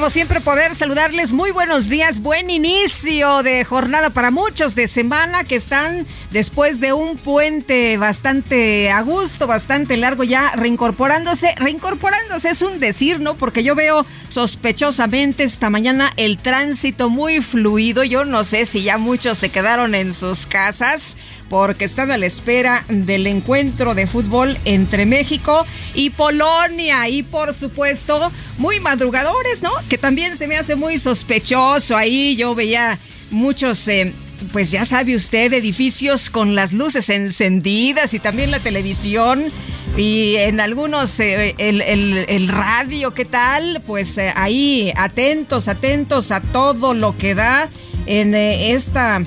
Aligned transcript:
Como 0.00 0.08
siempre 0.08 0.40
poder 0.40 0.74
saludarles. 0.74 1.30
Muy 1.30 1.50
buenos 1.50 1.90
días, 1.90 2.20
buen 2.20 2.48
inicio 2.48 3.42
de 3.42 3.66
jornada 3.66 4.08
para 4.08 4.30
muchos 4.30 4.74
de 4.74 4.86
semana 4.86 5.44
que 5.44 5.56
están 5.56 6.06
después 6.30 6.80
de 6.80 6.94
un 6.94 7.18
puente 7.18 7.98
bastante 7.98 8.90
a 8.90 9.02
gusto, 9.02 9.46
bastante 9.46 9.98
largo 9.98 10.24
ya 10.24 10.52
reincorporándose. 10.56 11.54
Reincorporándose 11.56 12.48
es 12.48 12.62
un 12.62 12.80
decir, 12.80 13.20
¿no? 13.20 13.34
Porque 13.34 13.62
yo 13.62 13.74
veo 13.74 14.06
sospechosamente 14.30 15.44
esta 15.44 15.68
mañana 15.68 16.14
el 16.16 16.38
tránsito 16.38 17.10
muy 17.10 17.42
fluido. 17.42 18.02
Yo 18.02 18.24
no 18.24 18.42
sé 18.42 18.64
si 18.64 18.82
ya 18.82 18.96
muchos 18.96 19.36
se 19.36 19.50
quedaron 19.50 19.94
en 19.94 20.14
sus 20.14 20.46
casas 20.46 21.18
porque 21.50 21.84
están 21.84 22.12
a 22.12 22.16
la 22.16 22.26
espera 22.26 22.84
del 22.88 23.26
encuentro 23.26 23.94
de 23.96 24.06
fútbol 24.06 24.56
entre 24.64 25.04
México 25.04 25.66
y 25.94 26.10
Polonia. 26.10 27.08
Y 27.08 27.24
por 27.24 27.52
supuesto, 27.52 28.30
muy 28.56 28.78
madrugadores, 28.78 29.60
¿no? 29.60 29.72
Que 29.88 29.98
también 29.98 30.36
se 30.36 30.46
me 30.46 30.56
hace 30.56 30.76
muy 30.76 30.96
sospechoso. 30.96 31.96
Ahí 31.96 32.36
yo 32.36 32.54
veía 32.54 32.98
muchos... 33.30 33.86
Eh, 33.88 34.14
pues 34.54 34.70
ya 34.70 34.86
sabe 34.86 35.14
usted, 35.14 35.52
edificios 35.52 36.30
con 36.30 36.54
las 36.54 36.72
luces 36.72 37.10
encendidas 37.10 38.14
y 38.14 38.20
también 38.20 38.50
la 38.50 38.58
televisión 38.58 39.52
y 39.98 40.36
en 40.36 40.60
algunos 40.60 41.20
eh, 41.20 41.54
el, 41.58 42.48
radio, 42.48 43.12
¿qué 43.12 43.26
tal? 43.26 43.82
Pues 43.86 44.16
eh, 44.16 44.32
ahí 44.34 44.94
atentos, 44.96 45.68
atentos 45.68 46.32
a 46.32 46.40
todo 46.40 46.94
lo 46.94 47.18
que 47.18 47.34
da 47.34 47.68
en 48.06 48.34
esta 48.34 49.22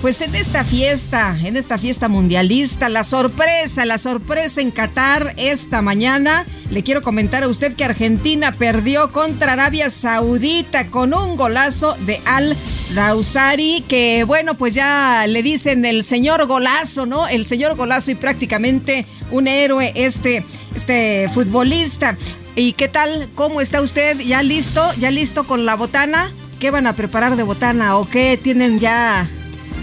pues 0.00 0.22
en 0.22 0.34
esta 0.34 0.62
fiesta, 0.64 1.36
en 1.42 1.56
esta 1.56 1.76
fiesta 1.76 2.08
mundialista, 2.08 2.88
la 2.88 3.02
sorpresa, 3.02 3.84
la 3.84 3.98
sorpresa 3.98 4.60
en 4.60 4.70
Qatar 4.70 5.34
esta 5.36 5.82
mañana, 5.82 6.46
le 6.70 6.84
quiero 6.84 7.02
comentar 7.02 7.42
a 7.42 7.48
usted 7.48 7.74
que 7.74 7.84
Argentina 7.84 8.52
perdió 8.52 9.10
contra 9.10 9.54
Arabia 9.54 9.90
Saudita 9.90 10.90
con 10.90 11.14
un 11.14 11.36
golazo 11.36 11.96
de 12.06 12.20
Al 12.24 12.56
Dausari, 12.94 13.84
que 13.88 14.22
bueno, 14.24 14.54
pues 14.54 14.74
ya 14.74 15.26
le 15.26 15.42
dicen 15.42 15.84
el 15.84 16.04
señor 16.04 16.46
golazo, 16.46 17.04
¿no? 17.04 17.26
El 17.26 17.44
señor 17.44 17.74
golazo 17.74 18.12
y 18.12 18.14
prácticamente 18.14 19.04
un 19.32 19.48
héroe 19.48 19.92
este, 19.96 20.44
este 20.76 21.28
futbolista. 21.28 22.16
¿Y 22.54 22.72
qué 22.74 22.88
tal? 22.88 23.30
¿Cómo 23.34 23.60
está 23.60 23.80
usted? 23.80 24.20
¿Ya 24.20 24.42
listo? 24.42 24.92
¿Ya 24.98 25.10
listo 25.10 25.44
con 25.44 25.66
la 25.66 25.74
botana? 25.74 26.32
¿Qué 26.60 26.70
van 26.70 26.86
a 26.86 26.94
preparar 26.94 27.36
de 27.36 27.42
botana 27.42 27.96
o 27.96 28.08
qué 28.08 28.38
tienen 28.40 28.78
ya 28.78 29.28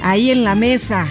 ahí 0.06 0.30
en 0.30 0.44
la 0.44 0.54
mesa. 0.54 1.08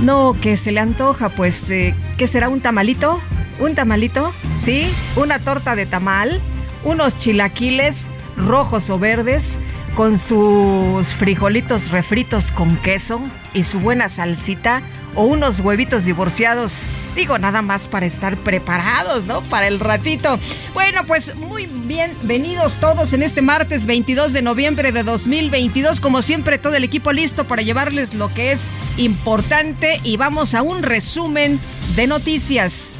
No, 0.00 0.36
que 0.40 0.56
se 0.56 0.72
le 0.72 0.80
antoja, 0.80 1.30
pues, 1.30 1.70
eh, 1.70 1.94
¿qué 2.18 2.26
será? 2.26 2.48
¿Un 2.50 2.60
tamalito? 2.60 3.18
¿Un 3.58 3.74
tamalito? 3.74 4.32
¿Sí? 4.56 4.86
¿Una 5.16 5.38
torta 5.38 5.74
de 5.74 5.86
tamal? 5.86 6.40
¿Unos 6.84 7.16
chilaquiles 7.16 8.08
rojos 8.36 8.90
o 8.90 8.98
verdes? 8.98 9.60
Con 9.94 10.18
sus 10.18 11.14
frijolitos 11.14 11.90
refritos 11.90 12.50
con 12.50 12.76
queso 12.78 13.20
y 13.52 13.62
su 13.62 13.78
buena 13.78 14.08
salsita 14.08 14.82
o 15.14 15.24
unos 15.24 15.60
huevitos 15.60 16.04
divorciados. 16.04 16.82
Digo, 17.14 17.38
nada 17.38 17.62
más 17.62 17.86
para 17.86 18.06
estar 18.06 18.36
preparados, 18.38 19.24
¿no? 19.26 19.42
Para 19.44 19.68
el 19.68 19.78
ratito. 19.78 20.38
Bueno, 20.72 21.06
pues 21.06 21.34
muy 21.36 21.66
bienvenidos 21.66 22.78
todos 22.78 23.12
en 23.12 23.22
este 23.22 23.40
martes 23.40 23.86
22 23.86 24.32
de 24.32 24.42
noviembre 24.42 24.90
de 24.90 25.04
2022. 25.04 26.00
Como 26.00 26.22
siempre, 26.22 26.58
todo 26.58 26.74
el 26.74 26.82
equipo 26.82 27.12
listo 27.12 27.44
para 27.44 27.62
llevarles 27.62 28.14
lo 28.14 28.32
que 28.34 28.50
es 28.50 28.70
importante 28.96 30.00
y 30.02 30.16
vamos 30.16 30.54
a 30.54 30.62
un 30.62 30.82
resumen 30.82 31.60
de 31.94 32.06
noticias. 32.08 32.90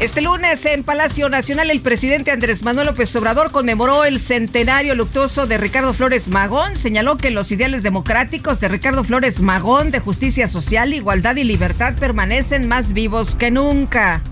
Este 0.00 0.20
lunes 0.20 0.64
en 0.64 0.84
Palacio 0.84 1.28
Nacional 1.28 1.72
el 1.72 1.80
presidente 1.80 2.30
Andrés 2.30 2.62
Manuel 2.62 2.86
López 2.86 3.16
Obrador 3.16 3.50
conmemoró 3.50 4.04
el 4.04 4.20
centenario 4.20 4.94
luctuoso 4.94 5.48
de 5.48 5.58
Ricardo 5.58 5.92
Flores 5.92 6.28
Magón. 6.28 6.76
Señaló 6.76 7.16
que 7.16 7.32
los 7.32 7.50
ideales 7.50 7.82
democráticos 7.82 8.60
de 8.60 8.68
Ricardo 8.68 9.02
Flores 9.02 9.40
Magón 9.40 9.90
de 9.90 9.98
justicia 9.98 10.46
social, 10.46 10.94
igualdad 10.94 11.34
y 11.34 11.42
libertad 11.42 11.94
permanecen 11.98 12.68
más 12.68 12.92
vivos 12.92 13.34
que 13.34 13.50
nunca. 13.50 14.22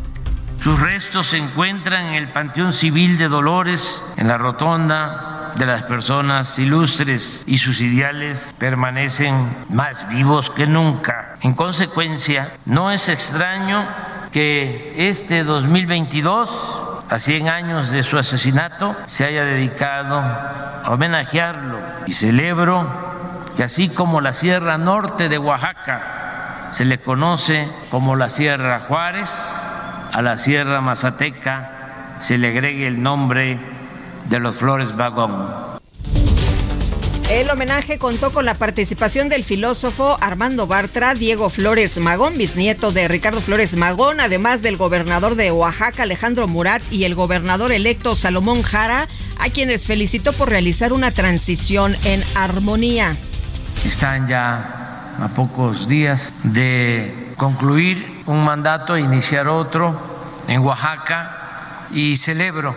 Sus 0.56 0.78
restos 0.78 1.26
se 1.26 1.38
encuentran 1.38 2.06
en 2.06 2.15
el 2.15 2.31
Panteón 2.31 2.72
Civil 2.72 3.19
de 3.19 3.26
Dolores, 3.26 4.15
en 4.16 4.28
la 4.28 4.38
rotonda 4.38 5.53
de 5.56 5.66
las 5.66 5.82
personas 5.82 6.60
ilustres 6.60 7.43
y 7.44 7.59
sus 7.59 7.81
ideales 7.81 8.55
permanecen 8.56 9.34
más 9.71 10.09
vivos 10.09 10.49
que 10.49 10.69
nunca. 10.69 11.37
En 11.43 11.55
consecuencia, 11.55 12.53
no 12.66 12.93
es 12.93 13.09
extraño 13.09 13.84
que 14.36 14.92
este 15.08 15.44
2022, 15.44 16.50
a 17.08 17.19
100 17.19 17.48
años 17.48 17.91
de 17.91 18.02
su 18.02 18.19
asesinato, 18.19 18.94
se 19.06 19.24
haya 19.24 19.47
dedicado 19.47 20.19
a 20.19 20.91
homenajearlo 20.91 21.78
y 22.04 22.12
celebro 22.12 22.86
que 23.56 23.64
así 23.64 23.88
como 23.88 24.20
la 24.20 24.34
Sierra 24.34 24.76
Norte 24.76 25.30
de 25.30 25.38
Oaxaca 25.38 26.69
se 26.70 26.84
le 26.84 26.98
conoce 26.98 27.66
como 27.91 28.14
la 28.14 28.28
Sierra 28.28 28.80
Juárez, 28.80 29.58
a 30.12 30.20
la 30.20 30.36
Sierra 30.36 30.82
Mazateca 30.82 32.16
se 32.19 32.36
le 32.36 32.48
agregue 32.48 32.86
el 32.86 33.02
nombre 33.02 33.58
de 34.26 34.38
los 34.38 34.54
Flores 34.54 34.94
Vagón. 34.96 35.75
El 37.28 37.50
homenaje 37.50 37.98
contó 37.98 38.31
con 38.31 38.44
la 38.44 38.54
participación 38.54 39.28
del 39.28 39.42
filósofo 39.42 40.16
Armando 40.20 40.69
Bartra, 40.69 41.12
Diego 41.14 41.50
Flores 41.50 41.98
Magón, 41.98 42.38
bisnieto 42.38 42.92
de 42.92 43.09
Ricardo 43.09 43.41
Flores 43.41 43.75
Magón, 43.75 44.20
además 44.20 44.62
del 44.62 44.76
gobernador 44.76 45.34
de 45.34 45.50
Oaxaca, 45.50 46.04
Alejandro 46.04 46.47
Murat, 46.47 46.82
y 46.92 47.03
el 47.03 47.16
gobernador 47.16 47.72
electo 47.72 48.14
Salomón 48.14 48.62
Jara, 48.62 49.09
a 49.41 49.48
quienes 49.50 49.88
felicitó 49.88 50.32
por 50.34 50.50
realizar 50.50 50.93
una 50.93 51.11
transición 51.11 51.96
en 52.05 52.23
armonía. 52.37 53.17
Están 53.84 54.28
ya 54.28 55.17
a 55.20 55.28
pocos 55.34 55.88
días 55.88 56.32
de 56.44 57.12
concluir 57.37 58.23
un 58.26 58.44
mandato 58.44 58.94
e 58.94 59.00
iniciar 59.00 59.49
otro 59.49 59.99
en 60.46 60.61
Oaxaca 60.61 61.88
y 61.90 62.17
celebro 62.19 62.76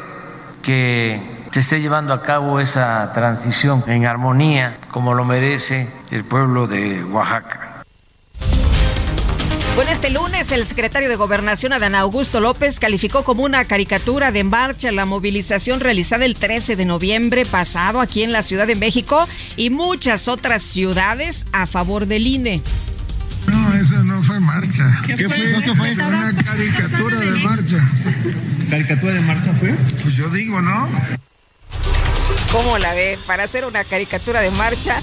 que 0.63 1.38
se 1.51 1.59
esté 1.61 1.81
llevando 1.81 2.13
a 2.13 2.21
cabo 2.21 2.59
esa 2.59 3.11
transición 3.13 3.83
en 3.87 4.05
armonía 4.05 4.77
como 4.89 5.13
lo 5.13 5.25
merece 5.25 5.87
el 6.11 6.23
pueblo 6.23 6.67
de 6.67 7.03
Oaxaca. 7.03 7.83
Bueno, 9.75 9.91
este 9.91 10.09
lunes 10.09 10.51
el 10.51 10.65
secretario 10.65 11.07
de 11.07 11.15
Gobernación, 11.15 11.71
Adán 11.71 11.95
Augusto 11.95 12.41
López, 12.41 12.79
calificó 12.79 13.23
como 13.23 13.43
una 13.43 13.63
caricatura 13.65 14.31
de 14.31 14.43
marcha 14.43 14.91
la 14.91 15.05
movilización 15.05 15.79
realizada 15.79 16.25
el 16.25 16.35
13 16.35 16.75
de 16.75 16.85
noviembre 16.85 17.45
pasado 17.45 18.01
aquí 18.01 18.23
en 18.23 18.33
la 18.33 18.41
Ciudad 18.41 18.67
de 18.67 18.75
México 18.75 19.27
y 19.55 19.69
muchas 19.69 20.27
otras 20.27 20.63
ciudades 20.63 21.47
a 21.53 21.65
favor 21.65 22.07
del 22.07 22.27
INE. 22.27 22.61
No, 23.47 23.73
eso 23.73 24.03
no 24.03 24.21
fue 24.23 24.39
marcha. 24.39 25.01
¿Qué, 25.05 25.15
fue? 25.15 25.61
¿Qué 25.63 25.75
fue? 25.75 25.93
Una 25.93 26.35
caricatura 26.43 27.19
de 27.19 27.31
marcha. 27.37 27.91
¿Caricatura 28.69 29.13
de 29.13 29.21
marcha 29.21 29.53
fue? 29.53 29.71
Pues 30.03 30.15
yo 30.15 30.29
digo, 30.29 30.61
¿no? 30.61 30.89
¿Cómo 32.51 32.79
la 32.79 32.95
ve? 32.95 33.19
Para 33.27 33.43
hacer 33.43 33.63
una 33.65 33.83
caricatura 33.83 34.41
de 34.41 34.49
marcha, 34.49 34.99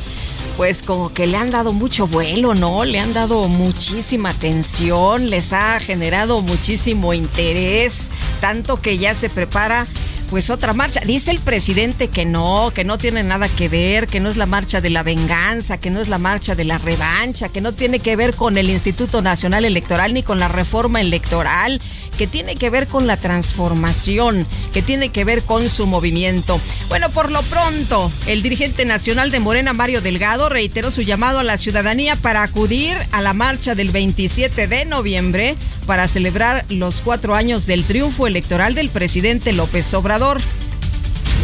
pues 0.56 0.82
como 0.82 1.14
que 1.14 1.28
le 1.28 1.37
han 1.37 1.50
dado 1.50 1.72
mucho 1.72 2.08
vuelo, 2.08 2.54
¿no? 2.56 2.84
Le 2.84 2.98
han 2.98 3.12
dado 3.12 3.46
muchísima 3.46 4.31
atención, 4.31 5.31
les 5.31 5.52
ha 5.52 5.78
generado 5.78 6.43
muchísimo 6.43 7.14
interés, 7.14 8.10
tanto 8.40 8.81
que 8.82 8.98
ya 8.98 9.14
se 9.14 9.31
prepara 9.31 9.87
pues 10.28 10.50
otra 10.50 10.72
marcha. 10.72 11.00
Dice 11.04 11.31
el 11.31 11.38
presidente 11.38 12.08
que 12.08 12.25
no, 12.25 12.72
que 12.75 12.84
no 12.84 12.98
tiene 12.98 13.22
nada 13.22 13.48
que 13.48 13.69
ver, 13.69 14.08
que 14.08 14.20
no 14.20 14.28
es 14.28 14.37
la 14.37 14.46
marcha 14.46 14.81
de 14.81 14.90
la 14.90 15.02
venganza, 15.02 15.78
que 15.78 15.90
no 15.90 16.00
es 16.00 16.08
la 16.08 16.19
marcha 16.19 16.54
de 16.54 16.64
la 16.64 16.78
revancha, 16.78 17.48
que 17.48 17.60
no 17.60 17.72
tiene 17.72 18.00
que 18.00 18.16
ver 18.16 18.34
con 18.34 18.58
el 18.58 18.70
Instituto 18.70 19.22
Nacional 19.22 19.64
Electoral 19.64 20.14
ni 20.14 20.22
con 20.22 20.38
la 20.38 20.48
reforma 20.48 21.00
electoral, 21.00 21.81
que 22.16 22.26
tiene 22.26 22.54
que 22.54 22.70
ver 22.70 22.86
con 22.86 23.06
la 23.06 23.16
transformación, 23.16 24.46
que 24.72 24.82
tiene 24.82 25.10
que 25.10 25.24
ver 25.24 25.42
con 25.42 25.68
su 25.68 25.86
movimiento. 25.86 26.60
Bueno, 26.88 27.10
por 27.10 27.30
lo 27.30 27.42
pronto, 27.42 28.10
el 28.26 28.42
dirigente 28.42 28.84
nacional 28.84 29.30
de 29.30 29.40
Morena, 29.40 29.72
Mario 29.72 30.00
Delgado, 30.00 30.48
reiteró 30.48 30.90
su 30.90 31.02
llamado 31.02 31.38
a 31.38 31.44
la 31.44 31.56
ciudadanía 31.56 32.16
para 32.16 32.42
acudir 32.42 32.96
a 33.12 33.22
la 33.22 33.32
marcha 33.32 33.74
del 33.74 33.90
27 33.90 34.66
de 34.66 34.84
noviembre 34.84 35.56
para 35.86 36.08
celebrar 36.08 36.64
los 36.68 37.00
cuatro 37.02 37.34
años 37.34 37.66
del 37.66 37.84
triunfo 37.84 38.26
electoral 38.26 38.74
del 38.74 38.88
presidente 38.88 39.52
López 39.52 39.92
Obrador. 39.94 40.38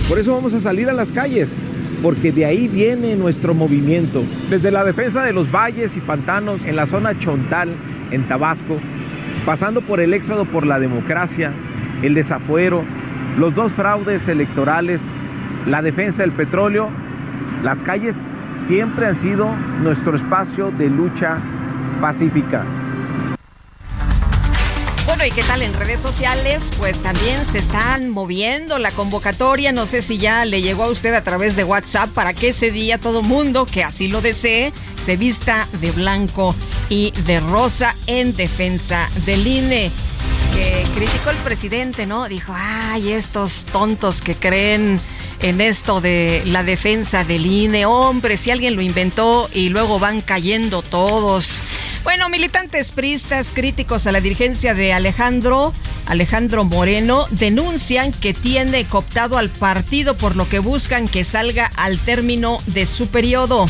Por 0.08 0.18
eso 0.18 0.34
vamos 0.34 0.52
a 0.54 0.60
salir 0.60 0.88
a 0.90 0.92
las 0.92 1.12
calles, 1.12 1.56
porque 2.02 2.32
de 2.32 2.44
ahí 2.44 2.68
viene 2.68 3.14
nuestro 3.14 3.54
movimiento. 3.54 4.22
Desde 4.50 4.70
la 4.70 4.84
defensa 4.84 5.22
de 5.22 5.32
los 5.32 5.50
valles 5.50 5.96
y 5.96 6.00
pantanos 6.00 6.64
en 6.66 6.76
la 6.76 6.86
zona 6.86 7.18
Chontal, 7.18 7.74
en 8.10 8.26
Tabasco, 8.26 8.78
pasando 9.44 9.80
por 9.80 10.00
el 10.00 10.14
éxodo 10.14 10.44
por 10.44 10.66
la 10.66 10.78
democracia, 10.78 11.52
el 12.02 12.14
desafuero, 12.14 12.82
los 13.38 13.54
dos 13.54 13.72
fraudes 13.72 14.28
electorales, 14.28 15.00
la 15.66 15.82
defensa 15.82 16.22
del 16.22 16.32
petróleo, 16.32 16.88
las 17.62 17.82
calles 17.82 18.16
siempre 18.66 19.06
han 19.06 19.16
sido 19.16 19.48
nuestro 19.82 20.16
espacio 20.16 20.70
de 20.70 20.88
lucha 20.90 21.38
pacífica. 22.00 22.64
Bueno, 25.04 25.26
¿y 25.26 25.32
qué 25.32 25.42
tal 25.42 25.62
en 25.62 25.74
redes 25.74 26.00
sociales? 26.00 26.70
Pues 26.78 27.00
también 27.00 27.44
se 27.44 27.58
están 27.58 28.08
moviendo 28.10 28.78
la 28.78 28.92
convocatoria. 28.92 29.72
No 29.72 29.86
sé 29.86 30.00
si 30.00 30.16
ya 30.16 30.44
le 30.44 30.62
llegó 30.62 30.84
a 30.84 30.88
usted 30.88 31.12
a 31.14 31.24
través 31.24 31.56
de 31.56 31.64
WhatsApp 31.64 32.10
para 32.10 32.34
que 32.34 32.48
ese 32.48 32.70
día 32.70 32.98
todo 32.98 33.20
mundo 33.20 33.66
que 33.66 33.82
así 33.82 34.06
lo 34.06 34.20
desee 34.20 34.72
se 34.96 35.16
vista 35.16 35.66
de 35.80 35.90
blanco 35.90 36.54
y 36.88 37.10
de 37.26 37.40
rosa 37.40 37.96
en 38.06 38.36
defensa 38.36 39.10
del 39.26 39.44
INE. 39.44 39.90
Que 40.54 40.84
criticó 40.94 41.30
el 41.30 41.38
presidente, 41.38 42.06
¿no? 42.06 42.28
Dijo, 42.28 42.54
ay, 42.56 43.12
estos 43.12 43.64
tontos 43.72 44.22
que 44.22 44.36
creen 44.36 45.00
en 45.42 45.60
esto 45.60 46.00
de 46.00 46.42
la 46.46 46.62
defensa 46.62 47.24
del 47.24 47.46
INE. 47.46 47.84
Hombre, 47.84 48.36
si 48.36 48.50
alguien 48.50 48.76
lo 48.76 48.82
inventó 48.82 49.50
y 49.52 49.68
luego 49.68 49.98
van 49.98 50.20
cayendo 50.20 50.82
todos. 50.82 51.62
Bueno, 52.04 52.28
militantes 52.28 52.92
pristas 52.92 53.50
críticos 53.52 54.06
a 54.06 54.12
la 54.12 54.20
dirigencia 54.20 54.74
de 54.74 54.92
Alejandro, 54.92 55.74
Alejandro 56.06 56.64
Moreno, 56.64 57.26
denuncian 57.30 58.12
que 58.12 58.34
tiene 58.34 58.84
cooptado 58.84 59.36
al 59.36 59.50
partido 59.50 60.16
por 60.16 60.36
lo 60.36 60.48
que 60.48 60.60
buscan 60.60 61.08
que 61.08 61.24
salga 61.24 61.66
al 61.74 61.98
término 61.98 62.58
de 62.66 62.86
su 62.86 63.08
periodo. 63.08 63.66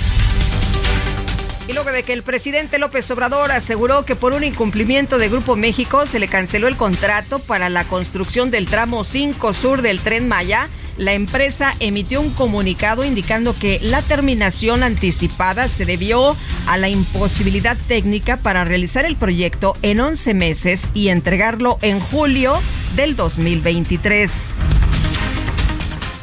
Y 1.68 1.74
luego 1.74 1.92
de 1.92 2.02
que 2.02 2.12
el 2.12 2.22
presidente 2.22 2.78
López 2.78 3.08
Obrador 3.12 3.52
aseguró 3.52 4.04
que 4.04 4.16
por 4.16 4.32
un 4.32 4.42
incumplimiento 4.42 5.16
de 5.16 5.28
Grupo 5.28 5.54
México 5.54 6.06
se 6.06 6.18
le 6.18 6.26
canceló 6.26 6.66
el 6.66 6.76
contrato 6.76 7.38
para 7.38 7.68
la 7.68 7.84
construcción 7.84 8.50
del 8.50 8.66
tramo 8.66 9.04
5 9.04 9.52
sur 9.54 9.80
del 9.80 10.00
tren 10.00 10.26
Maya, 10.26 10.68
la 10.96 11.12
empresa 11.12 11.74
emitió 11.80 12.20
un 12.20 12.30
comunicado 12.30 13.04
indicando 13.04 13.54
que 13.54 13.78
la 13.82 14.02
terminación 14.02 14.82
anticipada 14.82 15.68
se 15.68 15.84
debió 15.84 16.36
a 16.66 16.76
la 16.76 16.88
imposibilidad 16.88 17.76
técnica 17.88 18.36
para 18.36 18.64
realizar 18.64 19.04
el 19.04 19.16
proyecto 19.16 19.74
en 19.82 20.00
11 20.00 20.34
meses 20.34 20.90
y 20.94 21.08
entregarlo 21.08 21.78
en 21.82 22.00
julio 22.00 22.60
del 22.96 23.16
2023. 23.16 24.54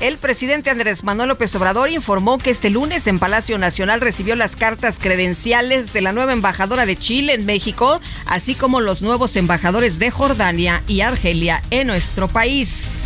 El 0.02 0.18
presidente 0.18 0.70
Andrés 0.70 1.04
Manuel 1.04 1.28
López 1.28 1.54
Obrador 1.56 1.90
informó 1.90 2.38
que 2.38 2.52
este 2.52 2.70
lunes 2.70 3.06
en 3.08 3.20
Palacio 3.20 3.58
Nacional 3.58 4.00
recibió 4.00 4.36
las 4.38 4.56
cartas 4.56 4.98
credenciales 4.98 5.92
de 5.92 6.00
la 6.00 6.14
nueva 6.14 6.32
embajadora 6.32 6.86
de 6.86 6.96
Chile 6.96 7.34
en 7.34 7.46
México, 7.46 8.00
así 8.26 8.56
como 8.56 8.80
los 8.80 9.02
nuevos 9.02 9.36
embajadores 9.36 10.00
de 10.00 10.10
Jordania 10.10 10.84
y 10.88 11.02
Argelia 11.02 11.62
en 11.70 11.88
nuestro 11.88 12.30
país. 12.30 13.00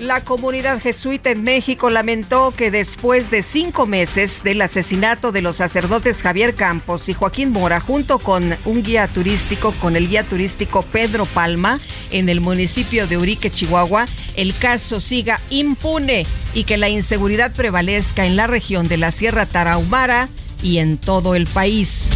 La 0.00 0.22
comunidad 0.22 0.80
jesuita 0.80 1.30
en 1.30 1.44
México 1.44 1.88
lamentó 1.88 2.52
que 2.56 2.72
después 2.72 3.30
de 3.30 3.42
cinco 3.42 3.86
meses 3.86 4.42
del 4.42 4.60
asesinato 4.60 5.30
de 5.30 5.40
los 5.40 5.56
sacerdotes 5.56 6.20
Javier 6.20 6.54
Campos 6.54 7.08
y 7.08 7.12
Joaquín 7.12 7.52
Mora, 7.52 7.78
junto 7.78 8.18
con 8.18 8.56
un 8.64 8.82
guía 8.82 9.06
turístico, 9.06 9.72
con 9.80 9.94
el 9.94 10.08
guía 10.08 10.24
turístico 10.24 10.82
Pedro 10.82 11.26
Palma, 11.26 11.78
en 12.10 12.28
el 12.28 12.40
municipio 12.40 13.06
de 13.06 13.18
Urique, 13.18 13.50
Chihuahua, 13.50 14.06
el 14.34 14.56
caso 14.56 14.98
siga 14.98 15.40
impune 15.50 16.26
y 16.54 16.64
que 16.64 16.76
la 16.76 16.88
inseguridad 16.88 17.52
prevalezca 17.52 18.26
en 18.26 18.34
la 18.34 18.48
región 18.48 18.88
de 18.88 18.96
la 18.96 19.12
Sierra 19.12 19.46
Tarahumara 19.46 20.28
y 20.60 20.78
en 20.78 20.96
todo 20.96 21.36
el 21.36 21.46
país. 21.46 22.10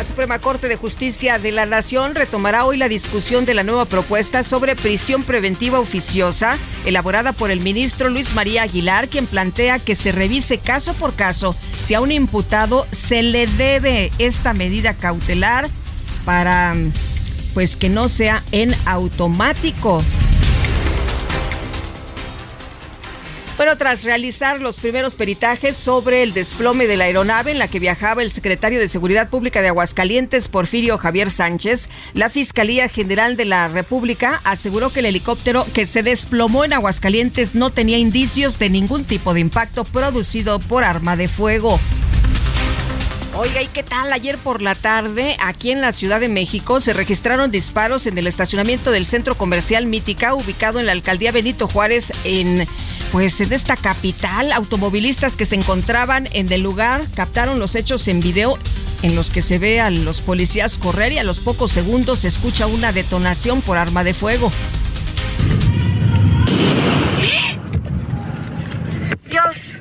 La 0.00 0.06
Suprema 0.06 0.38
Corte 0.38 0.66
de 0.66 0.76
Justicia 0.76 1.38
de 1.38 1.52
la 1.52 1.66
Nación 1.66 2.14
retomará 2.14 2.64
hoy 2.64 2.78
la 2.78 2.88
discusión 2.88 3.44
de 3.44 3.52
la 3.52 3.64
nueva 3.64 3.84
propuesta 3.84 4.42
sobre 4.42 4.74
prisión 4.74 5.24
preventiva 5.24 5.78
oficiosa, 5.78 6.56
elaborada 6.86 7.34
por 7.34 7.50
el 7.50 7.60
ministro 7.60 8.08
Luis 8.08 8.32
María 8.32 8.62
Aguilar, 8.62 9.08
quien 9.08 9.26
plantea 9.26 9.78
que 9.78 9.94
se 9.94 10.10
revise 10.10 10.56
caso 10.56 10.94
por 10.94 11.16
caso 11.16 11.54
si 11.82 11.92
a 11.92 12.00
un 12.00 12.12
imputado 12.12 12.86
se 12.92 13.22
le 13.22 13.46
debe 13.46 14.10
esta 14.16 14.54
medida 14.54 14.94
cautelar 14.94 15.68
para 16.24 16.74
pues 17.52 17.76
que 17.76 17.90
no 17.90 18.08
sea 18.08 18.42
en 18.52 18.74
automático. 18.86 20.02
Bueno, 23.60 23.76
tras 23.76 24.04
realizar 24.04 24.58
los 24.58 24.78
primeros 24.78 25.14
peritajes 25.14 25.76
sobre 25.76 26.22
el 26.22 26.32
desplome 26.32 26.86
de 26.86 26.96
la 26.96 27.04
aeronave 27.04 27.50
en 27.50 27.58
la 27.58 27.68
que 27.68 27.78
viajaba 27.78 28.22
el 28.22 28.30
secretario 28.30 28.78
de 28.78 28.88
Seguridad 28.88 29.28
Pública 29.28 29.60
de 29.60 29.68
Aguascalientes, 29.68 30.48
Porfirio 30.48 30.96
Javier 30.96 31.28
Sánchez, 31.28 31.90
la 32.14 32.30
Fiscalía 32.30 32.88
General 32.88 33.36
de 33.36 33.44
la 33.44 33.68
República 33.68 34.40
aseguró 34.44 34.88
que 34.88 35.00
el 35.00 35.06
helicóptero 35.06 35.66
que 35.74 35.84
se 35.84 36.02
desplomó 36.02 36.64
en 36.64 36.72
Aguascalientes 36.72 37.54
no 37.54 37.68
tenía 37.68 37.98
indicios 37.98 38.58
de 38.58 38.70
ningún 38.70 39.04
tipo 39.04 39.34
de 39.34 39.40
impacto 39.40 39.84
producido 39.84 40.58
por 40.58 40.82
arma 40.82 41.16
de 41.16 41.28
fuego. 41.28 41.78
Oiga, 43.36 43.60
¿y 43.60 43.66
qué 43.66 43.82
tal? 43.82 44.10
Ayer 44.14 44.38
por 44.38 44.62
la 44.62 44.74
tarde, 44.74 45.36
aquí 45.38 45.70
en 45.70 45.82
la 45.82 45.92
Ciudad 45.92 46.18
de 46.18 46.28
México, 46.28 46.80
se 46.80 46.94
registraron 46.94 47.50
disparos 47.50 48.06
en 48.06 48.16
el 48.16 48.26
estacionamiento 48.26 48.90
del 48.90 49.04
centro 49.04 49.34
comercial 49.36 49.84
Mítica, 49.84 50.34
ubicado 50.34 50.80
en 50.80 50.86
la 50.86 50.92
alcaldía 50.92 51.30
Benito 51.30 51.68
Juárez, 51.68 52.10
en 52.24 52.66
pues 53.12 53.40
en 53.40 53.52
esta 53.52 53.76
capital. 53.76 54.52
Automovilistas 54.52 55.36
que 55.36 55.46
se 55.46 55.56
encontraban 55.56 56.28
en 56.32 56.50
el 56.52 56.62
lugar 56.62 57.06
captaron 57.14 57.58
los 57.58 57.74
hechos 57.74 58.08
en 58.08 58.20
video 58.20 58.58
en 59.02 59.16
los 59.16 59.30
que 59.30 59.42
se 59.42 59.58
ve 59.58 59.80
a 59.80 59.90
los 59.90 60.20
policías 60.20 60.78
correr 60.78 61.12
y 61.12 61.18
a 61.18 61.24
los 61.24 61.40
pocos 61.40 61.72
segundos 61.72 62.20
se 62.20 62.28
escucha 62.28 62.66
una 62.66 62.92
detonación 62.92 63.62
por 63.62 63.78
arma 63.78 64.04
de 64.04 64.14
fuego. 64.14 64.52
Dios. 69.30 69.80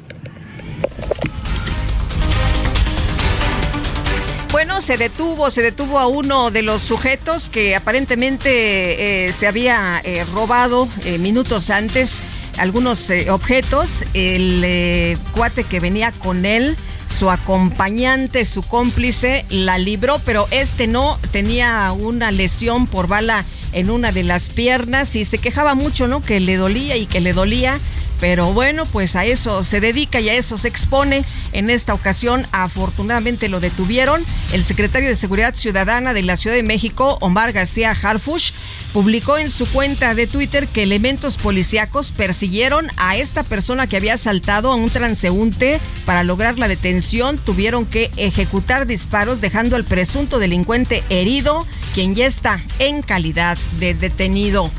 Bueno, 4.51 4.81
se 4.81 4.97
detuvo, 4.97 5.51
se 5.51 5.61
detuvo 5.61 5.99
a 5.99 6.07
uno 6.07 6.49
de 6.49 6.63
los 6.63 6.81
sujetos 6.81 7.49
que 7.49 7.75
aparentemente 7.75 9.27
eh, 9.27 9.31
se 9.31 9.47
había 9.47 10.01
eh, 10.03 10.25
robado 10.33 10.87
eh, 11.05 11.19
minutos 11.19 11.69
antes 11.69 12.23
algunos 12.59 13.11
objetos. 13.29 14.05
El 14.13 15.17
cuate 15.33 15.63
que 15.63 15.79
venía 15.79 16.11
con 16.11 16.45
él, 16.45 16.75
su 17.07 17.29
acompañante, 17.31 18.45
su 18.45 18.61
cómplice, 18.61 19.45
la 19.49 19.77
libró, 19.77 20.19
pero 20.25 20.47
este 20.51 20.87
no 20.87 21.19
tenía 21.31 21.91
una 21.91 22.31
lesión 22.31 22.87
por 22.87 23.07
bala 23.07 23.45
en 23.71 23.89
una 23.89 24.11
de 24.11 24.23
las 24.23 24.49
piernas 24.49 25.15
y 25.15 25.25
se 25.25 25.37
quejaba 25.37 25.73
mucho, 25.75 26.07
¿no? 26.07 26.21
Que 26.21 26.39
le 26.39 26.55
dolía 26.57 26.97
y 26.97 27.05
que 27.05 27.21
le 27.21 27.33
dolía. 27.33 27.79
Pero 28.19 28.53
bueno, 28.53 28.85
pues 28.85 29.15
a 29.15 29.25
eso 29.25 29.63
se 29.63 29.79
dedica 29.79 30.19
y 30.19 30.29
a 30.29 30.33
eso 30.33 30.57
se 30.57 30.67
expone. 30.67 31.23
En 31.53 31.69
esta 31.69 31.93
ocasión, 31.93 32.47
afortunadamente 32.51 33.49
lo 33.49 33.59
detuvieron. 33.59 34.23
El 34.51 34.63
secretario 34.63 35.07
de 35.07 35.15
Seguridad 35.15 35.55
Ciudadana 35.55 36.13
de 36.13 36.23
la 36.23 36.35
Ciudad 36.35 36.55
de 36.55 36.63
México, 36.63 37.17
Omar 37.21 37.53
García 37.53 37.91
Harfush, 37.91 38.51
publicó 38.93 39.37
en 39.37 39.49
su 39.49 39.65
cuenta 39.67 40.15
de 40.15 40.27
Twitter 40.27 40.67
que 40.67 40.83
elementos 40.83 41.37
policíacos 41.37 42.11
persiguieron 42.11 42.89
a 42.97 43.17
esta 43.17 43.43
persona 43.43 43.87
que 43.87 43.97
había 43.97 44.15
asaltado 44.15 44.71
a 44.71 44.75
un 44.75 44.89
transeúnte. 44.89 45.79
Para 46.05 46.23
lograr 46.23 46.57
la 46.57 46.67
detención, 46.67 47.37
tuvieron 47.37 47.85
que 47.85 48.11
ejecutar 48.17 48.85
disparos, 48.85 49.41
dejando 49.41 49.75
al 49.75 49.85
presunto 49.85 50.39
delincuente 50.39 51.03
herido, 51.09 51.65
quien 51.93 52.15
ya 52.15 52.25
está 52.25 52.59
en 52.79 53.01
calidad 53.01 53.57
de 53.79 53.93
detenido. 53.93 54.71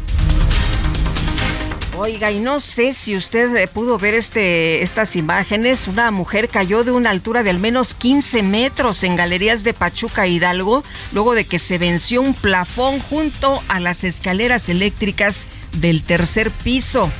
Oiga, 2.02 2.32
y 2.32 2.40
no 2.40 2.60
sé 2.60 2.94
si 2.94 3.14
usted 3.14 3.54
eh, 3.56 3.68
pudo 3.68 3.98
ver 3.98 4.14
este, 4.14 4.82
estas 4.82 5.16
imágenes. 5.16 5.86
Una 5.86 6.10
mujer 6.10 6.48
cayó 6.48 6.82
de 6.82 6.92
una 6.92 7.10
altura 7.10 7.42
de 7.42 7.50
al 7.50 7.58
menos 7.58 7.92
15 7.92 8.42
metros 8.42 9.02
en 9.04 9.16
galerías 9.16 9.64
de 9.64 9.74
Pachuca 9.74 10.26
Hidalgo, 10.26 10.82
luego 11.12 11.34
de 11.34 11.44
que 11.44 11.58
se 11.58 11.76
venció 11.76 12.22
un 12.22 12.32
plafón 12.32 13.00
junto 13.00 13.62
a 13.68 13.80
las 13.80 14.02
escaleras 14.04 14.70
eléctricas 14.70 15.46
del 15.76 16.02
tercer 16.02 16.50
piso. 16.50 17.10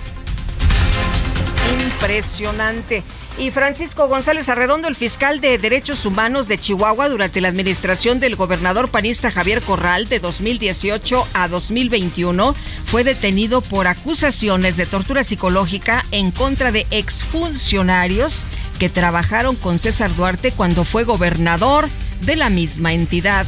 Impresionante. 1.85 3.05
Y 3.39 3.51
Francisco 3.51 4.07
González 4.07 4.49
Arredondo, 4.49 4.89
el 4.89 4.97
fiscal 4.97 5.41
de 5.41 5.57
Derechos 5.57 6.05
Humanos 6.05 6.47
de 6.47 6.59
Chihuahua 6.59 7.09
durante 7.09 7.41
la 7.41 7.49
administración 7.49 8.21
del 8.21 8.37
gobernador 8.37 8.89
panista 8.91 9.31
Javier 9.31 9.63
Corral 9.63 10.09
de 10.09 10.19
2018 10.19 11.27
a 11.33 11.49
2021, 11.49 12.55
fue 12.85 13.03
detenido 13.03 13.61
por 13.63 13.87
acusaciones 13.87 14.77
de 14.77 14.87
tortura 14.87 15.25
psicológica 15.25 16.05
en 16.11 16.33
contra 16.33 16.71
de 16.71 16.87
exfuncionarios 16.91 18.45
que 18.79 18.89
trabajaron 18.89 19.57
con 19.57 19.79
César 19.79 20.15
Duarte 20.15 20.53
cuando 20.53 20.85
fue 20.85 21.05
gobernador 21.05 21.89
de 22.23 22.37
la 22.37 22.51
misma 22.51 22.93
entidad. 22.93 23.47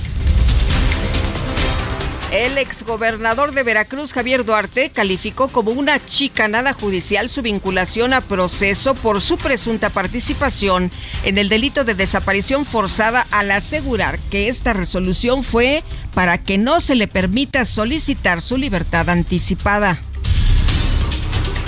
El 2.32 2.56
exgobernador 2.56 3.52
de 3.52 3.62
Veracruz, 3.62 4.14
Javier 4.14 4.46
Duarte, 4.46 4.88
calificó 4.88 5.48
como 5.48 5.70
una 5.70 6.00
chicanada 6.06 6.72
judicial 6.72 7.28
su 7.28 7.42
vinculación 7.42 8.14
a 8.14 8.22
proceso 8.22 8.94
por 8.94 9.20
su 9.20 9.36
presunta 9.36 9.90
participación 9.90 10.90
en 11.24 11.36
el 11.36 11.50
delito 11.50 11.84
de 11.84 11.94
desaparición 11.94 12.64
forzada 12.64 13.26
al 13.32 13.50
asegurar 13.50 14.18
que 14.30 14.48
esta 14.48 14.72
resolución 14.72 15.42
fue 15.42 15.84
para 16.14 16.38
que 16.38 16.56
no 16.56 16.80
se 16.80 16.94
le 16.94 17.06
permita 17.06 17.66
solicitar 17.66 18.40
su 18.40 18.56
libertad 18.56 19.10
anticipada. 19.10 20.00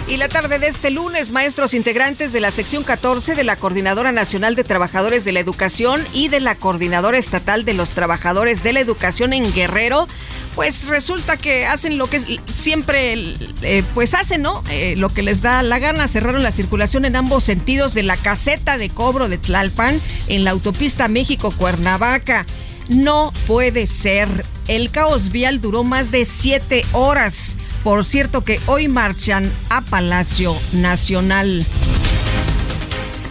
Y 0.07 0.19
la 0.19 0.29
tarde 0.29 0.59
de 0.59 0.69
este 0.69 0.91
lunes, 0.91 1.31
maestros 1.31 1.73
integrantes 1.73 2.35
de 2.35 2.41
la 2.41 2.51
sección 2.51 2.85
14 2.85 3.35
de 3.35 3.43
la 3.43 3.57
Coordinadora 3.57 4.13
Nacional 4.13 4.55
de 4.55 4.63
Trabajadores 4.63 5.25
de 5.25 5.33
la 5.33 5.41
Educación 5.41 6.03
y 6.13 6.29
de 6.29 6.41
la 6.41 6.57
Coordinadora 6.57 7.17
Estatal 7.17 7.65
de 7.65 7.73
los 7.73 7.91
Trabajadores 7.91 8.63
de 8.63 8.75
la 8.75 8.81
Educación 8.81 9.33
en 9.33 9.51
Guerrero, 9.55 10.07
pues 10.55 10.87
resulta 10.87 11.37
que 11.37 11.67
hacen 11.67 11.99
lo 11.99 12.07
que 12.07 12.21
siempre 12.55 13.35
eh, 13.63 13.83
pues 13.95 14.15
hacen, 14.15 14.43
¿no? 14.43 14.63
Eh, 14.71 14.95
lo 14.97 15.09
que 15.09 15.23
les 15.23 15.43
da 15.43 15.63
la 15.63 15.79
gana. 15.79 16.07
Cerraron 16.07 16.43
la 16.43 16.53
circulación 16.53 17.05
en 17.05 17.17
ambos 17.17 17.45
sentidos 17.45 17.95
de 17.95 18.05
la 18.05 18.17
caseta 18.17 18.79
de 18.79 18.89
cobro 18.89 19.29
de 19.29 19.39
Tlalpan 19.39 20.01
en 20.29 20.45
la 20.45 20.51
autopista 20.51 21.09
México-Cuernavaca. 21.09 22.47
No 22.89 23.33
puede 23.47 23.87
ser. 23.87 24.29
El 24.69 24.91
caos 24.91 25.31
vial 25.31 25.61
duró 25.61 25.85
más 25.85 26.11
de 26.11 26.25
siete 26.25 26.85
horas. 26.93 27.57
Por 27.83 28.05
cierto 28.05 28.45
que 28.45 28.61
hoy 28.67 28.89
marchan 28.89 29.51
a 29.71 29.81
Palacio 29.81 30.57
Nacional. 30.73 31.67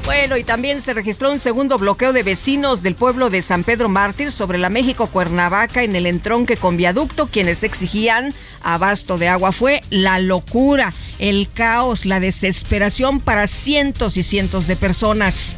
Bueno, 0.06 0.36
y 0.36 0.44
también 0.44 0.82
se 0.82 0.94
registró 0.94 1.32
un 1.32 1.40
segundo 1.40 1.78
bloqueo 1.78 2.12
de 2.12 2.24
vecinos 2.24 2.84
del 2.84 2.94
pueblo 2.94 3.30
de 3.30 3.42
San 3.42 3.64
Pedro 3.64 3.88
Mártir 3.88 4.32
sobre 4.32 4.58
la 4.58 4.70
México 4.70 5.08
Cuernavaca 5.08 5.84
en 5.84 5.96
el 5.96 6.06
entronque 6.08 6.58
con 6.58 6.76
viaducto, 6.76 7.28
quienes 7.28 7.64
exigían 7.64 8.34
abasto 8.62 9.18
de 9.18 9.30
agua. 9.30 9.54
Fue 9.54 9.82
la 9.90 10.20
locura, 10.20 10.92
el 11.20 11.48
caos, 11.54 12.06
la 12.06 12.20
desesperación 12.20 13.22
para 13.22 13.48
cientos 13.48 14.18
y 14.18 14.24
cientos 14.24 14.68
de 14.68 14.76
personas. 14.76 15.56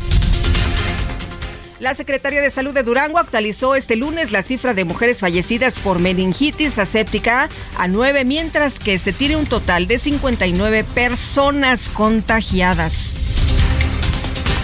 La 1.79 1.95
Secretaría 1.95 2.41
de 2.41 2.51
Salud 2.51 2.73
de 2.73 2.83
Durango 2.83 3.17
actualizó 3.17 3.75
este 3.75 3.95
lunes 3.95 4.31
la 4.31 4.43
cifra 4.43 4.75
de 4.75 4.85
mujeres 4.85 5.19
fallecidas 5.19 5.79
por 5.79 5.99
meningitis 5.99 6.77
aséptica 6.77 7.49
a 7.77 7.87
nueve, 7.87 8.25
mientras 8.25 8.79
que 8.79 8.99
se 8.99 9.11
tiene 9.11 9.37
un 9.37 9.45
total 9.47 9.87
de 9.87 9.97
59 9.97 10.83
personas 10.83 11.89
contagiadas. 11.89 13.17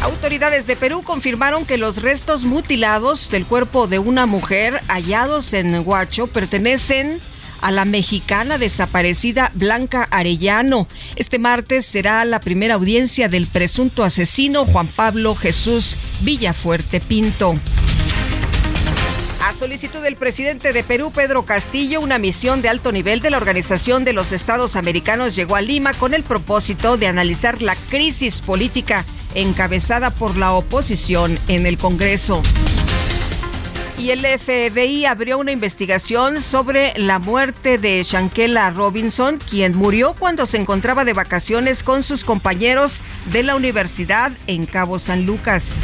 Autoridades 0.01 0.65
de 0.65 0.75
Perú 0.75 1.03
confirmaron 1.03 1.63
que 1.63 1.77
los 1.77 2.01
restos 2.01 2.43
mutilados 2.43 3.29
del 3.29 3.45
cuerpo 3.45 3.85
de 3.85 3.99
una 3.99 4.25
mujer 4.25 4.81
hallados 4.87 5.53
en 5.53 5.87
Huacho 5.87 6.25
pertenecen 6.25 7.19
a 7.61 7.69
la 7.69 7.85
mexicana 7.85 8.57
desaparecida 8.57 9.51
Blanca 9.53 10.07
Arellano. 10.09 10.87
Este 11.15 11.37
martes 11.37 11.85
será 11.85 12.25
la 12.25 12.39
primera 12.39 12.73
audiencia 12.73 13.29
del 13.29 13.45
presunto 13.45 14.03
asesino 14.03 14.65
Juan 14.65 14.87
Pablo 14.87 15.35
Jesús 15.35 15.95
Villafuerte 16.21 16.99
Pinto. 16.99 17.53
A 19.43 19.53
solicitud 19.53 20.01
del 20.01 20.15
presidente 20.15 20.73
de 20.73 20.83
Perú, 20.83 21.11
Pedro 21.13 21.45
Castillo, 21.45 22.01
una 22.01 22.17
misión 22.17 22.63
de 22.63 22.69
alto 22.69 22.91
nivel 22.91 23.21
de 23.21 23.29
la 23.29 23.37
Organización 23.37 24.03
de 24.03 24.13
los 24.13 24.31
Estados 24.31 24.75
Americanos 24.75 25.35
llegó 25.35 25.55
a 25.55 25.61
Lima 25.61 25.93
con 25.93 26.15
el 26.15 26.23
propósito 26.23 26.97
de 26.97 27.05
analizar 27.05 27.61
la 27.61 27.75
crisis 27.75 28.41
política 28.41 29.05
encabezada 29.35 30.09
por 30.09 30.37
la 30.37 30.53
oposición 30.53 31.37
en 31.47 31.65
el 31.65 31.77
Congreso 31.77 32.41
y 34.01 34.09
el 34.09 34.25
FBI 34.25 35.05
abrió 35.05 35.37
una 35.37 35.51
investigación 35.51 36.41
sobre 36.41 36.93
la 36.97 37.19
muerte 37.19 37.77
de 37.77 38.01
Shankela 38.01 38.71
Robinson, 38.71 39.37
quien 39.37 39.75
murió 39.75 40.15
cuando 40.17 40.47
se 40.47 40.57
encontraba 40.57 41.05
de 41.05 41.13
vacaciones 41.13 41.83
con 41.83 42.01
sus 42.01 42.25
compañeros 42.25 43.01
de 43.31 43.43
la 43.43 43.55
universidad 43.55 44.31
en 44.47 44.65
Cabo 44.65 44.97
San 44.97 45.27
Lucas. 45.27 45.83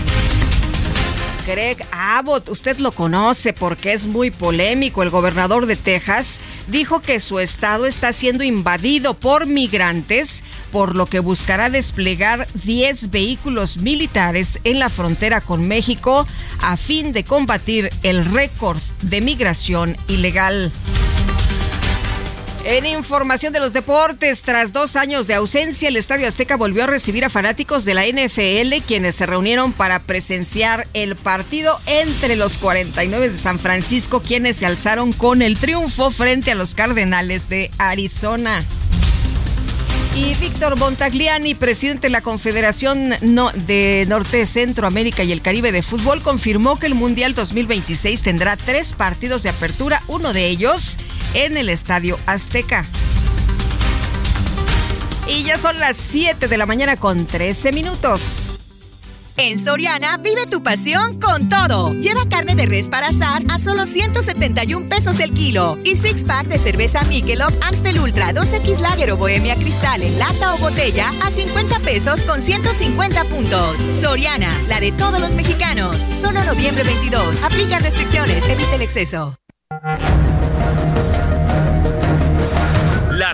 Greg 1.48 1.86
Abbott, 1.92 2.50
usted 2.50 2.77
lo 2.80 2.92
conoce 2.92 3.54
porque 3.54 3.94
es 3.94 4.06
muy 4.06 4.32
polémico. 4.32 5.01
El 5.01 5.10
gobernador 5.10 5.66
de 5.66 5.77
Texas 5.77 6.42
dijo 6.68 7.01
que 7.01 7.22
su 7.22 7.39
estado 7.39 7.86
está 7.86 8.12
siendo 8.12 8.44
invadido 8.44 9.13
por 9.13 9.46
migrantes, 9.46 10.44
por 10.74 10.98
lo 10.98 11.06
que 11.06 11.22
buscará 11.22 11.70
desplegar 11.70 12.50
10 12.66 13.12
vehículos 13.12 13.77
militares 13.77 14.60
en 14.66 14.80
la 14.80 14.89
frontera 14.89 15.39
con 15.39 15.70
México 15.70 16.27
a 16.60 16.75
fin 16.75 17.13
de 17.13 17.24
combatir 17.24 17.92
el 18.04 18.25
récord 18.25 18.82
de 19.04 19.22
migración 19.22 19.96
ilegal. 20.10 20.70
En 22.63 22.85
información 22.85 23.53
de 23.53 23.59
los 23.59 23.71
deportes, 23.71 24.41
tras 24.41 24.73
dos 24.73 24.95
años 24.95 25.25
de 25.27 25.35
ausencia, 25.35 25.87
el 25.87 25.95
Estadio 25.95 26.27
Azteca 26.27 26.57
volvió 26.57 26.83
a 26.83 26.87
recibir 26.87 27.23
a 27.23 27.29
fanáticos 27.29 27.85
de 27.85 27.93
la 27.93 28.05
NFL, 28.05 28.83
quienes 28.85 29.15
se 29.15 29.25
reunieron 29.25 29.71
para 29.71 29.99
presenciar 29.99 30.85
el 30.93 31.15
partido 31.15 31.79
entre 31.85 32.35
los 32.35 32.57
49 32.57 33.29
de 33.29 33.37
San 33.37 33.59
Francisco, 33.59 34.21
quienes 34.21 34.57
se 34.57 34.65
alzaron 34.65 35.13
con 35.13 35.41
el 35.41 35.57
triunfo 35.57 36.11
frente 36.11 36.51
a 36.51 36.55
los 36.55 36.75
Cardenales 36.75 37.47
de 37.47 37.71
Arizona. 37.77 38.65
Y 40.13 40.33
Víctor 40.33 40.77
Montagliani, 40.79 41.53
presidente 41.53 42.07
de 42.07 42.11
la 42.11 42.21
Confederación 42.21 43.13
de 43.67 44.05
Norte, 44.09 44.45
Centroamérica 44.47 45.23
y 45.23 45.31
el 45.31 45.43
Caribe 45.43 45.71
de 45.71 45.83
Fútbol, 45.83 46.23
confirmó 46.23 46.79
que 46.79 46.87
el 46.87 46.95
Mundial 46.95 47.35
2026 47.35 48.23
tendrá 48.23 48.57
tres 48.57 48.93
partidos 48.93 49.43
de 49.43 49.49
apertura, 49.49 50.01
uno 50.07 50.33
de 50.33 50.47
ellos 50.47 50.97
en 51.34 51.57
el 51.57 51.69
Estadio 51.69 52.17
Azteca. 52.25 52.86
Y 55.27 55.43
ya 55.43 55.57
son 55.57 55.79
las 55.79 55.98
7 55.98 56.48
de 56.48 56.57
la 56.57 56.65
mañana 56.65 56.98
con 56.98 57.25
13 57.25 57.72
minutos. 57.72 58.48
En 59.39 59.60
Soriana 59.60 60.17
vive 60.17 60.48
tu 60.50 60.63
pasión 60.63 61.19
con 61.19 61.48
todo. 61.48 61.93
Lleva 61.93 62.27
carne 62.27 62.55
de 62.55 62.65
res 62.65 62.89
para 62.89 63.10
asar 63.10 63.43
a 63.50 63.60
solo 63.60 63.86
171 63.86 64.88
pesos 64.88 65.19
el 65.19 65.31
kilo 65.31 65.77
y 65.84 65.96
six 65.96 66.24
pack 66.24 66.48
de 66.48 66.57
cerveza 66.57 67.03
Michelob 67.03 67.53
Amstel 67.62 68.00
Ultra 68.00 68.34
2X 68.34 68.79
Lager 68.79 69.12
o 69.12 69.17
Bohemia 69.17 69.55
Cristal 69.55 70.01
en 70.01 70.17
lata 70.17 70.55
o 70.55 70.57
botella 70.57 71.12
a 71.24 71.29
50 71.29 71.79
pesos 71.81 72.22
con 72.22 72.41
150 72.41 73.24
puntos. 73.25 73.79
Soriana, 74.01 74.51
la 74.67 74.79
de 74.79 74.91
todos 74.93 75.22
los 75.22 75.36
mexicanos. 75.36 75.98
Solo 76.19 76.43
noviembre 76.43 76.84
22. 76.84 77.43
Aplica 77.43 77.77
restricciones. 77.77 78.43
Evite 78.50 78.74
el 78.74 78.81
exceso. 78.81 79.38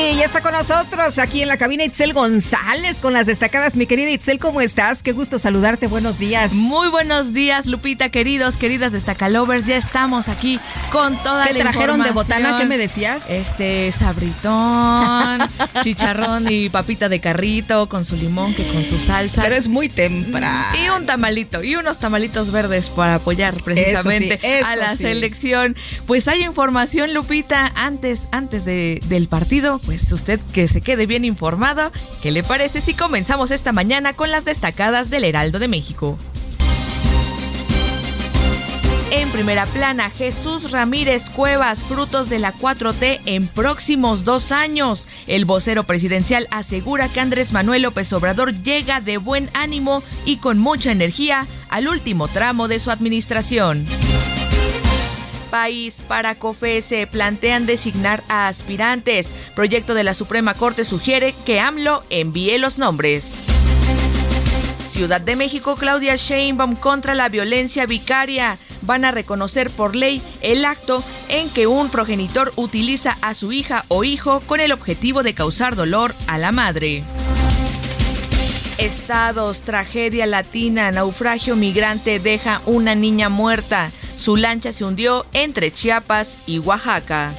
Y 0.00 0.16
ya 0.16 0.24
está 0.24 0.40
con 0.40 0.52
nosotros 0.52 1.18
aquí 1.18 1.42
en 1.42 1.48
la 1.48 1.58
cabina 1.58 1.84
Itzel 1.84 2.14
González 2.14 3.00
con 3.00 3.12
las 3.12 3.26
destacadas. 3.26 3.76
Mi 3.76 3.84
querida 3.84 4.10
Itzel, 4.10 4.38
¿cómo 4.38 4.62
estás? 4.62 5.02
Qué 5.02 5.12
gusto 5.12 5.38
saludarte. 5.38 5.88
Buenos 5.88 6.18
días. 6.18 6.54
Muy 6.54 6.88
buenos 6.88 7.34
días, 7.34 7.66
Lupita, 7.66 8.08
queridos, 8.08 8.56
queridas 8.56 8.92
destacalovers. 8.92 9.66
Ya 9.66 9.76
estamos 9.76 10.30
aquí 10.30 10.58
con 10.90 11.16
toda 11.22 11.46
¿Qué 11.46 11.52
la 11.52 11.60
trajeron 11.60 12.02
de 12.02 12.12
botana? 12.12 12.56
¿Qué 12.58 12.64
me 12.64 12.78
decías? 12.78 13.28
Este, 13.28 13.92
sabritón, 13.92 15.42
chicharrón 15.82 16.50
y 16.50 16.70
papita 16.70 17.10
de 17.10 17.20
carrito 17.20 17.88
con 17.90 18.06
su 18.06 18.16
limón 18.16 18.54
que 18.54 18.64
con 18.64 18.84
su 18.86 18.98
salsa. 18.98 19.42
Pero 19.42 19.54
es 19.54 19.68
muy 19.68 19.90
temprano. 19.90 20.78
Y 20.82 20.88
un 20.88 21.04
tamalito 21.04 21.62
y 21.62 21.76
unos 21.76 21.98
tamalitos 21.98 22.50
verdes 22.52 22.88
para 22.88 23.16
apoyar 23.16 23.62
precisamente 23.62 24.40
a 24.64 24.76
la 24.76 24.96
selección. 24.96 25.76
Pues 26.06 26.26
hay 26.26 26.42
información, 26.42 27.12
Lupita, 27.12 27.70
antes, 27.74 28.28
antes 28.32 28.64
de, 28.64 29.00
del 29.04 29.28
partido 29.28 29.78
pues 29.90 30.12
usted 30.12 30.38
que 30.52 30.68
se 30.68 30.82
quede 30.82 31.06
bien 31.06 31.24
informado. 31.24 31.90
¿Qué 32.22 32.30
le 32.30 32.44
parece 32.44 32.80
si 32.80 32.94
comenzamos 32.94 33.50
esta 33.50 33.72
mañana 33.72 34.12
con 34.12 34.30
las 34.30 34.44
destacadas 34.44 35.10
del 35.10 35.24
Heraldo 35.24 35.58
de 35.58 35.66
México? 35.66 36.16
En 39.10 39.28
primera 39.30 39.66
plana, 39.66 40.08
Jesús 40.10 40.70
Ramírez 40.70 41.28
Cuevas, 41.28 41.82
frutos 41.82 42.28
de 42.28 42.38
la 42.38 42.54
4T 42.54 43.18
en 43.24 43.48
próximos 43.48 44.22
dos 44.22 44.52
años. 44.52 45.08
El 45.26 45.44
vocero 45.44 45.82
presidencial 45.82 46.46
asegura 46.52 47.08
que 47.08 47.18
Andrés 47.18 47.52
Manuel 47.52 47.82
López 47.82 48.12
Obrador 48.12 48.54
llega 48.62 49.00
de 49.00 49.18
buen 49.18 49.50
ánimo 49.54 50.04
y 50.24 50.36
con 50.36 50.60
mucha 50.60 50.92
energía 50.92 51.48
al 51.68 51.88
último 51.88 52.28
tramo 52.28 52.68
de 52.68 52.78
su 52.78 52.92
administración 52.92 53.86
país 55.50 56.02
para 56.06 56.36
COFESE 56.36 57.06
plantean 57.06 57.66
designar 57.66 58.22
a 58.28 58.48
aspirantes. 58.48 59.34
Proyecto 59.54 59.94
de 59.94 60.04
la 60.04 60.14
Suprema 60.14 60.54
Corte 60.54 60.84
sugiere 60.84 61.34
que 61.44 61.60
AMLO 61.60 62.04
envíe 62.08 62.58
los 62.58 62.78
nombres. 62.78 63.38
Ciudad 64.90 65.20
de 65.20 65.36
México, 65.36 65.76
Claudia 65.76 66.16
Sheinbaum 66.16 66.74
contra 66.76 67.14
la 67.14 67.28
violencia 67.28 67.86
vicaria. 67.86 68.58
Van 68.82 69.04
a 69.04 69.12
reconocer 69.12 69.70
por 69.70 69.94
ley 69.94 70.22
el 70.40 70.64
acto 70.64 71.02
en 71.28 71.48
que 71.50 71.66
un 71.66 71.90
progenitor 71.90 72.52
utiliza 72.56 73.16
a 73.22 73.34
su 73.34 73.52
hija 73.52 73.84
o 73.88 74.04
hijo 74.04 74.40
con 74.40 74.60
el 74.60 74.72
objetivo 74.72 75.22
de 75.22 75.34
causar 75.34 75.76
dolor 75.76 76.14
a 76.26 76.38
la 76.38 76.50
madre. 76.50 77.02
Estados, 78.78 79.60
tragedia 79.60 80.26
latina, 80.26 80.90
naufragio 80.90 81.54
migrante 81.54 82.18
deja 82.18 82.62
una 82.64 82.94
niña 82.94 83.28
muerta. 83.28 83.92
Su 84.20 84.36
lancha 84.36 84.70
se 84.70 84.84
hundió 84.84 85.24
entre 85.32 85.72
Chiapas 85.72 86.36
y 86.46 86.58
Oaxaca. 86.58 87.32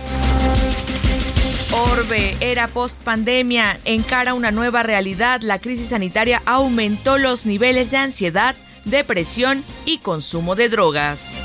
Orbe, 1.71 2.35
era 2.39 2.67
post 2.67 2.97
pandemia, 3.03 3.79
encara 3.85 4.33
una 4.33 4.49
nueva 4.49 4.81
realidad. 4.81 5.41
La 5.43 5.59
crisis 5.59 5.89
sanitaria 5.89 6.41
aumentó 6.47 7.19
los 7.19 7.45
niveles 7.45 7.91
de 7.91 7.97
ansiedad, 7.97 8.55
depresión 8.83 9.63
y 9.85 9.99
consumo 9.99 10.55
de 10.55 10.69
drogas. 10.69 11.35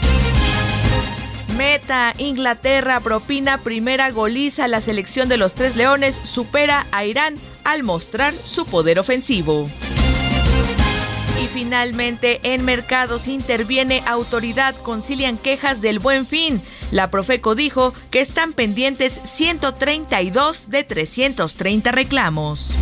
Meta, 1.54 2.14
Inglaterra 2.16 3.00
propina 3.00 3.58
primera 3.58 4.10
goliza. 4.10 4.68
La 4.68 4.80
selección 4.80 5.28
de 5.28 5.36
los 5.36 5.54
Tres 5.54 5.76
Leones 5.76 6.18
supera 6.24 6.86
a 6.92 7.04
Irán 7.04 7.34
al 7.62 7.82
mostrar 7.82 8.32
su 8.32 8.64
poder 8.64 8.98
ofensivo. 8.98 9.68
Y 11.42 11.48
finalmente, 11.48 12.40
en 12.42 12.64
mercados 12.64 13.28
interviene 13.28 14.02
autoridad, 14.06 14.74
concilian 14.76 15.36
quejas 15.36 15.80
del 15.80 15.98
buen 15.98 16.26
fin. 16.26 16.62
La 16.90 17.10
Profeco 17.10 17.54
dijo 17.54 17.92
que 18.10 18.20
están 18.20 18.52
pendientes 18.52 19.20
132 19.24 20.70
de 20.70 20.84
330 20.84 21.92
reclamos 21.92 22.74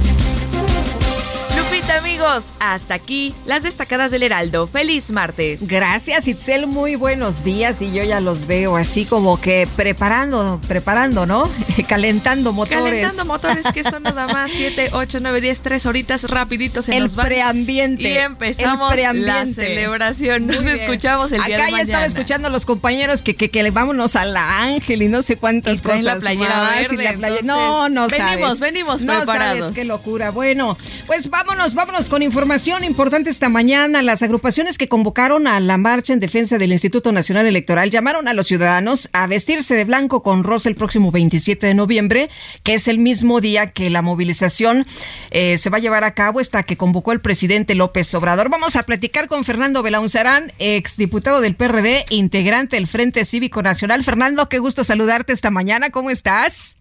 amigos, 1.83 2.45
hasta 2.61 2.95
aquí 2.95 3.35
las 3.47 3.65
destacadas 3.65 4.13
del 4.13 4.23
Heraldo. 4.23 4.69
Feliz 4.69 5.11
martes. 5.11 5.67
Gracias, 5.67 6.29
Itzel. 6.29 6.69
Muy 6.69 6.95
buenos 6.95 7.43
días. 7.43 7.83
Y 7.83 7.93
yo 7.93 8.05
ya 8.05 8.21
los 8.21 8.47
veo 8.47 8.77
así 8.77 9.05
como 9.05 9.41
que 9.41 9.67
preparando, 9.75 10.61
preparando, 10.69 11.27
¿no? 11.27 11.51
Calentando 11.89 12.53
motores. 12.53 12.79
Calentando 12.79 13.25
motores, 13.25 13.67
que 13.73 13.83
son 13.83 14.05
nada 14.05 14.29
más 14.29 14.53
7, 14.55 14.91
8, 14.93 15.19
9, 15.21 15.41
10, 15.41 15.61
3 15.63 15.87
horitas 15.87 16.25
rapiditos 16.25 16.89
en 16.89 16.95
El 16.95 17.11
preambiente. 17.11 18.09
Y 18.09 18.19
empezamos 18.19 18.95
la 19.15 19.45
celebración. 19.47 20.47
Nos 20.47 20.65
escuchamos 20.65 21.33
el 21.33 21.43
día 21.43 21.57
de 21.57 21.63
mañana. 21.63 21.67
Acá 21.67 21.77
ya 21.77 21.83
estaba 21.83 22.07
escuchando 22.07 22.49
a 22.49 22.51
los 22.53 22.67
compañeros 22.67 23.21
que, 23.21 23.35
que, 23.35 23.51
que 23.51 23.69
vámonos 23.71 24.15
a 24.15 24.25
la 24.25 24.63
Ángel 24.63 25.03
y 25.03 25.09
no 25.09 25.23
sé 25.23 25.37
cuántas 25.37 25.83
cosas. 25.83 26.05
la 26.05 26.17
playera 26.19 26.61
verde, 26.97 27.41
no, 27.43 27.89
no 27.89 28.07
venimos, 28.07 28.61
Venimos, 28.61 29.03
no 29.03 29.17
preparados. 29.17 29.59
Sabes 29.59 29.75
qué 29.75 29.85
locura. 29.85 30.31
Bueno, 30.31 30.79
pues 31.07 31.29
vámonos, 31.31 31.64
vámonos 31.73 32.11
con 32.11 32.21
información 32.21 32.85
importante 32.85 33.31
esta 33.31 33.49
mañana. 33.49 34.03
Las 34.03 34.23
agrupaciones 34.23 34.77
que 34.77 34.89
convocaron 34.89 35.47
a 35.47 35.59
la 35.61 35.79
marcha 35.79 36.13
en 36.13 36.21
defensa 36.21 36.59
del 36.59 36.73
Instituto 36.73 37.11
Nacional 37.11 37.47
Electoral 37.47 37.89
llamaron 37.89 38.29
a 38.29 38.35
los 38.35 38.49
ciudadanos 38.49 39.09
a 39.15 39.27
vestirse 39.27 39.75
de 39.75 39.87
blanco 39.87 40.23
con 40.23 40.45
rosa 40.45 40.69
el 40.69 40.75
próximo 40.75 41.11
27 41.11 41.67
de 41.67 41.73
noviembre, 41.73 42.29
que 42.65 42.75
es 42.75 42.87
el 42.87 42.99
mismo 42.99 43.41
día 43.41 43.71
que 43.71 43.89
la 43.89 44.03
movilización 44.03 44.85
eh, 45.31 45.57
se 45.57 45.71
va 45.71 45.79
a 45.79 45.81
llevar 45.81 46.05
a 46.05 46.13
cabo, 46.13 46.41
esta 46.41 46.65
que 46.65 46.77
convocó 46.77 47.13
el 47.13 47.23
presidente 47.23 47.75
López 47.75 48.15
Obrador. 48.15 48.51
Vamos 48.51 48.77
a 48.77 48.83
platicar 48.83 49.27
con 49.27 49.45
Fernando 49.47 49.83
Belaunzarán, 49.83 50.53
exdiputado 50.59 51.41
del 51.41 51.55
PRD, 51.55 52.05
integrante 52.11 52.77
del 52.77 52.87
Frente 52.87 53.25
Cívico 53.25 53.63
Nacional. 53.63 54.05
Fernando, 54.05 54.51
qué 54.51 54.59
gusto 54.59 54.85
saludarte 54.85 55.33
esta 55.33 55.51
mañana. 55.51 55.89
¿Cómo 55.89 56.11
estás? 56.11 56.77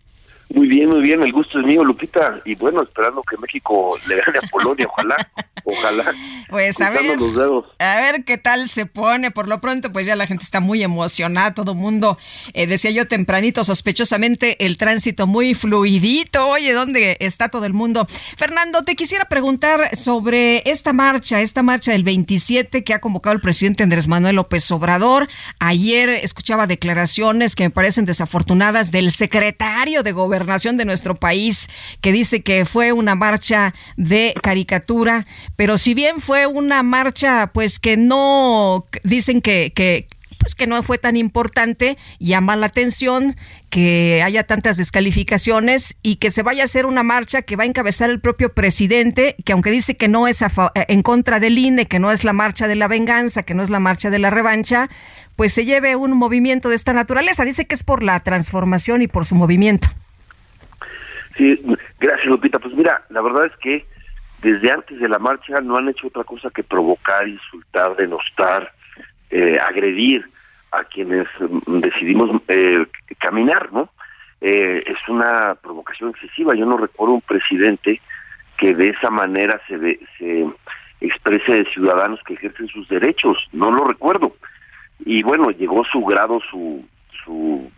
Muy 0.49 0.67
bien, 0.67 0.89
muy 0.89 1.01
bien, 1.01 1.23
el 1.23 1.32
gusto 1.32 1.60
es 1.60 1.65
mío, 1.65 1.84
Lupita, 1.84 2.41
y 2.45 2.56
bueno, 2.56 2.84
esperando 2.84 3.21
que 3.23 3.38
México 3.38 3.97
le 4.08 4.17
gane 4.17 4.39
a 4.39 4.49
Polonia, 4.49 4.88
ojalá, 4.88 5.15
ojalá. 5.63 6.13
Pues 6.49 6.80
a 6.82 6.89
ver, 6.89 7.17
a 7.80 7.95
ver 8.02 8.26
qué 8.26 8.38
tal 8.38 8.67
se 8.67 8.86
pone, 8.86 9.32
por 9.32 9.47
lo 9.47 9.60
pronto 9.60 9.91
pues 9.91 10.06
ya 10.06 10.15
la 10.15 10.28
gente 10.28 10.43
está 10.43 10.60
muy 10.60 10.84
emocionada, 10.84 11.54
todo 11.54 11.73
mundo, 11.73 12.17
eh, 12.54 12.67
decía 12.67 12.91
yo 12.91 13.08
tempranito, 13.08 13.63
sospechosamente 13.63 14.63
el 14.65 14.78
tránsito 14.78 15.26
muy 15.26 15.56
fluidito, 15.56 16.47
oye, 16.47 16.73
¿dónde 16.73 17.17
está 17.19 17.49
todo 17.49 17.65
el 17.65 17.73
mundo? 17.73 18.06
Fernando, 18.38 18.84
te 18.84 18.95
quisiera 18.95 19.26
preguntar 19.26 19.95
sobre 19.95 20.69
esta 20.69 20.93
marcha, 20.93 21.41
esta 21.41 21.63
marcha 21.63 21.91
del 21.91 22.04
27 22.04 22.84
que 22.84 22.93
ha 22.93 23.02
convocado 23.02 23.36
el 23.36 23.41
presidente 23.41 23.84
Andrés 23.84 24.08
Manuel 24.08 24.36
López 24.36 24.69
Obrador, 24.71 25.28
ayer 25.60 26.10
escuchaba 26.10 26.67
declaraciones 26.67 27.56
que 27.56 27.63
me 27.63 27.69
parecen 27.69 28.06
desafortunadas 28.06 28.91
del 28.91 29.12
secretario 29.12 30.04
de 30.04 30.12
gobernación 30.12 30.78
de 30.78 30.86
nuestro 30.86 31.15
país, 31.15 31.69
que 32.02 32.12
dice 32.12 32.43
que 32.43 32.65
fue 32.65 32.91
una 32.91 33.15
marcha 33.15 33.73
de 33.97 34.34
caricatura, 34.41 35.26
pero 35.55 35.77
si 35.77 35.93
bien 35.93 36.19
fue 36.19 36.47
una 36.47 36.83
marcha, 36.83 37.51
pues 37.53 37.79
que 37.79 37.97
no, 37.97 38.85
dicen 39.03 39.41
que, 39.41 39.71
que 39.73 40.07
pues 40.43 40.55
que 40.55 40.67
no 40.67 40.83
fue 40.83 40.97
tan 40.97 41.15
importante, 41.15 41.97
llama 42.19 42.57
la 42.57 42.65
atención 42.65 43.35
que 43.69 44.21
haya 44.23 44.43
tantas 44.43 44.75
descalificaciones 44.75 45.97
y 46.03 46.17
que 46.17 46.31
se 46.31 46.43
vaya 46.43 46.63
a 46.63 46.65
hacer 46.65 46.85
una 46.85 47.01
marcha 47.01 47.43
que 47.43 47.55
va 47.55 47.63
a 47.63 47.65
encabezar 47.65 48.09
el 48.09 48.19
propio 48.19 48.53
presidente, 48.53 49.37
que 49.45 49.53
aunque 49.53 49.71
dice 49.71 49.95
que 49.95 50.09
no 50.09 50.27
es 50.27 50.43
en 50.75 51.01
contra 51.01 51.39
del 51.39 51.57
INE, 51.57 51.85
que 51.85 51.97
no 51.97 52.11
es 52.11 52.25
la 52.25 52.33
marcha 52.33 52.67
de 52.67 52.75
la 52.75 52.89
venganza, 52.89 53.43
que 53.43 53.53
no 53.53 53.63
es 53.63 53.69
la 53.69 53.79
marcha 53.79 54.09
de 54.09 54.19
la 54.19 54.31
revancha, 54.31 54.89
pues 55.37 55.53
se 55.53 55.63
lleve 55.63 55.95
un 55.95 56.11
movimiento 56.11 56.67
de 56.67 56.75
esta 56.75 56.91
naturaleza. 56.91 57.45
Dice 57.45 57.65
que 57.65 57.75
es 57.75 57.83
por 57.83 58.03
la 58.03 58.19
transformación 58.19 59.01
y 59.01 59.07
por 59.07 59.23
su 59.23 59.35
movimiento. 59.35 59.87
Sí, 61.37 61.59
gracias 62.01 62.27
Lupita. 62.27 62.59
Pues 62.59 62.75
mira, 62.75 63.05
la 63.09 63.21
verdad 63.21 63.45
es 63.45 63.53
que 63.61 63.85
desde 64.43 64.71
antes 64.71 64.99
de 64.99 65.10
la 65.10 65.19
marcha 65.19 65.62
no 65.62 65.77
han 65.77 65.89
hecho 65.89 66.08
otra 66.08 66.23
cosa 66.23 66.49
que 66.49 66.63
provocar, 66.63 67.27
insultar, 67.27 67.95
denostar, 67.95 68.71
eh, 69.29 69.58
agredir 69.60 70.25
a 70.71 70.84
quienes 70.84 71.27
mm, 71.39 71.79
decidimos 71.79 72.41
eh, 72.49 72.86
caminar, 73.19 73.71
¿no? 73.71 73.89
Eh, 74.41 74.84
es 74.86 75.08
una 75.08 75.56
provocación 75.56 76.10
excesiva. 76.10 76.53
Yo 76.53 76.65
no 76.65 76.77
recuerdo 76.77 77.15
un 77.15 77.21
presidente 77.21 78.01
que 78.58 78.75
de 78.75 78.89
esa 78.89 79.10
manera 79.10 79.62
se, 79.67 79.99
se 80.17 80.45
exprese 80.99 81.53
de 81.53 81.65
ciudadanos 81.71 82.19
que 82.25 82.34
ejercen 82.34 82.67
sus 82.67 82.88
derechos. 82.89 83.38
No 83.53 83.71
lo 83.71 83.86
recuerdo. 83.86 84.36
Y 85.06 85.23
bueno, 85.23 85.49
llegó 85.51 85.86
su 85.86 86.01
grado, 86.01 86.39
su, 86.49 86.86
su 87.23 87.71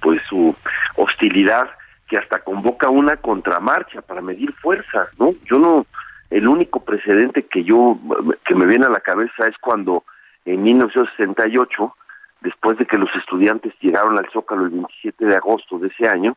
pues 0.00 0.20
su 0.28 0.54
hostilidad 0.96 1.68
que 2.08 2.18
hasta 2.18 2.40
convoca 2.40 2.88
una 2.88 3.16
contramarcha 3.16 4.02
para 4.02 4.22
medir 4.22 4.52
fuerzas, 4.54 5.08
¿no? 5.18 5.34
Yo 5.44 5.58
no, 5.58 5.86
el 6.30 6.48
único 6.48 6.84
precedente 6.84 7.44
que 7.44 7.64
yo, 7.64 7.98
que 8.44 8.54
me 8.54 8.66
viene 8.66 8.86
a 8.86 8.90
la 8.90 9.00
cabeza 9.00 9.46
es 9.46 9.56
cuando 9.60 10.04
en 10.44 10.62
1968, 10.62 11.94
después 12.40 12.78
de 12.78 12.86
que 12.86 12.98
los 12.98 13.10
estudiantes 13.14 13.74
llegaron 13.80 14.18
al 14.18 14.30
Zócalo 14.32 14.64
el 14.64 14.70
27 14.70 15.26
de 15.26 15.36
agosto 15.36 15.78
de 15.78 15.88
ese 15.88 16.08
año, 16.08 16.36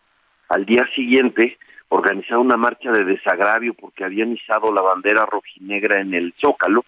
al 0.50 0.66
día 0.66 0.86
siguiente 0.94 1.58
organizaron 1.88 2.46
una 2.46 2.58
marcha 2.58 2.92
de 2.92 3.06
desagravio 3.06 3.74
porque 3.74 4.04
habían 4.04 4.32
izado 4.34 4.74
la 4.74 4.82
bandera 4.82 5.26
rojinegra 5.26 6.02
en 6.02 6.14
el 6.14 6.34
Zócalo 6.42 6.84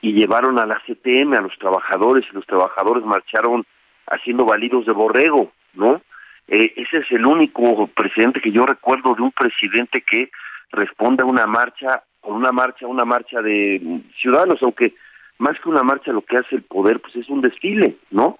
y 0.00 0.12
llevaron 0.12 0.58
a 0.58 0.66
la 0.66 0.80
CTM 0.86 1.34
a 1.34 1.40
los 1.40 1.56
trabajadores 1.58 2.24
y 2.30 2.34
los 2.34 2.46
trabajadores 2.46 3.04
marcharon 3.04 3.64
haciendo 4.08 4.44
balidos 4.44 4.86
de 4.86 4.92
borrego, 4.92 5.50
¿no? 5.74 6.00
Eh, 6.48 6.72
ese 6.76 6.98
es 6.98 7.10
el 7.10 7.26
único 7.26 7.88
presidente 7.88 8.40
que 8.40 8.52
yo 8.52 8.64
recuerdo 8.66 9.14
de 9.14 9.22
un 9.22 9.32
presidente 9.32 10.02
que 10.02 10.30
responde 10.70 11.22
a 11.22 11.26
una 11.26 11.46
marcha, 11.46 12.02
con 12.20 12.34
una 12.34 12.52
marcha, 12.52 12.86
una 12.86 13.04
marcha 13.04 13.40
de 13.42 14.02
ciudadanos, 14.20 14.58
aunque 14.62 14.94
más 15.38 15.58
que 15.60 15.68
una 15.68 15.82
marcha 15.82 16.12
lo 16.12 16.22
que 16.22 16.38
hace 16.38 16.56
el 16.56 16.62
poder, 16.62 17.00
pues 17.00 17.16
es 17.16 17.28
un 17.28 17.40
desfile, 17.40 17.96
¿no? 18.10 18.38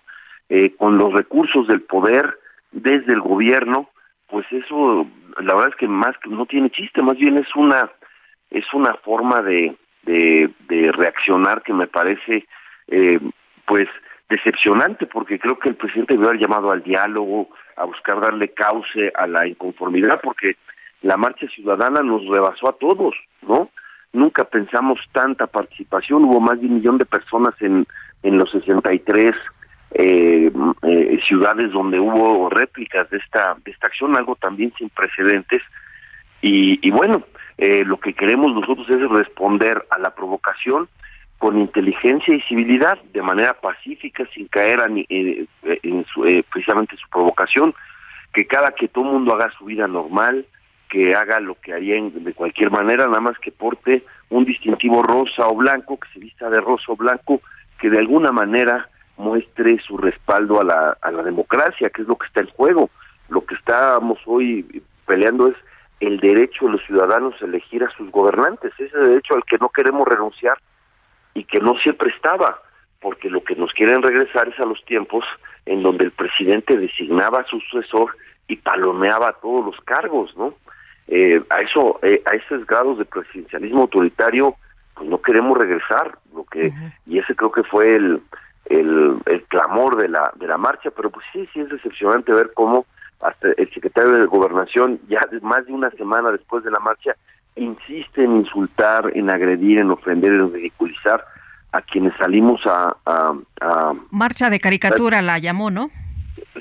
Eh, 0.49 0.75
con 0.77 0.97
los 0.97 1.13
recursos 1.13 1.67
del 1.67 1.83
poder 1.83 2.39
desde 2.71 3.13
el 3.13 3.21
gobierno, 3.21 3.91
pues 4.29 4.47
eso, 4.53 5.07
la 5.39 5.55
verdad 5.55 5.71
es 5.71 5.77
que 5.77 5.89
más 5.89 6.17
que 6.19 6.31
no 6.31 6.47
tiene 6.47 6.71
chiste, 6.71 7.03
más 7.03 7.17
bien 7.17 7.37
es 7.37 7.55
una 7.57 7.91
es 8.51 8.65
una 8.73 8.95
forma 8.95 9.43
de 9.43 9.77
de, 10.07 10.51
de 10.69 10.93
reaccionar 10.93 11.63
que 11.63 11.75
me 11.75 11.87
parece, 11.87 12.47
eh, 12.87 13.19
pues 13.67 13.89
decepcionante, 14.29 15.07
porque 15.07 15.39
creo 15.39 15.59
que 15.59 15.71
el 15.71 15.77
presidente 15.77 16.15
debe 16.15 16.29
haber 16.29 16.41
llamado 16.41 16.71
al 16.71 16.83
diálogo, 16.83 17.49
a 17.77 17.85
buscar 17.85 18.21
darle 18.21 18.49
cauce 18.49 19.13
a 19.15 19.27
la 19.27 19.47
inconformidad, 19.47 20.21
porque 20.23 20.57
la 21.03 21.17
marcha 21.17 21.47
ciudadana 21.49 22.03
nos 22.03 22.27
rebasó 22.27 22.69
a 22.69 22.77
todos, 22.77 23.15
¿no? 23.43 23.71
Nunca 24.13 24.45
pensamos 24.45 24.99
tanta 25.13 25.47
participación, 25.47 26.25
hubo 26.25 26.41
más 26.41 26.61
de 26.61 26.67
un 26.67 26.77
millón 26.77 26.99
de 26.99 27.05
personas 27.05 27.55
en, 27.61 27.87
en 28.23 28.39
los 28.39 28.51
63 28.51 29.35
eh, 29.93 30.51
eh, 30.83 31.21
ciudades 31.27 31.71
donde 31.71 32.01
hubo 32.01 32.51
réplicas 32.51 33.09
de 33.11 33.19
esta 33.19 33.57
de 33.65 33.71
esta 33.71 33.87
acción, 33.87 34.17
algo 34.17 34.37
también 34.37 34.73
sin 34.77 34.91
precedentes. 34.91 35.63
Y, 36.43 36.91
bueno, 36.91 37.25
eh, 37.59 37.83
lo 37.85 37.99
que 37.99 38.13
queremos 38.13 38.55
nosotros 38.55 38.89
es 38.89 39.09
responder 39.11 39.85
a 39.91 39.99
la 39.99 40.15
provocación 40.15 40.89
con 41.39 41.59
inteligencia 41.59 42.35
y 42.35 42.41
civilidad, 42.43 42.99
de 43.13 43.23
manera 43.23 43.55
pacífica, 43.55 44.25
sin 44.35 44.49
caer 44.49 44.81
en, 44.89 45.47
precisamente 46.51 46.97
su 46.97 47.09
provocación, 47.11 47.75
que 48.33 48.47
cada 48.47 48.73
que 48.73 48.89
todo 48.89 49.05
mundo 49.05 49.35
haga 49.35 49.53
su 49.59 49.67
vida 49.67 49.87
normal, 49.87 50.47
que 50.89 51.15
haga 51.15 51.41
lo 51.41 51.57
que 51.57 51.73
haría 51.73 52.01
de 52.01 52.33
cualquier 52.33 52.71
manera, 52.71 53.07
nada 53.07 53.21
más 53.21 53.39
que 53.39 53.53
porte 53.53 54.05
un 54.31 54.45
distintivo 54.45 55.03
rosa 55.03 55.47
o 55.49 55.55
blanco, 55.55 55.99
que 55.99 56.09
se 56.13 56.21
vista 56.21 56.49
de 56.49 56.61
rosa 56.61 56.85
o 56.89 56.97
blanco, 56.97 57.41
que 57.79 57.91
de 57.91 57.99
alguna 57.99 58.33
manera 58.33 58.89
muestre 59.19 59.79
su 59.87 59.99
respaldo 59.99 60.61
a 60.61 60.65
la, 60.65 60.97
a 61.01 61.11
la 61.11 61.23
democracia, 61.23 61.91
que 61.91 62.03
es 62.03 62.09
lo 62.09 62.17
que 62.17 62.27
está 62.27 62.41
en 62.41 62.49
juego. 62.49 62.91
Lo 63.29 63.45
que 63.45 63.55
estamos 63.57 64.19
hoy 64.27 64.83
peleando 65.07 65.49
es 65.49 65.57
el 66.01 66.21
derecho 66.21 66.67
de 66.67 66.73
los 66.73 66.83
ciudadanos 66.87 67.35
a 67.41 67.47
elegir 67.47 67.83
a 67.83 67.91
sus 67.97 68.11
gobernantes, 68.11 68.73
ese 68.79 68.99
derecho 68.99 69.35
al 69.35 69.45
que 69.45 69.59
no 69.59 69.69
queremos 69.69 70.07
renunciar 70.07 70.59
y 71.37 71.45
que 71.45 71.61
no 71.61 71.77
siempre 71.77 72.11
estaba, 72.11 72.63
porque 73.01 73.29
lo 73.29 73.45
que 73.45 73.55
nos 73.55 73.71
quieren 73.73 74.03
regresar 74.03 74.49
es 74.49 74.59
a 74.59 74.65
los 74.65 74.83
tiempos 74.87 75.25
en 75.67 75.83
donde 75.83 76.05
el 76.05 76.13
presidente 76.13 76.79
designaba 76.79 77.41
a 77.41 77.45
su 77.45 77.61
sucesor 77.61 78.17
y 78.49 78.57
palomeaba 78.57 79.37
todos 79.43 79.67
los 79.67 79.77
cargos, 79.85 80.35
¿no? 80.37 80.55
Eh, 81.09 81.43
a 81.51 81.61
eso, 81.61 82.01
eh, 82.03 82.23
a 82.25 82.35
esos 82.35 82.67
grados 82.67 82.99
de 82.99 83.05
presidencialismo 83.05 83.83
autoritario, 83.83 84.57
pues 84.95 85.09
no 85.11 85.21
queremos 85.21 85.59
regresar, 85.59 86.19
lo 86.35 86.45
que 86.45 86.73
y 87.07 87.19
ese 87.19 87.37
creo 87.37 87.53
que 87.53 87.65
fue 87.65 87.97
el, 87.97 88.23
el, 88.65 89.19
el 89.27 89.43
clamor 89.45 89.97
de 89.97 90.09
la 90.09 90.33
de 90.37 90.47
la 90.47 90.57
marcha, 90.57 90.91
pero 90.91 91.11
pues 91.11 91.27
sí, 91.33 91.47
sí 91.53 91.61
es 91.61 91.69
decepcionante 91.69 92.33
ver 92.33 92.53
cómo 92.55 92.87
hasta 93.21 93.49
el 93.57 93.71
secretario 93.73 94.13
de 94.13 94.27
Gobernación, 94.27 95.01
ya 95.09 95.21
más 95.43 95.67
de 95.67 95.73
una 95.73 95.91
semana 95.91 96.31
después 96.31 96.65
de 96.65 96.71
la 96.71 96.81
marcha, 96.81 97.15
insiste 97.57 98.25
en 98.25 98.37
insultar, 98.37 99.13
en 99.15 99.31
agredir, 99.31 99.79
en 99.79 99.91
ofender, 99.91 100.33
en 100.33 100.53
ridiculizar 100.53 101.25
a 101.73 101.83
quienes 101.83 102.15
salimos 102.17 102.61
a... 102.67 102.95
marcha 104.11 104.51
de 104.51 104.61
caricatura 104.61 105.23
la 105.23 105.39
llamó, 105.39 105.71
¿no? 105.71 105.91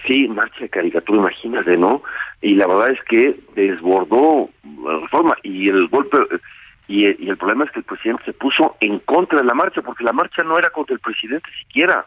Sí, 0.07 0.27
marcha 0.27 0.61
de 0.61 0.69
caricatura, 0.69 1.19
imagínate, 1.19 1.77
¿no? 1.77 2.01
Y 2.41 2.55
la 2.55 2.67
verdad 2.67 2.91
es 2.91 2.99
que 3.07 3.39
desbordó 3.55 4.49
la 4.83 4.99
reforma 4.99 5.35
y 5.43 5.69
el 5.69 5.87
golpe... 5.87 6.17
Y, 6.87 7.05
y 7.25 7.29
el 7.29 7.37
problema 7.37 7.65
es 7.65 7.71
que 7.71 7.79
el 7.79 7.85
presidente 7.85 8.25
se 8.25 8.33
puso 8.33 8.75
en 8.79 8.99
contra 8.99 9.39
de 9.39 9.45
la 9.45 9.55
marcha, 9.55 9.81
porque 9.81 10.03
la 10.03 10.13
marcha 10.13 10.43
no 10.43 10.55
era 10.55 10.69
contra 10.69 10.93
el 10.93 10.99
presidente 10.99 11.49
siquiera 11.59 12.05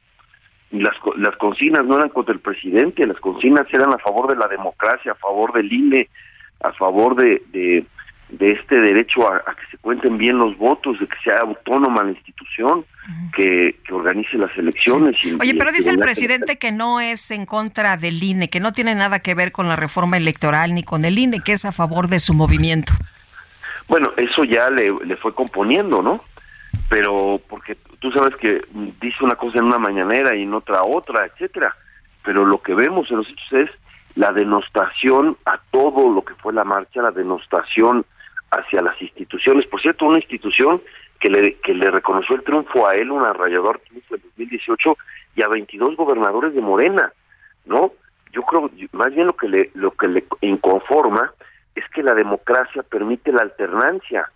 las, 0.70 0.94
las 1.16 1.36
consignas 1.36 1.84
no 1.86 1.96
eran 1.96 2.10
contra 2.10 2.34
el 2.34 2.40
presidente, 2.40 3.06
las 3.06 3.18
consignas 3.20 3.66
eran 3.72 3.92
a 3.92 3.98
favor 3.98 4.28
de 4.28 4.36
la 4.36 4.48
democracia, 4.48 5.12
a 5.12 5.16
favor 5.16 5.52
del 5.52 5.72
INE, 5.72 6.08
a 6.60 6.72
favor 6.72 7.16
de, 7.16 7.42
de, 7.52 7.84
este 8.38 8.80
derecho 8.80 9.26
a, 9.32 9.40
que 9.40 9.66
se 9.70 9.78
cuenten 9.78 10.18
bien 10.18 10.38
los 10.38 10.56
votos, 10.58 10.98
de 11.00 11.06
que 11.06 11.16
sea 11.24 11.38
autónoma 11.40 12.02
la 12.04 12.10
institución, 12.10 12.84
que, 13.34 13.76
que, 13.84 13.94
organice 13.94 14.36
las 14.36 14.56
elecciones. 14.58 15.16
Oye, 15.40 15.54
pero 15.54 15.72
dice 15.72 15.90
el 15.90 15.98
presidente 15.98 16.58
que 16.58 16.72
no 16.72 17.00
es 17.00 17.30
en 17.30 17.46
contra 17.46 17.96
del 17.96 18.22
INE, 18.22 18.48
que 18.48 18.60
no 18.60 18.72
tiene 18.72 18.94
nada 18.94 19.20
que 19.20 19.34
ver 19.34 19.50
con 19.50 19.68
la 19.68 19.76
reforma 19.76 20.16
electoral 20.16 20.74
ni 20.74 20.82
con 20.82 21.04
el 21.04 21.18
INE, 21.18 21.40
que 21.40 21.52
es 21.52 21.64
a 21.64 21.72
favor 21.72 22.08
de 22.08 22.18
su 22.18 22.34
movimiento. 22.34 22.92
Bueno, 23.88 24.12
eso 24.18 24.44
ya 24.44 24.68
le, 24.68 24.92
le 25.04 25.16
fue 25.16 25.34
componiendo, 25.34 26.02
¿no? 26.02 26.22
pero 26.88 27.40
porque 27.48 27.76
tú 27.98 28.10
sabes 28.12 28.34
que 28.36 28.62
dice 29.00 29.24
una 29.24 29.36
cosa 29.36 29.58
en 29.58 29.64
una 29.64 29.78
mañanera 29.78 30.34
y 30.34 30.42
en 30.42 30.54
otra 30.54 30.82
otra, 30.82 31.26
etcétera, 31.26 31.74
pero 32.24 32.44
lo 32.44 32.62
que 32.62 32.74
vemos 32.74 33.10
en 33.10 33.18
los 33.18 33.28
hechos 33.28 33.52
es 33.52 33.70
la 34.14 34.32
denostación 34.32 35.36
a 35.44 35.60
todo 35.70 36.10
lo 36.10 36.24
que 36.24 36.34
fue 36.34 36.52
la 36.52 36.64
marcha, 36.64 37.02
la 37.02 37.10
denostación 37.10 38.04
hacia 38.50 38.82
las 38.82 39.00
instituciones. 39.00 39.66
Por 39.66 39.80
cierto, 39.80 40.06
una 40.06 40.18
institución 40.18 40.82
que 41.20 41.28
le, 41.28 41.54
que 41.56 41.74
le 41.74 41.90
reconoció 41.90 42.36
el 42.36 42.42
triunfo 42.42 42.86
a 42.86 42.94
él, 42.94 43.10
un 43.10 43.24
arrollador 43.24 43.80
triunfo 43.80 44.14
en 44.14 44.22
2018, 44.22 44.96
y 45.36 45.42
a 45.42 45.48
22 45.48 45.96
gobernadores 45.96 46.54
de 46.54 46.60
Morena, 46.60 47.12
¿no? 47.66 47.92
Yo 48.32 48.42
creo, 48.42 48.70
más 48.92 49.14
bien 49.14 49.26
lo 49.26 49.34
que 49.34 49.48
le, 49.48 49.70
lo 49.74 49.92
que 49.92 50.08
le 50.08 50.24
inconforma 50.40 51.32
es 51.74 51.84
que 51.90 52.02
la 52.02 52.14
democracia 52.14 52.82
permite 52.82 53.32
la 53.32 53.42
alternancia, 53.42 54.30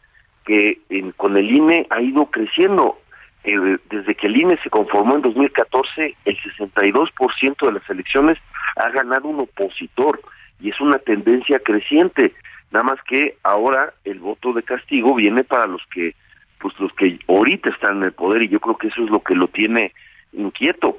que 0.45 0.81
con 1.17 1.37
el 1.37 1.51
INE 1.51 1.87
ha 1.91 2.01
ido 2.01 2.27
creciendo. 2.27 2.99
Eh, 3.45 3.79
desde 3.91 4.15
que 4.15 4.29
el 4.29 4.37
INE 4.37 4.59
se 4.63 4.71
conformó 4.71 5.17
en 5.17 5.23
2014, 5.23 6.17
el 6.25 6.39
62% 6.39 7.67
de 7.67 7.73
las 7.73 7.91
elecciones 7.91 8.39
ha 8.77 8.89
ganado 8.91 9.29
un 9.29 9.41
opositor 9.41 10.21
y 10.61 10.71
es 10.71 10.81
una 10.81 10.99
tendencia 10.99 11.59
creciente. 11.59 12.35
Nada 12.73 12.85
más 12.85 13.03
que 13.03 13.37
ahora 13.43 13.93
el 14.05 14.19
voto 14.19 14.53
de 14.55 14.63
castigo 14.63 15.15
viene 15.15 15.45
para 15.45 15.67
los 15.67 15.83
que, 15.93 16.15
pues 16.59 16.75
los 16.81 16.93
que 16.95 17.19
ahorita 17.29 17.69
están 17.69 17.99
en 17.99 18.05
el 18.05 18.13
poder 18.13 18.43
y 18.43 18.49
yo 18.49 18.61
creo 18.61 18.79
que 18.79 18.89
eso 18.89 19.05
es 19.05 19.11
lo 19.11 19.21
que 19.21 19.35
lo 19.35 19.49
tiene 19.49 19.93
inquieto. 20.33 20.99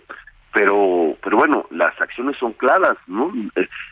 Pero, 0.54 1.18
pero 1.24 1.38
bueno, 1.38 1.66
las 1.72 2.00
acciones 2.00 2.38
son 2.38 2.54
claras, 2.54 2.96
¿no? 3.08 3.34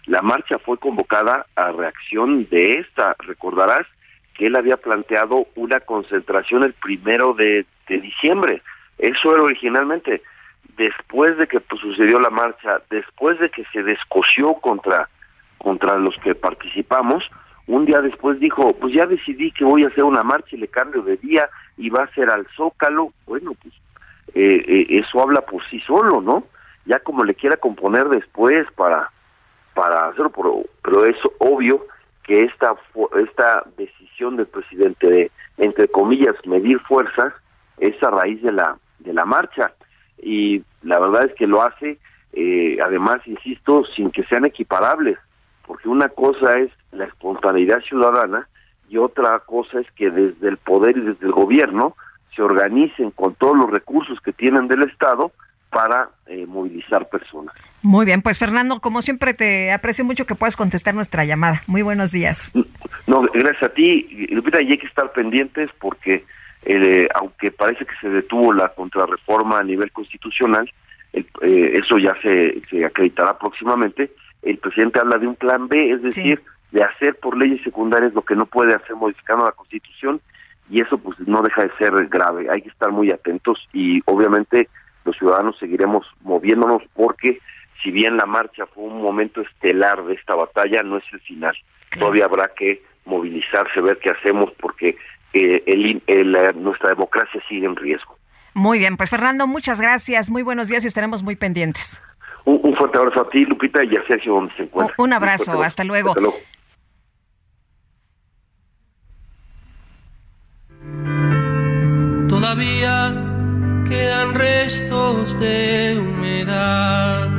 La 0.06 0.22
marcha 0.22 0.60
fue 0.60 0.78
convocada 0.78 1.48
a 1.56 1.72
reacción 1.72 2.48
de 2.52 2.76
esta, 2.76 3.16
recordarás, 3.18 3.88
que 4.36 4.46
él 4.46 4.56
había 4.56 4.78
planteado 4.78 5.48
una 5.56 5.80
concentración 5.80 6.64
el 6.64 6.74
primero 6.74 7.34
de, 7.34 7.66
diciembre. 7.88 8.62
Eso 9.00 9.34
era 9.34 9.44
originalmente. 9.44 10.22
Después 10.78 11.36
de 11.38 11.48
que 11.48 11.60
pues, 11.60 11.82
sucedió 11.82 12.20
la 12.20 12.30
marcha, 12.30 12.80
después 12.92 13.40
de 13.40 13.50
que 13.50 13.66
se 13.74 13.82
descoció 13.82 14.54
contra, 14.54 15.10
contra 15.58 15.98
los 15.98 16.16
que 16.24 16.36
participamos, 16.36 17.24
un 17.68 17.86
día 17.86 18.02
después 18.02 18.40
dijo, 18.40 18.74
pues 18.74 18.94
ya 18.94 19.06
decidí 19.06 19.52
que 19.52 19.64
voy 19.64 19.84
a 19.84 19.88
hacer 19.88 20.04
una 20.04 20.24
marcha 20.24 20.56
y 20.56 20.60
le 20.60 20.68
cambio 20.68 21.02
de 21.04 21.18
día 21.18 21.50
y 21.78 21.90
va 21.90 22.04
a 22.04 22.14
ser 22.14 22.30
al 22.30 22.48
Zócalo. 22.56 23.14
Bueno, 23.26 23.54
pues 23.62 23.74
eh, 24.34 24.64
eh, 24.68 24.86
eso 24.90 25.22
habla 25.22 25.42
por 25.42 25.64
sí 25.70 25.80
solo, 25.82 26.22
¿no? 26.22 26.46
Ya 26.86 27.00
como 27.00 27.24
le 27.24 27.36
quiera 27.36 27.58
componer 27.58 28.10
después 28.10 28.66
para, 28.76 29.12
para 29.74 30.08
hacerlo, 30.08 30.32
pero, 30.32 30.64
pero 30.84 31.06
es 31.06 31.16
obvio 31.40 31.86
que 32.24 32.44
esta, 32.44 32.76
esta 33.18 33.64
decisión 33.78 34.38
del 34.38 34.48
presidente 34.48 35.08
de, 35.08 35.32
entre 35.58 35.88
comillas, 35.88 36.36
medir 36.46 36.80
fuerzas 36.82 37.34
es 37.78 38.02
a 38.04 38.10
raíz 38.10 38.42
de 38.42 38.52
la, 38.52 38.78
de 39.00 39.14
la 39.14 39.26
marcha. 39.26 39.74
Y 40.22 40.64
la 40.84 41.00
verdad 41.00 41.26
es 41.26 41.34
que 41.36 41.48
lo 41.48 41.62
hace, 41.62 41.98
eh, 42.34 42.78
además, 42.84 43.20
insisto, 43.26 43.84
sin 43.96 44.12
que 44.12 44.24
sean 44.26 44.46
equiparables, 44.46 45.18
porque 45.72 45.88
una 45.88 46.10
cosa 46.10 46.60
es 46.60 46.70
la 46.92 47.06
espontaneidad 47.06 47.80
ciudadana 47.88 48.46
y 48.90 48.98
otra 48.98 49.40
cosa 49.40 49.80
es 49.80 49.90
que 49.92 50.12
desde 50.12 50.50
el 50.50 50.58
poder 50.58 50.98
y 50.98 51.00
desde 51.00 51.26
el 51.26 51.32
gobierno 51.32 51.96
se 52.36 52.42
organicen 52.42 53.12
con 53.12 53.36
todos 53.36 53.56
los 53.56 53.72
recursos 53.72 54.20
que 54.20 54.34
tienen 54.34 54.68
del 54.68 54.84
Estado 54.84 55.32
para 55.70 56.10
eh, 56.28 56.46
movilizar 56.46 57.08
personas. 57.08 57.56
Muy 57.84 58.06
bien, 58.06 58.22
pues 58.22 58.38
Fernando, 58.38 58.82
como 58.82 59.02
siempre 59.02 59.34
te 59.34 59.72
aprecio 59.72 60.04
mucho 60.04 60.26
que 60.26 60.36
puedas 60.36 60.58
contestar 60.58 60.94
nuestra 60.94 61.24
llamada. 61.24 61.62
Muy 61.68 61.84
buenos 61.84 62.12
días. 62.12 62.54
No, 63.08 63.22
gracias 63.22 63.64
a 63.64 63.70
ti, 63.70 64.28
Lupita, 64.30 64.62
y 64.62 64.72
hay 64.72 64.78
que 64.78 64.88
estar 64.88 65.10
pendientes 65.14 65.70
porque 65.80 66.26
eh, 66.64 67.08
aunque 67.16 67.50
parece 67.52 67.86
que 67.86 67.96
se 68.02 68.10
detuvo 68.10 68.52
la 68.52 68.68
contrarreforma 68.74 69.60
a 69.60 69.64
nivel 69.64 69.90
constitucional, 69.94 70.70
eh, 71.14 71.24
eso 71.82 71.98
ya 71.98 72.14
se, 72.22 72.62
se 72.70 72.84
acreditará 72.84 73.38
próximamente, 73.38 74.12
el 74.42 74.58
presidente 74.58 75.00
habla 75.00 75.18
de 75.18 75.28
un 75.28 75.36
plan 75.36 75.68
B, 75.68 75.92
es 75.92 76.02
decir, 76.02 76.42
de 76.72 76.84
hacer 76.84 77.16
por 77.20 77.38
leyes 77.38 77.62
secundarias 77.64 78.14
lo 78.14 78.24
que 78.24 78.36
no 78.36 78.46
puede 78.46 78.74
hacer 78.74 78.96
modificando 78.96 79.46
la 79.46 79.52
constitución 79.52 80.22
y 80.70 80.82
eso 80.82 80.98
pues 80.98 81.20
no 81.20 81.42
deja 81.42 81.64
de 81.64 81.72
ser 81.78 81.94
grave, 82.08 82.48
hay 82.50 82.62
que 82.62 82.70
estar 82.70 82.92
muy 82.92 83.12
atentos 83.12 83.68
y 83.74 84.02
obviamente 84.06 84.70
los 85.04 85.18
ciudadanos 85.18 85.58
seguiremos 85.60 86.06
moviéndonos 86.22 86.84
porque 86.94 87.40
si 87.84 87.92
bien 87.92 88.18
la 88.18 88.26
marcha 88.26 88.66
fue 88.68 88.84
un 88.84 89.02
momento 89.02 89.42
estelar 89.42 90.04
de 90.06 90.14
esta 90.14 90.36
batalla, 90.36 90.84
no 90.84 90.98
es 90.98 91.04
el 91.12 91.20
final. 91.22 91.56
Todavía 91.98 92.26
habrá 92.26 92.52
que 92.56 92.84
movilizarse, 93.06 93.82
ver 93.82 93.98
qué 93.98 94.12
hacemos 94.12 94.52
porque 94.60 94.96
eh, 95.34 95.64
el, 95.66 96.64
nuestra 96.64 96.90
democracia 96.90 97.42
sigue 97.50 97.66
en 97.66 97.76
riesgo. 97.76 98.18
Muy 98.54 98.80
bien, 98.80 98.98
pues 98.98 99.10
Fernando, 99.10 99.48
muchas 99.48 99.82
gracias, 99.82 100.30
muy 100.30 100.44
buenos 100.44 100.68
días 100.68 100.84
y 100.84 100.88
estaremos 100.88 101.24
muy 101.24 101.36
pendientes. 101.36 102.02
Un, 102.82 102.90
fuerte 102.90 102.98
abrazo 102.98 103.22
a 103.22 103.30
ti, 103.30 103.46
Lupita, 103.46 103.84
y 103.84 103.96
a 103.96 104.04
Sergio, 104.08 104.34
donde 104.34 104.56
se 104.56 104.64
encuentra. 104.64 104.96
Un, 104.98 105.14
abrazo, 105.14 105.62
hasta 105.62 105.84
luego. 105.84 106.10
Hasta 106.10 106.22
luego. 106.22 106.38
Todavía 112.28 113.14
quedan 113.88 114.34
restos 114.34 115.40
de 115.40 116.00
humedad. 116.00 117.30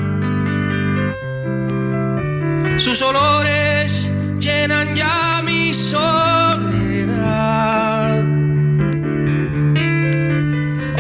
Sus 2.78 3.02
olores 3.02 4.08
llenan 4.38 4.94
ya 4.94 5.31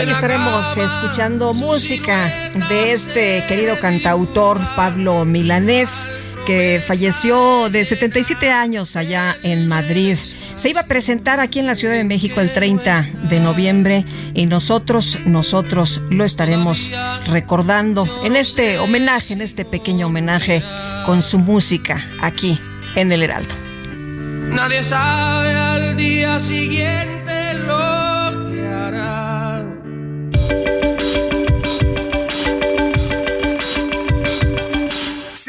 Hoy 0.02 0.10
estaremos 0.10 0.76
escuchando 0.76 1.54
música 1.54 2.26
de 2.68 2.90
este 2.90 3.44
querido 3.46 3.78
cantautor 3.78 4.58
Pablo 4.74 5.24
Milanés 5.24 6.08
que 6.44 6.82
falleció 6.84 7.70
de 7.70 7.84
77 7.84 8.50
años 8.50 8.96
allá 8.96 9.36
en 9.44 9.68
Madrid. 9.68 10.18
Se 10.56 10.70
iba 10.70 10.80
a 10.80 10.86
presentar 10.86 11.38
aquí 11.38 11.60
en 11.60 11.66
la 11.66 11.76
Ciudad 11.76 11.94
de 11.94 12.02
México 12.02 12.40
el 12.40 12.52
30 12.52 13.06
de 13.28 13.38
noviembre 13.38 14.04
y 14.34 14.46
nosotros, 14.46 15.20
nosotros 15.24 16.00
lo 16.10 16.24
estaremos 16.24 16.90
recordando 17.28 18.08
en 18.24 18.34
este 18.34 18.80
homenaje, 18.80 19.34
en 19.34 19.40
este 19.40 19.64
pequeño 19.64 20.08
homenaje 20.08 20.64
con 21.06 21.22
su 21.22 21.38
música 21.38 22.04
aquí 22.20 22.60
en 22.96 23.12
el 23.12 23.22
Heraldo. 23.22 23.54
Nadie 24.48 24.82
sabe 24.82 25.54
al 25.54 25.96
día 25.96 26.40
siguiente 26.40 27.54
lo 27.54 28.01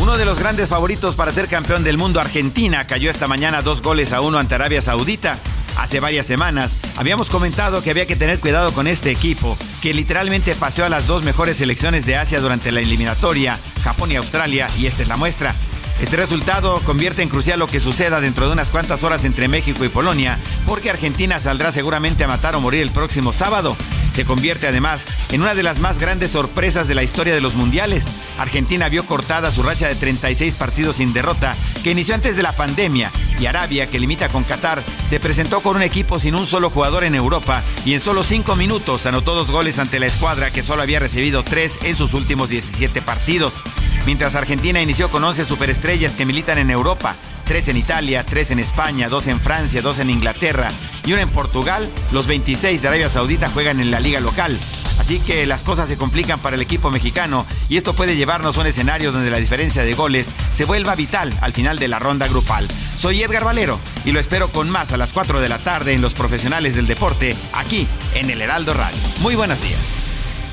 Uno 0.00 0.16
de 0.16 0.24
los 0.24 0.38
grandes 0.38 0.68
favoritos 0.68 1.14
para 1.14 1.30
ser 1.30 1.48
campeón 1.48 1.84
del 1.84 1.98
mundo, 1.98 2.20
Argentina, 2.20 2.86
cayó 2.86 3.10
esta 3.10 3.28
mañana 3.28 3.62
dos 3.62 3.80
goles 3.80 4.12
a 4.12 4.20
uno 4.20 4.38
ante 4.38 4.54
Arabia 4.54 4.82
Saudita. 4.82 5.38
Hace 5.78 6.00
varias 6.00 6.26
semanas 6.26 6.78
habíamos 6.96 7.30
comentado 7.30 7.80
que 7.82 7.90
había 7.90 8.06
que 8.06 8.16
tener 8.16 8.40
cuidado 8.40 8.72
con 8.72 8.86
este 8.86 9.10
equipo, 9.10 9.56
que 9.80 9.94
literalmente 9.94 10.54
paseó 10.54 10.84
a 10.84 10.88
las 10.88 11.06
dos 11.06 11.22
mejores 11.22 11.56
selecciones 11.58 12.06
de 12.06 12.16
Asia 12.16 12.40
durante 12.40 12.72
la 12.72 12.80
eliminatoria, 12.80 13.58
Japón 13.82 14.10
y 14.12 14.16
Australia, 14.16 14.68
y 14.78 14.86
esta 14.86 15.02
es 15.02 15.08
la 15.08 15.16
muestra. 15.16 15.54
Este 16.00 16.16
resultado 16.16 16.74
convierte 16.84 17.22
en 17.22 17.28
crucial 17.28 17.58
lo 17.58 17.66
que 17.66 17.80
suceda 17.80 18.20
dentro 18.20 18.46
de 18.46 18.52
unas 18.52 18.70
cuantas 18.70 19.04
horas 19.04 19.24
entre 19.24 19.48
México 19.48 19.84
y 19.84 19.88
Polonia, 19.88 20.38
porque 20.66 20.90
Argentina 20.90 21.38
saldrá 21.38 21.72
seguramente 21.72 22.24
a 22.24 22.28
matar 22.28 22.56
o 22.56 22.60
morir 22.60 22.82
el 22.82 22.90
próximo 22.90 23.32
sábado. 23.32 23.76
Se 24.12 24.24
convierte 24.24 24.68
además 24.68 25.06
en 25.32 25.42
una 25.42 25.54
de 25.54 25.64
las 25.64 25.80
más 25.80 25.98
grandes 25.98 26.30
sorpresas 26.30 26.86
de 26.86 26.94
la 26.94 27.02
historia 27.02 27.34
de 27.34 27.40
los 27.40 27.54
mundiales. 27.54 28.06
Argentina 28.38 28.88
vio 28.88 29.04
cortada 29.04 29.50
su 29.50 29.62
racha 29.62 29.88
de 29.88 29.96
36 29.96 30.54
partidos 30.54 30.96
sin 30.96 31.12
derrota, 31.12 31.54
que 31.82 31.90
inició 31.90 32.14
antes 32.14 32.36
de 32.36 32.42
la 32.42 32.52
pandemia, 32.52 33.10
y 33.38 33.46
Arabia, 33.46 33.88
que 33.88 33.98
limita 33.98 34.28
con 34.28 34.44
Qatar, 34.44 34.82
se 35.08 35.18
presentó 35.20 35.60
con 35.60 35.76
un 35.76 35.82
equipo 35.82 36.20
sin 36.20 36.34
un 36.34 36.46
solo 36.46 36.70
jugador 36.70 37.04
en 37.04 37.14
Europa 37.14 37.62
y 37.84 37.94
en 37.94 38.00
solo 38.00 38.22
5 38.22 38.54
minutos 38.56 39.06
anotó 39.06 39.34
dos 39.34 39.50
goles 39.50 39.78
ante 39.78 39.98
la 39.98 40.06
escuadra 40.06 40.50
que 40.50 40.62
solo 40.62 40.82
había 40.82 41.00
recibido 41.00 41.42
3 41.42 41.78
en 41.84 41.96
sus 41.96 42.14
últimos 42.14 42.48
17 42.48 43.02
partidos. 43.02 43.54
Mientras 44.06 44.34
Argentina 44.34 44.82
inició 44.82 45.10
con 45.10 45.24
11 45.24 45.46
superestrellas 45.46 45.83
que 45.84 46.24
militan 46.24 46.56
en 46.56 46.70
Europa, 46.70 47.14
3 47.44 47.68
en 47.68 47.76
Italia, 47.76 48.24
3 48.24 48.52
en 48.52 48.58
España, 48.58 49.10
2 49.10 49.26
en 49.26 49.38
Francia, 49.38 49.82
2 49.82 49.98
en 49.98 50.08
Inglaterra 50.08 50.70
y 51.04 51.12
1 51.12 51.20
en 51.20 51.28
Portugal, 51.28 51.86
los 52.10 52.26
26 52.26 52.80
de 52.80 52.88
Arabia 52.88 53.10
Saudita 53.10 53.50
juegan 53.50 53.80
en 53.80 53.90
la 53.90 54.00
liga 54.00 54.18
local. 54.20 54.58
Así 54.98 55.20
que 55.20 55.44
las 55.44 55.62
cosas 55.62 55.86
se 55.86 55.98
complican 55.98 56.40
para 56.40 56.56
el 56.56 56.62
equipo 56.62 56.90
mexicano 56.90 57.44
y 57.68 57.76
esto 57.76 57.92
puede 57.92 58.16
llevarnos 58.16 58.56
a 58.56 58.62
un 58.62 58.66
escenario 58.66 59.12
donde 59.12 59.30
la 59.30 59.36
diferencia 59.36 59.84
de 59.84 59.92
goles 59.92 60.30
se 60.54 60.64
vuelva 60.64 60.94
vital 60.94 61.34
al 61.42 61.52
final 61.52 61.78
de 61.78 61.88
la 61.88 61.98
ronda 61.98 62.28
grupal. 62.28 62.66
Soy 62.98 63.22
Edgar 63.22 63.44
Valero 63.44 63.78
y 64.06 64.12
lo 64.12 64.20
espero 64.20 64.48
con 64.48 64.70
más 64.70 64.90
a 64.92 64.96
las 64.96 65.12
4 65.12 65.38
de 65.38 65.50
la 65.50 65.58
tarde 65.58 65.92
en 65.92 66.00
Los 66.00 66.14
Profesionales 66.14 66.76
del 66.76 66.86
Deporte, 66.86 67.36
aquí 67.52 67.86
en 68.14 68.30
el 68.30 68.40
Heraldo 68.40 68.72
Radio. 68.72 68.98
Muy 69.20 69.34
buenos 69.34 69.60
días. 69.60 69.80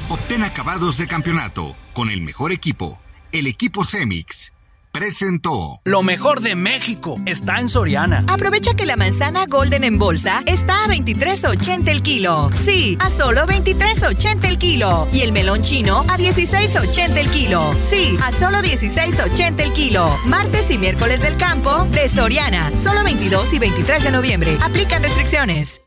Obtén 0.09 0.43
acabados 0.43 0.97
de 0.97 1.07
campeonato 1.07 1.73
con 1.93 2.09
el 2.09 2.21
mejor 2.21 2.51
equipo, 2.51 2.99
el 3.31 3.47
equipo 3.47 3.85
Cemix 3.85 4.51
presentó. 4.91 5.81
Lo 5.85 6.03
mejor 6.03 6.41
de 6.41 6.55
México 6.55 7.15
está 7.25 7.59
en 7.59 7.69
Soriana. 7.69 8.25
Aprovecha 8.27 8.73
que 8.73 8.85
la 8.85 8.95
manzana 8.95 9.45
Golden 9.47 9.83
en 9.83 9.97
bolsa 9.97 10.41
está 10.45 10.83
a 10.83 10.87
23.80 10.87 11.87
el 11.89 12.03
kilo. 12.03 12.49
Sí, 12.55 12.97
a 12.99 13.09
solo 13.09 13.45
23.80 13.47 14.45
el 14.45 14.57
kilo. 14.57 15.07
Y 15.13 15.21
el 15.21 15.31
melón 15.31 15.63
chino 15.63 16.05
a 16.07 16.17
16.80 16.17 17.17
el 17.17 17.29
kilo. 17.29 17.73
Sí, 17.81 18.17
a 18.23 18.31
solo 18.31 18.57
16.80 18.59 19.61
el 19.61 19.73
kilo. 19.73 20.17
Martes 20.25 20.69
y 20.69 20.77
miércoles 20.77 21.21
del 21.21 21.37
campo 21.37 21.85
de 21.85 22.09
Soriana. 22.09 22.75
Solo 22.75 23.03
22 23.03 23.53
y 23.53 23.59
23 23.59 24.03
de 24.03 24.11
noviembre. 24.11 24.57
Aplican 24.61 25.01
restricciones. 25.03 25.81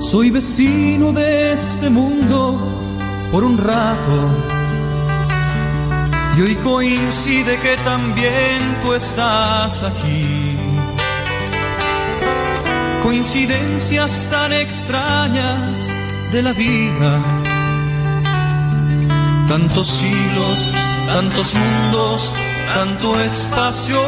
Soy 0.00 0.30
vecino 0.30 1.12
de 1.12 1.52
este 1.52 1.88
mundo 1.88 2.58
por 3.30 3.44
un 3.44 3.56
rato 3.56 4.61
y 6.36 6.40
hoy 6.40 6.54
coincide 6.56 7.58
que 7.58 7.76
también 7.78 8.78
tú 8.82 8.94
estás 8.94 9.82
aquí. 9.82 10.56
Coincidencias 13.02 14.28
tan 14.30 14.52
extrañas 14.52 15.88
de 16.30 16.42
la 16.42 16.52
vida. 16.52 17.20
Tantos 19.46 19.86
siglos, 19.86 20.72
tantos 21.06 21.54
mundos, 21.54 22.32
tanto 22.74 23.20
espacio 23.20 24.00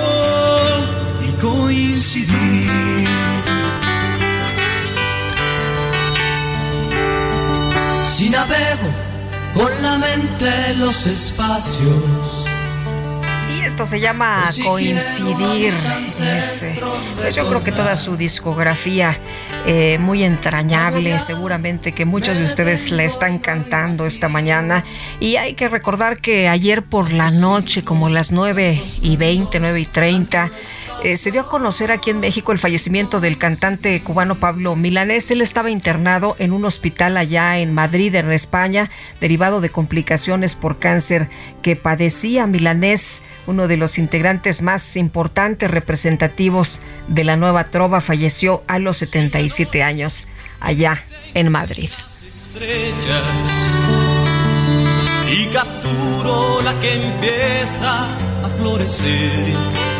y 1.26 1.32
coincidir. 1.42 3.08
Si 8.04 8.30
navego 8.30 9.13
con 9.54 9.82
la 9.82 9.98
mente 9.98 10.74
los 10.74 11.06
espacios 11.06 12.44
esto 13.74 13.86
se 13.86 13.98
llama 13.98 14.50
coincidir. 14.62 15.74
pues 17.16 17.34
yo 17.34 17.48
creo 17.48 17.64
que 17.64 17.72
toda 17.72 17.96
su 17.96 18.16
discografía 18.16 19.18
eh, 19.66 19.98
muy 19.98 20.22
entrañable, 20.22 21.18
seguramente 21.18 21.90
que 21.90 22.04
muchos 22.04 22.38
de 22.38 22.44
ustedes 22.44 22.92
la 22.92 23.02
están 23.02 23.40
cantando 23.40 24.06
esta 24.06 24.28
mañana. 24.28 24.84
Y 25.18 25.36
hay 25.36 25.54
que 25.54 25.68
recordar 25.68 26.20
que 26.20 26.46
ayer 26.46 26.84
por 26.84 27.12
la 27.12 27.32
noche, 27.32 27.82
como 27.82 28.08
las 28.08 28.30
9 28.30 28.80
y 29.02 29.16
20, 29.16 29.58
9 29.58 29.80
y 29.80 29.86
30, 29.86 30.50
eh, 31.04 31.18
se 31.18 31.30
dio 31.30 31.42
a 31.42 31.48
conocer 31.48 31.92
aquí 31.92 32.08
en 32.08 32.20
México 32.20 32.50
el 32.50 32.58
fallecimiento 32.58 33.20
del 33.20 33.36
cantante 33.36 34.02
cubano 34.02 34.40
Pablo 34.40 34.74
Milanés. 34.74 35.30
Él 35.30 35.42
estaba 35.42 35.70
internado 35.70 36.34
en 36.38 36.50
un 36.54 36.64
hospital 36.64 37.18
allá 37.18 37.58
en 37.58 37.74
Madrid, 37.74 38.14
en 38.14 38.32
España, 38.32 38.90
derivado 39.20 39.60
de 39.60 39.68
complicaciones 39.68 40.54
por 40.54 40.78
cáncer 40.78 41.28
que 41.60 41.76
padecía 41.76 42.46
Milanés, 42.46 43.22
uno 43.46 43.68
de 43.68 43.76
los 43.76 43.98
integrantes 43.98 44.62
más 44.62 44.96
importantes 44.96 45.70
representativos 45.70 46.80
de 47.06 47.24
la 47.24 47.36
nueva 47.36 47.70
trova, 47.70 48.00
falleció 48.00 48.64
a 48.66 48.78
los 48.78 48.96
77 48.96 49.82
años 49.82 50.28
allá 50.58 51.04
en 51.34 51.52
Madrid. 51.52 51.90
y 55.30 55.46
capturo 55.48 56.62
la 56.62 56.80
que 56.80 56.94
empieza 56.94 58.04
a 58.04 58.48
florecer 58.56 59.93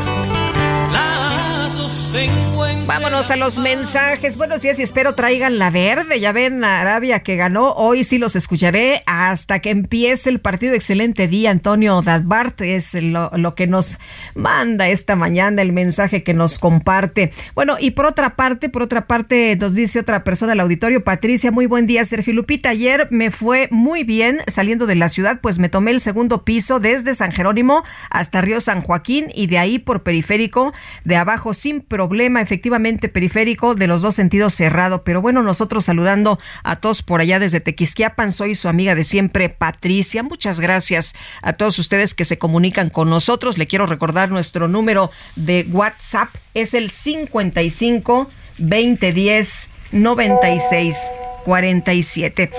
Vámonos 2.87 3.33
a 3.33 3.37
los 3.37 3.59
mensajes. 3.59 4.37
Buenos 4.37 4.62
días 4.62 4.79
y 4.79 4.85
espero 4.85 5.14
traigan 5.14 5.59
la 5.59 5.70
verde. 5.70 6.20
Ya 6.20 6.31
ven, 6.31 6.62
Arabia 6.62 7.24
que 7.24 7.35
ganó. 7.35 7.72
Hoy 7.72 8.05
sí 8.05 8.18
los 8.18 8.37
escucharé 8.37 9.00
hasta 9.07 9.59
que 9.59 9.70
empiece 9.70 10.31
el 10.31 10.40
partido. 10.40 10.74
Excelente 10.74 11.27
día, 11.27 11.50
Antonio 11.50 12.03
Dadbart. 12.03 12.61
Es 12.61 12.94
lo, 12.94 13.55
que 13.57 13.66
nos 13.66 13.98
manda 14.37 14.88
esta 14.88 15.16
mañana, 15.16 15.61
el 15.61 15.72
mensaje 15.72 16.22
que 16.22 16.35
nos 16.35 16.61
comparte. 16.61 17.33
Bueno, 17.57 17.79
y 17.81 17.92
por 17.92 18.07
otra 18.07 18.37
parte, 18.37 18.68
por 18.68 18.83
otra 18.83 19.09
parte, 19.09 19.57
nos 19.59 19.74
dice 19.74 19.98
otra 19.98 20.22
persona 20.22 20.53
del 20.53 20.61
auditorio, 20.61 21.03
Patricia. 21.03 21.50
Muy 21.50 21.66
buen 21.66 21.88
día, 21.88 22.05
Sergio 22.05 22.33
Lupita. 22.33 22.68
Ayer 22.68 23.07
me 23.11 23.33
fue 23.33 23.66
muy 23.72 24.05
bien 24.05 24.40
saliendo 24.46 24.87
de 24.87 24.94
la 24.94 25.09
ciudad, 25.09 25.40
pues 25.40 25.59
me 25.59 25.68
tomé 25.68 25.90
el 25.90 25.98
segundo 25.98 26.44
piso 26.44 26.79
desde 26.79 27.14
San 27.14 27.33
Jerónimo 27.33 27.83
hasta 28.09 28.40
Río 28.40 28.61
San 28.61 28.83
Joaquín 28.83 29.33
y 29.35 29.48
de 29.48 29.59
ahí 29.59 29.81
por 29.81 30.05
periférico 30.05 30.72
de 31.05 31.16
abajo 31.16 31.55
sin 31.55 31.81
problema, 31.81 32.04
efectivamente 32.40 33.09
periférico 33.09 33.75
de 33.75 33.87
los 33.87 34.03
dos 34.03 34.14
sentidos 34.14 34.55
cerrado. 34.55 35.05
Pero 35.05 35.21
bueno, 35.21 35.43
nosotros 35.43 35.85
saludando 35.85 36.38
a 36.62 36.77
todos 36.77 37.03
por 37.03 37.21
allá 37.21 37.38
desde 37.38 37.61
Tequisquiapan, 37.61 38.33
soy 38.33 38.55
su 38.55 38.69
amiga 38.69 38.95
de 38.95 39.05
siempre, 39.05 39.49
Patricia. 39.49 40.23
Muchas 40.23 40.61
gracias 40.61 41.14
a 41.43 41.55
todos 41.55 41.79
ustedes 41.79 42.14
que 42.14 42.25
se 42.25 42.38
comunican 42.38 42.90
con 42.90 43.11
nosotros. 43.11 43.59
Le 43.59 43.67
quiero 43.67 43.87
recordar 43.87 44.31
nuestro 44.31 44.69
número 44.69 45.11
de 45.37 45.67
WhatsApp, 45.71 46.29
es 46.55 46.75
el 46.75 46.88
55 46.88 48.29
2010 48.59 49.71
96 49.94 50.96
47. 51.44 52.50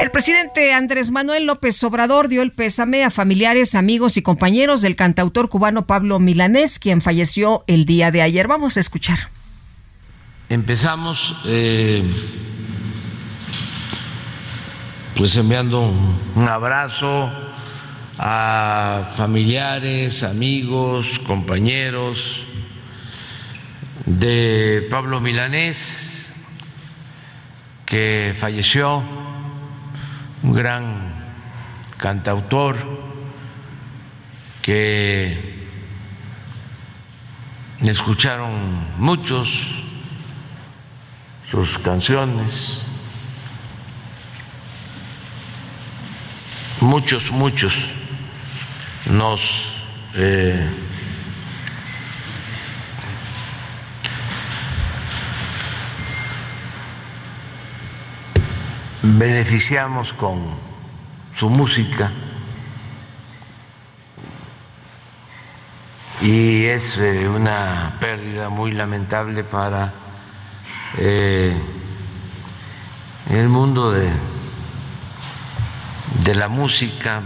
El 0.00 0.10
presidente 0.10 0.72
Andrés 0.72 1.10
Manuel 1.10 1.44
López 1.44 1.82
Obrador 1.84 2.28
dio 2.28 2.42
el 2.42 2.52
pésame 2.52 3.04
a 3.04 3.10
familiares, 3.10 3.74
amigos 3.74 4.16
y 4.16 4.22
compañeros 4.22 4.82
del 4.82 4.96
cantautor 4.96 5.48
cubano 5.48 5.86
Pablo 5.86 6.18
Milanés, 6.18 6.78
quien 6.78 7.02
falleció 7.02 7.64
el 7.66 7.84
día 7.84 8.10
de 8.10 8.22
ayer. 8.22 8.48
Vamos 8.48 8.76
a 8.76 8.80
escuchar. 8.80 9.18
Empezamos 10.48 11.36
eh, 11.44 12.02
pues 15.16 15.36
enviando 15.36 15.80
un 16.34 16.48
abrazo 16.48 17.30
a 18.18 19.10
familiares, 19.12 20.22
amigos, 20.22 21.20
compañeros 21.20 22.46
de 24.06 24.88
Pablo 24.90 25.20
Milanés 25.20 26.09
que 27.90 28.36
falleció, 28.38 29.02
un 30.44 30.52
gran 30.52 31.12
cantautor 31.98 32.76
que 34.62 35.66
escucharon 37.82 38.86
muchos 38.96 39.66
sus 41.50 41.78
canciones, 41.78 42.78
muchos, 46.80 47.32
muchos 47.32 47.74
nos 49.06 49.40
eh, 50.14 50.64
beneficiamos 59.02 60.12
con 60.12 60.54
su 61.34 61.48
música 61.48 62.12
y 66.20 66.66
es 66.66 66.98
eh, 66.98 67.28
una 67.28 67.96
pérdida 67.98 68.50
muy 68.50 68.72
lamentable 68.72 69.42
para 69.42 69.92
eh, 70.98 71.56
el 73.30 73.48
mundo 73.48 73.90
de, 73.90 74.12
de 76.24 76.34
la 76.34 76.48
música. 76.48 77.22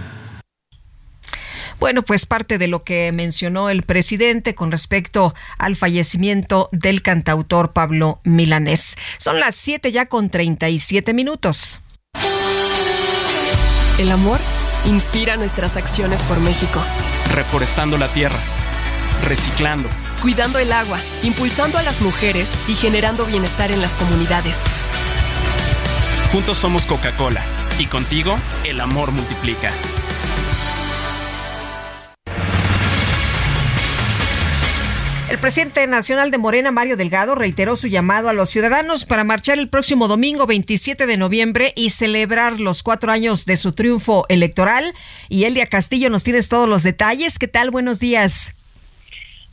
Bueno, 1.81 2.03
pues 2.03 2.27
parte 2.27 2.59
de 2.59 2.69
lo 2.69 2.85
que 2.85 3.13
mencionó 3.13 3.69
el 3.71 3.83
presidente 3.83 4.55
con 4.55 4.71
respecto 4.71 5.35
al 5.59 5.77
fallecimiento 5.77 6.69
del 6.73 7.03
cantautor 7.03 7.73
Pablo 7.73 8.21
Milanés. 8.25 8.97
Son 9.19 9.41
las 9.41 9.55
7 9.57 9.93
ya 9.93 10.07
con 10.07 10.31
37 10.31 11.13
minutos. 11.13 11.81
El 13.99 14.11
amor 14.11 14.41
inspira 14.87 15.37
nuestras 15.37 15.77
acciones 15.77 16.21
por 16.23 16.41
México. 16.41 16.83
Reforestando 17.33 17.97
la 17.97 18.13
tierra, 18.13 18.39
reciclando, 19.25 19.89
cuidando 20.21 20.59
el 20.59 20.73
agua, 20.73 20.99
impulsando 21.23 21.79
a 21.79 21.83
las 21.83 22.01
mujeres 22.01 22.51
y 22.67 22.75
generando 22.75 23.25
bienestar 23.25 23.71
en 23.71 23.81
las 23.83 23.93
comunidades. 23.95 24.57
Juntos 26.33 26.59
somos 26.59 26.87
Coca-Cola 26.87 27.45
y 27.79 27.87
contigo 27.87 28.37
el 28.65 28.81
amor 28.81 29.13
multiplica. 29.13 29.71
El 35.31 35.39
presidente 35.39 35.87
nacional 35.87 36.31
de 36.31 36.37
Morena, 36.37 36.71
Mario 36.71 36.99
Delgado, 36.99 37.35
reiteró 37.35 37.77
su 37.77 37.89
llamado 37.89 38.29
a 38.29 38.35
los 38.35 38.51
ciudadanos 38.51 39.07
para 39.07 39.25
marchar 39.25 39.59
el 39.59 39.71
próximo 39.71 40.07
domingo 40.07 40.47
27 40.47 41.07
de 41.07 41.17
noviembre 41.17 41.73
y 41.77 41.89
celebrar 41.89 42.61
los 42.61 42.83
cuatro 42.83 43.11
años 43.11 43.47
de 43.47 43.57
su 43.57 43.75
triunfo 43.75 44.27
electoral. 44.29 44.93
Y 45.31 45.45
Elia 45.45 45.67
Castillo, 45.67 46.11
nos 46.11 46.25
tienes 46.25 46.51
todos 46.51 46.69
los 46.69 46.83
detalles. 46.83 47.39
¿Qué 47.39 47.49
tal? 47.49 47.71
Buenos 47.71 48.01
días. 48.01 48.55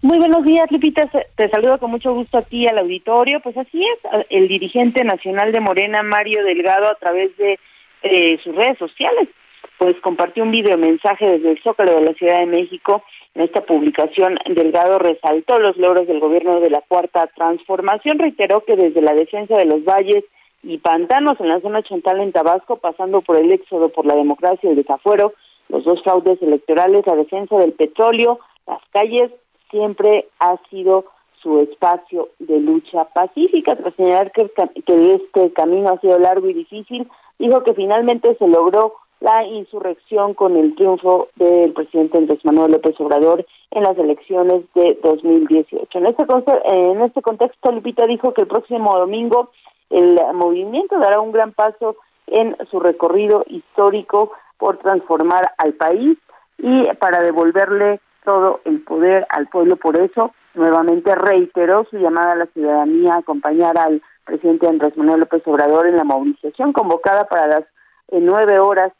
Muy 0.01 0.17
buenos 0.17 0.43
días, 0.43 0.69
Lupita. 0.71 1.09
Te 1.35 1.49
saludo 1.49 1.79
con 1.79 1.89
mucho 1.89 2.13
gusto 2.13 2.39
a 2.39 2.41
ti 2.41 2.67
al 2.67 2.77
auditorio. 2.79 3.39
Pues 3.39 3.55
así 3.55 3.81
es, 3.81 4.25
el 4.29 4.49
dirigente 4.49 5.05
nacional 5.05 5.53
de 5.53 5.61
Morena, 5.61 6.03
Mario 6.03 6.43
Delgado, 6.43 6.91
a 6.91 6.95
través 6.95 7.35
de 7.37 7.57
eh, 8.03 8.37
sus 8.43 8.53
redes 8.55 8.77
sociales, 8.77 9.29
pues 9.77 9.95
compartió 10.01 10.43
un 10.43 10.51
video 10.51 10.77
mensaje 10.77 11.25
desde 11.25 11.51
el 11.51 11.63
Zócalo 11.63 11.95
de 11.95 12.05
la 12.05 12.13
Ciudad 12.13 12.39
de 12.39 12.45
México 12.45 13.03
en 13.33 13.43
esta 13.43 13.61
publicación, 13.61 14.37
Delgado 14.45 14.99
resaltó 14.99 15.57
los 15.59 15.77
logros 15.77 16.07
del 16.07 16.19
gobierno 16.19 16.59
de 16.59 16.69
la 16.69 16.81
Cuarta 16.87 17.27
Transformación, 17.27 18.19
reiteró 18.19 18.65
que 18.65 18.75
desde 18.75 19.01
la 19.01 19.13
defensa 19.13 19.57
de 19.57 19.65
los 19.65 19.85
valles 19.85 20.25
y 20.63 20.77
pantanos 20.79 21.39
en 21.39 21.47
la 21.47 21.61
zona 21.61 21.81
chontal 21.81 22.19
en 22.19 22.33
Tabasco, 22.33 22.75
pasando 22.77 23.21
por 23.21 23.37
el 23.37 23.51
éxodo 23.51 23.89
por 23.89 24.05
la 24.05 24.15
democracia 24.15 24.59
y 24.63 24.71
el 24.71 24.75
desafuero, 24.75 25.33
los 25.69 25.85
dos 25.85 26.03
fraudes 26.03 26.41
electorales, 26.41 27.07
la 27.07 27.15
defensa 27.15 27.57
del 27.57 27.71
petróleo, 27.71 28.39
las 28.67 28.81
calles, 28.91 29.31
siempre 29.69 30.27
ha 30.39 30.57
sido 30.69 31.05
su 31.41 31.59
espacio 31.61 32.29
de 32.39 32.59
lucha 32.59 33.05
pacífica. 33.05 33.75
Tras 33.75 33.95
señalar 33.95 34.31
que, 34.33 34.51
que 34.85 35.13
este 35.13 35.53
camino 35.53 35.89
ha 35.89 35.99
sido 35.99 36.19
largo 36.19 36.49
y 36.49 36.53
difícil, 36.53 37.07
dijo 37.39 37.63
que 37.63 37.73
finalmente 37.73 38.35
se 38.35 38.47
logró 38.47 38.95
la 39.21 39.43
insurrección 39.45 40.33
con 40.33 40.57
el 40.57 40.75
triunfo 40.75 41.29
del 41.35 41.71
presidente 41.73 42.17
Andrés 42.17 42.43
Manuel 42.43 42.71
López 42.71 42.99
Obrador 42.99 43.45
en 43.69 43.83
las 43.83 43.97
elecciones 43.97 44.63
de 44.73 44.99
2018. 45.03 45.97
En 45.97 46.05
este, 46.07 46.25
en 46.65 47.01
este 47.01 47.21
contexto, 47.21 47.71
Lupita 47.71 48.05
dijo 48.07 48.33
que 48.33 48.41
el 48.41 48.47
próximo 48.47 48.97
domingo 48.97 49.51
el 49.91 50.19
movimiento 50.33 50.97
dará 50.99 51.19
un 51.19 51.31
gran 51.31 51.51
paso 51.51 51.97
en 52.27 52.57
su 52.69 52.79
recorrido 52.79 53.43
histórico 53.47 54.31
por 54.57 54.77
transformar 54.77 55.51
al 55.57 55.73
país 55.73 56.17
y 56.57 56.83
para 56.99 57.19
devolverle 57.19 57.99
todo 58.23 58.61
el 58.65 58.81
poder 58.81 59.27
al 59.29 59.47
pueblo. 59.47 59.75
Por 59.75 59.99
eso, 59.99 60.33
nuevamente 60.55 61.13
reiteró 61.15 61.85
su 61.89 61.97
llamada 61.97 62.33
a 62.33 62.37
la 62.37 62.45
ciudadanía 62.47 63.15
a 63.15 63.19
acompañar 63.19 63.77
al 63.77 64.01
presidente 64.25 64.67
Andrés 64.67 64.95
Manuel 64.97 65.21
López 65.21 65.43
Obrador 65.45 65.87
en 65.87 65.97
la 65.97 66.03
movilización 66.03 66.73
convocada 66.73 67.25
para 67.25 67.47
las 67.47 67.63
en 68.11 68.25
nueve 68.25 68.59
horas 68.59 68.91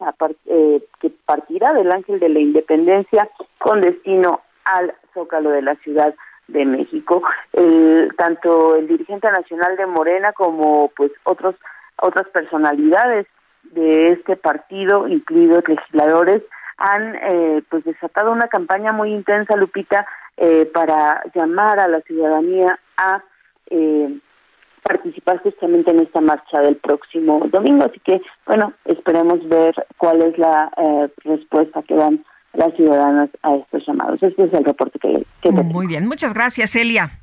eh, 0.48 0.84
que 1.00 1.10
partirá 1.26 1.74
del 1.74 1.92
Ángel 1.92 2.20
de 2.20 2.30
la 2.30 2.40
Independencia 2.40 3.30
con 3.60 3.82
destino 3.82 4.42
al 4.66 4.94
Zócalo 5.14 5.52
de 5.52 5.62
la 5.62 5.76
Ciudad 5.76 6.14
de 6.48 6.66
México. 6.66 7.22
tanto 8.18 8.76
el 8.76 8.88
dirigente 8.88 9.30
nacional 9.32 9.78
de 9.78 9.86
Morena 9.86 10.34
como 10.34 10.92
pues 10.96 11.12
otros 11.24 11.56
otras 12.02 12.28
personalidades 12.30 13.28
de 13.64 14.08
este 14.08 14.36
partido, 14.36 15.08
incluidos 15.08 15.68
legisladores, 15.68 16.42
han 16.78 17.16
eh, 17.16 17.64
pues 17.70 17.84
desatado 17.84 18.32
una 18.32 18.48
campaña 18.48 18.92
muy 18.92 19.14
intensa, 19.14 19.56
Lupita, 19.56 20.06
eh, 20.38 20.66
para 20.66 21.22
llamar 21.36 21.80
a 21.80 21.88
la 21.88 22.02
ciudadanía 22.02 22.80
a 22.98 23.24
eh, 23.70 24.20
participar 24.84 25.42
justamente 25.42 25.92
en 25.92 26.02
esta 26.02 26.22
marcha 26.22 26.62
del 26.62 26.78
próximo 26.78 27.48
domingo. 27.52 27.86
Así 27.86 28.00
que, 28.04 28.22
bueno, 28.46 28.74
esperemos 28.86 29.48
ver 29.48 29.74
cuál 29.98 30.22
es 30.22 30.38
la 30.38 30.72
respuesta 31.24 31.84
que 31.84 31.96
dan 31.96 32.24
las 32.54 32.74
ciudadanas 32.76 33.30
a 33.44 33.56
estos 33.56 33.86
llamados. 33.88 34.22
Este 34.22 34.44
es 34.44 34.54
el 34.54 34.66
reporte 34.66 35.00
que, 35.00 35.26
que 35.42 35.52
Muy 35.52 35.88
bien, 35.88 36.08
muchas 36.08 36.34
gracias, 36.34 36.76
Elia. 36.76 37.21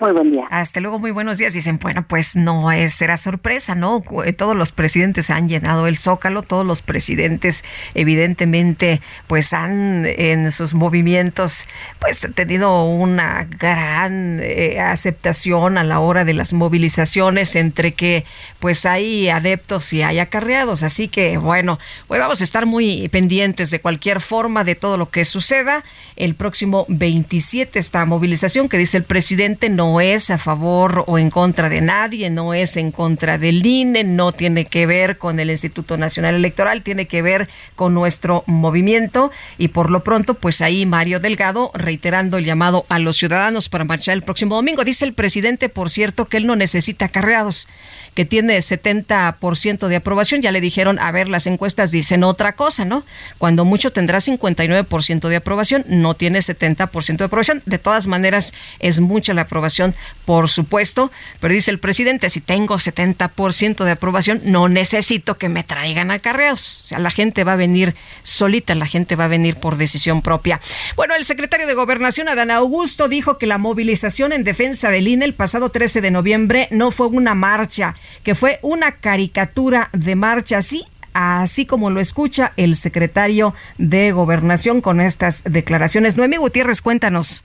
Muy 0.00 0.10
buen 0.10 0.32
día. 0.32 0.46
Hasta 0.50 0.80
luego, 0.80 0.98
muy 0.98 1.12
buenos 1.12 1.38
días. 1.38 1.54
Dicen, 1.54 1.78
bueno, 1.78 2.04
pues 2.08 2.34
no 2.34 2.72
es, 2.72 2.94
será 2.94 3.16
sorpresa, 3.16 3.76
¿no? 3.76 4.02
Eh, 4.24 4.32
todos 4.32 4.56
los 4.56 4.72
presidentes 4.72 5.30
han 5.30 5.48
llenado 5.48 5.86
el 5.86 5.96
zócalo, 5.96 6.42
todos 6.42 6.66
los 6.66 6.82
presidentes 6.82 7.64
evidentemente 7.94 9.00
pues 9.28 9.52
han 9.52 10.04
en 10.04 10.50
sus 10.50 10.74
movimientos 10.74 11.66
pues 12.00 12.26
tenido 12.34 12.84
una 12.84 13.44
gran 13.44 14.40
eh, 14.42 14.80
aceptación 14.80 15.78
a 15.78 15.84
la 15.84 16.00
hora 16.00 16.24
de 16.24 16.34
las 16.34 16.52
movilizaciones 16.54 17.54
entre 17.54 17.94
que 17.94 18.24
pues 18.58 18.86
hay 18.86 19.28
adeptos 19.28 19.92
y 19.92 20.02
hay 20.02 20.18
acarreados. 20.18 20.82
Así 20.82 21.06
que 21.06 21.38
bueno, 21.38 21.78
pues 22.08 22.20
vamos 22.20 22.40
a 22.40 22.44
estar 22.44 22.66
muy 22.66 23.08
pendientes 23.10 23.70
de 23.70 23.80
cualquier 23.80 24.20
forma 24.20 24.64
de 24.64 24.74
todo 24.74 24.96
lo 24.96 25.10
que 25.10 25.24
suceda. 25.24 25.84
El 26.16 26.34
próximo 26.34 26.84
27 26.88 27.78
esta 27.78 28.04
movilización 28.06 28.68
que 28.68 28.76
dice 28.76 28.96
el 28.96 29.04
presidente 29.04 29.68
no 29.70 29.83
no 29.84 30.00
es 30.00 30.30
a 30.30 30.38
favor 30.38 31.04
o 31.06 31.18
en 31.18 31.28
contra 31.28 31.68
de 31.68 31.82
nadie, 31.82 32.30
no 32.30 32.54
es 32.54 32.78
en 32.78 32.90
contra 32.90 33.36
del 33.36 33.64
INE, 33.66 34.02
no 34.02 34.32
tiene 34.32 34.64
que 34.64 34.86
ver 34.86 35.18
con 35.18 35.38
el 35.38 35.50
Instituto 35.50 35.98
Nacional 35.98 36.34
Electoral, 36.34 36.80
tiene 36.80 37.06
que 37.06 37.20
ver 37.20 37.50
con 37.76 37.92
nuestro 37.92 38.44
movimiento 38.46 39.30
y 39.58 39.68
por 39.68 39.90
lo 39.90 40.02
pronto 40.02 40.32
pues 40.32 40.62
ahí 40.62 40.86
Mario 40.86 41.20
Delgado 41.20 41.70
reiterando 41.74 42.38
el 42.38 42.46
llamado 42.46 42.86
a 42.88 42.98
los 42.98 43.18
ciudadanos 43.18 43.68
para 43.68 43.84
marchar 43.84 44.14
el 44.14 44.22
próximo 44.22 44.54
domingo. 44.54 44.84
Dice 44.84 45.04
el 45.04 45.12
presidente, 45.12 45.68
por 45.68 45.90
cierto, 45.90 46.28
que 46.28 46.38
él 46.38 46.46
no 46.46 46.56
necesita 46.56 47.10
carreados 47.10 47.68
que 48.14 48.24
tiene 48.24 48.56
70% 48.58 49.88
de 49.88 49.96
aprobación. 49.96 50.42
Ya 50.42 50.52
le 50.52 50.60
dijeron, 50.60 50.98
a 50.98 51.10
ver, 51.12 51.28
las 51.28 51.46
encuestas 51.46 51.90
dicen 51.90 52.24
otra 52.24 52.54
cosa, 52.54 52.84
¿no? 52.84 53.04
Cuando 53.38 53.64
mucho 53.64 53.90
tendrá 53.90 54.18
59% 54.18 55.28
de 55.28 55.36
aprobación, 55.36 55.84
no 55.88 56.14
tiene 56.14 56.38
70% 56.38 57.16
de 57.16 57.24
aprobación. 57.24 57.62
De 57.66 57.78
todas 57.78 58.06
maneras, 58.06 58.54
es 58.78 59.00
mucha 59.00 59.34
la 59.34 59.42
aprobación, 59.42 59.94
por 60.24 60.48
supuesto, 60.48 61.10
pero 61.40 61.54
dice 61.54 61.70
el 61.70 61.78
presidente, 61.78 62.30
si 62.30 62.40
tengo 62.40 62.76
70% 62.76 63.84
de 63.84 63.90
aprobación, 63.90 64.40
no 64.44 64.68
necesito 64.68 65.36
que 65.36 65.48
me 65.48 65.64
traigan 65.64 66.10
acarreos. 66.10 66.82
O 66.82 66.86
sea, 66.86 66.98
la 66.98 67.10
gente 67.10 67.44
va 67.44 67.54
a 67.54 67.56
venir 67.56 67.94
solita, 68.22 68.74
la 68.74 68.86
gente 68.86 69.16
va 69.16 69.24
a 69.24 69.28
venir 69.28 69.56
por 69.56 69.76
decisión 69.76 70.22
propia. 70.22 70.60
Bueno, 70.96 71.14
el 71.14 71.24
secretario 71.24 71.66
de 71.66 71.74
Gobernación, 71.74 72.28
Adán 72.28 72.50
Augusto, 72.50 73.08
dijo 73.08 73.38
que 73.38 73.46
la 73.46 73.58
movilización 73.58 74.32
en 74.32 74.44
defensa 74.44 74.90
del 74.90 75.08
INE 75.08 75.24
el 75.24 75.34
pasado 75.34 75.70
13 75.70 76.00
de 76.00 76.10
noviembre 76.10 76.68
no 76.70 76.90
fue 76.90 77.06
una 77.06 77.34
marcha, 77.34 77.94
que 78.22 78.34
fue 78.34 78.58
una 78.62 78.92
caricatura 78.92 79.90
de 79.92 80.16
marcha 80.16 80.58
así 80.58 80.84
así 81.14 81.64
como 81.64 81.90
lo 81.90 82.00
escucha 82.00 82.52
el 82.56 82.76
secretario 82.76 83.54
de 83.78 84.12
Gobernación 84.12 84.80
con 84.80 85.00
estas 85.00 85.44
declaraciones. 85.44 86.16
Noemí 86.16 86.36
Gutiérrez, 86.36 86.82
cuéntanos. 86.82 87.44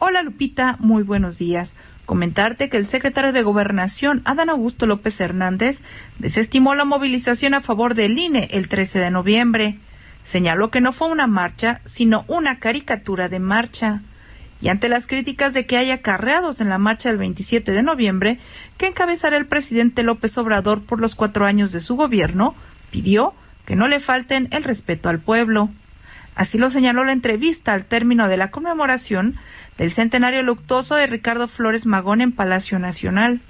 Hola 0.00 0.22
Lupita, 0.22 0.76
muy 0.80 1.02
buenos 1.02 1.38
días. 1.38 1.76
Comentarte 2.06 2.68
que 2.68 2.76
el 2.76 2.86
secretario 2.86 3.32
de 3.32 3.42
Gobernación, 3.42 4.22
Adán 4.24 4.48
Augusto 4.50 4.86
López 4.86 5.20
Hernández, 5.20 5.82
desestimó 6.18 6.74
la 6.74 6.84
movilización 6.84 7.54
a 7.54 7.60
favor 7.60 7.94
del 7.94 8.18
INE 8.18 8.48
el 8.50 8.68
13 8.68 8.98
de 8.98 9.10
noviembre. 9.10 9.78
Señaló 10.24 10.70
que 10.70 10.80
no 10.80 10.92
fue 10.92 11.08
una 11.08 11.26
marcha, 11.26 11.80
sino 11.84 12.24
una 12.28 12.58
caricatura 12.58 13.28
de 13.28 13.40
marcha 13.40 14.02
y 14.60 14.68
ante 14.68 14.88
las 14.88 15.06
críticas 15.06 15.54
de 15.54 15.66
que 15.66 15.76
haya 15.76 16.02
carreados 16.02 16.60
en 16.60 16.68
la 16.68 16.78
marcha 16.78 17.08
del 17.08 17.18
27 17.18 17.72
de 17.72 17.82
noviembre 17.82 18.38
que 18.76 18.86
encabezará 18.86 19.36
el 19.36 19.46
presidente 19.46 20.02
López 20.02 20.36
Obrador 20.38 20.82
por 20.82 21.00
los 21.00 21.14
cuatro 21.14 21.46
años 21.46 21.72
de 21.72 21.80
su 21.80 21.96
gobierno, 21.96 22.54
pidió 22.90 23.34
que 23.64 23.76
no 23.76 23.86
le 23.86 24.00
falten 24.00 24.48
el 24.50 24.64
respeto 24.64 25.08
al 25.08 25.20
pueblo. 25.20 25.70
Así 26.34 26.58
lo 26.58 26.70
señaló 26.70 27.04
la 27.04 27.12
entrevista 27.12 27.72
al 27.72 27.84
término 27.84 28.28
de 28.28 28.36
la 28.36 28.50
conmemoración 28.50 29.36
del 29.76 29.92
centenario 29.92 30.42
luctuoso 30.42 30.94
de 30.96 31.06
Ricardo 31.06 31.48
Flores 31.48 31.86
Magón 31.86 32.20
en 32.20 32.32
Palacio 32.32 32.78
Nacional. 32.78 33.40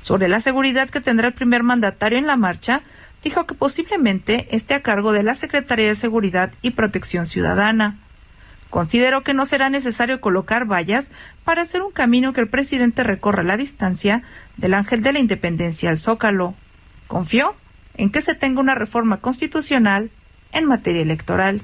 Sobre 0.00 0.28
la 0.28 0.40
seguridad 0.40 0.90
que 0.90 1.00
tendrá 1.00 1.28
el 1.28 1.34
primer 1.34 1.62
mandatario 1.62 2.18
en 2.18 2.26
la 2.26 2.36
marcha, 2.36 2.82
dijo 3.22 3.46
que 3.46 3.54
posiblemente 3.54 4.48
esté 4.54 4.74
a 4.74 4.82
cargo 4.82 5.12
de 5.12 5.22
la 5.22 5.34
Secretaría 5.34 5.86
de 5.86 5.94
Seguridad 5.94 6.52
y 6.60 6.70
Protección 6.70 7.26
Ciudadana. 7.26 7.98
Consideró 8.72 9.22
que 9.22 9.34
no 9.34 9.44
será 9.44 9.68
necesario 9.68 10.22
colocar 10.22 10.64
vallas 10.64 11.12
para 11.44 11.60
hacer 11.60 11.82
un 11.82 11.92
camino 11.92 12.32
que 12.32 12.40
el 12.40 12.48
presidente 12.48 13.04
recorra 13.04 13.42
la 13.42 13.58
distancia 13.58 14.22
del 14.56 14.72
Ángel 14.72 15.02
de 15.02 15.12
la 15.12 15.18
Independencia 15.18 15.90
al 15.90 15.98
Zócalo. 15.98 16.54
Confió 17.06 17.54
en 17.98 18.08
que 18.08 18.22
se 18.22 18.34
tenga 18.34 18.62
una 18.62 18.74
reforma 18.74 19.18
constitucional 19.18 20.08
en 20.52 20.64
materia 20.64 21.02
electoral. 21.02 21.60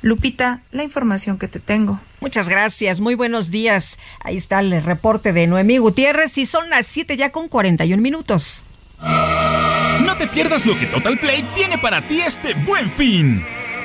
Lupita, 0.00 0.62
la 0.72 0.82
información 0.82 1.36
que 1.36 1.46
te 1.46 1.60
tengo. 1.60 2.00
Muchas 2.20 2.48
gracias, 2.48 3.00
muy 3.00 3.16
buenos 3.16 3.50
días. 3.50 3.98
Ahí 4.24 4.36
está 4.36 4.60
el 4.60 4.82
reporte 4.82 5.34
de 5.34 5.46
Noemí 5.46 5.76
Gutiérrez 5.76 6.38
y 6.38 6.46
son 6.46 6.70
las 6.70 6.86
7 6.86 7.18
ya 7.18 7.32
con 7.32 7.48
41 7.48 8.00
minutos. 8.00 8.64
No 8.98 10.16
te 10.16 10.26
pierdas 10.26 10.64
lo 10.64 10.78
que 10.78 10.86
Total 10.86 11.18
Play 11.18 11.46
tiene 11.54 11.76
para 11.76 12.00
ti 12.08 12.22
este 12.22 12.54
buen 12.54 12.90
fin. 12.92 13.44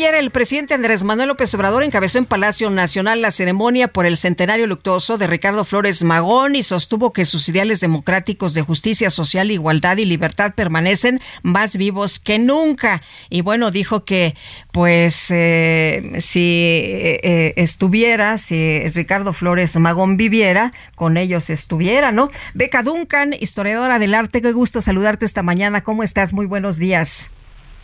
Ayer 0.00 0.14
el 0.14 0.30
presidente 0.30 0.72
Andrés 0.72 1.04
Manuel 1.04 1.28
López 1.28 1.54
Obrador 1.54 1.82
encabezó 1.82 2.16
en 2.16 2.24
Palacio 2.24 2.70
Nacional 2.70 3.20
la 3.20 3.30
ceremonia 3.30 3.88
por 3.88 4.06
el 4.06 4.16
centenario 4.16 4.66
luctuoso 4.66 5.18
de 5.18 5.26
Ricardo 5.26 5.62
Flores 5.62 6.02
Magón 6.04 6.56
y 6.56 6.62
sostuvo 6.62 7.12
que 7.12 7.26
sus 7.26 7.46
ideales 7.50 7.80
democráticos 7.80 8.54
de 8.54 8.62
justicia 8.62 9.10
social, 9.10 9.50
igualdad 9.50 9.98
y 9.98 10.06
libertad 10.06 10.54
permanecen 10.54 11.18
más 11.42 11.76
vivos 11.76 12.18
que 12.18 12.38
nunca. 12.38 13.02
Y 13.28 13.42
bueno, 13.42 13.70
dijo 13.70 14.06
que 14.06 14.34
pues 14.72 15.30
eh, 15.30 16.12
si 16.20 16.64
eh, 16.82 17.52
estuviera, 17.56 18.38
si 18.38 18.88
Ricardo 18.94 19.34
Flores 19.34 19.76
Magón 19.76 20.16
viviera, 20.16 20.72
con 20.94 21.18
ellos 21.18 21.50
estuviera, 21.50 22.10
¿no? 22.10 22.30
Beca 22.54 22.82
Duncan, 22.82 23.34
historiadora 23.38 23.98
del 23.98 24.14
arte, 24.14 24.40
qué 24.40 24.52
gusto 24.52 24.80
saludarte 24.80 25.26
esta 25.26 25.42
mañana. 25.42 25.82
¿Cómo 25.82 26.02
estás? 26.02 26.32
Muy 26.32 26.46
buenos 26.46 26.78
días. 26.78 27.30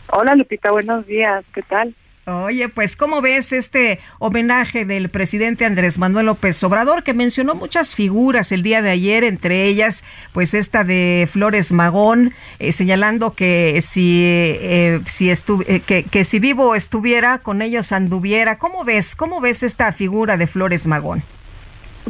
Hola 0.09 0.33
Lupita, 0.33 0.71
buenos 0.71 1.05
días, 1.05 1.45
¿qué 1.53 1.61
tal? 1.61 1.93
Oye, 2.29 2.67
pues 2.67 2.97
¿cómo 2.97 3.21
ves 3.21 3.53
este 3.53 3.99
homenaje 4.19 4.83
del 4.83 5.07
presidente 5.07 5.63
Andrés 5.63 5.97
Manuel 5.97 6.25
López 6.25 6.61
Obrador 6.61 7.01
que 7.01 7.13
mencionó 7.13 7.55
muchas 7.55 7.95
figuras 7.95 8.51
el 8.51 8.63
día 8.63 8.81
de 8.81 8.89
ayer, 8.89 9.23
entre 9.23 9.63
ellas 9.63 10.03
pues 10.33 10.53
esta 10.53 10.83
de 10.83 11.29
Flores 11.31 11.71
Magón, 11.71 12.33
eh, 12.59 12.73
señalando 12.73 13.33
que 13.33 13.79
si 13.79 14.23
eh, 14.25 14.99
si 15.05 15.31
eh, 15.31 15.79
que, 15.85 16.03
que, 16.03 16.23
si 16.25 16.39
vivo 16.39 16.75
estuviera 16.75 17.37
con 17.37 17.61
ellos 17.61 17.93
anduviera. 17.93 18.57
¿Cómo 18.57 18.83
ves? 18.83 19.15
¿Cómo 19.15 19.39
ves 19.39 19.63
esta 19.63 19.93
figura 19.93 20.35
de 20.35 20.47
Flores 20.47 20.85
Magón? 20.85 21.23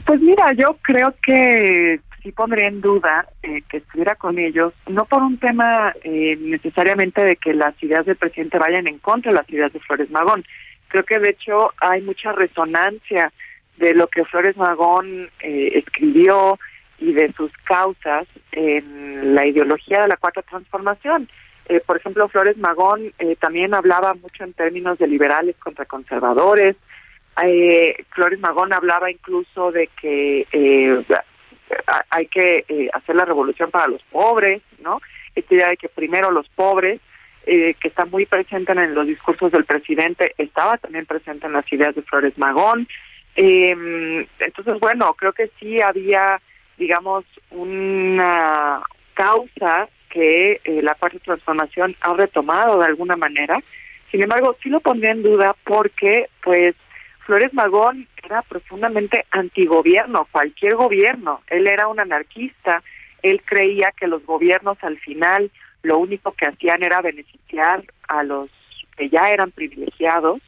Pues 0.04 0.20
mira, 0.20 0.52
yo 0.54 0.78
creo 0.82 1.14
que 1.22 2.00
sí 2.28 2.34
pondría 2.34 2.68
en 2.68 2.82
duda 2.82 3.26
eh, 3.42 3.62
que 3.70 3.78
estuviera 3.78 4.16
con 4.16 4.38
ellos, 4.38 4.74
no 4.88 5.06
por 5.06 5.24
un 5.24 5.38
tema 5.38 5.94
eh, 6.04 6.36
necesariamente 6.42 7.24
de 7.24 7.38
que 7.38 7.54
las 7.54 7.82
ideas 7.82 8.06
del 8.06 8.18
presidente 8.18 8.60
vayan 8.60 8.86
en 8.86 9.00
contra 9.00 9.32
de 9.32 9.38
las 9.38 9.50
ideas 9.50 9.72
de 9.72 9.80
Flores 9.80 10.12
Magón. 10.12 10.44
Creo 10.90 11.06
que 11.06 11.20
de 11.20 11.30
hecho 11.30 11.72
hay 11.80 12.02
mucha 12.02 12.34
resonancia 12.34 13.32
de 13.78 13.94
lo 13.94 14.08
que 14.08 14.26
Flores 14.26 14.58
Magón 14.58 15.30
eh, 15.40 15.72
escribió 15.76 16.60
y 17.00 17.14
de 17.14 17.32
sus 17.32 17.52
causas 17.64 18.28
en 18.52 19.34
la 19.34 19.46
ideología 19.46 20.02
de 20.02 20.10
la 20.10 20.18
cuarta 20.18 20.42
transformación. 20.42 21.30
por 21.86 21.98
ejemplo, 21.98 22.28
Flores 22.28 22.58
Magón 22.58 23.14
también 23.40 23.74
hablaba 23.74 24.16
mucho 24.16 24.44
en 24.44 24.54
términos 24.54 24.98
de 24.98 25.08
liberales 25.08 25.56
contra 25.60 25.86
conservadores, 25.86 26.76
Eh, 27.44 28.04
Flores 28.16 28.40
Magón 28.40 28.74
hablaba 28.74 29.12
incluso 29.12 29.72
de 29.72 29.88
que 30.02 30.48
eh, 30.52 31.04
hay 32.10 32.28
que 32.28 32.66
eh, 32.68 32.90
hacer 32.94 33.16
la 33.16 33.26
revolución 33.26 33.72
para 33.72 33.88
los 33.88 34.02
pobres, 34.04 34.62
¿no? 34.80 35.02
Esta 35.36 35.54
idea 35.54 35.70
de 35.70 35.78
que 35.78 35.90
primero 35.90 36.32
los 36.32 36.48
pobres, 36.50 37.00
eh, 37.46 37.76
que 37.80 37.88
está 37.88 38.06
muy 38.06 38.26
presente 38.26 38.72
en 38.72 38.94
los 38.94 39.08
discursos 39.08 39.52
del 39.52 39.66
presidente, 39.66 40.34
estaba 40.38 40.78
también 40.78 41.06
presente 41.06 41.46
en 41.48 41.54
las 41.54 41.72
ideas 41.72 41.96
de 41.96 42.02
Flores 42.02 42.38
Magón. 42.38 42.88
Eh, 43.36 44.28
entonces, 44.40 44.80
bueno, 44.80 45.14
creo 45.14 45.32
que 45.32 45.52
sí 45.60 45.82
había, 45.82 46.42
digamos, 46.78 47.24
una 47.52 48.82
causa 49.14 49.88
que 50.10 50.62
eh, 50.64 50.82
la 50.82 50.98
de 51.00 51.20
transformación 51.20 51.96
ha 52.02 52.14
retomado 52.14 52.80
de 52.80 52.86
alguna 52.86 53.16
manera. 53.16 53.60
Sin 54.12 54.24
embargo, 54.24 54.56
sí 54.64 54.70
lo 54.70 54.80
pondría 54.80 55.12
en 55.12 55.24
duda 55.24 55.56
porque, 55.64 56.30
pues, 56.44 56.76
Flores 57.28 57.54
Magón 57.54 58.08
era 58.24 58.42
profundamente 58.42 59.26
antigobierno, 59.32 60.30
cualquier 60.32 60.76
gobierno. 60.76 61.42
Él 61.48 61.68
era 61.68 61.90
un 61.90 62.00
anarquista, 62.00 62.82
él 63.22 63.42
creía 63.44 63.92
que 63.98 64.08
los 64.08 64.26
gobiernos 64.26 64.78
al 64.82 64.98
final 64.98 65.52
lo 65.84 65.98
único 65.98 66.32
que 66.32 66.46
hacían 66.46 66.84
era 66.84 67.02
beneficiar 67.02 67.84
a 68.08 68.24
los 68.24 68.50
que 68.96 69.10
ya 69.10 69.30
eran 69.30 69.52
privilegiados 69.52 70.42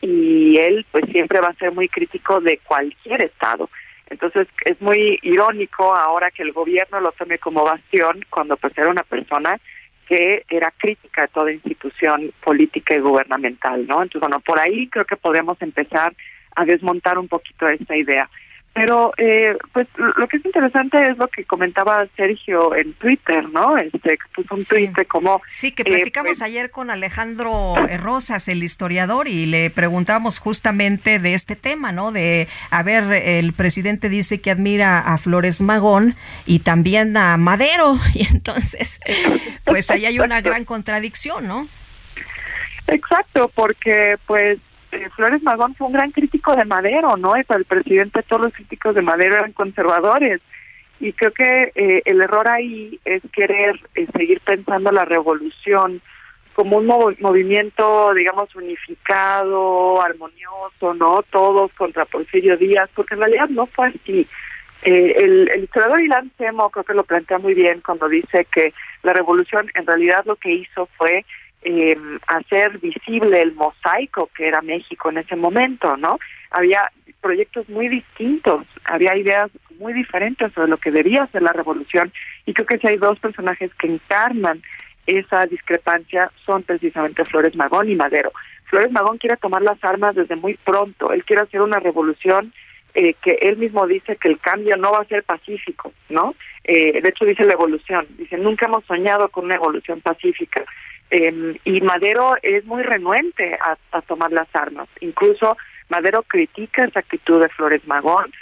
y 0.00 0.56
él 0.58 0.84
pues 0.90 1.04
siempre 1.12 1.40
va 1.40 1.50
a 1.50 1.54
ser 1.54 1.70
muy 1.70 1.88
crítico 1.88 2.40
de 2.40 2.58
cualquier 2.66 3.22
estado. 3.22 3.70
Entonces 4.10 4.48
es 4.64 4.80
muy 4.80 5.20
irónico 5.22 5.94
ahora 5.94 6.32
que 6.32 6.42
el 6.42 6.50
gobierno 6.50 6.98
lo 6.98 7.12
tome 7.12 7.38
como 7.38 7.62
bastión 7.62 8.24
cuando 8.28 8.56
pues 8.56 8.76
era 8.76 8.88
una 8.88 9.04
persona 9.04 9.60
que 10.08 10.44
era 10.48 10.72
crítica 10.76 11.22
de 11.22 11.28
toda 11.28 11.52
institución 11.52 12.32
política 12.42 12.94
y 12.94 13.00
gubernamental, 13.00 13.86
¿no? 13.86 14.02
Entonces, 14.02 14.20
bueno, 14.20 14.40
por 14.40 14.58
ahí 14.58 14.88
creo 14.88 15.04
que 15.04 15.16
podemos 15.16 15.60
empezar 15.60 16.14
a 16.56 16.64
desmontar 16.64 17.18
un 17.18 17.28
poquito 17.28 17.68
esta 17.68 17.94
idea. 17.94 18.28
Pero, 18.78 19.12
eh, 19.16 19.56
pues, 19.72 19.88
lo 19.96 20.28
que 20.28 20.36
es 20.36 20.46
interesante 20.46 21.02
es 21.10 21.18
lo 21.18 21.26
que 21.26 21.44
comentaba 21.44 22.06
Sergio 22.16 22.76
en 22.76 22.92
Twitter, 22.92 23.48
¿no? 23.48 23.76
Este, 23.76 24.10
que 24.10 24.28
puso 24.36 24.54
un 24.54 24.64
tweet 24.64 24.92
de 24.96 25.04
cómo... 25.04 25.42
Sí, 25.46 25.72
que 25.72 25.84
platicamos 25.84 26.28
pues 26.28 26.42
ayer 26.42 26.70
con 26.70 26.88
Alejandro 26.88 27.74
Rosas, 28.00 28.46
el 28.46 28.62
historiador, 28.62 29.26
y 29.26 29.46
le 29.46 29.70
preguntamos 29.70 30.38
justamente 30.38 31.18
de 31.18 31.34
este 31.34 31.56
tema, 31.56 31.90
¿no? 31.90 32.12
De, 32.12 32.46
a 32.70 32.84
ver, 32.84 33.12
el 33.12 33.52
presidente 33.52 34.08
dice 34.08 34.40
que 34.40 34.52
admira 34.52 35.00
a 35.00 35.18
Flores 35.18 35.60
Magón 35.60 36.14
y 36.46 36.60
también 36.60 37.16
a 37.16 37.36
Madero, 37.36 37.98
y 38.14 38.28
entonces, 38.28 39.00
pues 39.64 39.90
ahí 39.90 40.06
hay 40.06 40.20
una 40.20 40.40
gran 40.40 40.64
contradicción, 40.64 41.48
¿no? 41.48 41.66
Exacto, 42.86 43.50
porque 43.54 44.16
pues 44.26 44.58
eh, 44.92 45.08
Flores 45.14 45.42
Magón 45.42 45.74
fue 45.74 45.86
un 45.86 45.92
gran 45.92 46.10
crítico 46.10 46.54
de 46.54 46.64
Madero, 46.64 47.16
¿no? 47.16 47.36
Y 47.36 47.44
para 47.44 47.58
el 47.58 47.66
presidente 47.66 48.22
todos 48.22 48.42
los 48.42 48.54
críticos 48.54 48.94
de 48.94 49.02
Madero 49.02 49.34
eran 49.36 49.52
conservadores. 49.52 50.40
Y 51.00 51.12
creo 51.12 51.32
que 51.32 51.72
eh, 51.74 52.02
el 52.04 52.20
error 52.20 52.48
ahí 52.48 52.98
es 53.04 53.22
querer 53.32 53.78
eh, 53.94 54.06
seguir 54.16 54.40
pensando 54.40 54.90
la 54.90 55.04
revolución 55.04 56.00
como 56.54 56.78
un 56.78 56.86
movimiento, 56.86 58.12
digamos, 58.14 58.52
unificado, 58.56 60.02
armonioso, 60.02 60.92
¿no? 60.94 61.22
Todos 61.30 61.70
contra 61.74 62.04
Porfirio 62.04 62.56
Díaz, 62.56 62.90
porque 62.94 63.14
en 63.14 63.20
realidad 63.20 63.48
no 63.48 63.66
fue 63.66 63.88
así. 63.88 64.26
el, 64.82 65.48
el 65.54 65.64
historiador 65.64 66.02
Ilan 66.02 66.32
Semo 66.36 66.70
creo 66.70 66.84
que 66.84 66.94
lo 66.94 67.04
plantea 67.04 67.38
muy 67.38 67.54
bien 67.54 67.80
cuando 67.80 68.08
dice 68.08 68.44
que 68.52 68.74
la 69.04 69.12
revolución 69.12 69.70
en 69.74 69.86
realidad 69.86 70.24
lo 70.24 70.34
que 70.34 70.52
hizo 70.52 70.88
fue 70.96 71.24
eh, 71.62 71.96
hacer 72.26 72.78
visible 72.78 73.42
el 73.42 73.54
mosaico 73.54 74.30
que 74.36 74.46
era 74.46 74.62
México 74.62 75.10
en 75.10 75.18
ese 75.18 75.36
momento, 75.36 75.96
¿no? 75.96 76.18
Había 76.50 76.90
proyectos 77.20 77.68
muy 77.68 77.88
distintos, 77.88 78.64
había 78.84 79.16
ideas 79.16 79.50
muy 79.78 79.92
diferentes 79.92 80.52
sobre 80.52 80.68
lo 80.68 80.76
que 80.76 80.90
debía 80.90 81.26
ser 81.28 81.42
la 81.42 81.52
revolución 81.52 82.12
y 82.46 82.54
creo 82.54 82.66
que 82.66 82.78
si 82.78 82.86
hay 82.86 82.96
dos 82.96 83.18
personajes 83.18 83.72
que 83.74 83.88
encarnan 83.88 84.62
esa 85.06 85.46
discrepancia 85.46 86.30
son 86.44 86.62
precisamente 86.62 87.24
Flores 87.24 87.56
Magón 87.56 87.88
y 87.88 87.94
Madero. 87.94 88.32
Flores 88.64 88.92
Magón 88.92 89.18
quiere 89.18 89.36
tomar 89.36 89.62
las 89.62 89.82
armas 89.82 90.14
desde 90.14 90.36
muy 90.36 90.54
pronto, 90.64 91.12
él 91.12 91.24
quiere 91.24 91.42
hacer 91.42 91.62
una 91.62 91.80
revolución 91.80 92.52
eh, 93.00 93.14
que 93.22 93.38
él 93.42 93.58
mismo 93.58 93.86
dice 93.86 94.16
que 94.16 94.26
el 94.26 94.40
cambio 94.40 94.76
no 94.76 94.90
va 94.90 95.02
a 95.02 95.04
ser 95.04 95.22
pacífico, 95.22 95.92
¿no? 96.08 96.34
Eh, 96.64 97.00
de 97.00 97.08
hecho 97.08 97.24
dice 97.24 97.44
la 97.44 97.52
evolución, 97.52 98.08
dice 98.18 98.36
nunca 98.36 98.66
hemos 98.66 98.84
soñado 98.86 99.28
con 99.28 99.44
una 99.44 99.54
evolución 99.54 100.00
pacífica. 100.00 100.64
Eh, 101.08 101.56
y 101.64 101.80
Madero 101.80 102.34
es 102.42 102.64
muy 102.64 102.82
renuente 102.82 103.54
a, 103.54 103.78
a, 103.96 104.02
tomar 104.02 104.32
las 104.32 104.48
armas. 104.52 104.88
Incluso 105.00 105.56
Madero 105.88 106.24
critica 106.24 106.86
esa 106.86 106.98
actitud 106.98 107.40
de 107.40 107.48
Flores 107.50 107.86
Magón, 107.86 108.32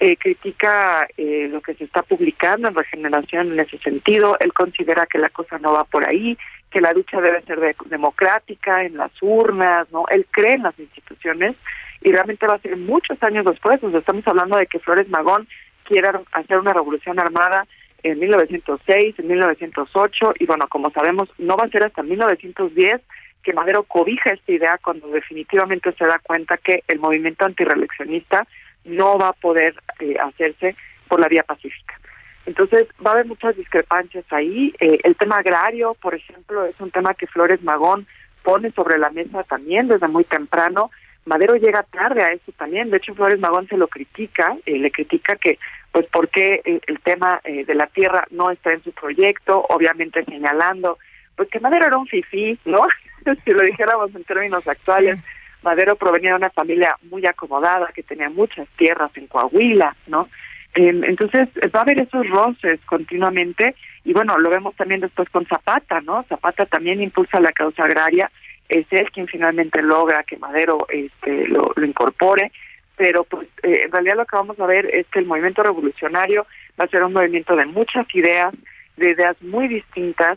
eh, 0.00 0.16
critica 0.16 1.06
eh, 1.16 1.48
lo 1.50 1.60
que 1.60 1.74
se 1.74 1.84
está 1.84 2.02
publicando 2.02 2.68
en 2.68 2.74
Regeneración 2.74 3.52
en 3.52 3.60
ese 3.60 3.76
sentido. 3.78 4.38
Él 4.40 4.54
considera 4.54 5.04
que 5.04 5.18
la 5.18 5.28
cosa 5.28 5.58
no 5.58 5.72
va 5.74 5.84
por 5.84 6.08
ahí, 6.08 6.38
que 6.70 6.80
la 6.80 6.92
lucha 6.92 7.20
debe 7.20 7.42
ser 7.42 7.60
de, 7.60 7.76
democrática, 7.86 8.84
en 8.84 8.96
las 8.96 9.12
urnas, 9.20 9.90
¿no? 9.92 10.04
Él 10.08 10.26
cree 10.30 10.54
en 10.54 10.62
las 10.62 10.78
instituciones 10.78 11.56
y 12.00 12.12
realmente 12.12 12.46
va 12.46 12.54
a 12.54 12.60
ser 12.60 12.76
muchos 12.76 13.22
años 13.22 13.44
después. 13.44 13.82
Nos 13.82 13.94
estamos 13.94 14.26
hablando 14.26 14.56
de 14.56 14.66
que 14.66 14.78
Flores 14.78 15.08
Magón 15.08 15.48
quiera 15.84 16.20
hacer 16.32 16.58
una 16.58 16.72
revolución 16.72 17.18
armada 17.18 17.66
en 18.02 18.18
1906, 18.18 19.18
en 19.18 19.26
1908 19.26 20.34
y 20.38 20.46
bueno, 20.46 20.68
como 20.68 20.90
sabemos, 20.90 21.28
no 21.38 21.56
va 21.56 21.64
a 21.64 21.70
ser 21.70 21.84
hasta 21.84 22.02
1910 22.02 23.00
que 23.42 23.52
Madero 23.52 23.82
cobija 23.84 24.30
esta 24.30 24.52
idea 24.52 24.78
cuando 24.82 25.08
definitivamente 25.08 25.92
se 25.92 26.04
da 26.04 26.18
cuenta 26.18 26.58
que 26.58 26.82
el 26.86 26.98
movimiento 26.98 27.44
antireeleccionista 27.44 28.46
no 28.84 29.18
va 29.18 29.28
a 29.28 29.32
poder 29.32 29.74
eh, 30.00 30.16
hacerse 30.20 30.76
por 31.08 31.20
la 31.20 31.28
vía 31.28 31.42
pacífica. 31.42 31.98
Entonces 32.46 32.86
va 33.04 33.10
a 33.10 33.14
haber 33.14 33.26
muchas 33.26 33.56
discrepancias 33.56 34.24
ahí. 34.30 34.74
Eh, 34.80 34.98
el 35.04 35.16
tema 35.16 35.36
agrario, 35.36 35.94
por 36.00 36.14
ejemplo, 36.14 36.64
es 36.64 36.78
un 36.80 36.90
tema 36.90 37.14
que 37.14 37.26
Flores 37.26 37.62
Magón 37.62 38.06
pone 38.42 38.70
sobre 38.72 38.98
la 38.98 39.10
mesa 39.10 39.42
también 39.44 39.88
desde 39.88 40.08
muy 40.08 40.24
temprano. 40.24 40.90
Madero 41.28 41.56
llega 41.56 41.82
tarde 41.82 42.22
a 42.22 42.32
eso 42.32 42.50
también. 42.56 42.90
De 42.90 42.96
hecho, 42.96 43.14
Flores 43.14 43.38
Magón 43.38 43.68
se 43.68 43.76
lo 43.76 43.86
critica, 43.86 44.56
eh, 44.66 44.78
le 44.78 44.90
critica 44.90 45.36
que 45.36 45.58
pues 45.92 46.06
por 46.06 46.28
qué 46.28 46.60
el, 46.64 47.00
tema 47.00 47.40
eh, 47.44 47.64
de 47.64 47.74
la 47.74 47.86
tierra 47.86 48.26
no 48.30 48.50
está 48.50 48.72
en 48.72 48.82
su 48.82 48.92
proyecto, 48.92 49.64
obviamente 49.68 50.24
señalando 50.24 50.98
pues 51.36 51.48
que 51.50 51.60
Madero 51.60 51.86
era 51.86 51.96
un 51.96 52.06
fifí, 52.06 52.58
¿no? 52.64 52.82
si 53.44 53.52
lo 53.52 53.62
dijéramos 53.62 54.14
en 54.14 54.24
términos 54.24 54.66
actuales, 54.66 55.18
Madero 55.62 55.96
provenía 55.96 56.30
de 56.30 56.36
una 56.36 56.50
familia 56.50 56.96
muy 57.10 57.24
acomodada 57.26 57.90
que 57.94 58.02
tenía 58.02 58.28
muchas 58.28 58.66
tierras 58.76 59.10
en 59.16 59.26
Coahuila, 59.28 59.94
¿no? 60.06 60.28
entonces 60.74 61.48
va 61.74 61.80
a 61.80 61.82
haber 61.82 62.00
esos 62.02 62.28
roces 62.28 62.78
continuamente 62.84 63.74
y 64.04 64.12
bueno, 64.12 64.38
lo 64.38 64.48
vemos 64.48 64.76
también 64.76 65.00
después 65.00 65.28
con 65.30 65.44
Zapata, 65.46 66.00
¿no? 66.02 66.24
Zapata 66.28 66.66
también 66.66 67.02
impulsa 67.02 67.40
la 67.40 67.52
causa 67.52 67.84
agraria, 67.84 68.30
es 68.68 68.86
él 68.90 69.10
quien 69.10 69.26
finalmente 69.26 69.82
logra 69.82 70.24
que 70.24 70.36
Madero 70.36 70.86
este, 70.90 71.46
lo 71.48 71.72
incorpore 71.84 72.52
pero 72.98 73.24
pues 73.24 73.48
eh, 73.62 73.82
en 73.84 73.92
realidad 73.92 74.16
lo 74.16 74.26
que 74.26 74.36
vamos 74.36 74.60
a 74.60 74.66
ver 74.66 74.92
es 74.92 75.06
que 75.06 75.20
el 75.20 75.24
movimiento 75.24 75.62
revolucionario 75.62 76.46
va 76.78 76.84
a 76.84 76.88
ser 76.88 77.04
un 77.04 77.12
movimiento 77.14 77.56
de 77.56 77.64
muchas 77.64 78.06
ideas, 78.14 78.52
de 78.96 79.10
ideas 79.10 79.40
muy 79.40 79.68
distintas 79.68 80.36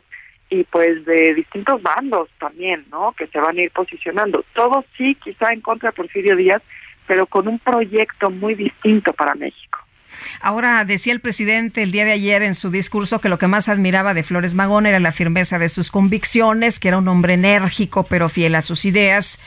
y 0.49 0.63
pues 0.65 1.03
de 1.05 1.33
distintos 1.33 1.81
bandos 1.81 2.29
también, 2.39 2.85
¿no? 2.91 3.13
Que 3.13 3.25
se 3.27 3.39
van 3.39 3.57
a 3.57 3.61
ir 3.61 3.71
posicionando. 3.71 4.45
Todos 4.53 4.85
sí, 4.95 5.15
quizá 5.15 5.51
en 5.51 5.61
contra 5.61 5.89
de 5.89 5.95
Porfirio 5.95 6.35
Díaz, 6.35 6.61
pero 7.07 7.25
con 7.25 7.47
un 7.47 7.57
proyecto 7.57 8.29
muy 8.29 8.53
distinto 8.53 9.11
para 9.13 9.33
México. 9.33 9.79
Ahora, 10.39 10.85
decía 10.85 11.13
el 11.13 11.19
presidente 11.19 11.83
el 11.83 11.91
día 11.91 12.05
de 12.05 12.11
ayer 12.11 12.43
en 12.43 12.55
su 12.55 12.69
discurso 12.69 13.19
que 13.19 13.29
lo 13.29 13.37
que 13.37 13.47
más 13.47 13.69
admiraba 13.69 14.13
de 14.13 14.23
Flores 14.23 14.55
Magón 14.55 14.85
era 14.85 14.99
la 14.99 15.11
firmeza 15.11 15.59
de 15.59 15.69
sus 15.69 15.91
convicciones, 15.91 16.79
que 16.79 16.87
era 16.87 16.97
un 16.97 17.07
hombre 17.07 17.33
enérgico 17.33 18.03
pero 18.03 18.29
fiel 18.29 18.55
a 18.55 18.61
sus 18.61 18.85
ideas. 18.85 19.39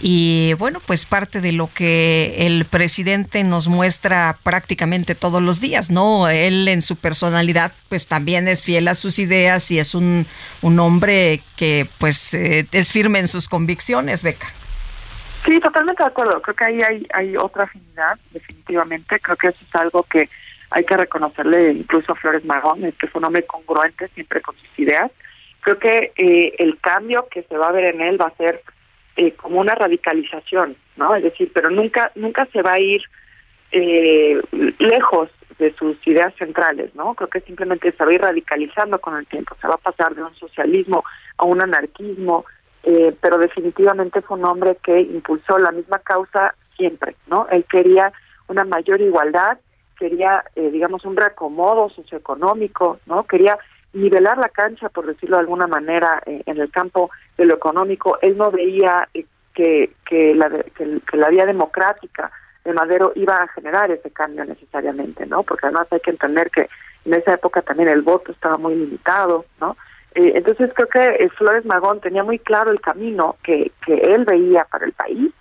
Y 0.00 0.54
bueno, 0.58 0.80
pues 0.84 1.04
parte 1.04 1.40
de 1.40 1.52
lo 1.52 1.72
que 1.72 2.46
el 2.46 2.64
presidente 2.66 3.44
nos 3.44 3.68
muestra 3.68 4.38
prácticamente 4.42 5.14
todos 5.14 5.42
los 5.42 5.60
días, 5.60 5.90
¿no? 5.90 6.28
Él 6.28 6.68
en 6.68 6.82
su 6.82 6.96
personalidad 6.96 7.72
pues 7.88 8.06
también 8.06 8.48
es 8.48 8.64
fiel 8.64 8.88
a 8.88 8.94
sus 8.94 9.18
ideas 9.18 9.70
y 9.70 9.78
es 9.78 9.94
un, 9.94 10.26
un 10.62 10.78
hombre 10.80 11.42
que 11.56 11.88
pues 11.98 12.34
eh, 12.34 12.66
es 12.72 12.92
firme 12.92 13.20
en 13.20 13.28
sus 13.28 13.48
convicciones, 13.48 14.22
Beca. 14.22 14.52
Sí, 15.46 15.60
totalmente 15.60 16.02
de 16.02 16.08
acuerdo. 16.08 16.42
Creo 16.42 16.56
que 16.56 16.64
ahí 16.64 16.80
hay, 16.82 17.06
hay 17.14 17.36
otra 17.36 17.64
afinidad, 17.64 18.18
definitivamente. 18.32 19.20
Creo 19.20 19.36
que 19.36 19.48
eso 19.48 19.58
es 19.66 19.74
algo 19.76 20.02
que 20.02 20.28
hay 20.70 20.84
que 20.84 20.96
reconocerle 20.96 21.70
incluso 21.72 22.12
a 22.12 22.16
Flores 22.16 22.44
Magón, 22.44 22.80
que 22.98 23.06
fue 23.06 23.20
un 23.20 23.26
hombre 23.26 23.46
congruente 23.46 24.08
siempre 24.08 24.40
con 24.40 24.56
sus 24.56 24.78
ideas. 24.78 25.10
Creo 25.60 25.78
que 25.78 26.12
eh, 26.16 26.54
el 26.58 26.78
cambio 26.80 27.28
que 27.30 27.44
se 27.44 27.56
va 27.56 27.68
a 27.68 27.72
ver 27.72 27.94
en 27.94 28.00
él 28.00 28.20
va 28.20 28.26
a 28.26 28.36
ser 28.36 28.60
eh, 29.16 29.32
como 29.34 29.60
una 29.60 29.76
radicalización, 29.76 30.76
¿no? 30.96 31.14
Es 31.14 31.22
decir, 31.22 31.50
pero 31.54 31.70
nunca 31.70 32.10
nunca 32.16 32.46
se 32.52 32.62
va 32.62 32.72
a 32.72 32.80
ir 32.80 33.02
eh, 33.70 34.40
lejos 34.78 35.30
de 35.58 35.72
sus 35.74 35.96
ideas 36.06 36.34
centrales, 36.36 36.94
¿no? 36.94 37.14
Creo 37.14 37.28
que 37.28 37.40
simplemente 37.40 37.92
se 37.92 38.04
va 38.04 38.10
a 38.10 38.14
ir 38.14 38.20
radicalizando 38.20 39.00
con 39.00 39.16
el 39.16 39.26
tiempo, 39.26 39.56
se 39.60 39.68
va 39.68 39.74
a 39.74 39.78
pasar 39.78 40.14
de 40.14 40.22
un 40.22 40.34
socialismo 40.34 41.04
a 41.38 41.44
un 41.44 41.62
anarquismo, 41.62 42.44
eh, 42.86 43.14
pero 43.20 43.36
definitivamente 43.36 44.22
fue 44.22 44.38
un 44.38 44.44
hombre 44.44 44.78
que 44.80 45.00
impulsó 45.00 45.58
la 45.58 45.72
misma 45.72 45.98
causa 45.98 46.54
siempre, 46.76 47.16
¿no? 47.26 47.48
Él 47.50 47.64
quería 47.64 48.12
una 48.46 48.64
mayor 48.64 49.00
igualdad, 49.00 49.58
quería, 49.98 50.44
eh, 50.54 50.70
digamos, 50.70 51.04
un 51.04 51.16
reacomodo 51.16 51.90
socioeconómico, 51.90 53.00
¿no? 53.06 53.24
Quería 53.24 53.58
nivelar 53.92 54.38
la 54.38 54.50
cancha, 54.50 54.88
por 54.88 55.06
decirlo 55.06 55.36
de 55.36 55.40
alguna 55.40 55.66
manera, 55.66 56.22
eh, 56.26 56.42
en 56.46 56.58
el 56.58 56.70
campo 56.70 57.10
de 57.36 57.46
lo 57.46 57.56
económico. 57.56 58.18
Él 58.22 58.36
no 58.38 58.52
veía 58.52 59.08
eh, 59.14 59.26
que, 59.52 59.92
que, 60.08 60.34
la, 60.36 60.48
que, 60.48 61.16
la 61.16 61.28
vía 61.28 61.44
democrática 61.44 62.30
de 62.64 62.72
Madero 62.72 63.12
iba 63.16 63.36
a 63.36 63.48
generar 63.48 63.90
ese 63.90 64.12
cambio 64.12 64.44
necesariamente, 64.44 65.26
¿no? 65.26 65.42
Porque 65.42 65.66
además 65.66 65.88
hay 65.90 66.00
que 66.00 66.10
entender 66.10 66.50
que 66.50 66.68
en 67.04 67.14
esa 67.14 67.34
época 67.34 67.62
también 67.62 67.88
el 67.88 68.02
voto 68.02 68.30
estaba 68.30 68.58
muy 68.58 68.76
limitado, 68.76 69.46
¿no? 69.60 69.76
Entonces 70.16 70.70
creo 70.74 70.88
que 70.88 71.28
Flores 71.36 71.64
Magón 71.66 72.00
tenía 72.00 72.24
muy 72.24 72.38
claro 72.38 72.70
el 72.70 72.80
camino 72.80 73.36
que, 73.42 73.70
que 73.84 73.94
él 73.94 74.24
veía 74.24 74.64
para 74.64 74.86
el 74.86 74.92
país 74.92 75.32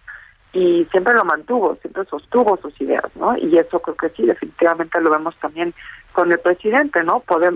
y 0.56 0.88
siempre 0.90 1.14
lo 1.14 1.26
mantuvo, 1.26 1.76
siempre 1.82 2.06
sostuvo 2.06 2.58
sus 2.58 2.80
ideas, 2.80 3.14
¿no? 3.16 3.38
Y 3.38 3.58
eso 3.58 3.80
creo 3.80 3.96
que 3.96 4.10
sí, 4.10 4.26
definitivamente 4.26 5.02
lo 5.02 5.12
vemos 5.12 5.36
también 5.42 5.74
con 6.14 6.32
el 6.32 6.40
presidente, 6.40 7.04
¿no? 7.04 7.20
Puede, 7.20 7.52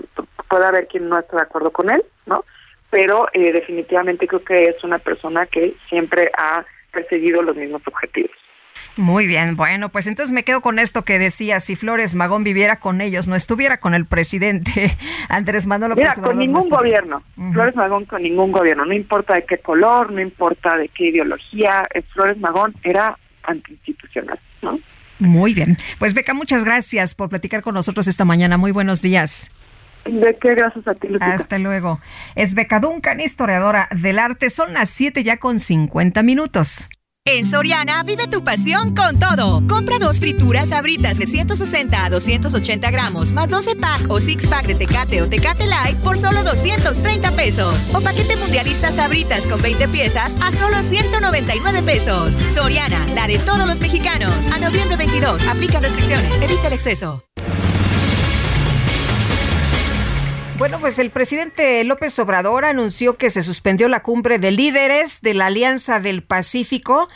puede 0.48 0.66
haber 0.66 0.86
quien 0.86 1.08
no 1.08 1.18
esté 1.18 1.36
de 1.36 1.42
acuerdo 1.42 1.70
con 1.70 1.88
él, 1.88 2.04
¿no? 2.26 2.44
Pero 2.90 3.26
eh, 3.32 3.52
definitivamente 3.52 4.26
creo 4.26 4.40
que 4.40 4.64
es 4.64 4.84
una 4.84 4.98
persona 4.98 5.46
que 5.46 5.74
siempre 5.88 6.30
ha 6.36 6.62
perseguido 6.92 7.42
los 7.42 7.56
mismos 7.56 7.80
objetivos. 7.86 8.36
Muy 9.00 9.26
bien, 9.26 9.56
bueno, 9.56 9.88
pues 9.88 10.06
entonces 10.06 10.30
me 10.30 10.44
quedo 10.44 10.60
con 10.60 10.78
esto 10.78 11.06
que 11.06 11.18
decía, 11.18 11.58
si 11.58 11.74
Flores 11.74 12.14
Magón 12.14 12.44
viviera 12.44 12.80
con 12.80 13.00
ellos, 13.00 13.28
no 13.28 13.34
estuviera 13.34 13.78
con 13.78 13.94
el 13.94 14.04
presidente 14.04 14.94
Andrés 15.30 15.66
Manuel 15.66 15.92
López 15.92 16.18
Mira, 16.18 16.28
con 16.28 16.36
ningún 16.36 16.68
gobierno, 16.68 17.22
Flores 17.54 17.74
Magón 17.76 18.04
con 18.04 18.22
ningún 18.22 18.52
gobierno, 18.52 18.84
no 18.84 18.92
importa 18.92 19.36
de 19.36 19.46
qué 19.46 19.56
color, 19.56 20.12
no 20.12 20.20
importa 20.20 20.76
de 20.76 20.88
qué 20.88 21.08
ideología, 21.08 21.82
Flores 22.12 22.36
Magón 22.40 22.74
era 22.82 23.16
antiinstitucional, 23.44 24.38
¿no? 24.60 24.78
Muy 25.18 25.54
bien, 25.54 25.78
pues 25.98 26.12
Beca, 26.12 26.34
muchas 26.34 26.64
gracias 26.64 27.14
por 27.14 27.30
platicar 27.30 27.62
con 27.62 27.72
nosotros 27.72 28.06
esta 28.06 28.26
mañana, 28.26 28.58
muy 28.58 28.70
buenos 28.70 29.00
días. 29.00 29.50
¿De 30.04 30.36
qué? 30.38 30.50
Gracias 30.50 30.86
a 30.86 30.94
ti, 30.94 31.08
Hasta 31.20 31.58
luego. 31.58 32.00
Es 32.34 32.54
Beca 32.54 32.80
Duncan, 32.80 33.20
historiadora 33.20 33.88
del 33.92 34.18
arte. 34.18 34.48
Son 34.48 34.72
las 34.72 34.88
7 34.90 35.22
ya 35.22 35.38
con 35.38 35.58
50 35.58 36.22
minutos. 36.22 36.86
En 37.26 37.46
Soriana 37.46 38.02
vive 38.02 38.26
tu 38.26 38.42
pasión 38.42 38.94
con 38.94 39.20
todo. 39.20 39.62
Compra 39.68 39.98
dos 39.98 40.18
frituras 40.18 40.72
abritas 40.72 41.18
de 41.18 41.26
160 41.26 42.04
a 42.04 42.10
280 42.10 42.90
gramos, 42.90 43.32
más 43.32 43.48
12 43.48 43.76
pack 43.76 44.10
o 44.10 44.20
6 44.20 44.46
pack 44.46 44.66
de 44.66 44.74
Tecate 44.74 45.22
o 45.22 45.28
Tecate 45.28 45.66
Light 45.66 45.98
por 45.98 46.18
solo 46.18 46.42
230 46.42 47.30
pesos. 47.32 47.76
O 47.94 48.00
paquete 48.00 48.36
mundialista 48.36 48.90
sabritas 48.90 49.46
con 49.46 49.60
20 49.60 49.88
piezas 49.88 50.34
a 50.42 50.50
solo 50.50 50.82
199 50.82 51.82
pesos. 51.82 52.34
Soriana, 52.54 53.06
la 53.14 53.26
de 53.26 53.38
todos 53.38 53.66
los 53.68 53.80
mexicanos. 53.80 54.50
A 54.50 54.58
noviembre 54.58 54.96
22, 54.96 55.46
aplica 55.46 55.78
restricciones, 55.78 56.40
evita 56.40 56.66
el 56.68 56.72
exceso. 56.72 57.22
Bueno, 60.60 60.78
pues 60.78 60.98
el 60.98 61.08
presidente 61.08 61.82
López 61.84 62.18
Obrador 62.18 62.66
anunció 62.66 63.16
que 63.16 63.30
se 63.30 63.40
suspendió 63.40 63.88
la 63.88 64.02
cumbre 64.02 64.38
de 64.38 64.50
líderes 64.50 65.22
de 65.22 65.32
la 65.32 65.46
Alianza 65.46 66.00
del 66.00 66.22
Pacífico 66.22 67.08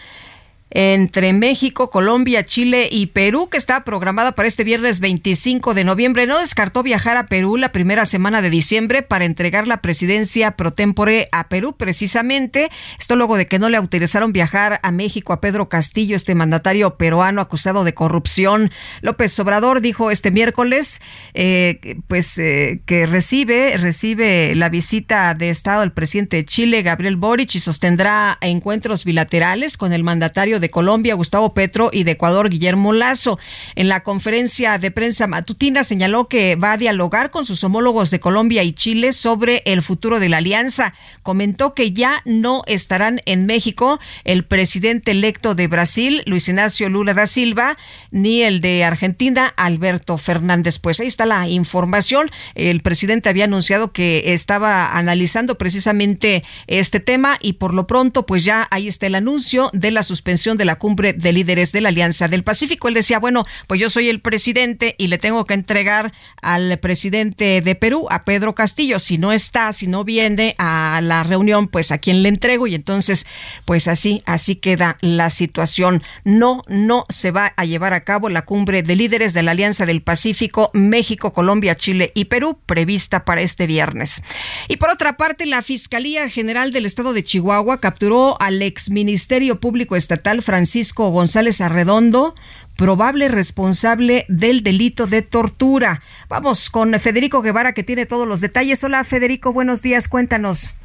entre 0.75 1.33
México, 1.33 1.89
Colombia, 1.89 2.45
Chile 2.45 2.89
y 2.91 3.07
Perú, 3.07 3.49
que 3.49 3.57
está 3.57 3.85
programada 3.85 4.33
para 4.33 4.49
este 4.49 4.65
viernes 4.65 4.99
25 4.99 5.73
de 5.73 5.85
noviembre. 5.85 6.27
No 6.27 6.41
descartó 6.41 6.83
viajar 6.83 7.17
a 7.17 7.27
Perú 7.27 7.57
la 7.57 7.71
primera 7.71 8.05
semana 8.05 8.43
de 8.43 8.51
diciembre 8.51 9.03
para 9.03 9.25
entregar 9.25 9.69
la 9.69 9.81
presidencia 9.81 10.57
pro 10.57 10.73
tempore 10.73 11.29
a 11.31 11.49
Perú, 11.49 11.77
precisamente. 11.77 12.71
Esto 12.99 13.15
luego 13.15 13.37
de 13.37 13.47
que 13.47 13.61
no 13.61 13.69
le 13.69 13.77
autorizaron 13.77 14.33
viajar 14.33 14.81
a 14.83 14.91
México 14.91 15.33
a 15.33 15.41
Pedro 15.41 15.69
Castillo, 15.69 16.17
este 16.17 16.35
mandatario 16.35 16.97
peruano 16.97 17.41
acusado 17.41 17.85
de 17.85 17.95
corrupción. 17.95 18.73
López 19.01 19.39
Obrador 19.39 19.81
dijo 19.81 20.11
este 20.11 20.33
miércoles, 20.33 21.01
eh, 21.35 22.01
pues 22.09 22.37
eh, 22.39 22.81
que 22.85 23.07
recibe, 23.07 23.77
recibe 23.77 24.57
la 24.57 24.71
visita 24.71 25.35
de 25.35 25.51
Estado 25.51 25.83
del 25.83 25.93
presidente 25.93 26.39
de 26.39 26.45
Chile, 26.45 26.83
Gabriel 26.83 27.17
Boric, 27.17 27.55
y 27.55 27.61
sostendrá 27.61 28.39
encuentros 28.41 29.05
bilaterales 29.05 29.77
con 29.77 29.93
el 29.93 30.03
mandatario 30.03 30.59
de 30.59 30.64
de 30.65 30.71
Colombia, 30.71 31.15
Gustavo 31.15 31.53
Petro, 31.53 31.91
y 31.93 32.05
de 32.05 32.13
Ecuador, 32.13 32.49
Guillermo 32.49 32.95
Lazo. 32.95 33.39
En 33.75 33.89
la 33.89 34.03
conferencia 34.03 34.79
de 34.79 34.91
prensa 34.91 35.27
matutina 35.27 35.85
señaló 35.85 36.27
que 36.27 36.57
va 36.57 36.73
a 36.73 36.77
dialogar 36.79 37.31
con 37.31 37.45
sus 37.45 37.63
homólogos 37.65 38.11
de 38.11 38.19
Colombia 38.19 38.63
y 38.63 38.73
Chile 38.73 39.13
sobre 39.13 39.63
el 39.67 39.83
futuro 39.83 40.21
de 40.21 40.31
la 40.31 40.39
alianza. 40.39 40.95
Comentó 41.23 41.75
que 41.75 41.93
ya 41.93 42.23
no 42.25 42.63
estarán 42.67 43.21
en 43.27 43.45
México 43.45 44.01
el 44.25 44.47
presidente 44.47 45.11
electo 45.11 45.55
de 45.55 45.67
Brasil, 45.67 46.23
Luis 46.25 46.49
Ignacio 46.49 46.89
Lula 46.89 47.13
da 47.13 47.27
Silva, 47.27 47.77
ni 48.11 48.41
el 48.43 48.63
de 48.63 48.85
Argentina, 48.85 49.53
Alberto 49.59 50.17
Fernández. 50.17 50.79
Pues 50.79 51.01
ahí 51.01 51.09
está 51.09 51.27
la 51.27 51.47
información. 51.47 52.31
El 52.55 52.81
presidente 52.81 53.29
había 53.29 53.45
anunciado 53.45 53.93
que 53.93 54.33
estaba 54.33 54.97
analizando 54.97 55.59
precisamente 55.59 56.43
este 56.67 57.01
tema 57.01 57.37
y 57.43 57.55
por 57.55 57.75
lo 57.75 57.87
pronto, 57.87 58.25
pues 58.25 58.45
ya 58.45 58.67
ahí 58.71 58.89
está 58.89 59.07
el 59.07 59.15
anuncio 59.15 59.69
de 59.75 59.91
la 59.91 60.03
suspensión 60.03 60.54
de 60.57 60.65
la 60.65 60.77
cumbre 60.77 61.13
de 61.13 61.33
líderes 61.33 61.73
de 61.73 61.81
la 61.81 61.89
Alianza 61.89 62.29
del 62.29 62.45
Pacífico. 62.45 62.89
Él 62.89 62.95
decía, 62.95 63.19
bueno, 63.19 63.45
pues 63.67 63.81
yo 63.81 63.91
soy 63.91 64.09
el 64.09 64.21
presidente 64.21 64.95
y 64.99 65.09
le 65.09 65.19
tengo 65.19 65.45
que 65.45 65.55
entregar 65.55 66.13
al 66.43 66.79
presidente 66.79 67.61
de 67.61 67.75
Perú, 67.75 68.07
a 68.11 68.25
Pedro 68.25 68.55
Castillo. 68.55 68.99
Si 68.99 69.19
no 69.19 69.33
está, 69.33 69.73
si 69.73 69.87
no 69.87 70.05
viene 70.05 70.55
a 70.59 71.01
la 71.03 71.23
reunión, 71.23 71.69
pues 71.69 71.93
a 71.93 71.99
quién 71.99 72.23
le 72.23 72.29
entrego. 72.29 72.67
Y 72.67 72.75
entonces, 72.75 73.27
pues 73.65 73.89
así, 73.89 74.23
así 74.27 74.57
queda 74.57 74.97
la 75.01 75.31
situación. 75.31 76.03
No, 76.25 76.63
no 76.69 77.05
se 77.09 77.31
va 77.31 77.53
a 77.57 77.65
llevar 77.65 77.93
a 77.93 78.05
cabo 78.05 78.29
la 78.29 78.45
cumbre 78.45 78.83
de 78.83 78.97
líderes 78.97 79.33
de 79.33 79.43
la 79.43 79.53
Alianza 79.53 79.87
del 79.87 80.03
Pacífico, 80.03 80.71
México, 80.75 81.33
Colombia, 81.33 81.77
Chile 81.77 82.13
y 82.15 82.27
Perú, 82.27 82.59
prevista 82.67 83.25
para 83.25 83.43
este 83.43 83.67
viernes. 83.67 84.23
Y 84.69 84.77
por 84.77 84.91
otra 84.91 85.17
parte, 85.17 85.47
la 85.47 85.63
Fiscalía 85.63 86.29
General 86.29 86.73
del 86.73 86.87
Estado 86.87 87.13
de 87.13 87.25
Chihuahua 87.25 87.81
capturó 87.81 88.41
al 88.41 88.63
exministerio 88.63 89.61
público 89.61 89.97
estatal 89.97 90.34
Francisco 90.43 91.11
González 91.11 91.61
Arredondo, 91.61 92.35
probable 92.77 93.29
responsable 93.29 94.25
del 94.29 94.63
delito 94.63 95.07
de 95.07 95.23
tortura. 95.23 96.01
Vamos 96.29 96.71
con 96.71 96.93
Federico 97.01 97.43
Guevara 97.43 97.73
que 97.73 97.83
tiene 97.83 98.07
todos 98.07 98.27
los 98.27 98.41
detalles. 98.41 98.83
Hola 98.85 99.05
Federico, 99.05 99.53
buenos 99.53 99.83
días, 99.83 100.09
cuéntanos. 100.09 100.79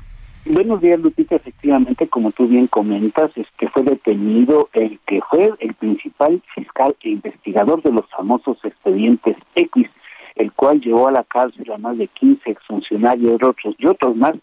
Buenos 0.46 0.82
días, 0.82 1.00
Lupita. 1.00 1.36
Efectivamente, 1.36 2.08
como 2.08 2.32
tú 2.32 2.48
bien 2.48 2.68
comentas, 2.68 3.32
es 3.36 3.46
que 3.58 3.68
fue 3.70 3.84
detenido 3.84 4.70
el 4.74 5.00
que 5.06 5.20
fue 5.30 5.52
el 5.60 5.74
principal 5.76 6.42
fiscal 6.56 6.96
e 7.02 7.10
investigador 7.10 7.84
de 7.84 7.92
los 7.92 8.10
famosos 8.10 8.58
expedientes 8.64 9.36
X, 9.56 9.88
el 10.36 10.52
cual 10.54 10.80
llevó 10.82 11.08
a 11.08 11.12
la 11.12 11.24
cárcel 11.24 11.72
a 11.72 11.78
más 11.78 11.98
de 11.98 12.08
15 12.08 12.50
exfuncionarios 12.50 13.32
y 13.32 13.46
otros, 13.46 13.76
y 13.78 13.86
otros 13.86 14.16
más 14.16 14.34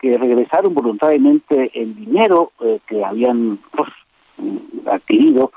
que 0.00 0.18
regresaron 0.18 0.74
voluntariamente 0.74 1.70
el 1.72 1.94
dinero 1.94 2.52
eh, 2.60 2.80
que 2.86 3.02
habían 3.04 3.58
pues, 3.74 3.88
adquirido 4.86 5.52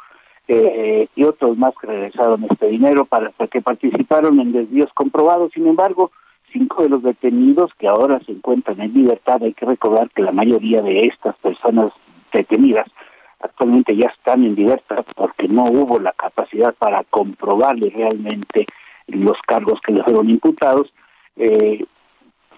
eh, 0.48 1.08
y 1.16 1.24
otros 1.26 1.58
más 1.58 1.74
que 1.80 1.88
regresaron 1.88 2.46
este 2.50 2.68
dinero 2.68 3.06
para, 3.06 3.32
que 3.52 3.62
participaron 3.62 4.40
en 4.40 4.54
desvíos 4.54 4.92
comprobados. 4.94 5.52
Sin 5.54 5.68
embargo, 5.68 6.12
cinco 6.54 6.84
de 6.84 6.90
los 6.90 7.04
detenidos 7.04 7.72
que 7.78 7.88
ahora 7.88 8.20
se 8.26 8.32
encuentran 8.32 8.80
en 8.80 8.94
libertad, 8.94 9.44
hay 9.44 9.54
que 9.54 9.66
recordar 9.66 10.10
que 10.12 10.22
la 10.22 10.32
mayoría 10.32 10.82
de 10.82 11.08
estas 11.08 11.36
personas 11.38 11.92
detenidas 12.32 12.88
actualmente 13.40 13.96
ya 13.96 14.08
están 14.08 14.44
en 14.44 14.56
libertad 14.56 15.06
porque 15.16 15.48
no 15.48 15.66
hubo 15.66 16.00
la 16.00 16.14
capacidad 16.14 16.74
para 16.76 17.04
comprobarle 17.04 17.90
realmente 17.90 18.66
los 19.08 19.38
cargos 19.46 19.80
que 19.86 19.94
le 19.94 20.04
fueron 20.04 20.30
imputados. 20.30 20.92
Eh, 21.36 21.86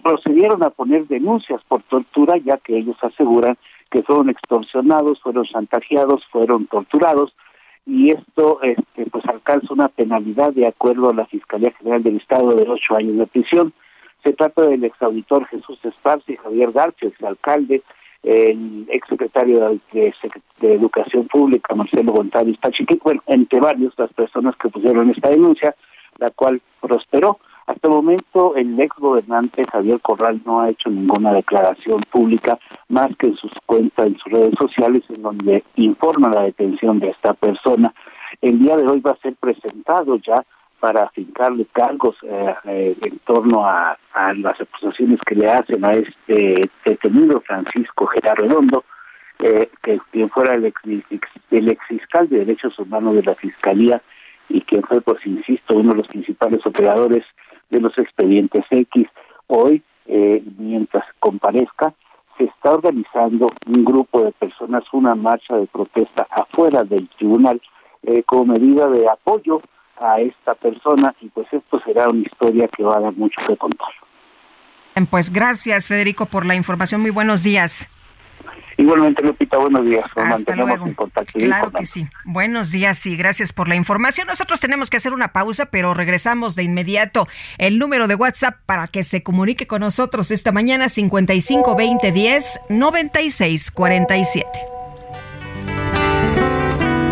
procedieron 0.03 0.63
a 0.63 0.69
poner 0.69 1.07
denuncias 1.07 1.61
por 1.67 1.84
tortura 1.84 2.38
ya 2.38 2.57
que 2.57 2.77
ellos 2.77 2.97
aseguran 3.01 3.57
que 3.89 4.03
fueron 4.03 4.29
extorsionados, 4.29 5.19
fueron 5.21 5.45
chantajeados, 5.45 6.25
fueron 6.31 6.67
torturados 6.67 7.33
y 7.85 8.11
esto 8.11 8.59
este, 8.61 9.05
pues 9.09 9.25
alcanza 9.25 9.73
una 9.73 9.87
penalidad 9.87 10.53
de 10.53 10.67
acuerdo 10.67 11.09
a 11.09 11.13
la 11.13 11.25
Fiscalía 11.25 11.71
General 11.71 12.03
del 12.03 12.17
Estado 12.17 12.55
de 12.55 12.69
ocho 12.69 12.95
años 12.95 13.17
de 13.17 13.27
prisión. 13.27 13.73
Se 14.23 14.33
trata 14.33 14.67
del 14.67 14.83
exauditor 14.83 15.45
Jesús 15.47 15.79
Esparza 15.83 16.31
y 16.31 16.37
Javier 16.37 16.71
García, 16.71 17.09
exalcalde, 17.09 17.81
el 18.21 18.85
exsecretario 18.89 19.79
de, 19.93 20.13
de, 20.59 20.73
Educación 20.73 21.27
Pública, 21.27 21.73
Marcelo 21.73 22.11
González 22.11 22.57
Pachiqui, 22.57 22.99
bueno, 23.01 23.23
entre 23.27 23.59
varios 23.59 23.93
las 23.97 24.11
personas 24.13 24.55
que 24.57 24.69
pusieron 24.69 25.09
esta 25.09 25.29
denuncia, 25.29 25.73
la 26.17 26.29
cual 26.31 26.61
prosperó. 26.81 27.39
Hasta 27.70 27.88
el 27.88 27.93
momento, 27.93 28.55
el 28.55 28.80
ex 28.80 28.95
gobernante 28.97 29.63
Javier 29.72 30.01
Corral 30.01 30.41
no 30.43 30.61
ha 30.61 30.70
hecho 30.70 30.89
ninguna 30.89 31.32
declaración 31.32 32.01
pública 32.09 32.57
más 32.88 33.09
que 33.20 33.28
en 33.28 33.36
sus 33.36 33.51
cuentas, 33.67 34.07
en 34.07 34.17
sus 34.17 34.34
redes 34.34 34.55
sociales, 34.59 35.03
en 35.09 35.22
donde 35.22 35.63
informa 35.76 36.32
la 36.32 36.41
detención 36.41 36.97
de 36.97 37.09
esta 37.09 37.36
persona. 37.36 37.93
El 38.41 38.57
día 38.57 38.76
de 38.76 38.88
hoy 38.88 39.01
va 39.01 39.11
a 39.11 39.17
ser 39.17 39.36
presentado 39.36 40.15
ya 40.15 40.43
para 40.80 41.03
afincarle 41.03 41.67
cargos 41.72 42.15
eh, 42.24 42.55
eh, 42.63 42.97
en 43.03 43.20
torno 43.20 43.63
a, 43.63 43.95
las 44.36 44.59
acusaciones 44.59 45.20
que 45.24 45.36
le 45.36 45.51
hacen 45.51 45.86
a 45.86 45.91
este 45.91 46.72
detenido 46.84 47.39
Francisco 47.41 48.07
Gerardo 48.07 48.47
Redondo, 48.47 48.84
eh, 49.43 49.70
quien 50.11 50.30
fuera 50.32 50.55
el 50.55 50.65
ex, 50.65 50.82
el 51.51 51.70
ex 51.70 51.86
fiscal 51.88 52.28
de 52.30 52.39
derechos 52.39 52.80
humanos 52.80 53.13
de 53.13 53.24
la 53.24 53.36
fiscalía 53.36 54.01
y 54.49 54.61
quien 54.61 54.82
fue, 54.82 55.01
pues 55.01 55.24
insisto, 55.28 55.76
uno 55.76 55.91
de 55.91 55.97
los 55.97 56.07
principales 56.07 56.65
operadores 56.65 57.24
de 57.70 57.80
los 57.80 57.97
expedientes 57.97 58.65
X. 58.70 59.07
Hoy, 59.47 59.82
eh, 60.07 60.43
mientras 60.57 61.03
comparezca, 61.20 61.93
se 62.38 62.45
está 62.45 62.72
organizando 62.72 63.51
un 63.67 63.84
grupo 63.84 64.24
de 64.24 64.32
personas, 64.32 64.84
una 64.93 65.15
marcha 65.15 65.57
de 65.57 65.67
protesta 65.67 66.28
afuera 66.30 66.84
del 66.84 67.07
tribunal 67.09 67.61
eh, 68.03 68.24
como 68.24 68.53
medida 68.53 68.88
de 68.88 69.07
apoyo 69.09 69.61
a 69.99 70.22
esta 70.22 70.55
persona 70.55 71.13
y 71.22 71.28
pues 71.28 71.47
esto 71.51 71.82
será 71.86 72.07
una 72.07 72.22
historia 72.22 72.70
que 72.70 72.84
va 72.84 72.97
a 72.97 73.01
dar 73.01 73.13
mucho 73.13 73.41
que 73.45 73.57
contar. 73.57 73.89
Pues 75.09 75.32
gracias 75.32 75.88
Federico 75.88 76.26
por 76.26 76.45
la 76.45 76.55
información, 76.55 77.01
muy 77.01 77.11
buenos 77.11 77.43
días. 77.43 77.89
Igualmente, 78.80 79.21
Lupita, 79.23 79.57
buenos 79.57 79.86
días. 79.86 80.05
Hasta 80.15 80.55
luego. 80.55 80.88
claro 81.34 81.69
que 81.71 81.86
sí. 81.86 82.07
Buenos 82.23 82.71
días 82.71 83.05
y 83.07 83.17
gracias 83.17 83.51
por 83.51 83.67
la 83.67 83.75
información. 83.75 84.25
Nosotros 84.25 84.61
tenemos 84.61 84.89
que 84.89 84.95
hacer 84.95 85.11
una 85.11 85.34
pausa, 85.34 85.65
pero 85.65 85.93
regresamos 85.93 86.55
de 86.55 86.63
inmediato. 86.63 87.27
El 87.57 87.77
número 87.77 88.07
de 88.07 88.15
WhatsApp 88.15 88.55
para 88.65 88.88
que 88.88 89.03
se 89.03 89.21
comunique 89.21 89.67
con 89.67 89.82
nosotros 89.82 90.32
esta 90.32 90.53
mañana 90.53 90.88
55 90.88 91.75
20 91.75 92.11
10 92.13 92.61
96 92.69 93.71
47. 93.71 94.47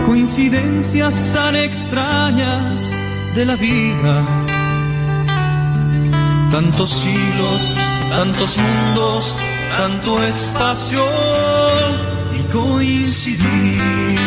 Coincidencias 0.06 1.34
tan 1.34 1.58
extrañas 1.58 2.90
de 3.36 3.46
la 3.46 3.58
vida. 3.58 4.26
Tantos 6.50 6.90
siglos, 6.90 7.76
tantos 8.10 8.58
mundos 8.58 9.36
tanto 9.70 10.24
espacio 10.24 11.04
y 12.34 12.40
coincidir. 12.52 14.18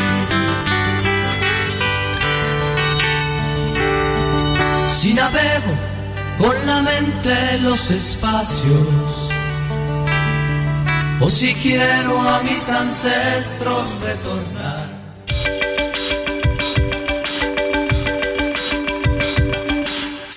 Si 4.88 5.14
navego 5.14 5.72
con 6.38 6.54
la 6.66 6.82
mente 6.82 7.58
los 7.60 7.90
espacios, 7.90 9.30
o 11.20 11.28
si 11.28 11.54
quiero 11.54 12.20
a 12.20 12.42
mis 12.42 12.68
ancestros 12.68 13.90
retornar 14.00 14.99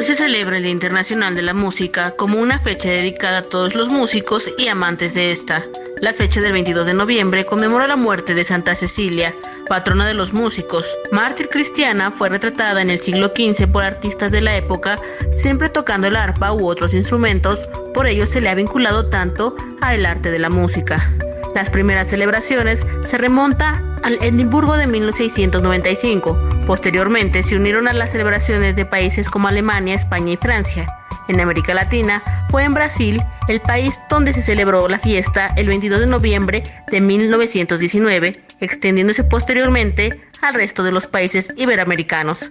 Hoy 0.00 0.06
se 0.06 0.14
celebra 0.14 0.56
el 0.56 0.62
Día 0.62 0.72
Internacional 0.72 1.34
de 1.34 1.42
la 1.42 1.52
Música 1.52 2.12
como 2.16 2.38
una 2.40 2.58
fecha 2.58 2.88
dedicada 2.88 3.40
a 3.40 3.42
todos 3.42 3.74
los 3.74 3.90
músicos 3.90 4.50
y 4.56 4.68
amantes 4.68 5.12
de 5.12 5.30
esta. 5.30 5.62
La 6.00 6.14
fecha 6.14 6.40
del 6.40 6.54
22 6.54 6.86
de 6.86 6.94
noviembre 6.94 7.44
conmemora 7.44 7.86
la 7.86 7.96
muerte 7.96 8.32
de 8.32 8.42
Santa 8.42 8.74
Cecilia, 8.74 9.34
patrona 9.68 10.06
de 10.06 10.14
los 10.14 10.32
músicos. 10.32 10.96
Mártir 11.12 11.50
cristiana, 11.50 12.10
fue 12.10 12.30
retratada 12.30 12.80
en 12.80 12.88
el 12.88 13.00
siglo 13.00 13.32
XV 13.34 13.70
por 13.70 13.84
artistas 13.84 14.32
de 14.32 14.40
la 14.40 14.56
época, 14.56 14.96
siempre 15.30 15.68
tocando 15.68 16.06
el 16.06 16.16
arpa 16.16 16.52
u 16.54 16.66
otros 16.66 16.94
instrumentos, 16.94 17.68
por 17.92 18.06
ello 18.06 18.24
se 18.24 18.40
le 18.40 18.48
ha 18.48 18.54
vinculado 18.54 19.10
tanto 19.10 19.54
al 19.82 20.06
arte 20.06 20.30
de 20.30 20.38
la 20.38 20.48
música. 20.48 21.12
Las 21.54 21.68
primeras 21.68 22.08
celebraciones 22.08 22.86
se 23.02 23.18
remonta 23.18 23.82
al 24.02 24.14
Edimburgo 24.22 24.78
de 24.78 24.86
1695. 24.86 26.64
Posteriormente 26.66 27.42
se 27.42 27.56
unieron 27.56 27.88
a 27.88 27.92
las 27.92 28.12
celebraciones 28.12 28.74
de 28.74 28.86
países 28.86 29.28
como 29.28 29.48
Alemania, 29.48 29.96
España 29.96 30.32
y 30.32 30.36
Francia. 30.38 30.99
En 31.28 31.40
América 31.40 31.74
Latina 31.74 32.22
fue 32.50 32.64
en 32.64 32.74
Brasil 32.74 33.22
el 33.48 33.60
país 33.60 34.02
donde 34.10 34.32
se 34.32 34.42
celebró 34.42 34.88
la 34.88 34.98
fiesta 34.98 35.48
el 35.56 35.68
22 35.68 36.00
de 36.00 36.06
noviembre 36.06 36.62
de 36.90 37.00
1919, 37.00 38.44
extendiéndose 38.60 39.24
posteriormente 39.24 40.20
al 40.42 40.54
resto 40.54 40.82
de 40.82 40.92
los 40.92 41.06
países 41.06 41.52
iberoamericanos. 41.56 42.50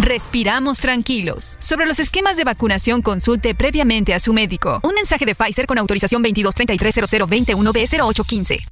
Respiramos 0.00 0.78
tranquilos. 0.78 1.56
Sobre 1.58 1.86
los 1.86 1.98
esquemas 1.98 2.36
de 2.36 2.44
vacunación, 2.44 3.02
consulte 3.02 3.56
previamente 3.56 4.14
a 4.14 4.20
su 4.20 4.32
médico. 4.32 4.78
Un 4.84 4.94
mensaje 4.94 5.26
de 5.26 5.34
Pfizer 5.34 5.66
con 5.66 5.76
autorización 5.76 6.22
22330021B0815. 6.22 8.64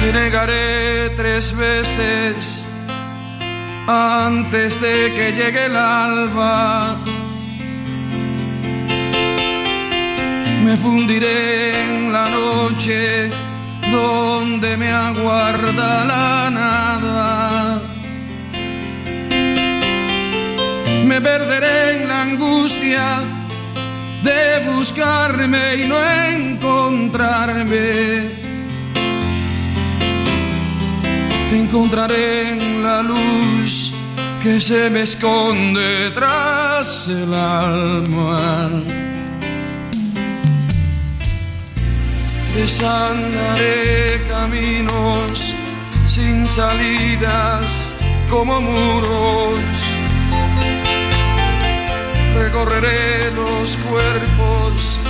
Te 0.00 0.12
negaré 0.12 1.08
tres 1.16 1.56
veces 1.56 2.66
antes 3.86 4.80
de 4.80 5.12
que 5.14 5.32
llegue 5.32 5.66
el 5.66 5.76
alba. 5.76 6.98
Me 10.64 10.76
fundiré 10.76 11.80
en 11.82 12.12
la 12.12 12.28
noche 12.28 13.30
donde 13.92 14.76
me 14.76 14.90
aguarda 14.90 16.04
la 16.04 16.50
nada. 16.50 17.82
Me 21.04 21.20
perderé 21.20 21.78
en 21.96 22.08
la 22.08 22.22
angustia 22.22 23.20
de 24.22 24.70
buscarme 24.70 25.76
y 25.76 25.86
no 25.86 25.96
encontrarme. 26.36 28.30
Te 31.50 31.58
encontraré 31.58 32.54
en 32.54 32.82
la 32.82 33.02
luz 33.02 33.92
que 34.42 34.60
se 34.60 34.88
me 34.88 35.02
esconde 35.02 36.10
tras 36.14 37.08
el 37.08 37.34
alma. 37.34 38.70
Desandaré 42.54 44.26
caminos 44.28 45.54
sin 46.04 46.46
salidas 46.46 47.94
como 48.28 48.60
muros. 48.60 49.94
Recorreré 52.34 53.30
los 53.34 53.76
cuerpos 53.88 55.00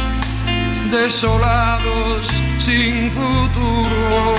desolados 0.92 2.28
sin 2.58 3.10
futuro. 3.10 4.36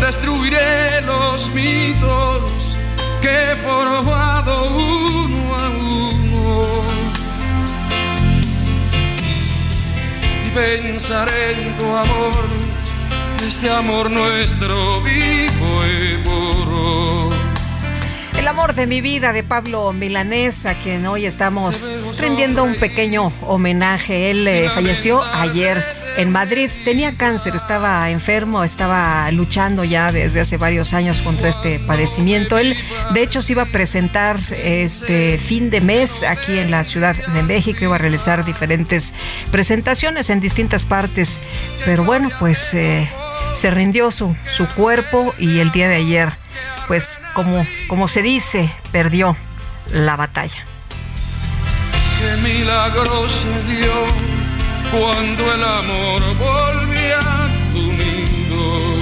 Destruiré 0.00 1.00
los 1.02 1.52
mitos 1.52 2.76
que 3.20 3.52
he 3.52 3.56
formado 3.56 4.70
pensaré 10.54 11.52
en 11.52 11.76
tu 11.76 11.84
amor, 11.84 12.44
este 13.46 13.68
amor 13.68 14.10
nuestro 14.10 15.00
vivo 15.02 15.84
y 15.86 16.16
puro. 16.24 17.13
El 18.44 18.48
amor 18.48 18.74
de 18.74 18.86
mi 18.86 19.00
vida 19.00 19.32
de 19.32 19.42
Pablo 19.42 19.94
Milanés, 19.94 20.66
a 20.66 20.74
quien 20.74 21.06
hoy 21.06 21.24
estamos 21.24 21.90
rendiendo 22.20 22.62
un 22.62 22.74
pequeño 22.74 23.32
homenaje. 23.40 24.30
Él 24.30 24.46
eh, 24.46 24.68
falleció 24.68 25.22
ayer 25.22 25.82
en 26.18 26.30
Madrid. 26.30 26.70
Tenía 26.84 27.16
cáncer, 27.16 27.56
estaba 27.56 28.10
enfermo, 28.10 28.62
estaba 28.62 29.30
luchando 29.30 29.82
ya 29.82 30.12
desde 30.12 30.40
hace 30.40 30.58
varios 30.58 30.92
años 30.92 31.22
contra 31.22 31.48
este 31.48 31.78
padecimiento. 31.78 32.58
Él, 32.58 32.76
de 33.14 33.22
hecho, 33.22 33.40
se 33.40 33.52
iba 33.52 33.62
a 33.62 33.72
presentar 33.72 34.38
este 34.50 35.38
fin 35.38 35.70
de 35.70 35.80
mes 35.80 36.22
aquí 36.22 36.58
en 36.58 36.70
la 36.70 36.84
Ciudad 36.84 37.16
de 37.16 37.42
México, 37.42 37.78
iba 37.84 37.94
a 37.94 37.98
realizar 37.98 38.44
diferentes 38.44 39.14
presentaciones 39.50 40.28
en 40.28 40.40
distintas 40.40 40.84
partes. 40.84 41.40
Pero 41.86 42.04
bueno, 42.04 42.28
pues 42.38 42.74
eh, 42.74 43.10
se 43.54 43.70
rindió 43.70 44.10
su, 44.10 44.36
su 44.54 44.68
cuerpo 44.68 45.32
y 45.38 45.60
el 45.60 45.72
día 45.72 45.88
de 45.88 45.94
ayer 45.94 46.43
pues 46.86 47.20
como, 47.34 47.66
como 47.88 48.08
se 48.08 48.22
dice, 48.22 48.72
perdió 48.92 49.36
la 49.90 50.16
batalla. 50.16 50.64
Qué 52.18 52.36
milagro 52.42 53.28
se 53.28 53.62
dio 53.64 53.92
cuando 54.90 55.54
el 55.54 55.64
amor 55.64 56.22
volvía 56.38 57.43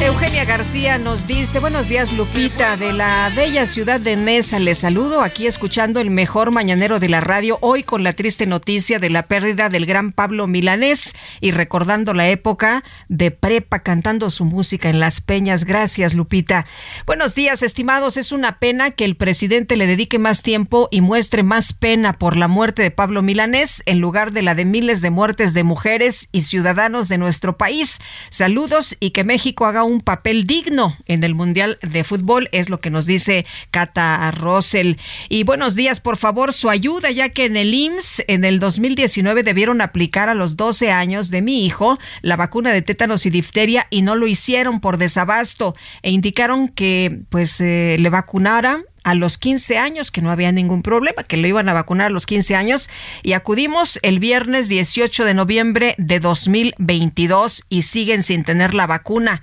Eugenia 0.05 0.45
García 0.45 0.99
nos 0.99 1.29
dice, 1.29 1.61
buenos 1.61 1.89
días 1.89 2.13
Lupita, 2.13 2.77
de 2.77 2.93
la 2.93 3.31
bella 3.37 3.67
ciudad 3.67 4.01
de 4.01 4.17
Nesa, 4.17 4.59
les 4.59 4.79
saludo 4.79 5.23
aquí 5.23 5.47
escuchando 5.47 6.01
el 6.01 6.11
mejor 6.11 6.51
mañanero 6.51 6.99
de 6.99 7.09
la 7.09 7.21
radio, 7.21 7.57
hoy 7.61 7.85
con 7.85 8.03
la 8.03 8.13
triste 8.13 8.45
noticia 8.47 8.99
de 8.99 9.11
la 9.11 9.29
pérdida 9.29 9.69
del 9.69 9.87
gran 9.87 10.11
Pablo 10.11 10.49
Milanés 10.49 11.15
y 11.41 11.53
recordando 11.53 12.15
la 12.15 12.29
época 12.29 12.83
de 13.09 13.31
prepa 13.31 13.85
cantando 13.85 14.31
su 14.31 14.45
música 14.45 14.89
en 14.89 14.99
las 14.99 15.21
peñas. 15.21 15.65
Gracias 15.65 16.15
Lupita. 16.15 16.67
Buenos 17.07 17.37
días 17.37 17.63
estimados, 17.63 18.17
es 18.17 18.33
una 18.33 18.59
pena 18.59 18.91
que 18.91 19.05
el 19.05 19.15
presidente 19.15 19.77
le 19.77 19.87
dedique 19.87 20.19
más 20.19 20.43
tiempo 20.43 20.89
y 20.91 21.01
muestre 21.01 21.45
más 21.45 21.73
pena 21.73 22.13
por 22.15 22.37
la 22.37 22.49
muerte 22.49 22.83
de 22.83 22.91
Pablo 22.91 23.23
Milanés 23.23 23.85
en 23.87 24.01
lugar 24.01 24.33
de 24.33 24.43
la 24.43 24.57
de 24.57 24.65
miles 24.65 25.01
de 25.01 25.11
muertes 25.11 25.55
de 25.55 25.63
mujeres 25.63 26.29
y 26.33 26.41
ciudadanos 26.41 27.09
de 27.09 27.19
nuestro 27.19 27.57
país. 27.57 28.01
Saludos 28.31 28.97
y 28.99 29.11
que 29.11 29.23
México 29.23 29.65
haga 29.65 29.85
un 29.85 29.92
un 29.93 30.01
papel 30.01 30.47
digno 30.47 30.97
en 31.07 31.23
el 31.23 31.35
Mundial 31.35 31.79
de 31.83 32.05
Fútbol, 32.05 32.49
es 32.53 32.71
lo 32.71 32.81
que 32.81 32.91
nos 32.91 33.07
dice 33.07 33.47
Cata 33.71 34.31
Russell. 34.31 34.95
Y 35.29 35.45
buenos 35.45 35.75
días, 35.75 36.01
por 36.01 36.17
favor, 36.17 36.53
su 36.53 36.71
ayuda, 36.71 37.11
ya 37.11 37.29
que 37.29 37.45
en 37.45 37.57
el 37.57 37.75
IMSS 37.75 38.25
en 38.27 38.45
el 38.45 38.59
2019 38.59 39.43
debieron 39.43 39.81
aplicar 39.81 40.29
a 40.29 40.35
los 40.35 40.57
12 40.57 40.91
años 40.91 41.31
de 41.31 41.43
mi 41.43 41.65
hijo 41.65 41.99
la 42.23 42.37
vacuna 42.37 42.73
de 42.73 42.83
tétanos 42.83 43.27
y 43.27 43.31
difteria 43.31 43.87
y 43.91 44.03
no 44.03 44.17
lo 44.17 44.27
hicieron 44.27 44.81
por 44.81 44.97
desabasto 44.97 45.75
e 46.03 46.11
indicaron 46.11 46.69
que 46.69 47.21
pues 47.29 47.61
eh, 47.61 47.97
le 47.99 48.11
vacunara 48.11 48.83
a 49.05 49.15
los 49.15 49.39
15 49.39 49.79
años, 49.79 50.11
que 50.11 50.23
no 50.23 50.31
había 50.31 50.53
ningún 50.53 50.83
problema, 50.83 51.25
que 51.25 51.37
lo 51.37 51.47
iban 51.47 51.69
a 51.69 51.73
vacunar 51.73 52.07
a 52.07 52.11
los 52.11 52.27
15 52.27 52.55
años, 52.55 52.89
y 53.23 53.33
acudimos 53.33 53.99
el 54.03 54.21
viernes 54.21 54.69
18 54.69 55.25
de 55.25 55.35
noviembre 55.35 55.95
de 55.99 56.21
2022 56.21 57.65
y 57.69 57.83
siguen 57.83 58.23
sin 58.23 58.45
tener 58.45 58.75
la 58.75 58.87
vacuna. 58.87 59.43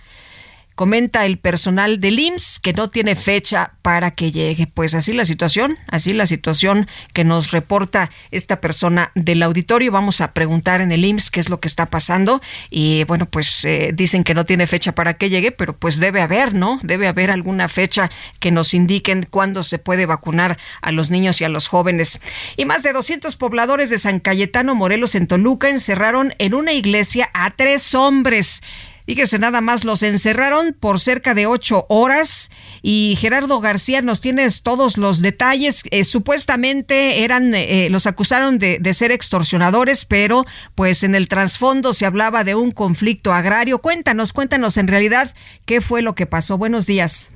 Comenta 0.79 1.25
el 1.25 1.39
personal 1.39 1.99
del 1.99 2.21
IMSS 2.21 2.61
que 2.61 2.71
no 2.71 2.89
tiene 2.89 3.17
fecha 3.17 3.73
para 3.81 4.11
que 4.11 4.31
llegue. 4.31 4.65
Pues 4.65 4.95
así 4.95 5.11
la 5.11 5.25
situación, 5.25 5.77
así 5.87 6.13
la 6.13 6.25
situación 6.25 6.87
que 7.11 7.25
nos 7.25 7.51
reporta 7.51 8.11
esta 8.31 8.61
persona 8.61 9.11
del 9.13 9.43
auditorio. 9.43 9.91
Vamos 9.91 10.21
a 10.21 10.31
preguntar 10.31 10.79
en 10.79 10.93
el 10.93 11.03
IMSS 11.03 11.31
qué 11.31 11.41
es 11.41 11.49
lo 11.49 11.59
que 11.59 11.67
está 11.67 11.87
pasando. 11.87 12.41
Y 12.69 13.03
bueno, 13.03 13.25
pues 13.25 13.65
eh, 13.65 13.91
dicen 13.93 14.23
que 14.23 14.33
no 14.33 14.45
tiene 14.45 14.67
fecha 14.67 14.93
para 14.95 15.15
que 15.15 15.29
llegue, 15.29 15.51
pero 15.51 15.75
pues 15.75 15.99
debe 15.99 16.21
haber, 16.21 16.53
¿no? 16.53 16.79
Debe 16.81 17.09
haber 17.09 17.29
alguna 17.29 17.67
fecha 17.67 18.09
que 18.39 18.51
nos 18.51 18.73
indiquen 18.73 19.27
cuándo 19.29 19.63
se 19.63 19.79
puede 19.79 20.05
vacunar 20.05 20.57
a 20.81 20.93
los 20.93 21.11
niños 21.11 21.41
y 21.41 21.43
a 21.43 21.49
los 21.49 21.67
jóvenes. 21.67 22.21
Y 22.55 22.63
más 22.63 22.83
de 22.83 22.93
200 22.93 23.35
pobladores 23.35 23.89
de 23.89 23.97
San 23.97 24.21
Cayetano, 24.21 24.75
Morelos, 24.75 25.15
en 25.15 25.27
Toluca, 25.27 25.67
encerraron 25.67 26.33
en 26.37 26.53
una 26.53 26.71
iglesia 26.71 27.29
a 27.33 27.51
tres 27.51 27.93
hombres. 27.95 28.61
Fíjese, 29.09 29.39
nada 29.39 29.59
más 29.59 29.85
los 29.85 30.03
encerraron 30.03 30.77
por 30.79 30.99
cerca 30.99 31.33
de 31.33 31.47
ocho 31.47 31.87
horas 31.89 32.51
y 32.83 33.17
Gerardo 33.19 33.59
García 33.59 34.03
nos 34.03 34.21
tienes 34.21 34.61
todos 34.61 34.99
los 34.99 35.23
detalles. 35.23 35.81
Eh, 35.89 36.03
supuestamente 36.03 37.23
eran, 37.23 37.55
eh, 37.55 37.87
los 37.89 38.05
acusaron 38.05 38.59
de, 38.59 38.77
de, 38.79 38.93
ser 38.93 39.11
extorsionadores, 39.11 40.05
pero 40.05 40.45
pues 40.75 41.03
en 41.03 41.15
el 41.15 41.27
trasfondo 41.27 41.93
se 41.93 42.05
hablaba 42.05 42.43
de 42.43 42.53
un 42.53 42.69
conflicto 42.69 43.33
agrario. 43.33 43.79
Cuéntanos, 43.79 44.31
cuéntanos 44.31 44.77
en 44.77 44.87
realidad 44.87 45.33
qué 45.65 45.81
fue 45.81 46.03
lo 46.03 46.13
que 46.13 46.27
pasó. 46.27 46.59
Buenos 46.59 46.85
días. 46.85 47.31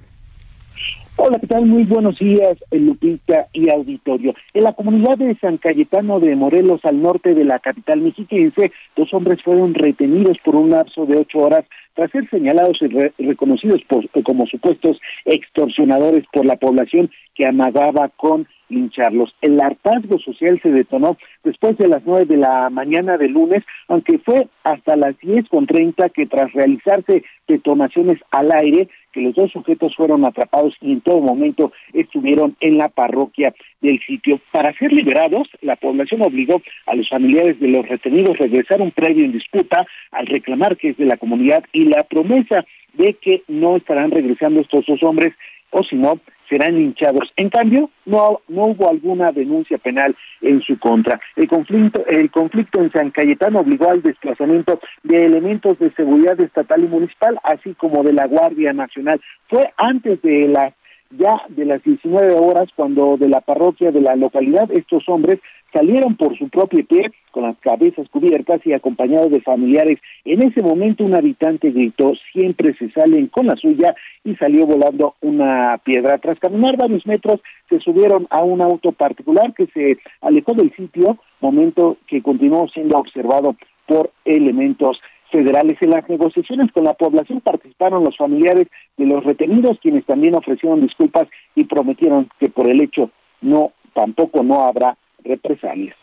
Hola, 1.26 1.40
¿qué 1.40 1.48
tal? 1.48 1.66
Muy 1.66 1.86
buenos 1.86 2.20
días, 2.20 2.58
Lupita 2.70 3.48
y 3.54 3.70
auditorio. 3.70 4.34
En 4.54 4.66
la 4.66 4.74
comunidad 4.74 5.18
de 5.18 5.34
San 5.40 5.56
Cayetano 5.56 6.20
de 6.20 6.36
Morelos, 6.36 6.82
al 6.84 7.02
norte 7.02 7.34
de 7.34 7.46
la 7.46 7.60
capital 7.60 8.02
mexiquense, 8.02 8.74
dos 8.98 9.14
hombres 9.14 9.42
fueron 9.42 9.74
retenidos 9.74 10.38
por 10.44 10.58
un 10.58 10.72
lapso 10.72 11.06
de 11.06 11.16
ocho 11.16 11.38
horas 11.38 11.64
tras 11.94 12.12
ser 12.12 12.30
señalados 12.30 12.78
y 12.82 13.24
reconocidos 13.24 13.80
como 14.26 14.46
supuestos 14.48 15.00
extorsionadores 15.24 16.26
por 16.34 16.46
la 16.46 16.58
población 16.58 17.10
que 17.36 17.48
amagaba 17.48 18.10
con 18.18 18.46
lincharlos. 18.74 19.34
El 19.42 19.60
hartazgo 19.62 20.20
social 20.20 20.60
se 20.62 20.72
detonó 20.72 21.18
después 21.44 21.78
de 21.78 21.88
las 21.88 22.04
nueve 22.06 22.26
de 22.26 22.38
la 22.38 22.70
mañana 22.70 23.18
de 23.18 23.30
lunes, 23.30 23.64
aunque 23.88 24.20
fue 24.20 24.48
hasta 24.64 24.96
las 24.96 25.18
diez 25.20 25.48
con 25.50 25.68
treinta 25.68 26.10
que 26.10 26.26
tras 26.26 26.52
realizarse 26.54 27.24
detonaciones 27.48 28.20
al 28.32 28.52
aire, 28.54 28.90
que 29.12 29.22
los 29.22 29.36
dos 29.36 29.52
sujetos 29.52 29.96
fueron 29.96 30.26
atrapados 30.26 30.76
y 30.82 30.92
en 30.94 31.02
todo 31.02 31.20
momento 31.20 31.72
estuvieron 31.94 32.56
en 32.60 32.78
la 32.78 32.90
parroquia 32.90 33.54
del 33.82 34.00
sitio. 34.06 34.40
Para 34.52 34.74
ser 34.78 34.92
liberados, 34.92 35.48
la 35.62 35.76
población 35.76 36.22
obligó 36.24 36.62
a 36.88 36.96
los 36.96 37.08
familiares 37.10 37.60
de 37.60 37.68
los 37.68 37.88
retenidos 37.88 38.36
a 38.40 38.44
regresar 38.44 38.82
un 38.82 38.92
previo 38.92 39.26
en 39.26 39.34
disputa 39.34 39.86
al 40.12 40.26
reclamar 40.28 40.78
que 40.78 40.90
es 40.90 40.98
de 40.98 41.06
la 41.06 41.18
comunidad 41.18 41.64
y 41.74 41.84
la 41.84 42.04
promesa 42.04 42.66
de 42.94 43.14
que 43.16 43.44
no 43.48 43.78
estarán 43.78 44.12
regresando 44.12 44.62
estos 44.62 44.86
dos 44.86 45.02
hombres 45.04 45.34
o 45.72 45.84
si 45.84 45.96
no 45.96 46.20
serán 46.50 46.78
hinchados. 46.78 47.32
En 47.36 47.50
cambio, 47.50 47.90
no, 48.06 48.42
no 48.48 48.64
hubo 48.64 48.90
alguna 48.90 49.32
denuncia 49.32 49.78
penal 49.78 50.16
en 50.42 50.62
su 50.62 50.78
contra. 50.80 51.20
El 51.36 51.48
conflicto, 51.48 52.06
el 52.08 52.32
conflicto 52.32 52.82
en 52.82 52.92
San 52.92 53.12
Cayetano 53.12 53.60
obligó 53.60 53.90
al 53.90 54.02
desplazamiento 54.02 54.80
de 55.04 55.26
elementos 55.26 55.80
de 55.80 55.92
seguridad 55.94 56.40
estatal 56.40 56.84
y 56.84 56.88
municipal, 56.88 57.40
así 57.44 57.74
como 57.76 58.04
de 58.04 58.14
la 58.14 58.28
Guardia 58.28 58.74
Nacional. 58.74 59.22
Fue 59.48 59.72
antes 59.78 60.22
de 60.22 60.48
las 60.48 60.74
ya 61.18 61.42
de 61.50 61.66
las 61.66 61.84
19 61.84 62.34
horas 62.34 62.70
cuando 62.76 63.18
de 63.18 63.30
la 63.30 63.42
parroquia 63.42 63.92
de 63.92 64.02
la 64.02 64.16
localidad 64.16 64.72
estos 64.72 65.08
hombres 65.08 65.40
salieron 65.74 66.16
por 66.16 66.38
su 66.38 66.50
propio 66.50 66.86
pie 66.86 67.12
con 67.32 67.44
las 67.44 67.58
cabezas 67.58 68.08
cubiertas 68.10 68.62
y 68.66 68.74
acompañados 68.74 69.32
de 69.32 69.42
familiares. 69.42 70.00
En 70.24 70.44
ese 70.44 70.62
momento 70.62 71.04
un 71.04 71.16
habitante 71.16 71.72
gritó, 71.72 72.14
siempre 72.32 72.76
se 72.76 72.92
salen 72.92 73.28
con 73.28 73.48
la 73.48 73.56
suya 73.56 73.96
y 74.24 74.36
salió 74.36 74.68
volando 74.68 75.16
una 75.22 75.80
piedra. 75.84 76.20
Tras 76.20 76.40
caminar 76.40 76.78
varios 76.78 77.06
metros 77.08 77.42
se 77.70 77.80
subieron 77.80 78.28
a 78.30 78.44
un 78.44 78.62
auto 78.62 78.92
particular 78.92 79.54
que 79.54 79.66
se 79.68 79.98
alejó 80.22 80.54
del 80.54 80.72
sitio, 80.76 81.18
momento 81.42 81.98
que 82.08 82.22
continuó 82.22 82.68
siendo 82.70 82.98
observado 82.98 83.56
por 83.88 84.12
elementos 84.26 85.00
federales. 85.34 85.78
En 85.82 85.90
las 85.90 86.08
negociaciones 86.08 86.72
con 86.72 86.86
la 86.86 86.94
población 86.94 87.42
participaron 87.42 88.04
los 88.06 88.16
familiares 88.16 88.68
de 88.96 89.06
los 89.06 89.24
retenidos, 89.26 89.80
quienes 89.82 90.06
también 90.06 90.36
ofrecieron 90.36 90.80
disculpas 90.82 91.28
y 91.56 91.66
prometieron 91.66 92.30
que 92.40 92.50
por 92.50 92.70
el 92.70 92.82
hecho 92.82 93.10
no, 93.42 93.74
tampoco 93.94 94.44
no 94.44 94.62
habrá 94.62 94.96
represalias. 95.26 95.96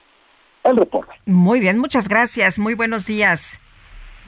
El 0.64 0.76
reporte. 0.76 1.12
Muy 1.24 1.60
bien, 1.60 1.78
muchas 1.78 2.08
gracias. 2.08 2.58
Muy 2.58 2.74
buenos 2.74 3.06
días. 3.06 3.60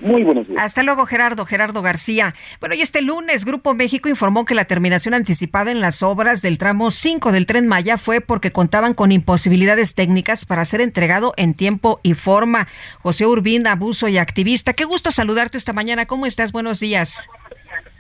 Muy 0.03 0.25
buenos 0.25 0.49
días. 0.49 0.61
Hasta 0.61 0.83
luego, 0.83 1.07
Gerardo. 1.07 1.47
Gerardo 1.47 1.81
García. 1.81 2.35
Bueno, 2.61 2.75
y 2.75 2.81
este 2.81 3.03
lunes, 3.03 3.45
Grupo 3.45 3.73
México 3.73 4.09
informó 4.09 4.45
que 4.45 4.55
la 4.55 4.65
terminación 4.65 5.15
anticipada 5.15 5.71
en 5.71 5.81
las 5.81 6.03
obras 6.03 6.43
del 6.43 6.59
tramo 6.59 6.91
5 6.91 7.31
del 7.31 7.47
Tren 7.47 7.69
Maya 7.69 7.99
fue 7.99 8.21
porque 8.21 8.51
contaban 8.51 8.95
con 8.95 9.13
imposibilidades 9.13 9.95
técnicas 9.95 10.45
para 10.45 10.65
ser 10.65 10.81
entregado 10.81 11.35
en 11.37 11.55
tiempo 11.55 12.01
y 12.03 12.15
forma. 12.15 12.67
José 13.01 13.27
Urbina, 13.27 13.73
abuso 13.73 14.09
y 14.09 14.19
activista. 14.19 14.73
Qué 14.73 14.85
gusto 14.85 15.13
saludarte 15.13 15.57
esta 15.57 15.73
mañana. 15.73 16.07
¿Cómo 16.07 16.27
estás? 16.27 16.51
Buenos 16.51 16.81
días. 16.81 17.29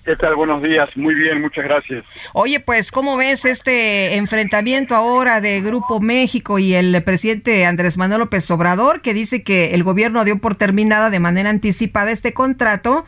¿Qué 0.05 0.17
tal? 0.17 0.35
Buenos 0.35 0.61
días. 0.63 0.89
Muy 0.97 1.15
bien, 1.15 1.41
muchas 1.41 1.65
gracias. 1.65 2.05
Oye, 2.33 2.59
pues, 2.59 2.91
¿cómo 2.91 3.17
ves 3.17 3.45
este 3.45 4.17
enfrentamiento 4.17 4.97
ahora 4.97 5.41
de 5.41 5.61
Grupo 5.61 6.01
México 6.01 6.59
y 6.59 6.75
el 6.75 7.01
presidente 7.05 7.65
Andrés 7.67 7.97
Manuel 7.99 8.21
López 8.21 8.51
Obrador, 8.51 9.01
que 9.01 9.15
dice 9.15 9.45
que 9.45 9.75
el 9.75 9.85
gobierno 9.85 10.25
dio 10.25 10.41
por 10.41 10.57
terminada 10.57 11.09
de 11.09 11.21
manera 11.21 11.51
anticipada 11.51 12.11
este 12.11 12.35
contrato? 12.35 13.07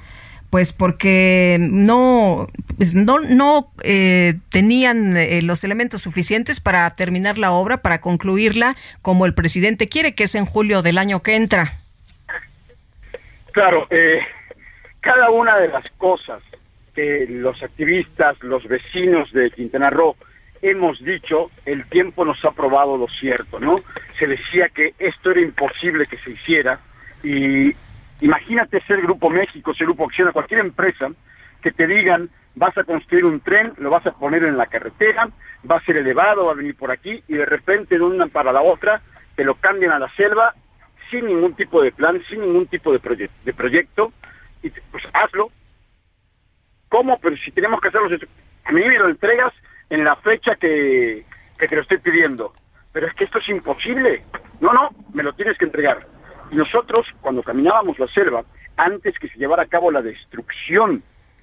Pues 0.51 0.73
porque 0.73 1.57
no, 1.59 2.47
pues 2.77 2.95
no, 2.95 3.19
no 3.19 3.73
eh, 3.83 4.35
tenían 4.51 5.17
eh, 5.17 5.43
los 5.43 5.65
elementos 5.65 6.03
suficientes 6.03 6.61
para 6.61 6.89
terminar 6.95 7.39
la 7.39 7.51
obra, 7.51 7.79
para 7.79 8.01
concluirla 8.01 8.77
como 9.03 9.27
el 9.27 9.35
presidente 9.35 9.89
quiere, 9.89 10.15
que 10.15 10.25
es 10.25 10.37
en 10.37 10.47
julio 10.47 10.81
del 10.83 10.99
año 10.99 11.23
que 11.25 11.35
entra. 11.35 11.73
Claro, 13.51 13.89
eh, 13.91 14.21
cada 15.01 15.31
una 15.31 15.57
de 15.59 15.67
las 15.69 15.85
cosas 15.99 16.41
que 16.95 17.27
los 17.29 17.63
activistas, 17.63 18.43
los 18.43 18.67
vecinos 18.67 19.33
de 19.33 19.51
Quintana 19.51 19.91
Roo 19.91 20.17
hemos 20.63 20.99
dicho, 21.05 21.51
el 21.67 21.85
tiempo 21.87 22.25
nos 22.25 22.43
ha 22.45 22.53
probado 22.53 22.97
lo 22.97 23.07
cierto, 23.09 23.61
¿no? 23.61 23.77
Se 24.19 24.27
decía 24.27 24.71
que 24.71 24.95
esto 24.99 25.31
era 25.31 25.41
imposible 25.41 26.07
que 26.07 26.17
se 26.19 26.31
hiciera 26.31 26.81
y 27.23 27.75
imagínate 28.21 28.81
ser 28.83 29.03
Grupo 29.03 29.29
México, 29.29 29.75
ser 29.75 29.87
Grupo 29.87 30.07
Acción, 30.07 30.33
cualquier 30.33 30.61
empresa 30.61 31.11
que 31.61 31.71
te 31.71 31.87
digan 31.87 32.31
vas 32.55 32.77
a 32.79 32.85
construir 32.85 33.25
un 33.25 33.41
tren, 33.41 33.73
lo 33.79 33.91
vas 33.91 34.07
a 34.07 34.13
poner 34.13 34.45
en 34.45 34.57
la 34.57 34.67
carretera, 34.67 35.29
va 35.71 35.77
a 35.77 35.85
ser 35.85 35.97
elevado, 35.97 36.47
va 36.47 36.53
a 36.53 36.57
venir 36.57 36.77
por 36.77 36.91
aquí 36.91 37.23
y 37.29 37.35
de 37.35 37.47
repente 37.47 37.99
de 37.99 38.05
una 38.05 38.27
para 38.29 38.53
la 38.53 38.63
otra 38.63 39.03
te 39.35 39.45
lo 39.45 39.57
cambian 39.57 39.93
a 39.93 39.99
la 39.99 40.09
selva 40.15 40.55
sin 41.11 41.27
ningún 41.27 41.55
tipo 41.55 41.83
de 41.83 41.93
plan, 41.93 42.23
sin 42.29 42.41
ningún 42.41 42.67
tipo 42.67 42.93
de, 42.93 43.31
de 43.45 43.53
proyecto 43.53 44.13
y 44.63 44.71
pues 44.71 45.05
hazlo, 45.13 45.51
¿Cómo? 46.95 47.19
Pero 47.19 47.37
si 47.39 47.51
tenemos 47.51 47.81
que 47.81 47.89
hacerlo, 47.89 48.09
a 48.65 48.71
mí 48.71 48.81
me 48.81 48.97
lo 48.97 49.09
entregas 49.09 49.53
en 49.91 50.05
la 50.05 50.15
fecha 50.15 50.55
que, 50.55 51.25
te 51.59 51.75
lo 51.75 51.83
estoy 51.83 51.99
pidiendo. 51.99 52.53
Pero 52.93 53.09
es 53.09 53.15
que 53.15 53.25
esto 53.25 53.41
es 53.41 53.49
imposible. 53.49 54.23
No, 54.61 54.73
no, 54.73 54.91
me 55.13 55.25
lo 55.25 55.33
tienes 55.33 55.59
que 55.59 55.65
entregar. 55.65 56.07
Y 56.53 56.55
nosotros, 56.55 57.05
cuando 57.21 57.43
caminábamos 57.43 57.99
la 57.99 58.07
selva, 58.07 58.45
antes 58.77 59.19
que 59.19 59.27
se 59.27 59.39
llevara 59.39 59.65
a 59.65 59.67
cabo 59.67 59.91
la 59.91 60.03
destrucción 60.03 61.03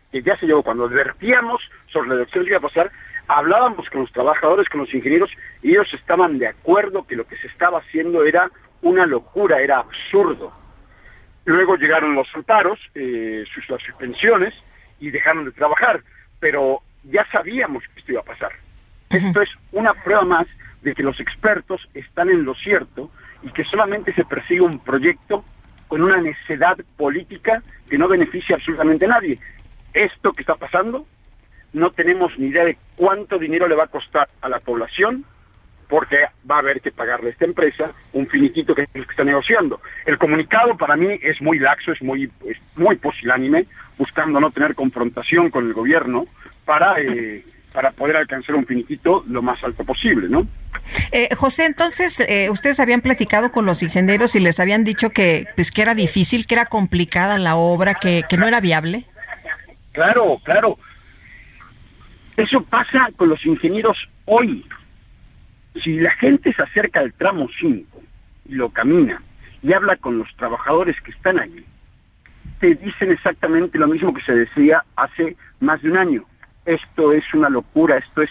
que 0.10 0.22
ya 0.22 0.38
se 0.38 0.48
llevó, 0.48 0.64
cuando 0.64 0.86
advertíamos 0.86 1.62
sobre 1.92 2.08
la 2.08 2.16
destrucción 2.16 2.46
que 2.46 2.52
iba 2.52 2.60
a 2.60 2.70
pasar, 2.70 2.92
hablábamos 3.28 3.90
con 3.90 4.04
los 4.04 4.12
trabajadores, 4.14 4.70
con 4.70 4.80
los 4.80 4.94
ingenieros, 4.94 5.32
y 5.62 5.72
ellos 5.72 5.94
estaban 5.94 6.40
de 6.40 6.48
acuerdo 6.48 7.06
que 7.06 7.18
lo 7.18 7.28
que 7.28 7.36
se 7.36 7.48
estaba 7.48 7.80
haciendo 7.80 8.24
era 8.24 8.50
una 8.84 9.06
locura, 9.06 9.60
era 9.60 9.80
absurdo. 9.80 10.54
Luego 11.44 11.76
llegaron 11.76 12.16
los 12.16 12.34
amparos, 12.34 12.80
eh, 12.96 13.44
sus, 13.54 13.66
suspensiones, 13.66 14.54
y 15.02 15.10
dejaron 15.10 15.44
de 15.44 15.52
trabajar, 15.52 16.02
pero 16.40 16.82
ya 17.04 17.28
sabíamos 17.32 17.84
que 17.94 18.00
esto 18.00 18.12
iba 18.14 18.22
a 18.22 18.26
pasar. 18.26 18.52
Esto 19.10 19.42
es 19.42 19.50
una 19.74 19.94
prueba 19.94 20.24
más 20.24 20.48
de 20.82 20.96
que 20.96 21.04
los 21.04 21.20
expertos 21.20 21.90
están 21.94 22.30
en 22.30 22.46
lo 22.46 22.56
cierto 22.56 23.12
y 23.44 23.52
que 23.52 23.66
solamente 23.66 24.14
se 24.14 24.24
persigue 24.24 24.62
un 24.62 24.80
proyecto 24.80 25.44
con 25.90 26.02
una 26.02 26.22
necedad 26.22 26.78
política 26.96 27.62
que 27.90 27.98
no 27.98 28.08
beneficia 28.08 28.56
absolutamente 28.56 29.06
a 29.06 29.10
nadie. 29.10 29.38
Esto 29.94 30.32
que 30.32 30.44
está 30.44 30.56
pasando, 30.56 31.06
no 31.74 31.92
tenemos 31.92 32.38
ni 32.40 32.48
idea 32.48 32.64
de 32.64 32.78
cuánto 32.96 33.38
dinero 33.38 33.68
le 33.68 33.76
va 33.76 33.86
a 33.86 33.88
costar 33.88 34.30
a 34.40 34.48
la 34.48 34.60
población, 34.60 35.26
porque 35.92 36.20
va 36.50 36.56
a 36.56 36.60
haber 36.60 36.80
que 36.80 36.90
pagarle 36.90 37.28
a 37.28 37.32
esta 37.34 37.44
empresa 37.44 37.92
un 38.14 38.26
finiquito 38.26 38.74
que, 38.74 38.88
está 38.94 39.26
negociando. 39.26 39.82
El 40.06 40.18
comunicado 40.18 40.78
para 40.78 40.96
mí 40.96 41.20
es 41.22 41.42
muy 41.42 41.60
laxo, 41.60 41.92
es 41.92 42.02
muy, 42.02 42.32
es 42.48 42.58
muy 42.78 42.96
posilánime, 42.96 43.66
buscando 43.98 44.40
no 44.40 44.52
tener 44.52 44.74
confrontación 44.74 45.50
con 45.50 45.68
el 45.68 45.74
gobierno 45.74 46.28
para, 46.64 46.98
eh, 47.02 47.44
para 47.74 47.92
poder 47.92 48.16
alcanzar 48.16 48.56
un 48.56 48.66
finiquito 48.66 49.26
lo 49.28 49.42
más 49.42 49.62
alto 49.66 49.84
posible, 49.84 50.30
¿no? 50.30 50.48
Eh, 51.12 51.28
José, 51.36 51.66
entonces, 51.66 52.22
eh, 52.22 52.50
ustedes 52.50 52.80
habían 52.80 53.02
platicado 53.02 53.52
con 53.52 53.66
los 53.66 53.84
ingenieros 53.84 54.34
y 54.38 54.40
les 54.40 54.62
habían 54.62 54.86
dicho 54.86 55.10
que, 55.10 55.48
pues, 55.58 55.72
que 55.72 55.82
era 55.82 55.94
difícil, 55.94 56.48
que 56.48 56.56
era 56.56 56.68
complicada 56.68 57.38
la 57.38 57.58
obra, 57.58 57.96
que, 57.96 58.24
que 58.30 58.38
no 58.38 58.48
era 58.48 58.62
viable. 58.62 59.08
Claro, 59.92 60.40
claro. 60.46 60.78
Eso 62.38 62.64
pasa 62.64 63.10
con 63.18 63.28
los 63.28 63.46
ingenieros 63.46 63.98
hoy. 64.24 64.66
Si 65.82 66.00
la 66.00 66.12
gente 66.12 66.54
se 66.54 66.62
acerca 66.62 67.00
al 67.00 67.14
tramo 67.14 67.48
5 67.60 68.02
y 68.46 68.56
lo 68.56 68.70
camina 68.70 69.22
y 69.64 69.74
habla 69.74 69.96
con 69.96 70.18
los 70.18 70.28
trabajadores 70.36 71.00
que 71.02 71.12
están 71.12 71.40
allí, 71.40 71.66
te 72.60 72.76
dicen 72.76 73.12
exactamente 73.12 73.78
lo 73.78 73.88
mismo 73.88 74.14
que 74.14 74.22
se 74.22 74.34
decía 74.34 74.84
hace 74.96 75.36
más 75.60 75.82
de 75.82 75.92
un 75.92 75.98
año. 75.98 76.26
Esto 76.66 77.14
es 77.14 77.24
una 77.34 77.50
locura, 77.50 77.98
esto 77.98 78.22
es 78.22 78.30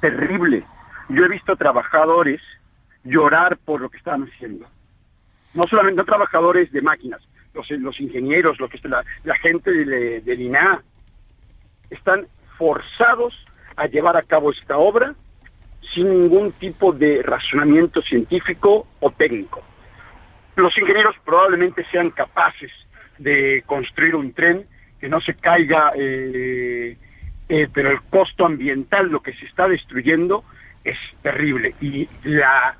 terrible. 0.00 0.62
Yo 1.08 1.24
he 1.24 1.28
visto 1.28 1.56
trabajadores 1.56 2.40
llorar 3.02 3.56
por 3.56 3.80
lo 3.80 3.88
que 3.88 3.98
estaban 3.98 4.24
haciendo. 4.24 4.66
No 5.54 5.66
solamente 5.66 6.04
trabajadores 6.04 6.70
de 6.70 6.82
máquinas, 6.82 7.20
los, 7.54 8.00
ingenieros, 8.00 8.58
que, 8.58 8.88
la, 8.88 9.04
la 9.24 9.36
gente 9.36 9.72
del 9.72 10.24
de 10.24 10.78
están 11.90 12.26
forzados 12.56 13.44
a 13.76 13.86
llevar 13.86 14.16
a 14.16 14.22
cabo 14.22 14.52
esta 14.52 14.76
obra 14.76 15.14
sin 15.94 16.08
ningún 16.08 16.52
tipo 16.52 16.92
de 16.92 17.22
razonamiento 17.22 18.02
científico 18.02 18.86
o 19.00 19.10
técnico. 19.10 19.62
Los 20.56 20.76
ingenieros 20.76 21.16
probablemente 21.24 21.84
sean 21.90 22.10
capaces 22.10 22.70
de 23.18 23.62
construir 23.66 24.14
un 24.14 24.32
tren 24.32 24.64
que 25.00 25.08
no 25.08 25.20
se 25.20 25.34
caiga, 25.34 25.92
eh, 25.96 26.96
eh, 27.48 27.68
pero 27.72 27.90
el 27.90 28.02
costo 28.02 28.44
ambiental, 28.44 29.08
lo 29.08 29.20
que 29.20 29.32
se 29.32 29.46
está 29.46 29.66
destruyendo, 29.66 30.44
es 30.84 30.98
terrible. 31.22 31.74
Y 31.80 32.08
la, 32.24 32.76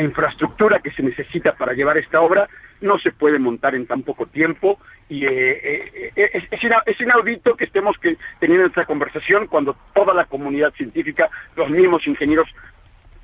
infraestructura 0.00 0.80
que 0.80 0.90
se 0.90 1.02
necesita 1.02 1.54
para 1.54 1.72
llevar 1.72 1.96
esta 1.96 2.20
obra 2.20 2.48
no 2.80 2.98
se 2.98 3.12
puede 3.12 3.38
montar 3.38 3.74
en 3.74 3.86
tan 3.86 4.02
poco 4.02 4.26
tiempo 4.26 4.78
y 5.08 5.24
eh, 5.24 6.12
es, 6.16 6.44
es, 6.50 7.00
inaudito 7.00 7.56
que 7.56 7.64
estemos 7.64 7.96
que, 7.98 8.16
teniendo 8.40 8.66
esta 8.66 8.84
conversación 8.84 9.46
cuando 9.46 9.76
toda 9.94 10.12
la 10.14 10.24
comunidad 10.24 10.72
científica, 10.74 11.28
los 11.56 11.70
mismos 11.70 12.06
ingenieros 12.06 12.48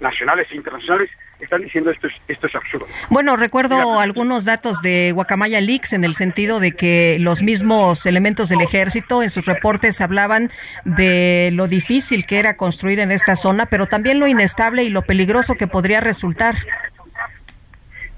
nacionales 0.03 0.49
e 0.51 0.57
internacionales 0.57 1.11
están 1.41 1.63
diciendo 1.63 1.91
esto 1.91 2.07
es, 2.07 2.15
esto 2.29 2.47
es 2.47 2.55
absurdo. 2.55 2.87
Bueno, 3.09 3.37
recuerdo 3.37 3.99
algunos 3.99 4.45
datos 4.45 4.81
de 4.83 5.13
Guacamaya 5.13 5.61
Leaks 5.61 5.93
en 5.93 6.05
el 6.05 6.15
sentido 6.15 6.61
de 6.61 6.73
que 6.73 7.17
los 7.19 7.43
mismos 7.43 8.07
elementos 8.07 8.49
del 8.49 8.61
ejército 8.61 9.23
en 9.23 9.31
sus 9.31 9.47
reportes 9.47 10.01
hablaban 10.01 10.51
de 10.85 11.51
lo 11.53 11.67
difícil 11.67 12.27
que 12.27 12.39
era 12.39 12.57
construir 12.57 13.01
en 13.01 13.11
esta 13.11 13.35
zona, 13.35 13.67
pero 13.67 13.87
también 13.87 14.21
lo 14.21 14.29
inestable 14.29 14.85
y 14.85 14.91
lo 14.91 15.03
peligroso 15.03 15.55
que 15.57 15.67
podría 15.67 16.01
resultar. 16.01 16.55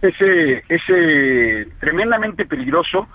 Ese, 0.04 0.62
ese 0.68 1.66
tremendamente 1.80 2.44
peligroso 2.44 3.08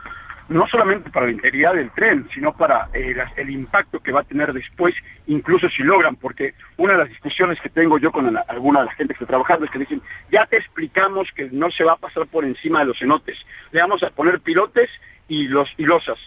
no 0.48 0.68
solamente 0.68 1.12
para 1.12 1.28
la 1.28 1.34
integridad 1.34 1.76
del 1.76 1.92
tren, 1.92 2.28
sino 2.34 2.58
para 2.58 2.90
eh, 2.94 3.16
el 3.36 3.52
impacto 3.52 4.00
que 4.00 4.12
va 4.12 4.22
a 4.22 4.24
tener 4.24 4.52
después, 4.52 4.96
incluso 5.28 5.70
si 5.70 5.84
logran, 5.84 6.16
porque 6.16 6.56
una 6.78 6.94
de 6.94 7.00
las 7.00 7.10
discusiones 7.10 7.62
que 7.62 7.70
tengo 7.70 8.00
yo 8.00 8.12
con 8.12 8.36
alguna 8.48 8.80
de 8.80 8.88
la 8.88 8.94
gente 8.94 9.14
que 9.14 9.24
está 9.24 9.28
trabajando 9.28 9.66
es 9.66 9.72
que 9.72 9.78
dicen, 9.78 10.02
ya 10.32 10.48
te 10.48 10.58
explicamos 10.58 11.28
que 11.36 11.50
no 11.52 11.70
se 11.70 11.84
va 11.84 11.94
a 11.94 11.98
pasar 11.98 12.26
por 12.26 12.44
encima 12.44 12.80
de 12.80 12.86
los 12.86 12.98
cenotes, 12.98 13.38
le 13.72 13.82
vamos 13.82 14.02
a 14.02 14.10
poner 14.10 14.40
pilotes 14.40 14.90
y 15.28 15.48
los 15.48 15.70
y 15.78 15.86
losas, 15.86 16.18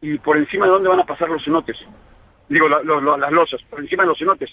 y 0.00 0.16
por 0.18 0.36
encima 0.36 0.66
de 0.66 0.72
dónde 0.72 0.88
van 0.88 1.00
a 1.00 1.06
pasar 1.06 1.28
los 1.28 1.42
cenotes, 1.42 1.76
digo, 2.48 2.68
las 2.68 3.32
losas, 3.32 3.60
por 3.68 3.80
encima 3.80 4.04
de 4.04 4.10
los 4.10 4.18
cenotes. 4.18 4.50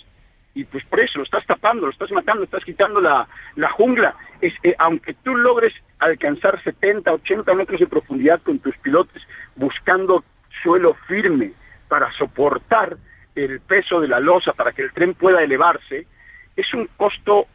Y 0.56 0.66
pues 0.66 0.86
por 0.86 1.00
eso 1.00 1.18
lo 1.18 1.24
estás 1.24 1.46
tapando, 1.48 1.88
lo 1.88 1.92
estás 1.92 2.12
matando, 2.12 2.44
estás 2.44 2.64
quitando 2.64 3.02
la, 3.02 3.28
jungla. 3.72 4.16
Es, 4.48 4.54
aunque 4.78 5.14
tú 5.14 5.36
logres 5.36 5.74
alcanzar 6.00 6.62
70, 6.64 7.14
80 7.14 7.54
metros 7.54 7.80
de 7.80 7.88
profundidad 7.88 8.42
con 8.42 8.60
tus 8.60 8.76
pilotes 8.78 9.22
buscando 9.56 10.24
suelo 10.62 10.96
firme 11.08 11.54
para 11.88 12.12
soportar 12.14 12.98
el 13.36 13.60
peso 13.62 14.02
de 14.02 14.08
la 14.08 14.20
losa 14.20 14.54
para 14.54 14.72
que 14.72 14.84
el 14.84 14.92
tren 14.92 15.14
pueda 15.14 15.42
elevarse, 15.42 16.06
es 16.56 16.74
un 16.74 16.88
costo 16.98 17.48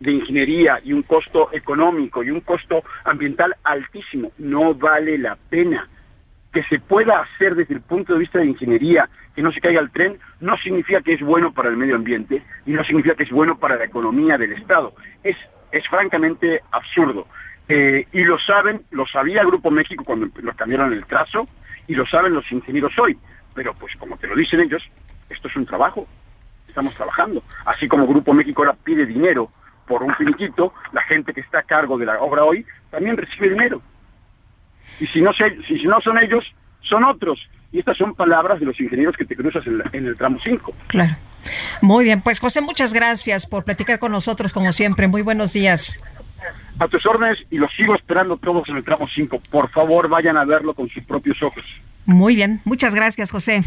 de 0.00 0.12
ingeniería 0.12 0.80
y 0.84 0.92
un 0.92 1.02
costo 1.02 1.50
económico 1.52 2.22
y 2.22 2.30
un 2.30 2.40
costo 2.40 2.84
ambiental 3.04 3.56
altísimo. 3.64 4.32
No 4.38 4.74
vale 4.74 5.18
la 5.18 5.36
pena 5.36 5.88
que 6.52 6.62
se 6.64 6.78
pueda 6.78 7.20
hacer 7.20 7.54
desde 7.54 7.74
el 7.74 7.80
punto 7.80 8.12
de 8.12 8.20
vista 8.20 8.38
de 8.38 8.46
ingeniería, 8.46 9.08
que 9.34 9.42
no 9.42 9.52
se 9.52 9.60
caiga 9.60 9.80
el 9.80 9.90
tren, 9.90 10.18
no 10.40 10.56
significa 10.58 11.02
que 11.02 11.14
es 11.14 11.20
bueno 11.20 11.52
para 11.52 11.68
el 11.68 11.76
medio 11.76 11.96
ambiente 11.96 12.42
y 12.66 12.72
no 12.72 12.84
significa 12.84 13.14
que 13.14 13.24
es 13.24 13.30
bueno 13.30 13.58
para 13.58 13.76
la 13.76 13.84
economía 13.84 14.38
del 14.38 14.52
Estado. 14.52 14.94
Es, 15.22 15.36
es 15.72 15.86
francamente 15.88 16.62
absurdo. 16.70 17.26
Eh, 17.68 18.06
y 18.12 18.24
lo 18.24 18.38
saben, 18.38 18.84
lo 18.90 19.06
sabía 19.06 19.44
Grupo 19.44 19.70
México 19.70 20.04
cuando 20.04 20.28
lo 20.40 20.52
cambiaron 20.54 20.92
el 20.92 21.04
trazo 21.06 21.46
y 21.86 21.94
lo 21.94 22.06
saben 22.06 22.34
los 22.34 22.50
ingenieros 22.52 22.96
hoy. 22.98 23.18
Pero 23.54 23.74
pues 23.74 23.94
como 23.96 24.16
te 24.16 24.26
lo 24.26 24.36
dicen 24.36 24.60
ellos, 24.60 24.82
esto 25.28 25.48
es 25.48 25.56
un 25.56 25.66
trabajo, 25.66 26.06
estamos 26.68 26.94
trabajando. 26.94 27.42
Así 27.64 27.88
como 27.88 28.06
Grupo 28.06 28.34
México 28.34 28.62
ahora 28.62 28.76
pide 28.84 29.06
dinero 29.06 29.50
por 29.86 30.02
un 30.02 30.14
finiquito, 30.14 30.72
la 30.92 31.02
gente 31.02 31.32
que 31.34 31.40
está 31.40 31.58
a 31.58 31.62
cargo 31.62 31.98
de 31.98 32.06
la 32.06 32.20
obra 32.20 32.44
hoy 32.44 32.64
también 32.90 33.16
recibe 33.16 33.50
dinero. 33.50 33.82
Y 35.00 35.06
si 35.06 35.20
no 35.20 35.32
son 35.32 36.18
ellos, 36.18 36.44
son 36.82 37.04
otros. 37.04 37.40
Y 37.74 37.80
estas 37.80 37.98
son 37.98 38.14
palabras 38.14 38.60
de 38.60 38.66
los 38.66 38.80
ingenieros 38.80 39.16
que 39.16 39.24
te 39.24 39.34
cruzas 39.34 39.66
en, 39.66 39.82
en 39.92 40.06
el 40.06 40.14
tramo 40.14 40.38
5. 40.44 40.72
Claro. 40.86 41.16
Muy 41.80 42.04
bien, 42.04 42.20
pues 42.20 42.38
José, 42.38 42.60
muchas 42.60 42.94
gracias 42.94 43.46
por 43.46 43.64
platicar 43.64 43.98
con 43.98 44.12
nosotros 44.12 44.52
como 44.52 44.70
siempre. 44.70 45.08
Muy 45.08 45.22
buenos 45.22 45.52
días. 45.54 46.00
A 46.78 46.86
tus 46.86 47.04
órdenes 47.04 47.36
y 47.50 47.58
los 47.58 47.72
sigo 47.74 47.96
esperando 47.96 48.36
todos 48.36 48.68
en 48.68 48.76
el 48.76 48.84
tramo 48.84 49.06
5. 49.12 49.40
Por 49.50 49.70
favor, 49.70 50.08
vayan 50.08 50.36
a 50.36 50.44
verlo 50.44 50.72
con 50.72 50.88
sus 50.88 51.02
propios 51.02 51.42
ojos. 51.42 51.64
Muy 52.06 52.36
bien, 52.36 52.60
muchas 52.64 52.94
gracias, 52.94 53.32
José. 53.32 53.64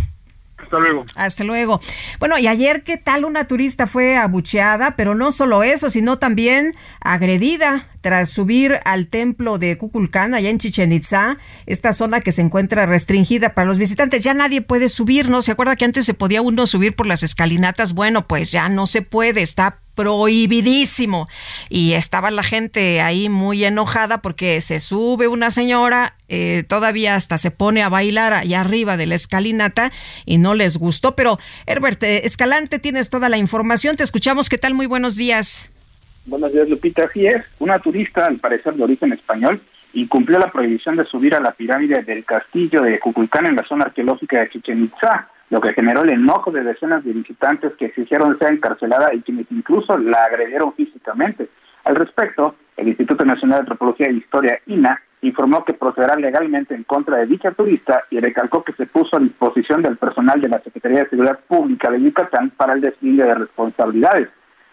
Hasta 0.58 0.80
luego. 0.80 1.06
Hasta 1.16 1.44
luego. 1.44 1.80
Bueno, 2.20 2.38
y 2.38 2.48
ayer, 2.48 2.84
¿qué 2.84 2.98
tal? 2.98 3.26
Una 3.26 3.46
turista 3.46 3.88
fue 3.88 4.18
abucheada, 4.18 4.96
pero 4.96 5.16
no 5.16 5.32
solo 5.32 5.64
eso, 5.64 5.90
sino 5.90 6.18
también 6.18 6.76
agredida 7.00 7.84
tras 8.02 8.30
subir 8.30 8.80
al 8.84 9.08
templo 9.08 9.58
de 9.58 9.78
Kukulcán, 9.78 10.34
allá 10.34 10.50
en 10.50 10.58
Chichen 10.58 10.92
Itza, 10.92 11.38
esta 11.66 11.94
zona 11.94 12.22
que 12.22 12.32
se 12.32 12.42
encuentra 12.42 12.86
restringida 12.86 13.54
para 13.54 13.68
los 13.68 13.78
visitantes. 13.78 14.24
Ya 14.24 14.34
nadie 14.34 14.62
puede 14.62 14.90
subir, 14.90 15.30
¿no? 15.30 15.42
¿Se 15.42 15.52
acuerda 15.52 15.76
que 15.76 15.86
antes 15.86 16.06
se 16.06 16.14
podía 16.14 16.42
uno 16.42 16.68
subir 16.68 16.96
por 16.96 17.06
las 17.06 17.24
escalinatas? 17.24 17.94
Bueno, 17.94 18.28
pues 18.28 18.52
ya 18.52 18.68
no 18.68 18.88
se 18.88 19.02
puede, 19.02 19.42
está 19.42 19.80
prohibidísimo. 19.98 21.28
Y 21.70 21.94
estaba 21.94 22.32
la 22.32 22.44
gente 22.44 23.02
ahí 23.02 23.28
muy 23.28 23.66
enojada 23.66 24.22
porque 24.22 24.62
se 24.62 24.80
sube 24.80 25.28
una 25.28 25.50
señora, 25.50 26.14
eh, 26.30 26.64
todavía 26.70 27.16
hasta 27.16 27.38
se 27.38 27.52
pone 27.52 27.82
a 27.82 27.90
bailar 27.90 28.32
allá 28.32 28.62
arriba 28.62 28.96
de 28.96 29.08
la 29.08 29.16
escalinata 29.16 29.92
y 30.26 30.38
no 30.38 30.54
les 30.54 30.78
gustó. 30.78 31.16
Pero, 31.16 31.40
Herbert, 31.66 32.02
eh, 32.04 32.22
Escalante, 32.24 32.80
tienes 32.80 33.10
toda 33.10 33.28
la 33.28 33.38
información. 33.38 33.98
Te 33.98 34.04
escuchamos. 34.04 34.48
¿Qué 34.48 34.58
tal? 34.58 34.76
Muy 34.76 34.86
buenos 34.86 35.18
días. 35.18 35.72
Buenos 36.28 36.54
días, 36.54 36.70
Lupita. 36.70 37.06
Así 37.06 37.26
es, 37.26 37.44
una 37.60 37.80
turista, 37.80 38.28
al 38.28 38.38
parecer 38.38 38.76
de 38.76 38.84
origen 38.84 39.14
español, 39.14 39.62
incumplió 39.94 40.38
la 40.38 40.52
prohibición 40.52 40.96
de 40.96 41.06
subir 41.06 41.34
a 41.34 41.40
la 41.40 41.54
pirámide 41.54 42.04
del 42.04 42.24
castillo 42.24 42.84
de 42.84 43.00
Cuculcán 43.00 43.48
en 43.48 43.56
la 43.56 43.64
zona 43.64 43.86
arqueológica 43.86 44.42
de 44.42 44.50
Chichen 44.50 44.84
Itza 44.84 45.30
lo 45.50 45.62
que 45.62 45.74
generó 45.74 46.02
el 46.02 46.12
enojo 46.12 46.52
de 46.52 46.64
decenas 46.64 47.04
de 47.04 47.14
visitantes 47.14 47.74
que 47.78 47.86
exigieron 47.86 48.38
ser 48.40 48.54
encarcelada 48.54 49.14
y 49.14 49.22
quienes 49.22 49.48
incluso 49.52 49.98
la 49.98 50.24
agredieron 50.26 50.74
físicamente. 50.74 51.50
Al 51.86 51.96
respecto, 51.96 52.56
el 52.76 52.90
Instituto 52.90 53.24
Nacional 53.24 53.60
de 53.60 53.62
Antropología 53.62 54.08
e 54.08 54.14
Historia, 54.14 54.60
INA, 54.66 55.02
informó 55.22 55.64
que 55.64 55.74
procederá 55.74 56.16
legalmente 56.16 56.76
en 56.76 56.84
contra 56.84 57.18
de 57.18 57.28
dicha 57.28 57.52
turista 57.52 58.04
y 58.12 58.20
recalcó 58.20 58.64
que 58.64 58.74
se 58.74 58.86
puso 58.86 59.18
a 59.18 59.20
disposición 59.20 59.82
del 59.82 59.98
personal 59.98 60.40
de 60.42 60.50
la 60.50 60.62
Secretaría 60.62 61.04
de 61.04 61.10
Seguridad 61.10 61.40
Pública 61.48 61.90
de 61.90 62.02
Yucatán 62.02 62.52
para 62.52 62.74
el 62.74 62.82
desfile 62.82 63.24
de 63.24 63.36
responsabilidades. 63.36 64.30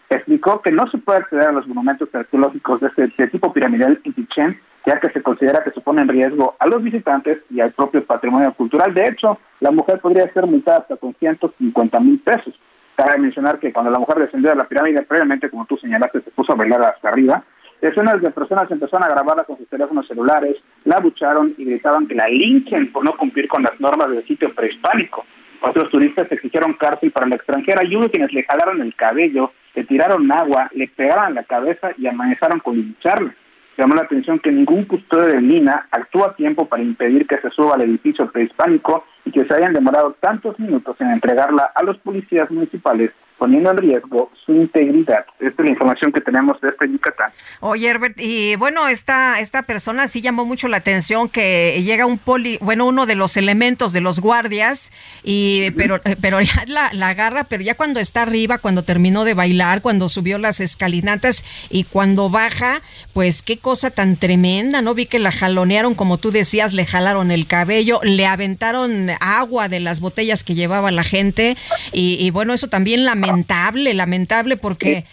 Explicó 0.09 0.61
que 0.61 0.71
no 0.71 0.85
se 0.91 0.99
puede 0.99 1.19
acceder 1.19 1.47
a 1.47 1.51
los 1.51 1.67
monumentos 1.67 2.13
arqueológicos 2.13 2.81
de 2.81 2.91
este 2.95 3.27
tipo 3.27 3.51
piramidal 3.53 3.99
en 4.03 4.13
Chichen 4.13 4.59
ya 4.85 4.99
que 4.99 5.09
se 5.09 5.21
considera 5.21 5.63
que 5.63 5.71
supone 5.71 6.01
en 6.01 6.09
riesgo 6.09 6.55
a 6.59 6.67
los 6.67 6.81
visitantes 6.83 7.39
y 7.49 7.59
al 7.59 7.71
propio 7.73 8.05
patrimonio 8.05 8.53
cultural. 8.53 8.93
De 8.93 9.07
hecho, 9.07 9.39
la 9.59 9.71
mujer 9.71 9.99
podría 9.99 10.31
ser 10.31 10.45
multada 10.45 10.79
hasta 10.79 10.97
con 10.97 11.13
150 11.15 11.99
mil 11.99 12.19
pesos. 12.19 12.53
Cabe 12.95 13.17
mencionar 13.17 13.59
que 13.59 13.73
cuando 13.73 13.91
la 13.91 13.99
mujer 13.99 14.19
descendió 14.19 14.51
de 14.51 14.55
la 14.55 14.67
pirámide, 14.67 15.01
previamente, 15.01 15.49
como 15.49 15.65
tú 15.65 15.77
señalaste, 15.77 16.21
se 16.21 16.31
puso 16.31 16.53
a 16.53 16.55
bailar 16.55 16.81
hasta 16.81 17.09
arriba, 17.09 17.43
decenas 17.81 18.21
de 18.21 18.31
personas 18.31 18.71
empezaron 18.71 19.03
a 19.03 19.09
grabarla 19.09 19.43
con 19.43 19.57
sus 19.57 19.67
teléfonos 19.67 20.07
celulares, 20.07 20.55
la 20.85 20.99
bucharon 20.99 21.53
y 21.57 21.65
gritaban 21.65 22.07
que 22.07 22.15
la 22.15 22.27
linchen 22.27 22.91
por 22.91 23.03
no 23.03 23.17
cumplir 23.17 23.47
con 23.47 23.63
las 23.63 23.77
normas 23.79 24.09
del 24.11 24.25
sitio 24.25 24.53
prehispánico. 24.53 25.25
Otros 25.61 25.89
turistas 25.89 26.31
exigieron 26.31 26.73
cárcel 26.73 27.11
para 27.11 27.27
la 27.27 27.35
extranjera 27.35 27.83
y 27.83 27.95
hubo 27.95 28.09
quienes 28.09 28.31
le 28.31 28.43
jalaron 28.43 28.81
el 28.81 28.95
cabello, 28.95 29.51
le 29.73 29.83
tiraron 29.83 30.31
agua, 30.31 30.69
le 30.73 30.87
pegaban 30.87 31.33
la 31.33 31.43
cabeza 31.43 31.89
y 31.97 32.07
amenazaron 32.07 32.59
con 32.59 32.75
lincharla 32.75 33.33
llamó 33.77 33.95
la 33.95 34.03
atención 34.03 34.39
que 34.39 34.51
ningún 34.51 34.85
custodio 34.85 35.27
de 35.27 35.41
mina 35.41 35.87
actúa 35.91 36.27
a 36.27 36.35
tiempo 36.35 36.67
para 36.67 36.83
impedir 36.83 37.27
que 37.27 37.39
se 37.39 37.49
suba 37.49 37.75
al 37.75 37.81
edificio 37.81 38.31
prehispánico 38.31 39.05
y 39.25 39.31
que 39.31 39.45
se 39.45 39.53
hayan 39.53 39.73
demorado 39.73 40.15
tantos 40.19 40.59
minutos 40.59 40.95
en 40.99 41.11
entregarla 41.11 41.71
a 41.75 41.83
los 41.83 41.97
policías 41.99 42.49
municipales 42.51 43.11
poniendo 43.37 43.71
en 43.71 43.77
riesgo 43.77 44.31
su 44.45 44.53
integridad. 44.53 45.25
Esta 45.39 45.61
es 45.61 45.65
la 45.65 45.71
información 45.71 46.11
que 46.11 46.21
tenemos 46.21 46.59
de 46.61 46.69
este 46.69 46.89
Yucatán. 46.89 47.31
Oye, 47.59 47.89
Herbert, 47.89 48.19
y 48.19 48.55
bueno, 48.55 48.87
esta, 48.87 49.39
esta 49.39 49.63
persona 49.63 50.07
sí 50.07 50.21
llamó 50.21 50.45
mucho 50.45 50.67
la 50.67 50.77
atención 50.77 51.29
que 51.29 51.81
llega 51.83 52.05
un 52.05 52.17
poli, 52.17 52.57
bueno, 52.61 52.85
uno 52.85 53.05
de 53.05 53.15
los 53.15 53.37
elementos 53.37 53.93
de 53.93 54.01
los 54.01 54.19
guardias, 54.19 54.91
y 55.23 55.71
pero, 55.71 56.01
pero 56.21 56.41
ya 56.41 56.63
la, 56.67 56.93
la 56.93 57.09
agarra, 57.09 57.45
pero 57.45 57.63
ya 57.63 57.75
cuando 57.75 57.99
está 57.99 58.21
arriba, 58.21 58.57
cuando 58.59 58.83
terminó 58.83 59.25
de 59.25 59.33
bailar, 59.33 59.81
cuando 59.81 60.09
subió 60.09 60.37
las 60.37 60.61
escalinatas 60.61 61.43
y 61.69 61.83
cuando 61.83 62.29
baja, 62.29 62.81
pues 63.13 63.43
qué 63.43 63.57
cosa 63.57 63.91
tan 63.91 64.17
tremenda, 64.17 64.81
¿no? 64.81 64.93
Vi 64.93 65.05
que 65.05 65.19
la 65.19 65.31
jalonearon, 65.31 65.95
como 65.95 66.17
tú 66.17 66.31
decías, 66.31 66.73
le 66.73 66.85
jalaron 66.85 67.31
el 67.31 67.47
cabello, 67.47 67.99
le 68.03 68.25
aventaron 68.25 69.09
agua 69.19 69.67
de 69.67 69.79
las 69.79 69.99
botellas 69.99 70.43
que 70.43 70.55
llevaba 70.55 70.91
la 70.91 71.03
gente, 71.03 71.57
y, 71.91 72.17
y 72.19 72.29
bueno, 72.31 72.53
eso 72.53 72.67
también 72.67 73.03
la 73.05 73.15
lamentable, 73.25 73.93
lamentable 73.93 74.57
porque 74.57 75.05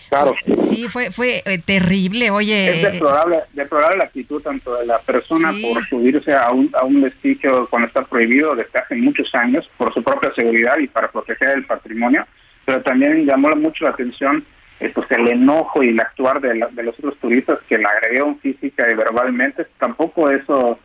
sí, 0.54 0.88
fue 0.88 1.10
fue 1.10 1.42
eh, 1.44 1.58
terrible, 1.58 2.30
oye. 2.30 2.70
Es 2.70 2.92
deplorable, 2.92 3.40
deplorable 3.52 3.98
la 3.98 4.04
actitud 4.04 4.42
tanto 4.42 4.74
de 4.76 4.86
la 4.86 4.98
persona 5.00 5.52
por 5.60 5.86
subirse 5.86 6.34
a 6.34 6.50
un, 6.50 6.70
a 6.78 6.84
un 6.84 7.02
vestigio 7.02 7.68
cuando 7.68 7.88
está 7.88 8.02
prohibido 8.04 8.54
desde 8.54 8.78
hace 8.78 8.94
muchos 8.96 9.28
años 9.34 9.68
por 9.76 9.92
su 9.94 10.02
propia 10.02 10.32
seguridad 10.34 10.78
y 10.78 10.86
para 10.86 11.10
proteger 11.10 11.50
el 11.50 11.64
patrimonio, 11.64 12.26
pero 12.64 12.82
también 12.82 13.24
llamó 13.26 13.48
mucho 13.56 13.84
la 13.84 13.90
atención 13.90 14.44
eh, 14.80 14.90
pues 14.94 15.08
el 15.12 15.28
enojo 15.28 15.82
y 15.82 15.90
el 15.90 16.00
actuar 16.00 16.40
de, 16.40 16.66
de 16.70 16.82
los 16.82 16.98
otros 16.98 17.16
turistas 17.18 17.58
que 17.68 17.78
la 17.78 17.88
agredieron 17.88 18.38
física 18.40 18.90
y 18.90 18.94
verbalmente, 18.94 19.66
tampoco 19.78 20.30
eso 20.30 20.78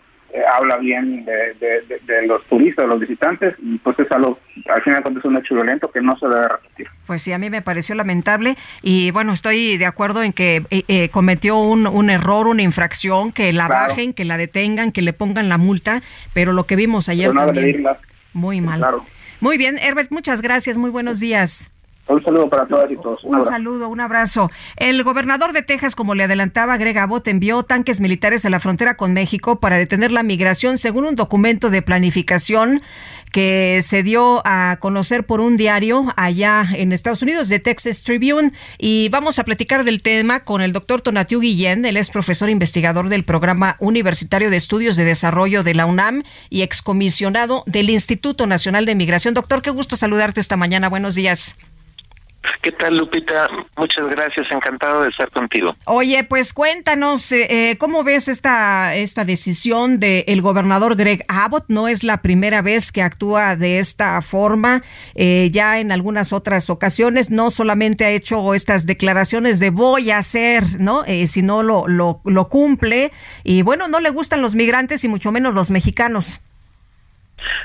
habla 0.46 0.78
bien 0.78 1.26
de, 1.26 2.28
los 2.28 2.44
turistas, 2.46 2.86
de 2.86 2.92
los 2.92 3.00
visitantes, 3.00 3.56
y 3.60 3.78
pues 3.80 3.98
es 4.00 4.12
algo, 4.12 4.40
al 4.74 4.82
final 4.82 5.04
es 5.18 5.26
un 5.26 5.38
hecho 5.38 5.56
violento 5.56 5.92
que 5.92 6.02
no 6.02 6.18
se 6.18 6.28
debe 6.28 6.48
repetir. 6.48 6.88
Pues 7.06 7.22
sí, 7.22 7.32
a 7.32 7.38
mí 7.38 7.50
me 7.50 7.62
pareció 7.62 7.96
lamentable 7.96 8.58
y 8.82 9.12
bueno, 9.12 9.34
estoy 9.34 9.78
de 9.78 9.86
acuerdo 9.86 10.24
en 10.24 10.34
que 10.34 10.64
eh, 10.70 10.84
eh, 10.88 11.10
cometió 11.10 11.58
un, 11.58 11.88
un, 11.88 12.10
error, 12.10 12.48
una 12.48 12.64
infracción, 12.64 13.32
que 13.32 13.54
la 13.54 13.68
bajen, 13.68 14.14
que 14.14 14.26
la 14.26 14.38
detengan, 14.38 14.92
que 14.92 15.02
le 15.02 15.14
pongan 15.14 15.50
la 15.50 15.58
multa, 15.58 16.02
pero 16.34 16.54
lo 16.54 16.66
que 16.66 16.76
vimos 16.76 17.10
ayer 17.10 17.32
también, 17.34 17.86
muy 18.34 18.62
mal. 18.62 18.84
Muy 19.40 19.58
bien, 19.58 19.78
Herbert, 19.78 20.12
muchas 20.12 20.42
gracias, 20.42 20.78
muy 20.78 20.90
buenos 20.90 21.20
días. 21.20 21.72
Un 22.08 22.24
saludo 22.24 22.50
para 22.50 22.66
todas 22.66 22.90
y 22.90 22.96
todos. 22.96 23.24
Un, 23.24 23.42
saludo, 23.42 23.90
un 23.90 24.00
abrazo. 24.00 24.50
El 24.78 25.04
gobernador 25.04 25.52
de 25.52 25.62
Texas, 25.62 25.94
como 25.96 26.16
le 26.16 26.24
adelantaba 26.24 26.78
Greg 26.78 26.98
Abbott, 26.98 27.28
envió 27.28 27.64
tanques 27.64 28.00
militares 28.00 28.46
a 28.46 28.50
la 28.50 28.62
frontera 28.62 28.96
con 28.96 29.14
México 29.14 29.60
para 29.60 29.78
detener 29.78 30.12
la 30.12 30.24
migración, 30.24 30.78
según 30.78 31.06
un 31.06 31.16
documento 31.16 31.70
de 31.70 31.82
planificación 31.82 32.82
que 33.32 33.82
se 33.84 34.04
dio 34.04 34.42
a 34.46 34.78
conocer 34.80 35.26
por 35.26 35.42
un 35.42 35.58
diario 35.58 36.14
allá 36.16 36.64
en 36.74 36.94
Estados 36.94 37.22
Unidos, 37.22 37.50
de 37.50 37.60
Texas 37.60 38.04
Tribune. 38.04 38.54
Y 38.78 39.10
vamos 39.10 39.38
a 39.38 39.44
platicar 39.44 39.84
del 39.84 40.02
tema 40.02 40.42
con 40.42 40.62
el 40.62 40.72
doctor 40.72 41.02
Tonatiu 41.02 41.42
Guillén. 41.42 41.84
Él 41.86 41.98
es 41.98 42.10
profesor 42.10 42.50
investigador 42.50 43.10
del 43.10 43.26
Programa 43.26 43.76
Universitario 43.80 44.50
de 44.50 44.56
Estudios 44.56 44.96
de 44.96 45.04
Desarrollo 45.04 45.64
de 45.64 45.74
la 45.74 45.86
UNAM 45.86 46.24
y 46.50 46.62
excomisionado 46.62 47.64
del 47.66 47.90
Instituto 47.90 48.48
Nacional 48.48 48.86
de 48.86 48.96
Migración. 48.96 49.34
Doctor, 49.34 49.62
qué 49.62 49.72
gusto 49.72 49.98
saludarte 49.98 50.40
esta 50.40 50.56
mañana. 50.56 50.88
Buenos 50.88 51.16
días. 51.16 51.56
¿Qué 52.62 52.72
tal, 52.72 52.98
Lupita? 52.98 53.48
Muchas 53.78 54.08
gracias, 54.10 54.46
encantado 54.52 55.04
de 55.04 55.10
estar 55.10 55.30
contigo. 55.32 55.76
Oye, 55.86 56.24
pues 56.24 56.54
cuéntanos, 56.54 57.32
eh, 57.32 57.48
eh, 57.50 57.78
¿cómo 57.78 58.04
ves 58.04 58.28
esta, 58.28 58.96
esta 58.96 59.26
decisión 59.26 60.00
del 60.00 60.42
gobernador 60.42 60.96
Greg 60.96 61.24
Abbott? 61.28 61.66
No 61.68 61.88
es 61.88 62.04
la 62.04 62.22
primera 62.22 62.62
vez 62.62 62.92
que 62.92 63.02
actúa 63.02 63.56
de 63.56 63.80
esta 63.80 64.22
forma, 64.22 64.82
eh, 65.16 65.50
ya 65.52 65.80
en 65.80 65.92
algunas 65.92 66.34
otras 66.34 66.70
ocasiones 66.70 67.32
no 67.32 67.52
solamente 67.52 68.06
ha 68.06 68.10
hecho 68.10 68.54
estas 68.54 68.86
declaraciones 68.86 69.60
de 69.60 69.70
voy 69.70 70.12
a 70.12 70.18
hacer, 70.18 70.64
¿no? 70.80 71.04
sino 71.26 71.64
lo, 71.64 71.88
lo, 71.88 72.22
lo 72.26 72.50
cumple 72.50 73.12
y 73.44 73.62
bueno, 73.62 73.88
no 73.88 74.00
le 74.00 74.10
gustan 74.10 74.42
los 74.42 74.56
migrantes 74.56 75.04
y 75.04 75.08
mucho 75.08 75.32
menos 75.32 75.54
los 75.54 75.72
mexicanos. 75.72 76.42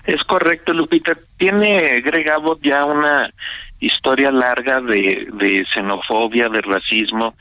Es 0.05 0.23
correcto, 0.25 0.73
Lupita. 0.73 1.13
Tiene 1.39 2.01
Greg 2.01 2.31
Abbott 2.31 2.61
ya 2.63 2.85
una 2.85 3.31
historia 3.83 4.31
larga 4.31 4.81
de, 4.81 5.67
xenofobia, 5.75 6.49
de 6.49 6.61
racismo 6.61 7.35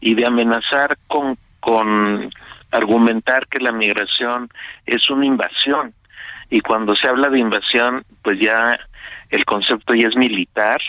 y 0.00 0.14
de 0.14 0.26
amenazar 0.26 0.98
con, 1.06 1.38
con 1.60 2.30
argumentar 2.72 3.46
que 3.46 3.60
la 3.60 3.72
migración 3.72 4.48
es 4.84 5.08
una 5.08 5.24
invasión. 5.24 5.94
Y 6.50 6.60
cuando 6.60 6.94
se 6.96 7.08
habla 7.08 7.28
de 7.28 7.38
invasión, 7.38 8.04
pues 8.22 8.38
ya 8.40 8.78
el 9.30 9.44
concepto 9.44 9.94
ya 9.94 10.08
es 10.08 10.16
militar, 10.16 10.80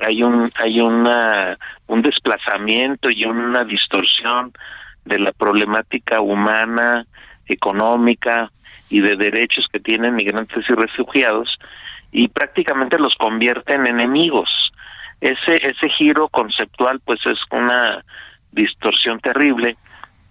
hay 0.00 0.22
un 0.22 0.50
hay 0.58 0.80
una 0.80 1.56
un 1.86 2.02
desplazamiento 2.02 3.10
y 3.10 3.24
una 3.24 3.62
distorsión 3.64 4.52
de 5.04 5.20
la 5.20 5.32
problemática 5.32 6.20
humana, 6.20 7.06
económica 7.46 8.50
y 8.90 9.00
de 9.00 9.16
derechos 9.16 9.68
que 9.72 9.78
tienen 9.78 10.16
migrantes 10.16 10.68
y 10.68 10.74
refugiados 10.74 11.58
y 12.14 12.28
prácticamente 12.28 12.96
los 12.96 13.12
convierte 13.16 13.74
en 13.74 13.88
enemigos. 13.88 14.48
Ese, 15.20 15.56
ese 15.56 15.88
giro 15.98 16.28
conceptual 16.28 17.00
pues 17.04 17.18
es 17.26 17.38
una 17.50 18.04
distorsión 18.52 19.18
terrible, 19.18 19.76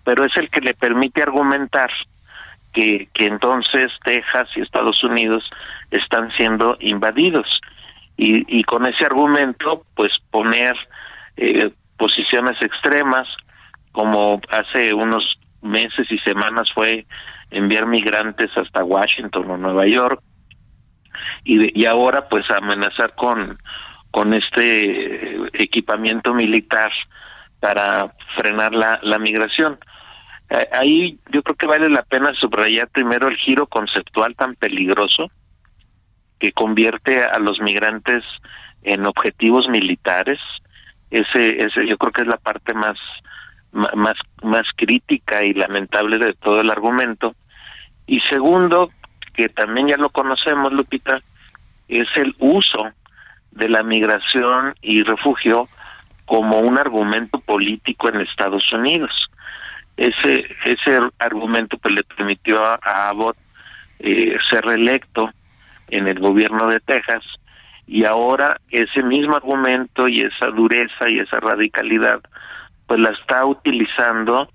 pero 0.05 0.23
es 0.23 0.31
el 0.37 0.49
que 0.49 0.61
le 0.61 0.73
permite 0.75 1.21
argumentar 1.21 1.91
que, 2.73 3.09
que 3.13 3.25
entonces 3.25 3.91
Texas 4.05 4.47
y 4.55 4.61
Estados 4.61 5.03
Unidos 5.03 5.49
están 5.91 6.31
siendo 6.37 6.77
invadidos. 6.79 7.59
Y, 8.15 8.59
y 8.59 8.63
con 8.63 8.85
ese 8.85 9.05
argumento, 9.05 9.83
pues 9.93 10.13
poner 10.31 10.75
eh, 11.35 11.69
posiciones 11.97 12.61
extremas, 12.61 13.27
como 13.91 14.39
hace 14.49 14.93
unos 14.93 15.37
meses 15.61 16.09
y 16.09 16.17
semanas 16.19 16.71
fue 16.73 17.05
enviar 17.51 17.87
migrantes 17.87 18.51
hasta 18.55 18.85
Washington 18.85 19.51
o 19.51 19.57
Nueva 19.57 19.85
York, 19.85 20.21
y, 21.43 21.81
y 21.81 21.85
ahora 21.85 22.27
pues 22.29 22.49
amenazar 22.51 23.15
con, 23.15 23.57
con 24.13 24.31
este 24.33 25.37
equipamiento 25.53 26.35
militar 26.35 26.91
para 27.59 28.13
frenar 28.37 28.71
la, 28.71 29.17
migración. 29.17 29.79
Ahí 30.71 31.17
yo 31.31 31.41
creo 31.41 31.55
que 31.55 31.65
vale 31.65 31.89
la 31.89 32.03
pena 32.03 32.31
subrayar 32.39 32.89
primero 32.89 33.27
el 33.27 33.37
giro 33.37 33.65
conceptual 33.65 34.35
tan 34.35 34.53
peligroso 34.53 35.31
que 36.39 36.51
convierte 36.51 37.23
a 37.23 37.39
los 37.39 37.59
migrantes 37.59 38.23
en 38.83 39.07
objetivos 39.07 39.67
militares. 39.67 40.37
Ese, 41.09 41.57
ese 41.65 41.87
yo 41.87 41.97
creo 41.97 42.11
que 42.11 42.21
es 42.21 42.27
la 42.27 42.37
parte 42.37 42.75
más, 42.75 42.99
más, 43.71 44.15
más 44.43 44.67
crítica 44.75 45.43
y 45.43 45.53
lamentable 45.53 46.19
de 46.19 46.33
todo 46.33 46.61
el 46.61 46.69
argumento. 46.69 47.33
Y 48.05 48.19
segundo, 48.29 48.91
que 49.33 49.49
también 49.49 49.87
ya 49.87 49.97
lo 49.97 50.09
conocemos, 50.09 50.71
Lupita, 50.71 51.21
es 51.87 52.07
el 52.15 52.35
uso 52.39 52.91
de 53.51 53.69
la 53.69 53.83
migración 53.83 54.75
y 54.81 55.03
refugio 55.03 55.67
como 56.25 56.59
un 56.59 56.79
argumento 56.79 57.39
político 57.39 58.09
en 58.09 58.21
Estados 58.21 58.63
Unidos. 58.71 59.11
Ese 59.97 60.45
ese 60.65 60.99
argumento 61.19 61.77
que 61.77 61.91
le 61.91 62.03
permitió 62.03 62.63
a, 62.65 62.79
Abbott 63.09 63.37
eh, 63.99 64.37
ser 64.49 64.65
reelecto 64.65 65.29
en 65.89 66.07
el 66.07 66.19
gobierno 66.19 66.67
de 66.67 66.79
Texas 66.79 67.23
y 67.85 68.05
ahora 68.05 68.59
ese 68.69 69.03
mismo 69.03 69.35
argumento 69.35 70.07
y 70.07 70.21
esa 70.21 70.47
dureza 70.47 71.09
y 71.09 71.19
esa 71.19 71.39
radicalidad 71.39 72.21
pues 72.87 72.99
la 72.99 73.09
está 73.09 73.45
utilizando 73.45 74.49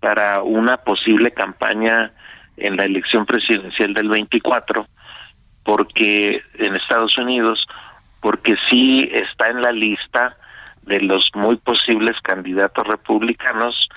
para 0.00 0.42
una 0.42 0.76
posible 0.76 1.32
campaña 1.32 2.12
en 2.56 2.76
la 2.76 2.84
elección 2.84 3.26
presidencial 3.26 3.94
del 3.94 4.08
24 4.08 4.86
porque 5.64 6.40
en 6.54 6.76
Estados 6.76 7.16
Unidos 7.18 7.66
porque 8.20 8.54
sí 8.70 9.08
está 9.12 9.48
en 9.48 9.62
la 9.62 9.72
lista 9.72 10.36
de 10.82 11.00
los 11.00 11.30
muy 11.34 11.56
posibles 11.56 12.16
candidatos 12.22 12.86
republicanos, 12.86 13.88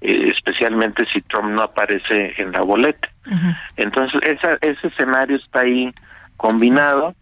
eh, 0.00 0.30
especialmente 0.34 1.04
si 1.12 1.20
Trump 1.20 1.50
no 1.50 1.62
aparece 1.62 2.34
en 2.38 2.52
la 2.52 2.60
boleta. 2.60 3.08
Entonces, 3.76 4.20
esa, 4.22 4.58
ese 4.62 4.88
escenario 4.88 5.36
está 5.36 5.60
ahí 5.60 5.92
combinado 6.36 7.14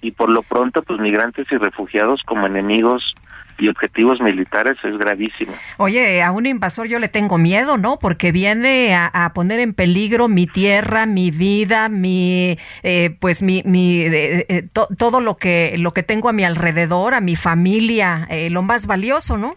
y 0.00 0.12
por 0.12 0.30
lo 0.30 0.42
pronto, 0.42 0.82
pues 0.82 1.00
migrantes 1.00 1.46
y 1.50 1.56
refugiados 1.56 2.22
como 2.24 2.46
enemigos 2.46 3.12
y 3.58 3.68
objetivos 3.68 4.20
militares 4.20 4.76
es 4.82 4.96
gravísimo. 4.96 5.54
Oye, 5.76 6.22
a 6.22 6.32
un 6.32 6.46
invasor 6.46 6.86
yo 6.86 6.98
le 6.98 7.08
tengo 7.08 7.38
miedo, 7.38 7.76
¿no? 7.76 7.98
Porque 7.98 8.32
viene 8.32 8.94
a, 8.94 9.32
poner 9.34 9.60
en 9.60 9.74
peligro 9.74 10.28
mi 10.28 10.46
tierra, 10.46 11.06
mi 11.06 11.30
vida, 11.30 11.88
mi, 11.88 12.56
eh, 12.82 13.16
pues 13.20 13.42
mi, 13.42 13.62
mi 13.64 14.02
eh, 14.02 14.46
eh, 14.48 14.62
todo 14.72 15.20
lo 15.20 15.36
que 15.36 15.76
lo 15.78 15.92
que 15.92 16.02
tengo 16.02 16.28
a 16.28 16.32
mi 16.32 16.44
alrededor, 16.44 17.14
a 17.14 17.20
mi 17.20 17.36
familia, 17.36 18.26
lo 18.50 18.62
más 18.62 18.86
valioso, 18.86 19.36
¿no? 19.36 19.54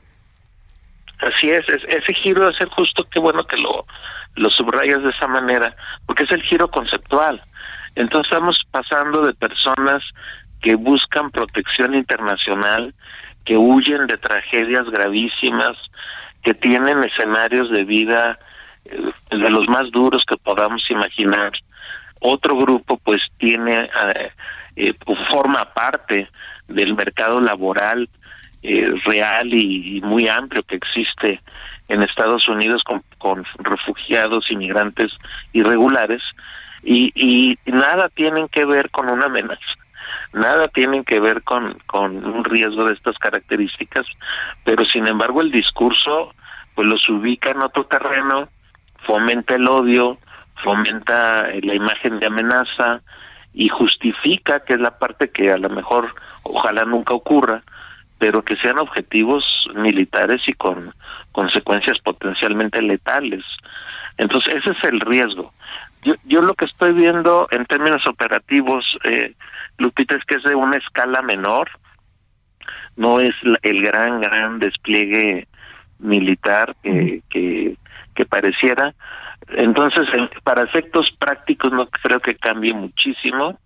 Así 1.20 1.52
es, 1.52 1.64
ese 1.70 2.14
giro 2.16 2.50
es 2.50 2.60
el 2.60 2.70
justo, 2.70 3.08
qué 3.12 3.20
bueno 3.20 3.46
que 3.46 3.58
lo, 3.58 3.86
lo 4.36 4.50
subrayas 4.50 5.04
de 5.04 5.10
esa 5.10 5.28
manera, 5.28 5.76
porque 6.08 6.24
es 6.24 6.32
el 6.32 6.42
giro 6.44 6.70
conceptual. 6.70 7.42
Entonces 7.96 8.32
estamos 8.32 8.60
pasando 8.72 9.22
de 9.22 9.34
personas 9.34 10.02
que 10.62 10.76
buscan 10.76 11.32
protección 11.32 11.94
internacional, 11.96 12.94
que 13.46 13.58
huyen 13.58 14.08
de 14.08 14.18
tragedias 14.18 14.90
gravísimas, 14.90 15.78
que 16.44 16.54
tienen 16.54 17.04
escenarios 17.04 17.70
de 17.72 17.84
vida 17.84 18.40
eh, 18.86 19.12
de 19.30 19.50
los 19.50 19.68
más 19.68 19.90
duros 19.92 20.24
que 20.28 20.38
podamos 20.38 20.84
imaginar. 20.90 21.52
Otro 22.20 22.56
grupo 22.56 22.98
pues 22.98 23.22
tiene, 23.38 23.90
eh, 24.16 24.32
eh, 24.76 24.94
forma 25.32 25.66
parte 25.74 26.30
del 26.68 26.96
mercado 26.96 27.40
laboral 27.40 28.10
real 29.06 29.52
y, 29.52 30.00
muy 30.02 30.28
amplio 30.28 30.62
que 30.62 30.76
existe 30.76 31.42
en 31.88 32.04
Estados 32.04 32.48
Unidos 32.48 32.84
con, 33.18 33.44
refugiados, 33.58 34.52
inmigrantes 34.52 35.12
irregulares, 35.52 36.22
y 36.84 37.58
nada 37.66 38.08
tienen 38.10 38.48
que 38.50 38.66
ver 38.66 38.92
con 38.92 39.12
una 39.12 39.26
amenaza 39.26 39.81
nada 40.34 40.68
tienen 40.70 41.04
que 41.04 41.20
ver 41.20 41.44
con, 41.44 41.78
con 41.88 42.24
un 42.26 42.44
riesgo 42.44 42.86
de 42.86 42.94
estas 42.94 43.18
características, 43.18 44.06
pero 44.64 44.86
sin 44.86 45.08
embargo 45.08 45.42
el 45.42 45.52
discurso 45.52 46.34
pues 46.76 46.88
los 46.88 47.08
ubica 47.10 47.52
en 47.52 47.62
otro 47.62 47.86
terreno, 47.86 48.50
fomenta 49.06 49.56
el 49.56 49.68
odio, 49.68 50.18
fomenta 50.64 51.48
la 51.62 51.76
imagen 51.76 52.20
de 52.20 52.28
amenaza 52.28 53.02
y 53.54 53.68
justifica, 53.68 54.62
que 54.62 54.74
es 54.74 54.80
la 54.80 54.98
parte 54.98 55.30
que 55.32 55.52
a 55.52 55.58
lo 55.58 55.70
mejor 55.70 56.14
ojalá 56.44 56.86
nunca 56.86 57.14
ocurra, 57.14 57.64
pero 58.18 58.44
que 58.44 58.56
sean 58.58 58.80
objetivos 58.80 59.44
militares 59.76 60.42
y 60.48 60.54
con 60.54 60.94
consecuencias 61.32 61.98
potencialmente 62.00 62.82
letales. 62.82 63.44
Entonces 64.18 64.56
ese 64.56 64.72
es 64.72 64.84
el 64.84 65.00
riesgo. 65.00 65.54
Yo, 66.04 66.16
yo 66.26 66.42
lo 66.42 66.54
que 66.56 66.66
estoy 66.66 66.94
viendo 66.94 67.48
en 67.52 67.66
términos 67.66 68.06
operativos, 68.08 68.86
eh, 69.04 69.36
Lupita, 69.78 70.16
es 70.16 70.24
que 70.26 70.36
es 70.36 70.44
de 70.44 70.56
una 70.56 70.78
escala 70.78 71.22
menor, 71.22 71.70
no 72.96 73.20
es 73.20 73.34
el 73.62 73.82
gran, 73.82 74.22
gran 74.22 74.60
despliegue 74.60 75.48
militar 76.00 76.76
que, 76.84 77.22
que, 77.30 78.26
pareciera. 78.30 78.94
Entonces, 79.50 80.08
para 80.44 80.62
efectos 80.62 81.10
prácticos 81.18 81.72
no 81.72 81.88
creo 81.88 82.20
que 82.20 82.36
cambie 82.36 82.72
muchísimo 82.72 83.60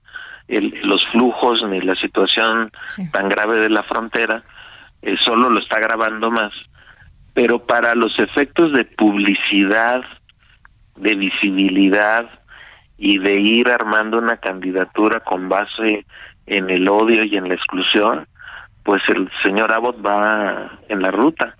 el, 0.47 0.79
los 0.83 1.05
flujos 1.11 1.61
ni 1.67 1.81
la 1.81 1.95
situación 1.95 2.71
tan 3.11 3.27
grave 3.27 3.57
de 3.57 3.69
la 3.69 3.83
frontera, 3.83 4.43
eh, 5.01 5.17
solo 5.25 5.49
lo 5.49 5.59
está 5.59 5.77
agravando 5.77 6.31
más. 6.31 6.53
Pero 7.33 7.59
para 7.65 7.95
los 7.95 8.17
efectos 8.17 8.71
de 8.71 8.85
publicidad 8.85 10.01
de 10.95 11.15
visibilidad 11.15 12.29
y 12.97 13.19
de 13.19 13.33
ir 13.39 13.69
armando 13.69 14.17
una 14.17 14.37
candidatura 14.37 15.19
con 15.19 15.49
base 15.49 16.05
en 16.45 16.69
el 16.69 16.87
odio 16.87 17.23
y 17.23 17.35
en 17.35 17.49
la 17.49 17.55
exclusión, 17.55 18.27
pues 18.83 19.01
el 19.09 19.29
señor 19.43 19.71
Abbott 19.71 20.05
va 20.05 20.79
en 20.87 21.01
la 21.01 21.11
ruta 21.11 21.55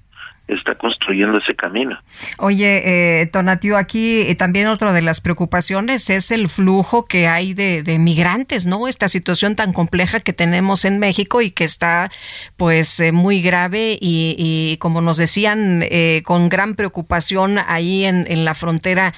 está 0.48 0.76
construyendo 0.76 1.40
ese 1.40 1.56
camino. 1.56 2.00
Oye, 2.38 3.22
eh, 3.22 3.26
Tonatio, 3.28 3.78
aquí 3.78 4.22
eh, 4.22 4.36
también 4.36 4.68
otra 4.68 4.94
de 4.94 5.02
las 5.02 5.20
preocupaciones 5.20 6.10
es 6.10 6.32
el 6.32 6.50
flujo 6.50 7.06
que 7.06 7.28
hay 7.28 7.54
de, 7.54 7.84
migrantes, 8.00 8.68
¿no? 8.68 8.88
Esta 8.88 9.08
situación 9.08 9.56
tan 9.56 9.74
compleja 9.74 10.20
que 10.20 10.34
tenemos 10.34 10.86
en 10.86 11.00
México 11.00 11.42
y 11.42 11.50
que 11.50 11.64
está 11.64 12.12
pues 12.58 13.00
eh, 13.00 13.12
muy 13.12 13.42
grave 13.42 13.98
y, 14.00 14.78
como 14.80 15.02
nos 15.02 15.18
decían, 15.18 15.82
eh, 15.84 16.22
con 16.26 16.50
gran 16.50 16.76
preocupación 16.76 17.58
ahí 17.66 18.06
en, 18.06 18.26
en 18.30 18.46
la 18.46 18.54
frontera 18.54 19.14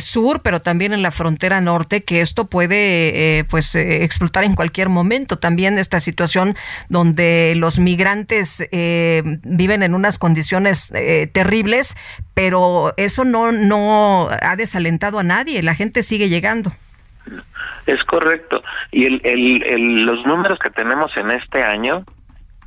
sur, 0.00 0.42
pero 0.42 0.60
también 0.60 0.92
en 0.92 1.02
la 1.02 1.10
frontera 1.10 1.60
norte, 1.60 2.04
que 2.04 2.20
esto 2.20 2.48
puede 2.48 3.44
pues 3.48 3.74
explotar 3.74 4.44
en 4.44 4.54
cualquier 4.54 4.88
momento. 4.88 5.38
También 5.38 5.78
esta 5.78 6.00
situación 6.00 6.56
donde 6.88 7.54
los 7.56 7.78
migrantes 7.78 8.66
viven 8.70 9.82
en 9.82 9.94
unas 9.94 10.18
condiciones 10.18 10.67
eh, 10.94 11.26
terribles, 11.32 11.96
pero 12.34 12.94
eso 12.96 13.24
no, 13.24 13.52
no 13.52 14.28
ha 14.30 14.56
desalentado 14.56 15.18
a 15.18 15.22
nadie, 15.22 15.62
la 15.62 15.74
gente 15.74 16.02
sigue 16.02 16.28
llegando. 16.28 16.72
Es 17.86 18.02
correcto. 18.04 18.62
Y 18.90 19.06
el, 19.06 19.20
el, 19.24 20.04
los 20.04 20.24
números 20.26 20.58
que 20.58 20.70
tenemos 20.70 21.16
en 21.16 21.30
este 21.30 21.62
año, 21.62 22.04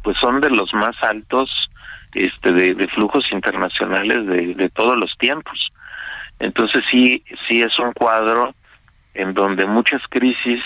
pues 0.04 0.18
son 0.20 0.42
de 0.42 0.50
los 0.50 0.74
más 0.74 0.96
altos 1.04 1.50
este, 2.14 2.52
de, 2.52 2.88
flujos 2.90 3.26
internacionales 3.32 4.26
de, 4.28 4.54
de, 4.56 4.70
todos 4.70 4.98
los 4.98 5.16
tiempos. 5.18 5.72
Entonces 6.40 6.84
sí, 6.90 7.24
sí 7.48 7.62
es 7.62 7.78
un 7.80 7.94
cuadro 7.94 8.54
en 9.14 9.34
donde 9.34 9.66
muchas 9.66 10.02
crisis 10.10 10.62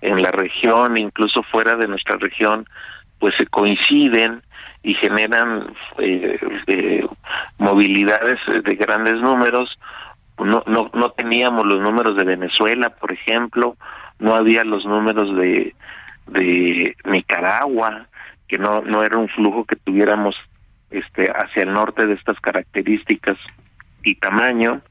en 0.00 0.22
la 0.22 0.30
región, 0.30 0.98
incluso 0.98 1.42
fuera 1.42 1.76
de 1.76 1.88
nuestra 1.88 2.16
región, 2.16 2.66
pues 3.18 3.34
se 3.36 3.46
coinciden 3.46 4.42
y 4.84 4.94
generan 4.94 5.74
eh, 5.98 6.38
eh, 6.66 7.06
movilidades 7.58 8.38
de 8.62 8.74
grandes 8.76 9.14
números. 9.14 9.76
No, 10.38 10.62
no, 10.66 10.90
no 10.92 11.10
teníamos 11.10 11.64
los 11.64 11.80
números 11.80 12.16
de 12.16 12.24
Venezuela, 12.24 12.90
por 12.90 13.10
ejemplo, 13.10 13.76
no 14.18 14.34
había 14.34 14.62
los 14.62 14.84
números 14.84 15.34
de, 15.36 15.74
de 16.26 16.96
Nicaragua, 17.04 18.06
que 18.46 18.58
no, 18.58 18.82
no 18.82 19.02
era 19.02 19.16
un 19.16 19.28
flujo 19.28 19.64
que 19.64 19.76
tuviéramos 19.76 20.36
este 20.90 21.24
hacia 21.24 21.62
el 21.62 21.72
norte 21.72 22.06
de 22.06 22.14
estas 22.14 22.38
características 22.40 23.38
y 24.02 24.16
tamaño. 24.16 24.82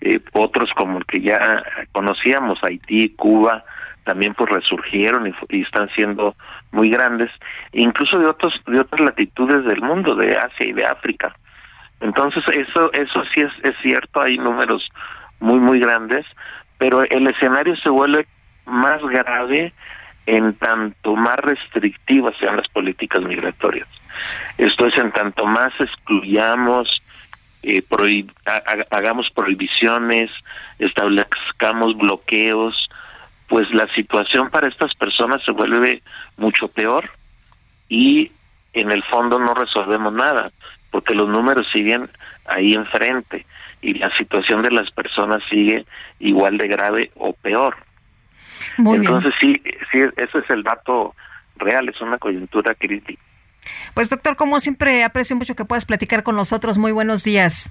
eh, 0.00 0.20
otros 0.32 0.70
como 0.74 0.98
el 0.98 1.06
que 1.06 1.20
ya 1.20 1.62
conocíamos, 1.92 2.58
Haití, 2.62 3.10
Cuba, 3.10 3.64
también 4.04 4.34
pues 4.34 4.50
resurgieron 4.50 5.26
y, 5.26 5.34
y, 5.48 5.62
están 5.62 5.88
siendo 5.90 6.34
muy 6.70 6.90
grandes, 6.90 7.30
incluso 7.72 8.18
de 8.18 8.26
otros 8.26 8.54
de 8.66 8.80
otras 8.80 9.00
latitudes 9.00 9.64
del 9.64 9.82
mundo, 9.82 10.14
de 10.14 10.36
Asia 10.36 10.66
y 10.66 10.72
de 10.72 10.84
África. 10.84 11.34
Entonces 12.00 12.42
eso 12.48 12.92
eso 12.92 13.22
sí 13.34 13.40
es, 13.42 13.52
es 13.62 13.76
cierto, 13.82 14.20
hay 14.22 14.38
números 14.38 14.88
muy 15.40 15.58
muy 15.58 15.78
grandes, 15.78 16.26
pero 16.78 17.02
el 17.02 17.26
escenario 17.28 17.76
se 17.76 17.90
vuelve 17.90 18.26
más 18.66 19.00
grave 19.02 19.72
en 20.26 20.54
tanto 20.54 21.16
más 21.16 21.36
restrictivas 21.38 22.34
sean 22.38 22.56
las 22.56 22.68
políticas 22.68 23.22
migratorias. 23.22 23.88
Esto 24.58 24.86
es 24.86 24.96
en 24.96 25.10
tanto 25.12 25.46
más 25.46 25.72
excluyamos, 25.80 27.02
eh, 27.62 27.82
hagamos 28.90 29.30
prohibiciones, 29.30 30.30
establezcamos 30.78 31.96
bloqueos, 31.96 32.88
pues 33.52 33.70
la 33.74 33.86
situación 33.94 34.48
para 34.48 34.66
estas 34.66 34.94
personas 34.94 35.44
se 35.44 35.50
vuelve 35.50 36.02
mucho 36.38 36.68
peor 36.68 37.10
y 37.86 38.32
en 38.72 38.90
el 38.90 39.02
fondo 39.04 39.38
no 39.38 39.52
resolvemos 39.52 40.10
nada, 40.14 40.50
porque 40.90 41.14
los 41.14 41.28
números 41.28 41.66
siguen 41.70 42.08
ahí 42.46 42.72
enfrente 42.72 43.44
y 43.82 43.92
la 43.92 44.10
situación 44.16 44.62
de 44.62 44.70
las 44.70 44.90
personas 44.92 45.42
sigue 45.50 45.84
igual 46.18 46.56
de 46.56 46.66
grave 46.66 47.10
o 47.16 47.34
peor. 47.34 47.76
Entonces 48.78 49.34
sí, 49.38 49.60
sí, 49.92 49.98
eso 50.16 50.38
es 50.38 50.48
el 50.48 50.62
dato 50.62 51.14
real, 51.56 51.90
es 51.90 52.00
una 52.00 52.16
coyuntura 52.16 52.74
crítica. 52.74 53.22
Pues 53.92 54.08
doctor, 54.08 54.34
como 54.36 54.60
siempre, 54.60 55.04
aprecio 55.04 55.36
mucho 55.36 55.54
que 55.54 55.66
puedas 55.66 55.84
platicar 55.84 56.22
con 56.22 56.36
nosotros. 56.36 56.78
Muy 56.78 56.92
buenos 56.92 57.22
días. 57.22 57.70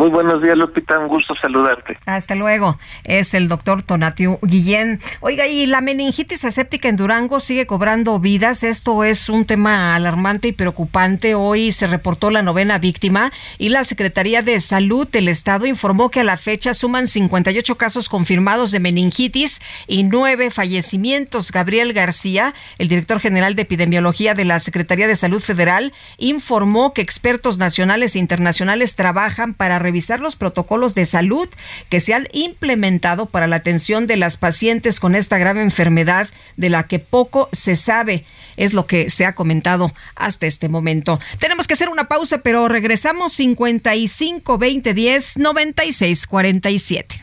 Muy 0.00 0.08
buenos 0.08 0.40
días, 0.40 0.56
Lupita. 0.56 0.98
Un 0.98 1.08
gusto 1.08 1.34
saludarte. 1.42 1.98
Hasta 2.06 2.34
luego. 2.34 2.78
Es 3.04 3.34
el 3.34 3.48
doctor 3.48 3.82
Tonatiu 3.82 4.38
Guillén. 4.40 4.98
Oiga, 5.20 5.46
y 5.46 5.66
la 5.66 5.82
meningitis 5.82 6.46
aséptica 6.46 6.88
en 6.88 6.96
Durango 6.96 7.38
sigue 7.38 7.66
cobrando 7.66 8.18
vidas. 8.18 8.62
Esto 8.62 9.04
es 9.04 9.28
un 9.28 9.44
tema 9.44 9.94
alarmante 9.94 10.48
y 10.48 10.52
preocupante. 10.52 11.34
Hoy 11.34 11.70
se 11.70 11.86
reportó 11.86 12.30
la 12.30 12.40
novena 12.40 12.78
víctima 12.78 13.30
y 13.58 13.68
la 13.68 13.84
Secretaría 13.84 14.40
de 14.40 14.58
Salud 14.60 15.06
del 15.06 15.28
Estado 15.28 15.66
informó 15.66 16.08
que 16.08 16.20
a 16.20 16.24
la 16.24 16.38
fecha 16.38 16.72
suman 16.72 17.06
58 17.06 17.74
casos 17.74 18.08
confirmados 18.08 18.70
de 18.70 18.80
meningitis 18.80 19.60
y 19.86 20.04
nueve 20.04 20.50
fallecimientos. 20.50 21.52
Gabriel 21.52 21.92
García, 21.92 22.54
el 22.78 22.88
director 22.88 23.20
general 23.20 23.54
de 23.54 23.62
epidemiología 23.62 24.32
de 24.32 24.46
la 24.46 24.60
Secretaría 24.60 25.06
de 25.06 25.14
Salud 25.14 25.42
Federal, 25.42 25.92
informó 26.16 26.94
que 26.94 27.02
expertos 27.02 27.58
nacionales 27.58 28.16
e 28.16 28.18
internacionales 28.18 28.96
trabajan 28.96 29.52
para 29.52 29.78
revisar 29.90 30.20
los 30.20 30.36
protocolos 30.36 30.94
de 30.94 31.04
salud 31.04 31.48
que 31.88 31.98
se 31.98 32.14
han 32.14 32.28
implementado 32.32 33.26
para 33.26 33.48
la 33.48 33.56
atención 33.56 34.06
de 34.06 34.16
las 34.16 34.36
pacientes 34.36 35.00
con 35.00 35.16
esta 35.16 35.36
grave 35.36 35.62
enfermedad 35.62 36.28
de 36.56 36.70
la 36.70 36.86
que 36.86 37.00
poco 37.00 37.48
se 37.50 37.74
sabe. 37.74 38.24
Es 38.56 38.72
lo 38.72 38.86
que 38.86 39.10
se 39.10 39.26
ha 39.26 39.34
comentado 39.34 39.92
hasta 40.14 40.46
este 40.46 40.68
momento. 40.68 41.18
Tenemos 41.40 41.66
que 41.66 41.74
hacer 41.74 41.88
una 41.88 42.06
pausa, 42.06 42.38
pero 42.38 42.68
regresamos 42.68 43.32
55 43.32 44.58
20 44.58 44.94
10 44.94 45.38
96 45.38 46.26
47. 46.28 47.20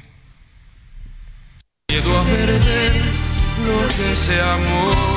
Miedo 1.90 2.20
a 2.20 2.26
perder 2.26 3.02
lo 3.66 3.88
que 3.96 4.16
se. 4.18 5.17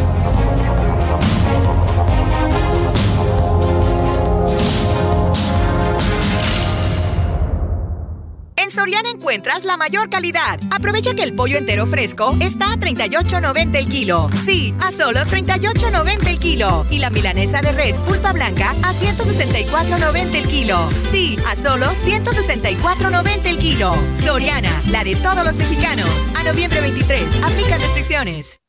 Soriana 8.71 9.09
encuentras 9.09 9.65
la 9.65 9.75
mayor 9.75 10.09
calidad. 10.09 10.59
Aprovecha 10.71 11.13
que 11.13 11.23
el 11.23 11.33
pollo 11.33 11.57
entero 11.57 11.85
fresco 11.85 12.35
está 12.39 12.71
a 12.71 12.77
38.90 12.77 13.75
el 13.75 13.87
kilo. 13.87 14.29
Sí, 14.45 14.73
a 14.79 14.91
solo 14.91 15.19
38.90 15.21 16.27
el 16.27 16.39
kilo. 16.39 16.85
Y 16.89 16.99
la 16.99 17.09
milanesa 17.09 17.61
de 17.61 17.73
res 17.73 17.99
pulpa 17.99 18.31
blanca 18.31 18.71
a 18.83 18.93
164.90 18.93 20.35
el 20.35 20.47
kilo. 20.47 20.89
Sí, 21.11 21.37
a 21.47 21.55
solo 21.57 21.87
164.90 21.87 23.45
el 23.45 23.57
kilo. 23.59 23.93
Soriana, 24.23 24.81
la 24.89 25.03
de 25.03 25.15
todos 25.17 25.45
los 25.45 25.57
mexicanos. 25.57 26.09
A 26.35 26.43
noviembre 26.43 26.79
23, 26.79 27.43
aplica 27.43 27.77
restricciones. 27.77 28.59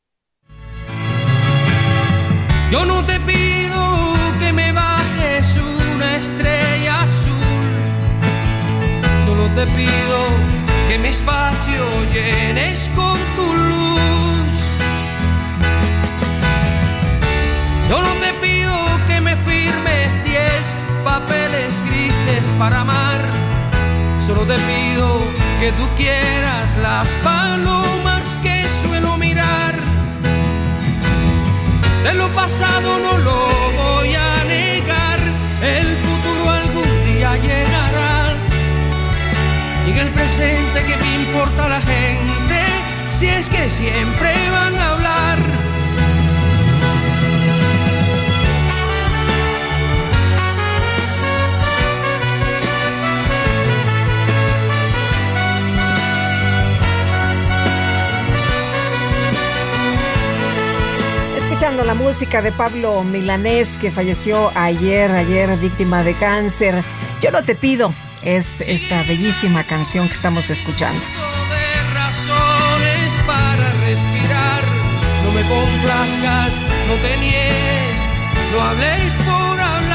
Yo 2.71 2.85
no 2.85 3.05
te 3.05 3.19
pido 3.21 4.13
que 4.39 4.51
me 4.51 4.73
bajes 4.73 5.57
una 5.95 6.17
estrella 6.17 7.03
azul. 7.03 7.32
Te 9.55 9.67
pido 9.67 10.19
que 10.89 10.97
mi 10.97 11.09
espacio 11.09 11.85
llenes 12.11 12.89
con 12.95 13.19
tu 13.35 13.53
luz. 13.53 14.55
Yo 17.87 18.01
no 18.01 18.13
te 18.15 18.33
pido 18.41 18.73
que 19.07 19.21
me 19.21 19.35
firmes 19.35 20.23
diez 20.23 20.75
papeles 21.03 21.83
grises 21.87 22.47
para 22.57 22.81
amar. 22.81 23.21
Solo 24.25 24.41
te 24.41 24.55
pido 24.55 25.21
que 25.59 25.71
tú 25.73 25.87
quieras 25.97 26.75
las 26.77 27.09
palomas 27.23 28.35
que 28.41 28.67
suelo 28.81 29.17
mirar. 29.17 29.75
De 32.03 32.13
lo 32.15 32.27
pasado 32.29 32.99
no 32.99 33.17
lo 33.19 33.47
voy 33.81 34.15
a 34.15 34.43
negar, 34.45 35.19
el 35.61 35.95
futuro 35.97 36.49
algún 36.49 37.05
día 37.05 37.37
llegará. 37.37 37.92
El 39.95 40.09
presente 40.09 40.83
que 40.85 40.97
me 40.97 41.15
importa 41.23 41.69
la 41.69 41.79
gente, 41.79 42.59
si 43.09 43.27
es 43.27 43.47
que 43.47 43.69
siempre 43.69 44.33
van 44.51 44.77
a 44.77 44.89
hablar. 44.91 45.37
Escuchando 61.37 61.85
la 61.85 61.93
música 61.93 62.41
de 62.41 62.51
Pablo 62.51 63.03
Milanés, 63.03 63.77
que 63.77 63.89
falleció 63.89 64.51
ayer, 64.55 65.09
ayer 65.11 65.55
víctima 65.57 66.03
de 66.03 66.13
cáncer. 66.15 66.75
Yo 67.21 67.31
no 67.31 67.43
te 67.43 67.55
pido, 67.55 67.93
es 68.23 68.61
esta 68.61 69.03
bellísima 69.03 69.63
canción 69.63 70.07
que 70.07 70.13
estamos 70.13 70.49
escuchando. 70.49 70.99
De 70.99 71.93
razones 71.93 73.21
para 73.25 73.71
respirar, 73.85 74.63
no 75.23 75.31
me 75.31 75.41
complazcas, 75.41 76.53
no 76.87 76.95
te 76.95 77.17
niegues, 77.17 77.97
no 78.53 78.61
hables 78.61 79.17
por 79.17 79.59
hablar. 79.59 79.93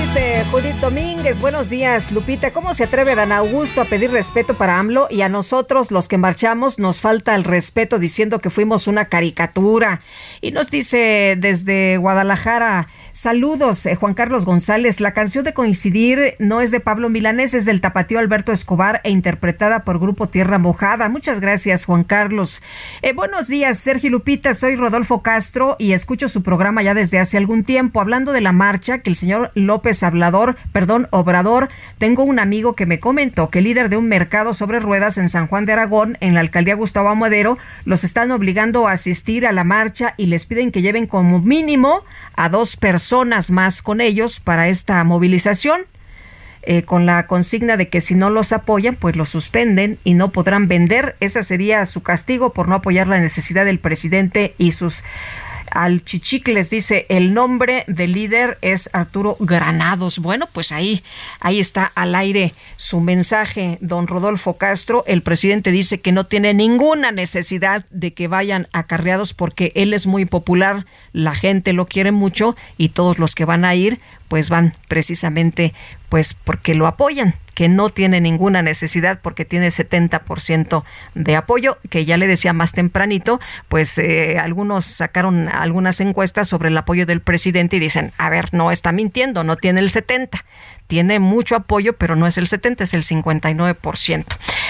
Dice 0.00 0.44
Judith 0.50 0.76
Domínguez, 0.76 1.40
buenos 1.40 1.68
días, 1.68 2.12
Lupita. 2.12 2.52
¿Cómo 2.52 2.72
se 2.74 2.84
atreve 2.84 3.14
Dan 3.14 3.32
Augusto 3.32 3.80
a 3.80 3.84
pedir 3.84 4.10
respeto 4.10 4.54
para 4.54 4.78
AMLO 4.78 5.08
y 5.10 5.22
a 5.22 5.28
nosotros, 5.28 5.90
los 5.90 6.08
que 6.08 6.16
marchamos, 6.16 6.78
nos 6.78 7.00
falta 7.00 7.34
el 7.34 7.44
respeto 7.44 7.98
diciendo 7.98 8.38
que 8.38 8.50
fuimos 8.50 8.86
una 8.86 9.06
caricatura? 9.06 10.00
Y 10.40 10.52
nos 10.52 10.70
dice 10.70 11.36
desde 11.38 11.96
Guadalajara, 11.98 12.88
saludos, 13.16 13.86
eh, 13.86 13.96
Juan 13.96 14.12
Carlos 14.12 14.44
González. 14.44 15.00
La 15.00 15.14
canción 15.14 15.42
de 15.42 15.54
Coincidir 15.54 16.36
no 16.38 16.60
es 16.60 16.70
de 16.70 16.80
Pablo 16.80 17.08
Milanés, 17.08 17.54
es 17.54 17.64
del 17.64 17.80
tapatío 17.80 18.18
Alberto 18.18 18.52
Escobar 18.52 19.00
e 19.04 19.10
interpretada 19.10 19.84
por 19.84 19.98
Grupo 19.98 20.28
Tierra 20.28 20.58
Mojada. 20.58 21.08
Muchas 21.08 21.40
gracias, 21.40 21.86
Juan 21.86 22.04
Carlos. 22.04 22.62
Eh, 23.00 23.14
buenos 23.14 23.48
días, 23.48 23.78
Sergio 23.78 24.10
Lupita. 24.10 24.52
Soy 24.52 24.76
Rodolfo 24.76 25.22
Castro 25.22 25.76
y 25.78 25.92
escucho 25.92 26.28
su 26.28 26.42
programa 26.42 26.82
ya 26.82 26.92
desde 26.92 27.18
hace 27.18 27.38
algún 27.38 27.64
tiempo, 27.64 28.02
hablando 28.02 28.32
de 28.32 28.42
la 28.42 28.52
marcha 28.52 28.98
que 28.98 29.08
el 29.08 29.16
señor 29.16 29.50
López 29.54 30.02
Hablador, 30.02 30.56
perdón, 30.72 31.08
Obrador, 31.10 31.70
tengo 31.96 32.22
un 32.22 32.38
amigo 32.38 32.74
que 32.74 32.84
me 32.84 33.00
comentó 33.00 33.48
que 33.48 33.60
el 33.60 33.64
líder 33.64 33.88
de 33.88 33.96
un 33.96 34.08
mercado 34.08 34.52
sobre 34.52 34.78
ruedas 34.78 35.16
en 35.16 35.30
San 35.30 35.46
Juan 35.46 35.64
de 35.64 35.72
Aragón, 35.72 36.18
en 36.20 36.34
la 36.34 36.40
alcaldía 36.40 36.74
Gustavo 36.74 37.08
Amadero, 37.08 37.56
los 37.86 38.04
están 38.04 38.30
obligando 38.30 38.86
a 38.86 38.92
asistir 38.92 39.46
a 39.46 39.52
la 39.52 39.64
marcha 39.64 40.12
y 40.18 40.26
les 40.26 40.44
piden 40.44 40.70
que 40.70 40.82
lleven 40.82 41.06
como 41.06 41.40
mínimo 41.40 42.02
a 42.34 42.50
dos 42.50 42.76
personas 42.76 43.05
más 43.50 43.82
con 43.82 44.00
ellos 44.00 44.40
para 44.40 44.68
esta 44.68 45.02
movilización. 45.04 45.82
Eh, 46.68 46.82
con 46.82 47.06
la 47.06 47.28
consigna 47.28 47.76
de 47.76 47.88
que 47.88 48.00
si 48.00 48.16
no 48.16 48.28
los 48.28 48.52
apoyan, 48.52 48.96
pues 48.96 49.14
los 49.14 49.28
suspenden 49.28 50.00
y 50.02 50.14
no 50.14 50.32
podrán 50.32 50.66
vender. 50.66 51.14
Ese 51.20 51.44
sería 51.44 51.84
su 51.84 52.02
castigo 52.02 52.52
por 52.52 52.68
no 52.68 52.74
apoyar 52.74 53.06
la 53.06 53.20
necesidad 53.20 53.64
del 53.64 53.78
presidente 53.78 54.56
y 54.58 54.72
sus 54.72 55.04
al 55.70 56.04
Chichicles 56.04 56.70
dice 56.70 57.06
el 57.08 57.34
nombre 57.34 57.84
del 57.86 58.12
líder 58.12 58.58
es 58.62 58.90
Arturo 58.92 59.36
Granados. 59.40 60.18
Bueno, 60.18 60.48
pues 60.52 60.72
ahí, 60.72 61.02
ahí 61.40 61.60
está 61.60 61.90
al 61.94 62.14
aire 62.14 62.54
su 62.76 63.00
mensaje, 63.00 63.78
don 63.80 64.06
Rodolfo 64.06 64.56
Castro. 64.56 65.04
El 65.06 65.22
presidente 65.22 65.70
dice 65.70 66.00
que 66.00 66.12
no 66.12 66.26
tiene 66.26 66.54
ninguna 66.54 67.12
necesidad 67.12 67.84
de 67.90 68.12
que 68.12 68.28
vayan 68.28 68.68
acarreados 68.72 69.34
porque 69.34 69.72
él 69.74 69.94
es 69.94 70.06
muy 70.06 70.24
popular, 70.24 70.86
la 71.12 71.34
gente 71.34 71.72
lo 71.72 71.86
quiere 71.86 72.12
mucho 72.12 72.56
y 72.76 72.90
todos 72.90 73.18
los 73.18 73.34
que 73.34 73.44
van 73.44 73.64
a 73.64 73.74
ir 73.74 74.00
pues 74.28 74.50
van 74.50 74.74
precisamente 74.88 75.72
pues 76.08 76.34
porque 76.34 76.74
lo 76.74 76.86
apoyan, 76.86 77.34
que 77.54 77.68
no 77.68 77.88
tiene 77.88 78.20
ninguna 78.20 78.62
necesidad 78.62 79.20
porque 79.22 79.44
tiene 79.44 79.68
70% 79.68 80.84
de 81.14 81.36
apoyo, 81.36 81.78
que 81.88 82.04
ya 82.04 82.16
le 82.16 82.26
decía 82.26 82.52
más 82.52 82.72
tempranito, 82.72 83.40
pues 83.68 83.96
eh, 83.98 84.38
algunos 84.38 84.84
sacaron 84.84 85.48
algunas 85.48 86.00
encuestas 86.00 86.48
sobre 86.48 86.68
el 86.68 86.76
apoyo 86.76 87.06
del 87.06 87.22
presidente 87.22 87.76
y 87.76 87.80
dicen, 87.80 88.12
a 88.18 88.30
ver, 88.30 88.52
no 88.52 88.70
está 88.70 88.92
mintiendo, 88.92 89.42
no 89.42 89.56
tiene 89.56 89.80
el 89.80 89.90
70 89.90 90.44
tiene 90.86 91.18
mucho 91.18 91.56
apoyo, 91.56 91.94
pero 91.94 92.16
no 92.16 92.26
es 92.26 92.38
el 92.38 92.46
70, 92.46 92.84
es 92.84 92.94
el 92.94 93.02
59%. 93.02 94.24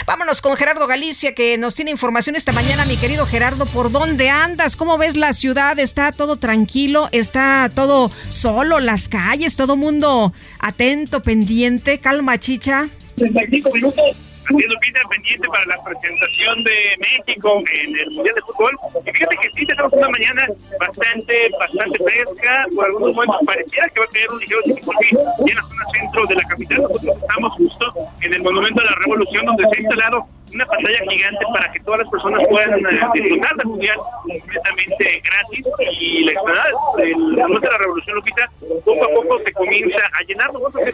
Vámonos 0.06 0.40
con 0.40 0.56
Gerardo 0.56 0.86
Galicia, 0.86 1.34
que 1.34 1.58
nos 1.58 1.74
tiene 1.74 1.90
información 1.90 2.36
esta 2.36 2.52
mañana. 2.52 2.84
Mi 2.84 2.96
querido 2.96 3.26
Gerardo, 3.26 3.66
¿por 3.66 3.90
dónde 3.90 4.30
andas? 4.30 4.76
¿Cómo 4.76 4.98
ves 4.98 5.16
la 5.16 5.32
ciudad? 5.32 5.78
¿Está 5.78 6.12
todo 6.12 6.36
tranquilo? 6.36 7.08
¿Está 7.12 7.70
todo 7.74 8.10
solo? 8.28 8.80
¿Las 8.80 9.08
calles? 9.08 9.56
¿Todo 9.56 9.76
mundo 9.76 10.32
atento, 10.58 11.22
pendiente? 11.26 11.98
¿Calma, 11.98 12.38
chicha? 12.38 12.86
35 13.16 13.70
minutos 13.74 14.16
haciendo 14.46 14.74
Lupita 14.74 15.00
pendiente 15.10 15.48
para 15.48 15.66
la 15.66 15.82
presentación 15.82 16.62
de 16.62 16.94
México 17.00 17.62
en 17.74 17.96
el 17.96 18.10
Mundial 18.12 18.34
de 18.36 18.40
Fútbol. 18.42 18.78
Y 19.04 19.10
fíjate 19.10 19.36
que 19.42 19.50
sí 19.56 19.66
tenemos 19.66 19.92
una 19.92 20.08
mañana 20.08 20.46
bastante, 20.78 21.50
bastante 21.58 21.98
fresca, 21.98 22.66
por 22.74 22.86
algunos 22.86 23.12
momentos 23.12 23.40
pareciera 23.44 23.88
que 23.88 24.00
va 24.00 24.06
a 24.06 24.08
caer 24.08 24.30
un 24.30 24.38
ligero 24.38 24.60
chiquitín 24.62 25.18
en 25.48 25.56
la 25.56 25.62
zona 25.62 25.84
centro 25.92 26.26
de 26.28 26.34
la 26.36 26.42
capital. 26.44 26.82
Nosotros 26.82 27.16
estamos 27.20 27.52
justo 27.54 27.86
en 28.22 28.34
el 28.34 28.42
Monumento 28.42 28.82
de 28.82 28.88
la 28.88 28.96
Revolución, 29.04 29.46
donde 29.46 29.64
se 29.64 29.78
ha 29.78 29.80
instalado 29.80 30.26
una 30.54 30.66
pantalla 30.66 30.98
gigante 31.10 31.44
para 31.52 31.72
que 31.72 31.80
todas 31.80 32.00
las 32.00 32.10
personas 32.10 32.46
puedan 32.48 32.78
eh, 32.78 33.00
disfrutar 33.14 33.56
del 33.56 33.66
mundial 33.66 33.96
completamente 34.22 35.22
gratis 35.24 35.66
y 36.00 36.24
la 36.24 36.32
explanada 36.32 36.70
del 36.98 37.16
Monumento 37.16 37.60
de 37.60 37.72
la 37.72 37.78
Revolución 37.78 38.16
Lupita 38.16 38.50
poco 38.84 39.04
a 39.04 39.08
poco 39.08 39.38
se 39.44 39.52
comienza 39.52 39.98
a 40.12 40.22
llenar 40.24 40.52
nosotros 40.52 40.84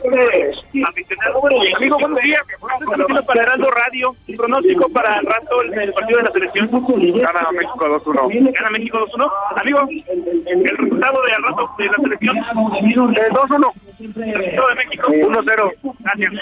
aficionados. 0.87 1.43
Amigo, 1.77 1.99
buenos 1.99 2.23
días. 2.23 2.43
para 3.27 3.43
Heraldo 3.43 3.71
Radio, 3.71 4.15
un 4.29 4.37
pronóstico 4.37 4.89
para 4.89 5.17
el 5.17 5.27
rato 5.27 5.63
el 5.63 5.93
partido 5.93 6.19
de 6.19 6.25
la 6.25 6.31
selección. 6.33 6.71
Gana 6.71 7.53
México 7.53 8.03
2-1. 8.05 8.53
Gana 8.53 8.71
México 8.71 8.99
2-1. 8.99 9.33
Amigo, 9.57 9.79
el 10.47 10.77
resultado 10.77 11.23
de 11.23 11.33
al 11.33 11.43
rato 11.43 11.71
de 11.79 11.87
la 11.87 11.97
selección. 11.97 12.37
2-1. 12.37 13.73
De 14.03 14.75
México 14.75 15.13
1-0. 15.13 15.95
Gracias. 16.01 16.33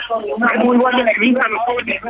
Muy 0.64 0.76
buena 0.78 1.00
entrevista 1.00 1.44
a 1.44 1.48
los 1.48 1.60
jóvenes. 1.66 2.02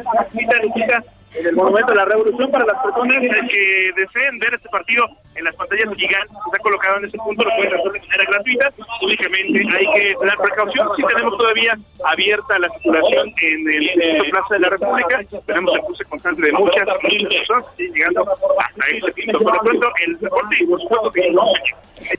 En 1.32 1.46
el 1.46 1.54
Monumento 1.54 1.92
de 1.92 1.96
la 1.96 2.04
Revolución 2.04 2.50
para 2.50 2.66
las 2.66 2.82
personas 2.82 3.16
que 3.20 3.90
deseen 3.96 4.38
ver 4.38 4.54
este 4.54 4.68
partido 4.68 5.04
en 5.40 5.44
las 5.44 5.56
pantallas 5.56 5.88
gigantes 5.96 6.30
que 6.30 6.50
está 6.52 6.58
colocado 6.62 6.98
en 6.98 7.04
ese 7.06 7.18
punto 7.18 7.44
lo 7.44 7.50
pueden 7.56 7.74
hacer 7.74 7.92
de 7.92 8.00
manera 8.00 8.24
gratuita 8.30 8.72
únicamente 9.02 9.58
hay 9.76 9.86
que 9.94 10.14
tener 10.14 10.34
precaución 10.36 10.88
si 10.96 11.02
tenemos 11.02 11.38
todavía 11.38 11.78
abierta 12.04 12.58
la 12.58 12.68
circulación 12.68 13.32
en 13.40 13.72
el 13.72 13.82
Instituto 13.82 14.30
Plaza 14.30 14.54
de 14.54 14.60
la 14.60 14.68
República 14.68 15.20
tenemos 15.46 15.74
el 15.74 15.80
cruce 15.82 16.04
constante 16.04 16.42
de 16.42 16.52
muchas 16.52 16.86
muchas 17.02 17.28
personas 17.28 17.64
llegando 17.78 18.20
hasta 18.58 18.86
ese 18.86 19.12
punto 19.12 19.40
por 19.40 19.56
lo 19.56 19.62
pronto 19.62 19.92
el 20.06 20.18
deporte 20.18 20.56
y 20.60 20.66
por 20.66 20.80
supuesto 20.80 21.12
que 21.12 21.32
no 21.32 21.42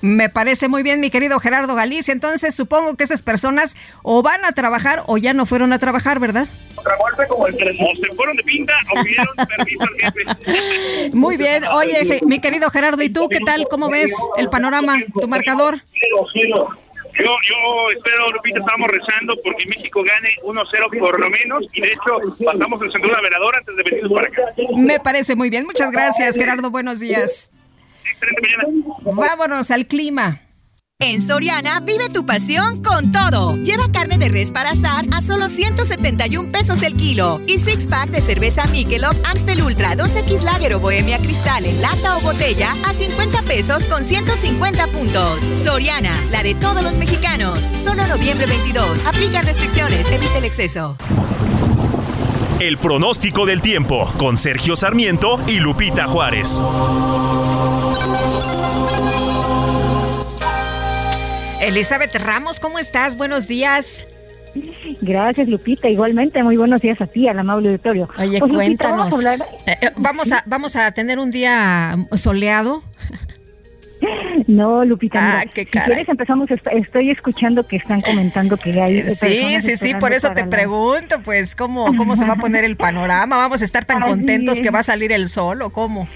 me 0.01 0.29
parece 0.29 0.67
muy 0.67 0.83
bien, 0.83 0.99
mi 0.99 1.09
querido 1.09 1.39
Gerardo 1.39 1.75
Galicia. 1.75 2.11
Entonces, 2.11 2.55
supongo 2.55 2.95
que 2.95 3.03
esas 3.03 3.21
personas 3.21 3.75
o 4.03 4.21
van 4.21 4.45
a 4.45 4.51
trabajar 4.51 5.03
o 5.07 5.17
ya 5.17 5.33
no 5.33 5.45
fueron 5.45 5.73
a 5.73 5.79
trabajar, 5.79 6.19
¿verdad? 6.19 6.47
como 7.27 7.47
el 7.47 7.53
o 7.53 7.95
se 7.95 8.15
fueron 8.15 8.35
de 8.35 8.43
pinta 8.43 8.73
o 8.91 9.03
pidieron 9.03 9.35
permiso 9.35 9.83
al 9.83 10.11
jefe. 10.13 11.09
Muy 11.13 11.37
bien. 11.37 11.63
Oye, 11.65 12.21
mi 12.25 12.39
querido 12.39 12.69
Gerardo, 12.69 13.03
¿y 13.03 13.09
tú 13.13 13.27
qué 13.29 13.39
tal? 13.39 13.67
¿Cómo 13.69 13.89
ves 13.89 14.13
el 14.37 14.49
panorama, 14.49 14.97
tu 15.19 15.27
marcador? 15.27 15.77
Yo, 17.13 17.25
yo 17.25 17.89
espero, 17.95 18.29
Lupita, 18.31 18.59
estamos 18.59 18.87
rezando 18.87 19.35
porque 19.43 19.65
México 19.67 20.01
gane 20.03 20.29
1-0 20.43 20.99
por 20.99 21.19
lo 21.19 21.29
menos 21.29 21.65
y 21.73 21.81
de 21.81 21.89
hecho 21.89 22.17
pasamos 22.45 22.81
el 22.81 22.91
centro 22.91 23.09
de 23.09 23.15
la 23.15 23.21
veladora 23.21 23.59
antes 23.59 23.75
de 23.75 23.83
venir 23.83 24.09
para 24.09 24.27
acá. 24.27 24.41
Me 24.77 24.99
parece 24.99 25.35
muy 25.35 25.49
bien. 25.49 25.65
Muchas 25.65 25.91
gracias, 25.91 26.35
Gerardo. 26.35 26.71
Buenos 26.71 26.99
días. 27.01 27.51
Vámonos 29.03 29.71
al 29.71 29.85
clima. 29.87 30.39
En 31.03 31.19
Soriana 31.19 31.79
vive 31.79 32.09
tu 32.13 32.27
pasión 32.27 32.83
con 32.83 33.11
todo. 33.11 33.55
Lleva 33.55 33.91
carne 33.91 34.19
de 34.19 34.29
res 34.29 34.51
para 34.51 34.69
asar 34.69 35.05
a 35.11 35.21
solo 35.21 35.49
171 35.49 36.51
pesos 36.51 36.83
el 36.83 36.95
kilo 36.95 37.41
y 37.47 37.57
six 37.57 37.87
pack 37.87 38.11
de 38.11 38.21
cerveza 38.21 38.65
Michelob 38.67 39.15
Amstel 39.25 39.63
Ultra 39.63 39.95
2X 39.95 40.43
Lager 40.43 40.75
o 40.75 40.79
Bohemia 40.79 41.17
Cristal 41.17 41.65
en 41.65 41.81
lata 41.81 42.17
o 42.17 42.21
botella 42.21 42.75
a 42.87 42.93
50 42.93 43.41
pesos 43.41 43.83
con 43.85 44.05
150 44.05 44.87
puntos. 44.87 45.43
Soriana, 45.65 46.15
la 46.29 46.43
de 46.43 46.53
todos 46.53 46.83
los 46.83 46.97
mexicanos. 46.99 47.59
Solo 47.83 48.05
noviembre 48.05 48.45
22. 48.45 49.03
Aplica 49.03 49.41
restricciones, 49.41 50.09
evite 50.11 50.37
el 50.37 50.45
exceso. 50.45 50.97
El 52.59 52.77
pronóstico 52.77 53.47
del 53.47 53.59
tiempo 53.63 54.07
con 54.17 54.37
Sergio 54.37 54.75
Sarmiento 54.75 55.41
y 55.47 55.59
Lupita 55.59 56.05
Juárez. 56.07 56.61
Elizabeth 61.61 62.15
Ramos, 62.15 62.59
¿cómo 62.59 62.79
estás? 62.79 63.15
Buenos 63.15 63.47
días. 63.47 64.05
Gracias, 65.01 65.47
Lupita. 65.47 65.87
Igualmente, 65.89 66.41
muy 66.43 66.57
buenos 66.57 66.81
días 66.81 66.99
a 66.99 67.07
ti, 67.07 67.27
al 67.27 67.37
amable 67.37 67.69
auditorio. 67.69 68.09
Oye, 68.17 68.39
pues, 68.39 68.51
cuéntanos. 68.51 69.11
vamos, 69.11 69.25
a 69.25 69.35
eh, 69.35 69.77
eh, 69.81 69.91
vamos, 69.95 70.31
a, 70.31 70.43
vamos 70.47 70.75
a 70.75 70.91
tener 70.91 71.19
un 71.19 71.29
día 71.29 71.95
soleado. 72.15 72.83
No, 74.47 74.83
Lupita. 74.83 75.41
Ah, 75.41 75.45
qué 75.45 75.63
si 75.63 75.69
quieres 75.69 76.09
empezamos, 76.09 76.49
estoy 76.49 77.11
escuchando 77.11 77.67
que 77.67 77.75
están 77.75 78.01
comentando 78.01 78.57
que 78.57 78.81
hay. 78.81 79.15
Sí, 79.15 79.61
sí, 79.61 79.75
sí, 79.75 79.93
por 79.93 80.11
eso 80.13 80.31
te 80.31 80.43
pregunto, 80.45 81.21
pues, 81.23 81.55
¿cómo, 81.55 81.85
¿cómo 81.95 82.15
se 82.15 82.25
va 82.25 82.33
a 82.33 82.37
poner 82.37 82.63
el 82.63 82.75
panorama? 82.75 83.37
¿Vamos 83.37 83.61
a 83.61 83.65
estar 83.65 83.85
tan 83.85 84.01
contentos 84.01 84.59
que 84.59 84.71
va 84.71 84.79
a 84.79 84.83
salir 84.83 85.11
el 85.11 85.27
sol 85.27 85.61
o 85.61 85.69
cómo? 85.69 86.07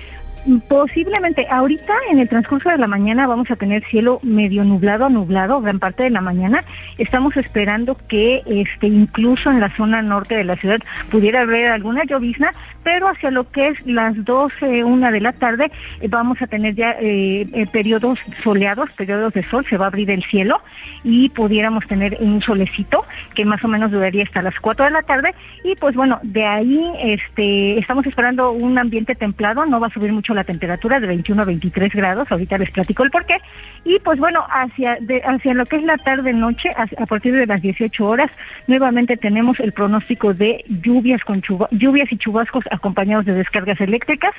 Posiblemente, 0.68 1.48
ahorita 1.50 1.94
en 2.12 2.20
el 2.20 2.30
transcurso 2.30 2.70
de 2.70 2.78
la 2.78 2.86
mañana 2.86 3.26
vamos 3.26 3.50
a 3.50 3.56
tener 3.56 3.84
cielo 3.86 4.20
medio 4.22 4.64
nublado 4.64 5.06
a 5.06 5.10
nublado, 5.10 5.60
gran 5.60 5.80
parte 5.80 6.04
de 6.04 6.12
la 6.12 6.22
mañana. 6.22 6.64
Estamos 7.00 7.36
esperando 7.36 7.98
que 8.08 8.44
este 8.46 8.86
incluso 8.86 9.50
en 9.50 9.60
la 9.60 9.76
zona 9.76 10.04
norte 10.04 10.36
de 10.36 10.44
la 10.44 10.56
ciudad 10.56 10.78
pudiera 11.10 11.42
haber 11.42 11.72
alguna 11.72 12.04
llovizna, 12.04 12.54
pero 12.86 13.08
hacia 13.08 13.32
lo 13.32 13.50
que 13.50 13.70
es 13.70 13.88
las 13.88 14.24
12, 14.24 14.84
una 14.84 15.10
de 15.10 15.20
la 15.20 15.34
tarde, 15.34 15.72
eh, 16.02 16.08
vamos 16.08 16.40
a 16.40 16.46
tener 16.46 16.76
ya 16.76 16.92
eh, 17.02 17.48
eh, 17.52 17.66
periodos 17.66 18.20
soleados, 18.44 18.92
periodos 18.92 19.34
de 19.34 19.42
sol, 19.42 19.66
se 19.68 19.76
va 19.76 19.86
a 19.86 19.88
abrir 19.88 20.12
el 20.12 20.24
cielo 20.26 20.62
y 21.04 21.30
pudiéramos 21.30 21.88
tener 21.88 22.16
un 22.20 22.44
solecito 22.44 23.04
que 23.34 23.44
más 23.44 23.64
o 23.64 23.68
menos 23.68 23.90
duraría 23.90 24.24
hasta 24.24 24.44
las 24.44 24.54
4 24.62 24.86
de 24.86 24.92
la 24.92 25.02
tarde 25.02 25.34
y 25.64 25.76
pues 25.78 25.96
bueno, 25.96 26.20
de 26.22 26.46
ahí 26.46 26.94
este 27.02 27.80
estamos 27.80 28.06
esperando 28.06 28.52
un 28.52 28.78
ambiente 28.78 29.16
templado, 29.16 29.66
no 29.66 29.80
va 29.80 29.88
a 29.88 29.90
subir 29.90 30.14
mucho 30.14 30.36
la 30.36 30.44
temperatura 30.44 31.00
de 31.00 31.08
21 31.08 31.42
a 31.42 31.46
23 31.46 31.92
grados, 31.92 32.32
ahorita 32.32 32.60
les 32.60 32.70
platico 32.70 33.04
el 33.04 33.10
porqué, 33.10 33.38
y 33.84 33.98
pues 34.00 34.20
bueno, 34.20 34.46
hacia, 34.48 35.00
hacia 35.26 35.54
lo 35.56 35.66
que 35.66 35.78
es 35.78 35.84
la 35.84 35.98
tarde-noche, 35.98 36.70
a, 36.76 37.06
partir 37.08 37.34
de 37.34 37.48
las 37.48 37.64
18 37.64 38.06
horas, 38.06 38.30
nuevamente 38.68 39.18
tenemos 39.18 39.60
el 39.60 39.74
pronóstico 39.74 40.36
de 40.36 40.64
lluvias, 40.84 41.24
con 41.24 41.42
lluvias 41.72 42.12
y 42.12 42.18
chubascos 42.18 42.64
acompañados 42.76 43.26
de 43.26 43.34
descargas 43.34 43.80
eléctricas, 43.82 44.34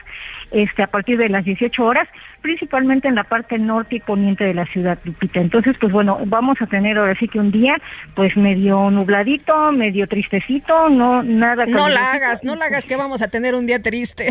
este, 0.51 0.83
a 0.83 0.87
partir 0.87 1.19
de 1.19 1.29
las 1.29 1.45
18 1.45 1.85
horas, 1.85 2.09
principalmente 2.41 3.09
en 3.09 3.17
la 3.17 3.25
parte 3.25 3.59
norte 3.59 3.97
y 3.97 4.01
poniente 4.01 4.45
de 4.45 4.55
la 4.55 4.67
ciudad, 4.67 4.99
Lupita. 5.05 5.41
Entonces, 5.41 5.77
pues 5.81 5.93
bueno, 5.93 6.19
vamos 6.27 6.57
a 6.61 6.67
tener 6.67 6.99
ahora 6.99 7.17
sí 7.19 7.29
que 7.29 7.39
un 7.39 7.51
día, 7.51 7.77
pues 8.15 8.37
medio 8.37 8.91
nubladito, 8.91 9.73
medio 9.73 10.07
tristecito, 10.07 10.89
no, 10.89 11.23
nada. 11.23 11.67
No 11.67 11.89
la 11.89 12.13
hagas, 12.13 12.45
no 12.45 12.55
la 12.55 12.67
hagas 12.67 12.87
que 12.87 12.97
vamos 12.97 13.23
a 13.23 13.29
tener 13.29 13.55
un 13.55 13.67
día 13.67 13.83
triste. 13.83 14.29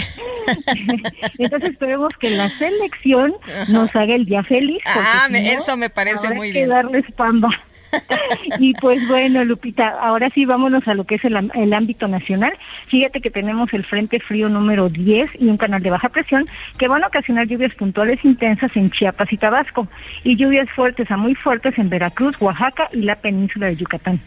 Entonces 1.37 1.71
esperemos 1.71 2.13
que 2.19 2.29
la 2.29 2.49
selección 2.49 3.33
nos 3.67 3.95
haga 3.95 4.15
el 4.15 4.25
día 4.25 4.43
feliz. 4.43 4.81
Ah, 4.85 5.27
eso 5.31 5.75
me 5.75 5.89
parece 5.89 6.33
muy 6.33 6.51
bien. 6.51 6.65
que 6.65 6.69
darles 6.69 7.05
pamba. 7.15 7.49
y 8.59 8.73
pues 8.73 9.07
bueno, 9.07 9.43
Lupita, 9.43 9.89
ahora 10.01 10.29
sí 10.33 10.45
vámonos 10.45 10.87
a 10.87 10.93
lo 10.93 11.05
que 11.05 11.15
es 11.15 11.25
el, 11.25 11.73
ámbito 11.73 12.07
nacional. 12.07 12.53
Fíjate 12.87 13.21
que 13.21 13.31
tenemos 13.31 13.73
el 13.73 13.85
Frente 13.85 14.19
Frío 14.19 14.49
número 14.49 14.89
10 14.89 15.31
y 15.39 15.47
un 15.47 15.57
canal 15.57 15.81
de 15.81 15.91
baja 15.91 16.09
presión 16.09 16.45
que 16.77 16.87
van 16.87 17.03
a 17.03 17.07
ocasionar 17.07 17.47
lluvias 17.47 17.73
puntuales 17.75 18.23
intensas 18.23 18.75
en 18.75 18.91
Chiapas 18.91 19.31
y 19.31 19.37
Tabasco 19.37 19.87
y 20.23 20.35
lluvias 20.35 20.69
fuertes 20.71 21.09
a 21.11 21.17
muy 21.17 21.35
fuertes 21.35 21.77
en 21.77 21.89
Veracruz, 21.89 22.35
Oaxaca 22.39 22.89
y 22.91 23.01
la 23.01 23.15
península 23.15 23.67
de 23.67 23.75
Yucatán. 23.75 24.19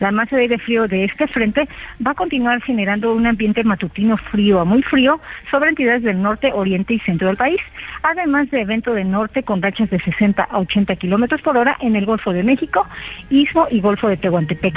La 0.00 0.10
masa 0.10 0.36
de 0.36 0.42
aire 0.42 0.58
frío 0.58 0.88
de 0.88 1.04
este 1.04 1.26
frente 1.26 1.68
va 2.04 2.12
a 2.12 2.14
continuar 2.14 2.60
generando 2.62 3.14
un 3.14 3.26
ambiente 3.26 3.64
matutino 3.64 4.16
frío 4.16 4.60
a 4.60 4.64
muy 4.64 4.82
frío 4.82 5.20
sobre 5.50 5.70
entidades 5.70 6.02
del 6.02 6.20
norte, 6.20 6.52
oriente 6.52 6.94
y 6.94 6.98
centro 7.00 7.28
del 7.28 7.36
país, 7.36 7.60
además 8.02 8.50
de 8.50 8.62
evento 8.62 8.92
de 8.92 9.04
norte 9.04 9.42
con 9.42 9.62
rachas 9.62 9.90
de 9.90 10.00
60 10.00 10.42
a 10.42 10.58
80 10.58 10.96
kilómetros 10.96 11.42
por 11.42 11.56
hora 11.56 11.76
en 11.80 11.96
el 11.96 12.06
Golfo 12.06 12.32
de 12.32 12.42
México 12.42 12.86
Istmo 13.30 13.66
y 13.70 13.80
Golfo 13.80 14.08
de 14.08 14.16
Tehuantepec. 14.16 14.74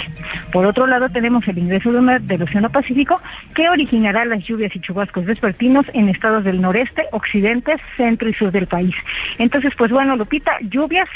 Por 0.51 0.65
otro 0.65 0.87
lado, 0.87 1.09
tenemos 1.09 1.47
el 1.47 1.57
ingreso 1.57 1.91
de 1.91 1.99
humedad 1.99 2.21
del 2.21 2.43
Océano 2.43 2.69
Pacífico 2.71 3.21
que 3.55 3.69
originará 3.69 4.25
las 4.25 4.43
lluvias 4.43 4.75
y 4.75 4.79
chubascos 4.79 5.25
vespertinos 5.25 5.85
en 5.93 6.09
estados 6.09 6.43
del 6.43 6.61
noreste, 6.61 7.05
occidente, 7.11 7.75
centro 7.97 8.29
y 8.29 8.33
sur 8.33 8.51
del 8.51 8.67
país. 8.67 8.95
Entonces, 9.37 9.73
pues 9.77 9.91
bueno, 9.91 10.15
Lupita, 10.15 10.57
lluvias, 10.61 11.07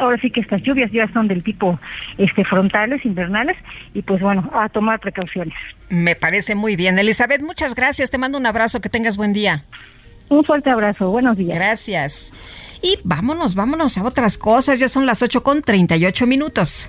ahora 0.00 0.18
sí 0.20 0.30
que 0.30 0.40
estas 0.40 0.62
lluvias 0.62 0.90
ya 0.92 1.10
son 1.12 1.28
del 1.28 1.42
tipo 1.42 1.78
este, 2.16 2.44
frontales, 2.44 3.04
invernales, 3.04 3.56
y 3.94 4.02
pues 4.02 4.20
bueno, 4.20 4.50
a 4.54 4.68
tomar 4.68 5.00
precauciones. 5.00 5.54
Me 5.88 6.14
parece 6.14 6.54
muy 6.54 6.76
bien. 6.76 6.98
Elizabeth, 6.98 7.42
muchas 7.42 7.74
gracias. 7.74 8.10
Te 8.10 8.18
mando 8.18 8.38
un 8.38 8.46
abrazo. 8.46 8.80
Que 8.80 8.88
tengas 8.88 9.16
buen 9.16 9.32
día. 9.32 9.62
Un 10.28 10.44
fuerte 10.44 10.70
abrazo. 10.70 11.10
Buenos 11.10 11.36
días. 11.36 11.54
Gracias. 11.54 12.32
Y 12.82 12.98
vámonos, 13.04 13.54
vámonos 13.54 13.98
a 13.98 14.04
otras 14.04 14.38
cosas. 14.38 14.78
Ya 14.78 14.88
son 14.88 15.06
las 15.06 15.22
8 15.22 15.42
con 15.42 15.62
38 15.62 16.26
minutos. 16.26 16.88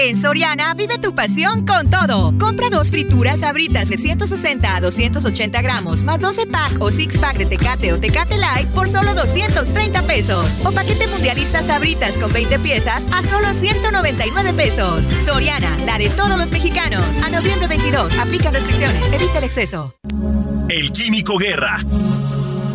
En 0.00 0.16
Soriana 0.16 0.74
vive 0.74 0.96
tu 0.98 1.12
pasión 1.12 1.66
con 1.66 1.90
todo. 1.90 2.32
Compra 2.38 2.70
dos 2.70 2.88
frituras 2.88 3.42
abritas 3.42 3.88
de 3.88 3.98
160 3.98 4.76
a 4.76 4.80
280 4.80 5.60
gramos, 5.60 6.04
más 6.04 6.20
12 6.20 6.46
pack 6.46 6.80
o 6.80 6.92
6 6.92 7.18
pack 7.18 7.38
de 7.38 7.46
Tecate 7.46 7.92
o 7.92 7.98
Tecate 7.98 8.36
Light 8.36 8.68
por 8.68 8.88
solo 8.88 9.12
230 9.14 10.02
pesos. 10.02 10.46
O 10.64 10.70
paquete 10.70 11.08
mundialista 11.08 11.64
sabritas 11.64 12.16
con 12.16 12.32
20 12.32 12.60
piezas 12.60 13.08
a 13.12 13.24
solo 13.24 13.52
199 13.52 14.52
pesos. 14.52 15.04
Soriana, 15.26 15.76
la 15.84 15.98
de 15.98 16.10
todos 16.10 16.38
los 16.38 16.52
mexicanos. 16.52 17.20
A 17.24 17.30
noviembre 17.30 17.66
22, 17.66 18.16
aplica 18.18 18.52
restricciones, 18.52 19.12
evita 19.12 19.38
el 19.38 19.44
exceso. 19.44 19.96
El 20.68 20.92
Químico 20.92 21.38
Guerra 21.38 21.78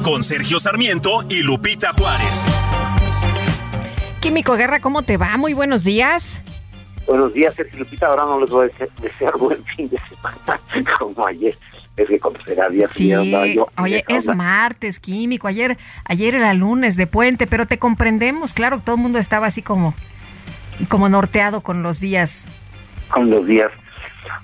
con 0.03 0.21
Sergio 0.21 0.59
Sarmiento 0.59 1.23
y 1.29 1.41
Lupita 1.41 1.93
Juárez. 1.93 2.45
Químico 4.19 4.55
Guerra, 4.55 4.81
¿cómo 4.81 5.03
te 5.03 5.17
va? 5.17 5.37
Muy 5.37 5.53
buenos 5.53 5.83
días. 5.83 6.41
Buenos 7.07 7.33
días, 7.33 7.55
Sergio 7.55 7.79
Lupita. 7.79 8.07
Ahora 8.07 8.23
no 8.23 8.39
les 8.39 8.49
voy 8.49 8.67
a 8.67 9.01
desear, 9.01 9.37
buen 9.37 9.63
fin 9.65 9.89
de 9.89 9.97
semana 10.09 10.59
como 10.99 11.25
ayer. 11.25 11.57
Es 11.95 12.07
que 12.07 12.19
cuando 12.19 12.43
será 12.43 12.69
día 12.69 12.87
sí, 12.89 13.09
yo, 13.09 13.67
oye, 13.77 14.03
es 14.07 14.27
martes, 14.27 14.99
químico. 14.99 15.47
Ayer, 15.47 15.77
ayer 16.05 16.35
era 16.35 16.53
lunes 16.53 16.97
de 16.97 17.07
puente, 17.07 17.47
pero 17.47 17.65
te 17.65 17.77
comprendemos, 17.77 18.53
claro, 18.53 18.79
todo 18.83 18.95
el 18.95 19.01
mundo 19.01 19.19
estaba 19.19 19.47
así 19.47 19.61
como, 19.61 19.93
como 20.89 21.07
norteado 21.07 21.61
con 21.61 21.83
los 21.83 21.99
días. 21.99 22.47
Con 23.09 23.29
los 23.29 23.45
días. 23.45 23.71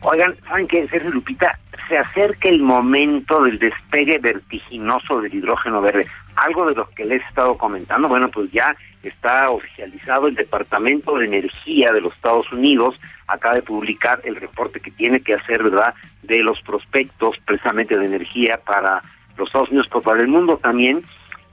Oigan, 0.02 0.36
¿saben 0.48 0.68
qué, 0.68 0.88
Sergio 0.88 1.12
Lupita? 1.12 1.58
Se 1.88 1.98
acerca 1.98 2.50
el 2.50 2.62
momento 2.62 3.44
del 3.44 3.60
despegue 3.60 4.20
vertiginoso 4.20 5.22
del 5.22 5.34
hidrógeno 5.34 5.82
verde. 5.82 6.06
Algo 6.36 6.68
de 6.68 6.76
lo 6.76 6.90
que 6.90 7.06
les 7.06 7.22
he 7.22 7.26
estado 7.26 7.58
comentando, 7.58 8.08
bueno, 8.08 8.30
pues 8.30 8.52
ya 8.52 8.76
está 9.04 9.50
oficializado 9.50 10.28
el 10.28 10.36
Departamento 10.36 11.18
de 11.18 11.26
Energía 11.26 11.92
de 11.92 12.02
los 12.02 12.14
Estados 12.14 12.52
Unidos, 12.52 13.00
acaba 13.28 13.56
de 13.56 13.62
publicar 13.62 14.22
el 14.24 14.36
reporte 14.36 14.80
que 14.80 14.92
tiene 14.92 15.22
que 15.22 15.36
hacer, 15.36 15.64
¿verdad?, 15.64 15.94
de 16.24 16.40
los 16.40 16.62
prospectos 16.62 17.38
precisamente 17.46 17.98
de 17.98 18.06
energía 18.06 18.60
para 18.66 19.02
los 19.38 19.48
Estados 19.48 19.70
Unidos, 19.70 19.88
pero 19.90 20.02
para 20.02 20.22
el 20.22 20.28
mundo 20.28 20.58
también, 20.58 21.04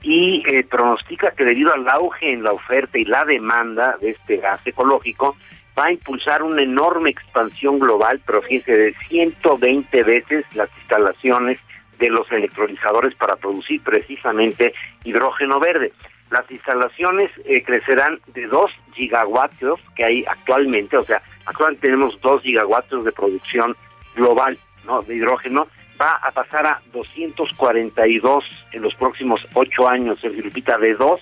y 0.03 0.43
eh, 0.47 0.63
pronostica 0.63 1.31
que 1.31 1.43
debido 1.43 1.73
al 1.73 1.87
auge 1.89 2.31
en 2.31 2.43
la 2.43 2.51
oferta 2.51 2.97
y 2.97 3.05
la 3.05 3.25
demanda 3.25 3.97
de 3.99 4.11
este 4.11 4.37
gas 4.37 4.65
ecológico, 4.65 5.35
va 5.77 5.85
a 5.85 5.91
impulsar 5.91 6.43
una 6.43 6.61
enorme 6.61 7.09
expansión 7.09 7.79
global, 7.79 8.21
pero 8.25 8.41
fíjense, 8.41 8.71
de 8.71 8.95
120 9.09 10.03
veces 10.03 10.45
las 10.55 10.69
instalaciones 10.77 11.59
de 11.99 12.09
los 12.09 12.31
electrolizadores 12.31 13.15
para 13.15 13.35
producir 13.35 13.81
precisamente 13.81 14.73
hidrógeno 15.03 15.59
verde. 15.59 15.93
Las 16.29 16.49
instalaciones 16.51 17.31
eh, 17.45 17.63
crecerán 17.63 18.19
de 18.27 18.47
2 18.47 18.71
gigawatts 18.93 19.59
que 19.95 20.03
hay 20.03 20.25
actualmente, 20.25 20.97
o 20.97 21.05
sea, 21.05 21.21
actualmente 21.45 21.87
tenemos 21.87 22.19
2 22.21 22.41
gigawatts 22.41 23.03
de 23.03 23.11
producción 23.11 23.75
global 24.15 24.57
¿no? 24.85 25.01
de 25.03 25.15
hidrógeno, 25.15 25.67
va 25.99 26.13
a 26.15 26.31
pasar 26.31 26.65
a 26.65 26.81
242 26.91 28.43
en 28.73 28.81
los 28.81 28.93
próximos 28.95 29.41
8 29.53 29.87
años, 29.87 30.19
se 30.19 30.29
repita, 30.29 30.77
de 30.77 30.95
2 30.95 31.19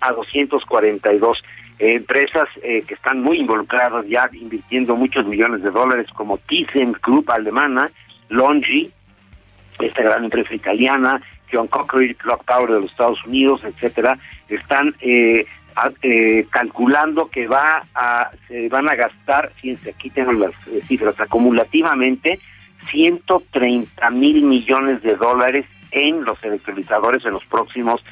a 0.00 0.12
242 0.12 1.42
empresas 1.78 2.48
eh, 2.62 2.82
que 2.86 2.94
están 2.94 3.22
muy 3.22 3.38
involucradas 3.38 4.06
ya 4.06 4.28
invirtiendo 4.32 4.96
muchos 4.96 5.26
millones 5.26 5.62
de 5.62 5.70
dólares 5.70 6.08
como 6.14 6.38
ThyssenKrupp 6.38 7.30
alemana, 7.30 7.90
Longi, 8.28 8.90
esta 9.80 10.02
gran 10.02 10.24
empresa 10.24 10.54
italiana, 10.54 11.20
John 11.52 11.68
Cochrane, 11.68 12.14
Clock 12.14 12.44
Tower 12.44 12.70
de 12.70 12.80
los 12.80 12.90
Estados 12.90 13.24
Unidos, 13.24 13.62
etcétera, 13.64 14.18
están 14.48 14.94
eh, 15.00 15.46
eh, 16.02 16.46
calculando 16.50 17.28
que 17.28 17.46
va 17.46 17.84
a 17.94 18.30
se 18.48 18.68
van 18.68 18.88
a 18.88 18.96
gastar, 18.96 19.52
fíjense, 19.56 19.90
aquí 19.90 20.10
tengo 20.10 20.32
las 20.32 20.52
cifras, 20.86 21.18
acumulativamente 21.20 22.40
130 22.90 24.10
mil 24.10 24.42
millones 24.42 25.02
de 25.02 25.14
dólares 25.14 25.66
en 25.92 26.24
los 26.24 26.42
electrolizadores 26.42 27.24
en 27.24 27.32
los 27.32 27.44
próximos 27.46 28.02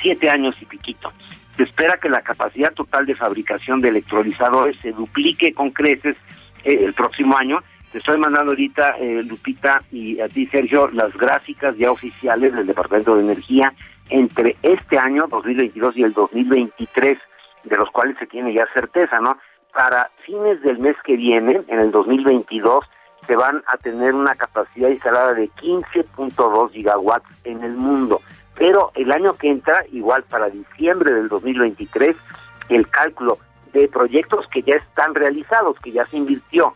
siete 0.00 0.30
años 0.30 0.54
y 0.60 0.66
piquito. 0.66 1.12
Se 1.56 1.62
espera 1.62 1.98
que 1.98 2.10
la 2.10 2.22
capacidad 2.22 2.72
total 2.74 3.06
de 3.06 3.14
fabricación 3.14 3.80
de 3.80 3.88
electrolizadores 3.88 4.76
se 4.82 4.92
duplique 4.92 5.54
con 5.54 5.70
creces 5.70 6.16
eh, 6.64 6.84
el 6.84 6.92
próximo 6.92 7.36
año. 7.36 7.60
Te 7.92 7.98
estoy 7.98 8.18
mandando 8.18 8.50
ahorita, 8.50 8.96
eh, 8.98 9.22
Lupita, 9.22 9.82
y 9.90 10.20
a 10.20 10.28
ti, 10.28 10.46
Sergio, 10.48 10.88
las 10.88 11.16
gráficas 11.16 11.76
ya 11.78 11.90
oficiales 11.90 12.52
del 12.52 12.66
Departamento 12.66 13.16
de 13.16 13.22
Energía 13.22 13.72
entre 14.10 14.56
este 14.62 14.98
año, 14.98 15.26
2022, 15.30 15.96
y 15.96 16.02
el 16.02 16.12
2023, 16.12 17.18
de 17.64 17.76
los 17.76 17.90
cuales 17.90 18.16
se 18.18 18.26
tiene 18.26 18.52
ya 18.52 18.66
certeza, 18.74 19.18
¿no? 19.20 19.38
Para 19.72 20.10
fines 20.24 20.60
del 20.62 20.78
mes 20.78 20.96
que 21.04 21.16
viene, 21.16 21.62
en 21.68 21.80
el 21.80 21.90
2022, 21.90 22.84
se 23.26 23.34
van 23.34 23.62
a 23.66 23.76
tener 23.78 24.14
una 24.14 24.34
capacidad 24.34 24.88
instalada 24.90 25.34
de 25.34 25.48
15.2 25.50 26.70
gigawatts 26.70 27.28
en 27.44 27.64
el 27.64 27.72
mundo. 27.72 28.20
Pero 28.58 28.90
el 28.94 29.12
año 29.12 29.34
que 29.34 29.50
entra, 29.50 29.84
igual 29.92 30.22
para 30.24 30.48
diciembre 30.48 31.12
del 31.12 31.28
2023, 31.28 32.16
el 32.68 32.88
cálculo 32.88 33.38
de 33.72 33.88
proyectos 33.88 34.46
que 34.48 34.62
ya 34.62 34.76
están 34.76 35.14
realizados, 35.14 35.78
que 35.80 35.92
ya 35.92 36.06
se 36.06 36.16
invirtió, 36.16 36.74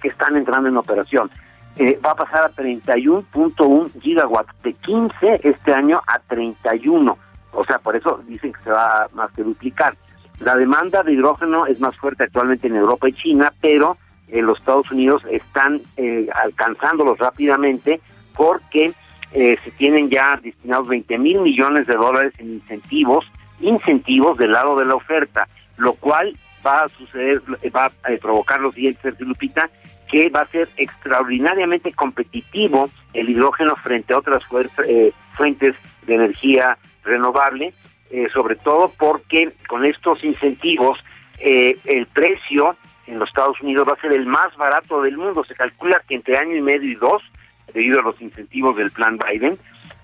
que 0.00 0.08
están 0.08 0.36
entrando 0.36 0.68
en 0.68 0.76
operación, 0.76 1.30
eh, 1.76 1.98
va 2.04 2.12
a 2.12 2.16
pasar 2.16 2.42
a 2.46 2.52
31.1 2.54 4.00
gigawatts, 4.00 4.62
de 4.62 4.72
15 4.74 5.40
este 5.42 5.72
año 5.72 6.00
a 6.06 6.18
31. 6.20 7.18
O 7.52 7.64
sea, 7.64 7.78
por 7.78 7.96
eso 7.96 8.22
dicen 8.26 8.52
que 8.52 8.60
se 8.60 8.70
va 8.70 9.04
a 9.04 9.08
más 9.12 9.32
que 9.32 9.42
duplicar. 9.42 9.94
La 10.38 10.54
demanda 10.54 11.02
de 11.02 11.12
hidrógeno 11.12 11.66
es 11.66 11.80
más 11.80 11.96
fuerte 11.96 12.24
actualmente 12.24 12.66
en 12.66 12.76
Europa 12.76 13.08
y 13.08 13.12
China, 13.12 13.52
pero 13.60 13.98
en 14.28 14.46
los 14.46 14.58
Estados 14.58 14.90
Unidos 14.90 15.22
están 15.30 15.82
eh, 15.96 16.28
alcanzándolos 16.34 17.18
rápidamente 17.18 18.00
porque 18.36 18.92
eh, 19.32 19.56
se 19.62 19.70
tienen 19.72 20.08
ya 20.10 20.38
destinados 20.42 20.88
20 20.88 21.18
mil 21.18 21.40
millones 21.40 21.86
de 21.86 21.94
dólares 21.94 22.32
en 22.38 22.54
incentivos, 22.54 23.24
incentivos 23.60 24.38
del 24.38 24.52
lado 24.52 24.78
de 24.78 24.84
la 24.84 24.94
oferta, 24.94 25.48
lo 25.76 25.94
cual 25.94 26.36
va 26.66 26.82
a 26.82 26.88
suceder, 26.88 27.42
va 27.74 27.86
a 27.86 28.16
provocar 28.20 28.60
lo 28.60 28.72
siguiente, 28.72 29.00
Sergio 29.02 29.26
Lupita, 29.26 29.70
que 30.10 30.28
va 30.28 30.40
a 30.40 30.48
ser 30.48 30.68
extraordinariamente 30.76 31.92
competitivo 31.92 32.90
el 33.14 33.30
hidrógeno 33.30 33.76
frente 33.76 34.12
a 34.12 34.18
otras 34.18 34.42
eh, 34.86 35.12
fuentes 35.36 35.76
de 36.06 36.14
energía 36.14 36.76
renovable 37.04 37.72
eh, 38.12 38.26
sobre 38.32 38.56
todo 38.56 38.92
porque 38.98 39.52
con 39.68 39.84
estos 39.84 40.24
incentivos 40.24 40.98
eh, 41.38 41.78
el 41.84 42.06
precio 42.06 42.76
en 43.06 43.20
los 43.20 43.28
Estados 43.28 43.60
Unidos 43.60 43.86
va 43.88 43.92
a 43.92 44.00
ser 44.00 44.12
el 44.12 44.26
más 44.26 44.56
barato 44.56 45.00
del 45.02 45.16
mundo. 45.16 45.44
Se 45.44 45.54
calcula 45.54 46.02
que 46.08 46.16
entre 46.16 46.36
año 46.36 46.56
y 46.56 46.60
medio 46.60 46.90
y 46.90 46.96
dos, 46.96 47.22
debido 47.72 48.00
a 48.00 48.02
los 48.02 48.20
incentivos 48.20 48.76
del 48.76 48.90
plan 48.90 49.18
Biden, 49.18 49.58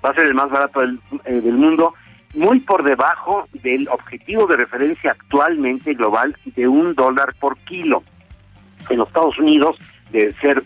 va 0.05 0.11
a 0.11 0.15
ser 0.15 0.27
el 0.27 0.35
más 0.35 0.51
barato 0.51 0.81
del, 0.81 1.01
eh, 1.25 1.41
del 1.41 1.55
mundo, 1.55 1.95
muy 2.35 2.61
por 2.61 2.83
debajo 2.83 3.49
del 3.63 3.89
objetivo 3.89 4.47
de 4.47 4.57
referencia 4.57 5.13
actualmente 5.13 5.95
global 5.95 6.37
de 6.45 6.69
un 6.69 6.95
dólar 6.95 7.35
por 7.41 7.57
kilo. 7.59 8.03
En 8.91 8.99
los 8.99 9.09
Estados 9.09 9.39
Unidos, 9.39 9.77
de 10.11 10.35
ser 10.35 10.63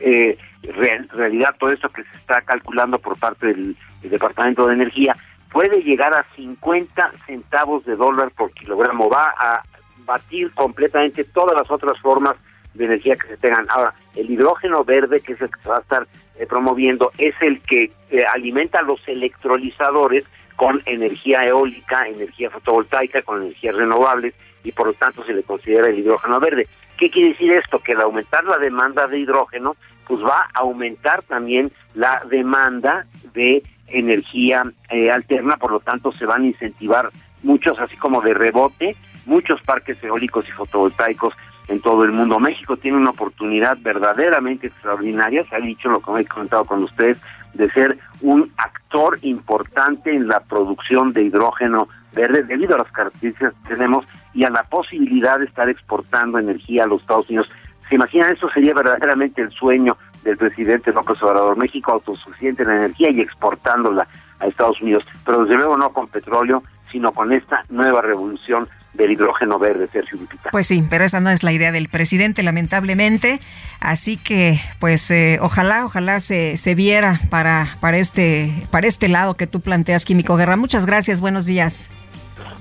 realidad 1.13 1.57
todo 1.59 1.71
esto 1.71 1.89
que 1.89 2.03
se 2.05 2.17
está 2.17 2.43
calculando 2.43 2.99
por 2.99 3.19
parte 3.19 3.47
del 3.47 3.77
Departamento 4.03 4.67
de 4.67 4.75
Energía, 4.75 5.17
puede 5.51 5.83
llegar 5.83 6.15
a 6.15 6.25
50 6.37 7.13
centavos 7.27 7.85
de 7.85 7.97
dólar 7.97 8.31
por 8.33 8.53
kilogramo. 8.53 9.09
Va 9.09 9.35
a 9.37 9.63
batir 10.05 10.51
completamente 10.53 11.25
todas 11.25 11.57
las 11.57 11.71
otras 11.71 11.99
formas 12.01 12.35
de 12.75 12.85
energía 12.85 13.17
que 13.17 13.29
se 13.29 13.37
tengan. 13.37 13.67
Ahora, 13.69 13.95
el 14.17 14.31
hidrógeno 14.31 14.85
verde, 14.85 15.21
que 15.21 15.33
es 15.33 15.43
el 15.43 15.51
que 15.51 15.61
se 15.63 15.69
va 15.69 15.79
a 15.79 15.81
estar 15.81 16.07
eh, 16.39 16.47
promoviendo, 16.47 17.13
es 17.19 17.35
el 17.41 17.61
que 17.63 17.91
eh, 18.11 18.25
alimenta 18.33 18.83
los 18.83 19.01
electrolizadores 19.07 20.25
con 20.57 20.83
energía 20.85 21.43
eólica, 21.45 22.07
energía 22.07 22.51
fotovoltaica, 22.51 23.23
con 23.23 23.43
energías 23.43 23.75
renovables 23.75 24.35
y 24.63 24.73
por 24.73 24.89
lo 24.89 24.93
tanto 24.93 25.25
se 25.25 25.33
le 25.33 25.43
considera 25.43 25.89
el 25.89 25.99
hidrógeno 25.99 26.39
verde. 26.39 26.69
¿Qué 26.99 27.11
quiere 27.11 27.31
decir 27.31 27.53
esto? 27.53 27.79
Que 27.79 27.93
al 27.93 28.03
aumentar 28.03 28.45
la 28.45 28.59
demanda 28.59 29.07
de 29.07 29.19
hidrógeno, 29.19 29.77
pues 30.07 30.23
va 30.23 30.49
a 30.53 30.61
aumentar 30.61 31.23
también 31.23 31.73
la 31.95 32.23
demanda 32.29 33.07
de 33.33 33.63
energía 33.87 34.65
eh, 34.91 35.11
alterna, 35.11 35.57
por 35.57 35.73
lo 35.73 35.81
tanto 35.81 36.13
se 36.13 36.27
van 36.27 36.43
a 36.43 36.47
incentivar 36.47 37.11
muchos, 37.43 37.79
así 37.79 37.97
como 37.97 38.21
de 38.21 38.35
rebote, 38.35 38.97
muchos 39.27 39.61
parques 39.63 40.03
eólicos 40.03 40.47
y 40.49 40.53
fotovoltaicos 40.53 41.35
en 41.71 41.81
todo 41.81 42.05
el 42.05 42.13
mundo. 42.13 42.41
México 42.41 42.77
tiene 42.77 42.99
una 42.99 43.11
oportunidad 43.11 43.79
verdaderamente 43.81 44.67
extraordinaria, 44.67 45.45
se 45.49 45.55
ha 45.55 45.61
dicho 45.61 45.89
lo 45.89 46.01
que 46.01 46.21
he 46.21 46.25
comentado 46.27 46.65
con 46.65 46.83
ustedes, 46.83 47.19
de 47.55 47.71
ser 47.71 47.99
un 48.21 48.51
actor 48.57 49.19
importante 49.23 50.15
en 50.15 50.27
la 50.27 50.41
producción 50.41 51.13
de 51.13 51.23
hidrógeno 51.23 51.89
verde 52.13 52.43
debido 52.43 52.75
a 52.75 52.79
las 52.79 52.91
características 52.91 53.55
que 53.63 53.75
tenemos 53.75 54.05
y 54.35 54.43
a 54.45 54.51
la 54.51 54.65
posibilidad 54.65 55.39
de 55.39 55.45
estar 55.45 55.69
exportando 55.69 56.39
energía 56.39 56.85
a 56.85 56.87
los 56.89 57.01
Estados 57.03 57.29
Unidos. 57.29 57.49
¿Se 57.89 57.95
imaginan? 57.95 58.33
Eso 58.33 58.49
sería 58.51 58.75
verdaderamente 58.75 59.41
el 59.41 59.51
sueño 59.51 59.97
del 60.25 60.37
presidente 60.37 60.93
López 60.93 61.23
Obrador. 61.23 61.57
México 61.57 61.93
autosuficiente 61.93 62.65
en 62.65 62.71
energía 62.71 63.11
y 63.11 63.21
exportándola 63.21 64.09
a 64.41 64.47
Estados 64.47 64.81
Unidos, 64.81 65.05
pero 65.25 65.45
desde 65.45 65.57
luego 65.57 65.77
no 65.77 65.93
con 65.93 66.09
petróleo, 66.09 66.65
sino 66.91 67.13
con 67.13 67.33
esta 67.33 67.65
nueva 67.69 68.03
revolución 68.03 68.69
del 68.95 69.13
hidrógeno 69.13 69.59
verde, 69.59 69.89
Sergio 69.93 70.19
Lupita. 70.19 70.51
Pues 70.51 70.67
sí, 70.67 70.85
pero 70.89 71.05
esa 71.05 71.21
no 71.21 71.31
es 71.31 71.43
la 71.43 71.53
idea 71.53 71.73
del 71.73 71.89
presidente, 71.89 72.43
lamentablemente. 72.43 73.41
Así 73.79 74.17
que, 74.17 74.61
pues, 74.79 75.11
eh, 75.11 75.39
ojalá, 75.41 75.85
ojalá 75.85 76.21
se, 76.21 76.57
se 76.57 76.75
viera 76.75 77.21
para, 77.31 77.77
para, 77.81 77.99
este, 77.99 78.53
para 78.71 78.87
este 78.87 79.09
lado 79.09 79.35
que 79.35 79.47
tú 79.47 79.61
planteas, 79.61 80.05
Químico 80.05 80.37
Guerra. 80.37 80.57
Muchas 80.57 80.87
gracias, 80.87 81.21
buenos 81.21 81.47
días. 81.47 81.89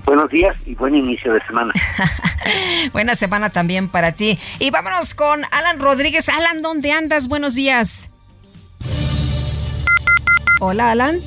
Buenos 0.04 0.30
días 0.30 0.56
y 0.66 0.74
buen 0.74 0.94
inicio 0.94 1.32
de 1.32 1.40
semana. 1.44 1.72
Buena 2.92 3.14
semana 3.14 3.50
también 3.50 3.88
para 3.88 4.12
ti. 4.12 4.38
Y 4.58 4.70
vámonos 4.70 5.14
con 5.14 5.42
Alan 5.50 5.78
Rodríguez. 5.78 6.28
Alan, 6.28 6.62
¿dónde 6.62 6.92
andas? 6.92 7.28
Buenos 7.28 7.54
días. 7.54 8.08
Hola, 10.60 10.90
Alan. 10.90 11.20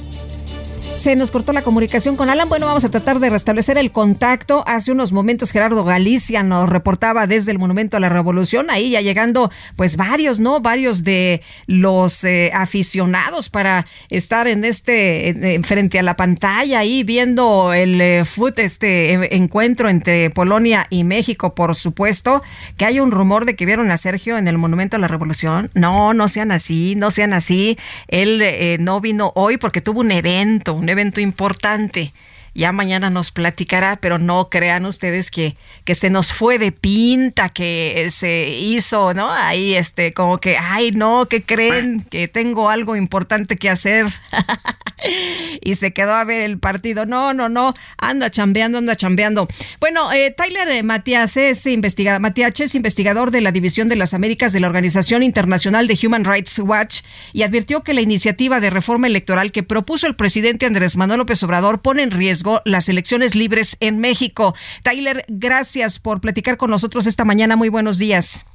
Se 0.96 1.16
nos 1.16 1.32
cortó 1.32 1.54
la 1.54 1.64
comunicación 1.64 2.16
con 2.16 2.30
Alan. 2.30 2.48
Bueno, 2.48 2.68
vamos 2.68 2.86
a 2.86 2.92
tratar 2.92 3.20
de 3.20 3.30
restablecer 3.30 3.78
el 3.78 3.92
contacto. 3.92 4.64
Hace 4.68 4.92
unos 4.92 5.12
momentos 5.12 5.52
Gerardo 5.52 5.84
Galicia 5.84 6.44
nos 6.44 6.70
reportaba 6.70 7.26
desde 7.26 7.52
el 7.52 7.58
Monumento 7.60 7.98
a 7.98 8.00
la 8.00 8.10
Revolución, 8.10 8.70
ahí 8.70 8.92
ya 8.92 9.02
llegando 9.02 9.52
pues 9.76 9.98
varios, 9.98 10.40
¿no? 10.40 10.62
Varios 10.62 11.04
de 11.04 11.42
los 11.66 12.24
eh, 12.24 12.52
aficionados 12.54 13.50
para 13.50 13.86
estar 14.10 14.48
en 14.48 14.64
este, 14.64 15.62
frente 15.64 15.98
a 15.98 16.04
la 16.04 16.16
pantalla, 16.16 16.80
ahí 16.80 17.04
viendo 17.04 17.74
el 17.74 18.00
eh, 18.00 18.24
este 18.58 19.14
eh, 19.14 19.30
encuentro 19.32 19.90
entre 19.90 20.30
Polonia 20.30 20.86
y 20.90 21.04
México, 21.04 21.56
por 21.56 21.74
supuesto, 21.76 22.44
que 22.78 22.86
hay 22.86 23.00
un 23.00 23.12
rumor 23.12 23.46
de 23.46 23.56
que 23.56 23.66
vieron 23.66 23.90
a 23.90 23.98
Sergio 23.98 24.38
en 24.38 24.48
el 24.48 24.60
Monumento 24.60 24.96
a 24.96 25.00
la 25.00 25.08
Revolución. 25.08 25.72
No, 25.74 26.14
no 26.14 26.28
sean 26.28 26.52
así, 26.52 26.96
no 26.96 27.10
sean 27.10 27.34
así. 27.34 27.78
Él 28.08 28.78
no 28.80 29.02
vino 29.02 29.32
hoy 29.36 29.58
porque 29.58 29.82
tuvo 29.82 30.02
un 30.02 30.12
evento, 30.12 30.83
un 30.84 30.90
evento 30.90 31.20
importante. 31.22 32.14
Ya 32.56 32.72
mañana 32.72 33.10
nos 33.10 33.32
platicará, 33.32 33.98
pero 33.98 34.20
no 34.20 34.50
crean 34.50 34.86
ustedes 34.86 35.32
que, 35.32 35.58
que 35.86 35.96
se 35.96 36.10
nos 36.10 36.34
fue 36.34 36.60
de 36.60 36.72
pinta, 36.72 37.50
que 37.50 38.08
se 38.12 38.50
hizo, 38.50 39.14
¿no? 39.14 39.32
Ahí, 39.32 39.74
este, 39.74 40.14
como 40.14 40.38
que, 40.38 40.58
ay, 40.58 40.92
no, 40.92 41.28
que 41.28 41.44
creen 41.44 42.06
que 42.10 42.28
tengo 42.28 42.70
algo 42.70 42.96
importante 42.96 43.58
que 43.58 43.70
hacer. 43.70 44.06
y 45.62 45.76
se 45.76 45.94
quedó 45.94 46.14
a 46.14 46.24
ver 46.24 46.42
el 46.42 46.60
partido. 46.60 47.06
No, 47.06 47.34
no, 47.34 47.50
no, 47.50 47.74
anda 47.98 48.30
chambeando, 48.30 48.78
anda 48.78 48.96
chambeando. 48.96 49.48
Bueno, 49.80 50.14
eh, 50.14 50.32
Tyler 50.36 50.84
Matías 50.84 51.36
es 51.38 51.66
investigador, 51.66 52.22
Matías 52.22 52.60
es 52.60 52.76
investigador 52.76 53.32
de 53.32 53.42
la 53.42 53.52
División 53.52 53.90
de 53.90 53.96
las 53.96 54.14
Américas 54.14 54.54
de 54.54 54.60
la 54.60 54.68
Organización 54.68 55.24
Internacional 55.24 55.88
de 55.88 55.98
Human 56.04 56.24
Rights 56.24 56.60
Watch 56.60 57.02
y 57.34 57.42
advirtió 57.42 57.82
que 57.82 57.94
la 57.94 58.02
iniciativa 58.02 58.60
de 58.60 58.70
reforma 58.70 59.08
electoral 59.08 59.52
que 59.52 59.64
propuso 59.64 60.06
el 60.06 60.16
presidente 60.16 60.66
Andrés 60.66 60.98
Manuel 60.98 61.20
López 61.20 61.42
Obrador 61.44 61.82
pone 61.82 62.04
en 62.04 62.12
riesgo 62.12 62.43
las 62.66 62.90
elecciones 62.90 63.36
libres 63.36 63.78
en 63.80 64.00
México. 64.00 64.56
Tyler, 64.84 65.26
gracias 65.28 66.00
por 66.00 66.22
platicar 66.22 66.58
con 66.58 66.70
nosotros 66.70 67.08
esta 67.08 67.26
mañana. 67.26 67.56
Muy 67.56 67.70
buenos 67.70 67.98
días. 67.98 68.46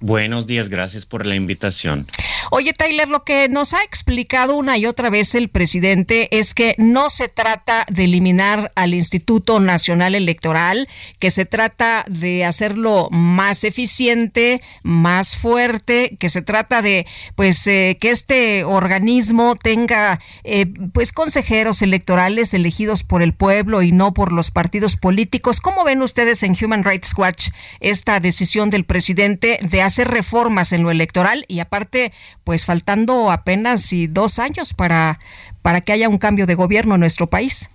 Buenos 0.00 0.46
días, 0.46 0.68
gracias 0.68 1.06
por 1.06 1.24
la 1.24 1.36
invitación. 1.36 2.06
Oye, 2.50 2.74
Tyler, 2.74 3.08
lo 3.08 3.24
que 3.24 3.48
nos 3.48 3.72
ha 3.72 3.82
explicado 3.82 4.54
una 4.54 4.76
y 4.76 4.84
otra 4.84 5.08
vez 5.08 5.34
el 5.34 5.48
presidente 5.48 6.28
es 6.36 6.52
que 6.52 6.74
no 6.76 7.08
se 7.08 7.28
trata 7.28 7.86
de 7.88 8.04
eliminar 8.04 8.72
al 8.74 8.92
Instituto 8.92 9.58
Nacional 9.58 10.14
Electoral, 10.14 10.86
que 11.18 11.30
se 11.30 11.46
trata 11.46 12.04
de 12.08 12.44
hacerlo 12.44 13.08
más 13.10 13.64
eficiente, 13.64 14.60
más 14.82 15.38
fuerte, 15.38 16.16
que 16.20 16.28
se 16.28 16.42
trata 16.42 16.82
de, 16.82 17.06
pues, 17.34 17.66
eh, 17.66 17.96
que 17.98 18.10
este 18.10 18.64
organismo 18.64 19.56
tenga, 19.56 20.20
eh, 20.44 20.66
pues, 20.92 21.12
consejeros 21.12 21.80
electorales 21.80 22.52
elegidos 22.52 23.02
por 23.02 23.22
el 23.22 23.32
pueblo 23.32 23.80
y 23.80 23.92
no 23.92 24.12
por 24.12 24.30
los 24.30 24.50
partidos 24.50 24.98
políticos. 24.98 25.60
¿Cómo 25.60 25.84
ven 25.84 26.02
ustedes 26.02 26.42
en 26.42 26.54
Human 26.62 26.84
Rights 26.84 27.14
Watch 27.16 27.48
esta 27.80 28.20
decisión 28.20 28.68
del 28.68 28.84
presidente 28.84 29.58
de 29.62 29.85
hacer 29.86 30.08
reformas 30.08 30.72
en 30.72 30.82
lo 30.82 30.90
electoral 30.90 31.44
y 31.48 31.60
aparte, 31.60 32.12
pues 32.44 32.64
faltando 32.64 33.30
apenas 33.30 33.92
y 33.92 34.06
dos 34.06 34.38
años 34.38 34.74
para, 34.74 35.18
para 35.62 35.80
que 35.80 35.92
haya 35.92 36.08
un 36.08 36.18
cambio 36.18 36.46
de 36.46 36.54
gobierno 36.54 36.94
en 36.94 37.00
nuestro 37.00 37.26
país. 37.26 37.70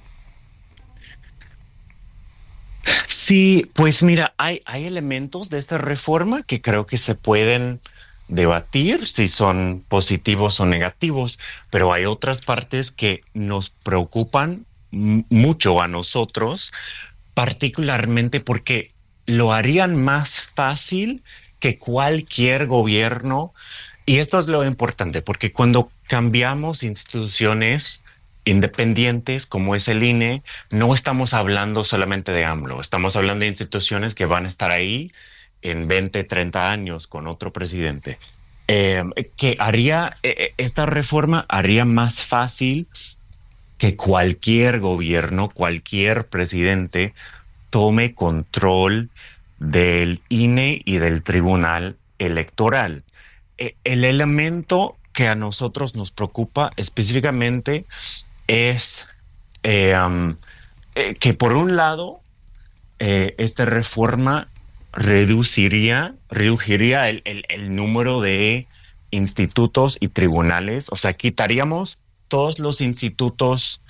Sí, 3.08 3.70
pues 3.74 4.04
mira, 4.04 4.34
hay, 4.38 4.62
hay 4.66 4.86
elementos 4.86 5.50
de 5.50 5.60
esta 5.60 5.78
reforma 5.78 6.44
que 6.44 6.62
creo 6.62 6.86
que 6.86 6.98
se 6.98 7.16
pueden 7.16 7.80
debatir 8.28 9.06
si 9.08 9.28
son 9.28 9.84
positivos 9.88 10.60
o 10.60 10.66
negativos, 10.66 11.38
pero 11.70 11.94
hay 11.94 12.06
otras 12.06 12.42
partes 12.42 12.92
que 12.92 13.22
nos 13.34 13.70
preocupan 13.70 14.66
mucho 14.92 15.82
a 15.82 15.88
nosotros, 15.88 16.72
particularmente 17.34 18.40
porque 18.40 18.92
lo 19.26 19.54
harían 19.54 19.96
más 19.96 20.50
fácil 20.56 21.24
que 21.62 21.78
cualquier 21.78 22.68
gobierno, 22.68 23.54
y 24.06 24.18
esto 24.18 24.40
es 24.40 24.48
lo 24.48 24.66
importante, 24.66 25.22
porque 25.22 25.54
cuando 25.54 25.90
cambiamos 26.08 26.84
instituciones 26.84 28.04
independientes 28.44 29.46
como 29.46 29.76
es 29.76 29.88
el 29.88 30.04
INE, 30.04 30.44
no 30.72 30.94
estamos 30.94 31.34
hablando 31.34 31.86
solamente 31.86 32.34
de 32.34 32.44
AMLO, 32.44 32.82
estamos 32.82 33.16
hablando 33.16 33.44
de 33.44 33.50
instituciones 33.50 34.16
que 34.16 34.26
van 34.26 34.46
a 34.46 34.48
estar 34.50 34.72
ahí 34.72 35.12
en 35.62 35.88
20, 35.88 36.24
30 36.24 36.72
años 36.72 37.08
con 37.08 37.28
otro 37.28 37.54
presidente. 37.54 38.18
eh, 38.68 39.04
que 39.38 39.58
haría, 39.60 40.18
eh, 40.24 40.54
esta 40.58 40.86
reforma 40.86 41.46
haría 41.50 41.86
más 41.86 42.26
fácil 42.26 42.88
que 43.78 43.96
cualquier 43.96 44.80
gobierno, 44.80 45.50
cualquier 45.50 46.26
presidente 46.28 47.14
tome 47.70 48.14
control 48.14 49.10
del 49.62 50.22
INE 50.28 50.82
y 50.84 50.98
del 50.98 51.22
Tribunal 51.22 51.96
Electoral. 52.18 53.04
E, 53.60 53.76
el 53.84 54.04
elemento 54.04 54.98
que 55.14 55.28
a 55.28 55.36
nosotros 55.36 55.96
nos 55.96 56.12
preocupa 56.12 56.72
específicamente 56.78 57.86
es 58.48 59.08
um, 59.64 60.36
que 61.20 61.34
por 61.34 61.54
un 61.54 61.76
lado 61.76 62.22
esta 63.00 63.66
reforma 63.66 64.48
reduciría, 64.94 66.14
reduciría 66.30 67.10
el, 67.10 67.76
número 67.76 68.22
de 68.22 68.68
institutos 69.10 69.98
y 70.00 70.10
tribunales, 70.10 70.88
o 70.92 70.96
sea, 70.96 71.14
quitaríamos 71.14 72.00
todos 72.28 72.60
los 72.60 72.82
institutos 72.82 73.82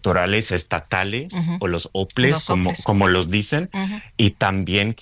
electorales 0.00 0.50
estatales 0.50 1.34
o 1.60 1.68
los 1.68 1.90
OPLES, 1.92 2.46
como, 2.46 2.72
como, 2.84 3.08
los 3.08 3.30
dicen, 3.30 3.68
y 4.16 4.30
también 4.30 4.96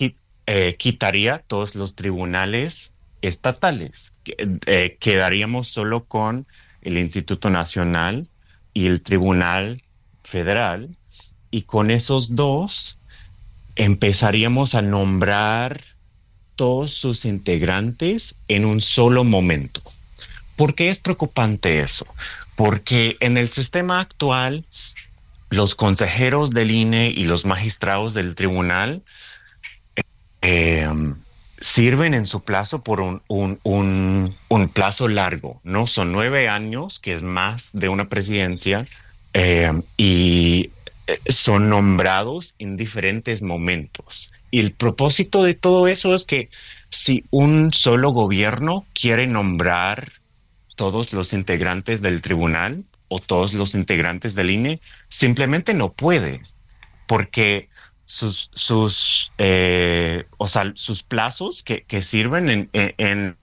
eh, 0.46 0.76
quitaría 0.76 1.38
todos 1.46 1.76
los 1.76 1.94
tribunales 1.94 2.92
estatales. 3.22 4.12
Eh, 4.26 4.96
quedaríamos 4.98 5.68
solo 5.68 6.04
con 6.04 6.46
el 6.82 6.98
Instituto 6.98 7.48
Nacional 7.48 8.28
y 8.74 8.86
el 8.86 9.02
Tribunal 9.02 9.82
Federal, 10.24 10.96
y 11.50 11.62
con 11.62 11.90
esos 11.90 12.34
dos 12.34 12.98
empezaríamos 13.76 14.74
a 14.74 14.82
nombrar 14.82 15.80
todos 16.56 16.92
sus 16.92 17.24
integrantes 17.24 18.34
en 18.48 18.64
un 18.64 18.80
solo 18.80 19.22
momento. 19.22 19.80
¿Por 20.56 20.74
qué 20.74 20.90
es 20.90 20.98
preocupante 20.98 21.78
eso? 21.78 22.04
Porque 22.58 23.16
en 23.20 23.38
el 23.38 23.48
sistema 23.48 24.00
actual, 24.00 24.64
los 25.48 25.76
consejeros 25.76 26.50
del 26.50 26.72
INE 26.72 27.06
y 27.06 27.22
los 27.22 27.44
magistrados 27.44 28.14
del 28.14 28.34
tribunal 28.34 29.02
eh, 30.42 30.88
sirven 31.60 32.14
en 32.14 32.26
su 32.26 32.42
plazo 32.42 32.82
por 32.82 33.00
un, 33.00 33.22
un, 33.28 34.68
plazo 34.72 35.06
largo, 35.06 35.60
¿no? 35.62 35.86
Son 35.86 36.10
nueve 36.10 36.48
años, 36.48 36.98
que 36.98 37.12
es 37.12 37.22
más 37.22 37.70
de 37.74 37.90
una 37.90 38.06
presidencia, 38.06 38.86
eh, 39.34 39.80
y 39.96 40.70
eh, 41.06 41.20
son 41.26 41.68
nombrados 41.68 42.56
en 42.58 42.76
diferentes 42.76 43.40
momentos. 43.40 44.32
Y 44.50 44.58
el 44.58 44.72
propósito 44.72 45.44
de 45.44 45.54
todo 45.54 45.86
eso 45.86 46.12
es 46.12 46.24
que 46.24 46.48
si 46.90 47.22
un 47.30 47.72
solo 47.72 48.10
gobierno 48.10 48.84
quiere 48.94 49.28
nombrar 49.28 50.17
todos 50.78 51.12
los 51.12 51.32
integrantes 51.32 52.02
del 52.02 52.22
tribunal 52.22 52.84
o 53.08 53.18
todos 53.18 53.52
los 53.52 53.74
integrantes 53.74 54.36
del 54.36 54.50
INE, 54.50 54.80
simplemente 55.08 55.74
no 55.74 55.92
puede, 55.92 56.40
porque 57.08 57.68
sus, 58.06 58.52
sus, 58.54 59.32
eh, 59.38 60.24
o 60.36 60.46
sea, 60.46 60.70
sus 60.76 61.02
plazos 61.02 61.64
que, 61.64 62.02
sirven 62.02 62.70
en, 62.72 63.36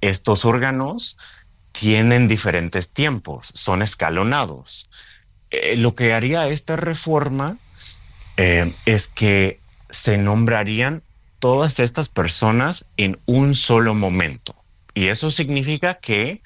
estos 0.00 0.46
órganos 0.46 1.18
tienen 1.72 2.26
diferentes 2.26 2.88
tiempos, 2.88 3.50
son 3.52 3.82
escalonados. 3.82 4.88
Eh, 5.50 5.76
lo 5.76 5.94
que 5.94 6.14
haría 6.14 6.48
esta 6.48 6.76
reforma 6.76 7.58
eh, 8.38 8.72
es 8.86 9.08
que 9.08 9.60
se 9.90 10.16
nombrarían 10.16 11.02
todas 11.38 11.80
estas 11.80 12.08
personas 12.08 12.86
en 12.96 13.18
un 13.26 13.54
solo 13.54 13.94
momento. 13.94 14.56
Y 14.96 15.10
eso 15.10 15.30
significa 15.30 16.00
que 16.00 16.42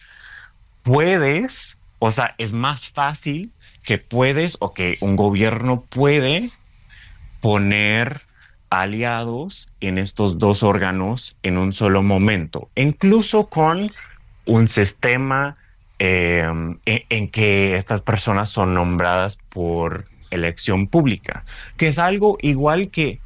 puedes, 0.82 1.78
o 1.98 2.12
sea, 2.12 2.34
es 2.36 2.52
más 2.52 2.90
fácil 2.90 3.50
que 3.84 3.96
puedes 3.96 4.58
o 4.60 4.72
que 4.72 4.96
un 5.00 5.16
gobierno 5.16 5.86
puede 5.88 6.50
poner 7.40 8.20
aliados 8.68 9.70
en 9.80 9.96
estos 9.96 10.38
dos 10.38 10.62
órganos 10.62 11.34
en 11.42 11.56
un 11.56 11.72
solo 11.72 12.02
momento, 12.02 12.68
incluso 12.74 13.48
con 13.48 13.90
un 14.44 14.68
sistema 14.68 15.56
Em, 16.02 16.78
en, 16.86 17.28
que 17.28 17.76
estas 17.76 18.00
personas 18.00 18.48
son 18.48 18.72
nombradas 18.72 19.36
por 19.50 20.06
elección 20.30 20.86
pública, 20.86 21.44
que 21.76 21.88
es 21.88 21.98
algo 21.98 22.38
igual 22.40 22.88
que 22.88 23.20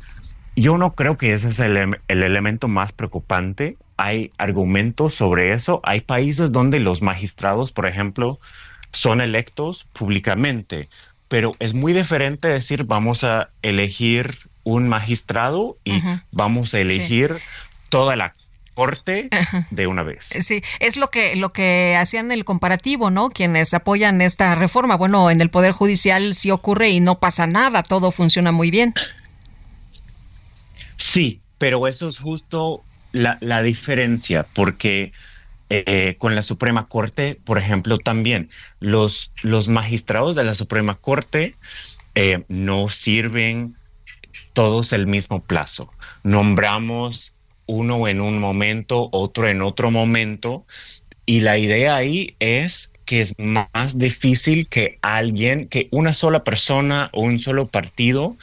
yo 0.56 0.76
no 0.76 0.96
creo 0.96 1.16
que 1.16 1.32
ese 1.32 1.51
es 1.51 1.60
el, 1.60 1.96
elemento 2.09 2.66
más 2.66 2.90
preocupante. 2.90 3.76
Hay 3.96 4.30
argumentos 4.38 5.14
sobre 5.14 5.52
eso. 5.52 5.80
Hay 5.84 6.00
países 6.00 6.52
donde 6.52 6.80
los 6.80 7.02
magistrados, 7.02 7.72
por 7.72 7.86
ejemplo, 7.86 8.40
son 8.92 9.20
electos 9.20 9.86
públicamente, 9.92 10.88
pero 11.28 11.52
es 11.58 11.74
muy 11.74 11.92
diferente 11.92 12.48
decir 12.48 12.84
vamos 12.84 13.24
a 13.24 13.50
elegir 13.62 14.36
un 14.62 14.88
magistrado 14.88 15.76
y 15.84 16.00
vamos 16.32 16.74
a 16.74 16.80
elegir 16.80 17.38
toda 17.88 18.16
la 18.16 18.34
corte 18.74 19.28
de 19.70 19.86
una 19.86 20.02
vez. 20.02 20.30
Sí, 20.40 20.62
es 20.80 20.96
lo 20.96 21.08
que 21.08 21.36
lo 21.36 21.52
que 21.52 21.96
hacían 21.96 22.32
el 22.32 22.44
comparativo, 22.44 23.10
¿no? 23.10 23.30
Quienes 23.30 23.74
apoyan 23.74 24.20
esta 24.20 24.54
reforma. 24.54 24.96
Bueno, 24.96 25.30
en 25.30 25.40
el 25.40 25.50
poder 25.50 25.72
judicial 25.72 26.34
sí 26.34 26.50
ocurre 26.50 26.90
y 26.90 27.00
no 27.00 27.18
pasa 27.18 27.46
nada, 27.46 27.82
todo 27.82 28.10
funciona 28.10 28.52
muy 28.52 28.70
bien. 28.70 28.94
Sí, 30.96 31.40
pero 31.58 31.86
eso 31.86 32.08
es 32.08 32.18
justo 32.18 32.82
la, 33.15 33.62
diferencia, 33.62 34.47
porque 34.53 35.12
eh, 35.70 36.16
con 36.19 36.35
la 36.35 36.43
Suprema 36.43 36.89
Corte, 36.89 37.39
por 37.45 37.59
ejemplo, 37.59 37.99
también 37.99 38.51
los, 38.81 39.32
los 39.43 39.69
magistrados 39.69 40.36
de 40.36 40.45
la 40.45 40.55
Suprema 40.55 40.97
Corte 40.97 41.55
eh, 42.15 42.45
no 42.49 42.89
sirven 42.89 43.77
todos 44.53 44.93
el 44.93 45.07
mismo 45.07 45.43
plazo. 45.43 45.91
Nombramos 46.23 47.32
uno 47.66 48.09
en 48.09 48.20
un 48.20 48.39
momento, 48.39 49.09
otro 49.12 49.49
en 49.49 49.62
otro 49.62 49.91
momento. 49.91 50.65
Y 51.27 51.41
la 51.41 51.57
idea 51.57 51.97
ahí 51.97 52.36
es 52.39 52.93
que 53.05 53.20
es 53.20 53.35
más 53.39 53.99
difícil 53.99 54.69
que 54.69 54.97
alguien, 55.03 55.69
que 55.69 55.89
una 55.91 56.12
sola 56.12 56.45
persona 56.45 57.11
o 57.12 57.23
un 57.23 57.39
solo 57.39 57.69
partido 57.69 58.36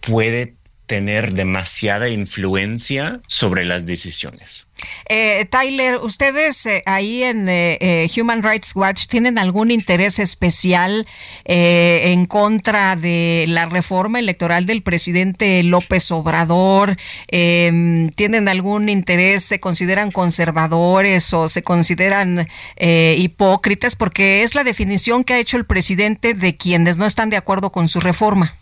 puede 0.00 0.54
tener 0.88 1.34
demasiada 1.34 2.08
influencia 2.08 3.20
sobre 3.28 3.64
las 3.64 3.86
decisiones. 3.86 4.66
Eh, 5.08 5.46
Tyler, 5.50 5.98
ustedes 5.98 6.64
eh, 6.66 6.82
ahí 6.86 7.22
en 7.22 7.48
eh, 7.48 8.08
Human 8.16 8.42
Rights 8.42 8.74
Watch 8.74 9.06
tienen 9.06 9.38
algún 9.38 9.70
interés 9.70 10.18
especial 10.18 11.06
en 11.44 12.26
contra 12.26 12.96
de 12.96 13.44
la 13.48 13.66
reforma 13.66 14.18
electoral 14.18 14.66
del 14.66 14.82
presidente 14.82 15.62
López 15.62 16.10
Obrador. 16.10 16.96
Em, 17.28 18.10
¿Tienen 18.10 18.48
algún 18.48 18.88
interés? 18.88 19.44
¿Se 19.44 19.60
consideran 19.60 20.10
conservadores 20.10 21.32
o 21.34 21.48
se 21.48 21.62
consideran 21.62 22.48
hipócritas? 22.78 23.96
Porque 23.96 24.42
es 24.42 24.54
la 24.54 24.64
definición 24.64 25.24
que 25.24 25.34
ha 25.34 25.38
hecho 25.38 25.56
el 25.56 25.66
presidente 25.66 26.34
de 26.34 26.56
quienes 26.56 26.96
no 26.96 27.06
están 27.06 27.30
de 27.30 27.36
acuerdo 27.36 27.70
con 27.72 27.88
su 27.88 28.00
reforma. 28.00 28.56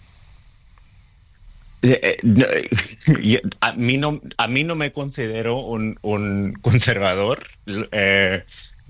Eh, 1.89 2.19
eh, 2.23 3.43
a, 3.61 3.73
mí 3.73 3.97
no, 3.97 4.21
a 4.37 4.49
mí 4.49 4.65
no 4.65 4.75
me 4.75 4.93
considero 4.93 5.59
un, 5.59 6.59
conservador, 6.61 7.47
eh, 7.93 8.45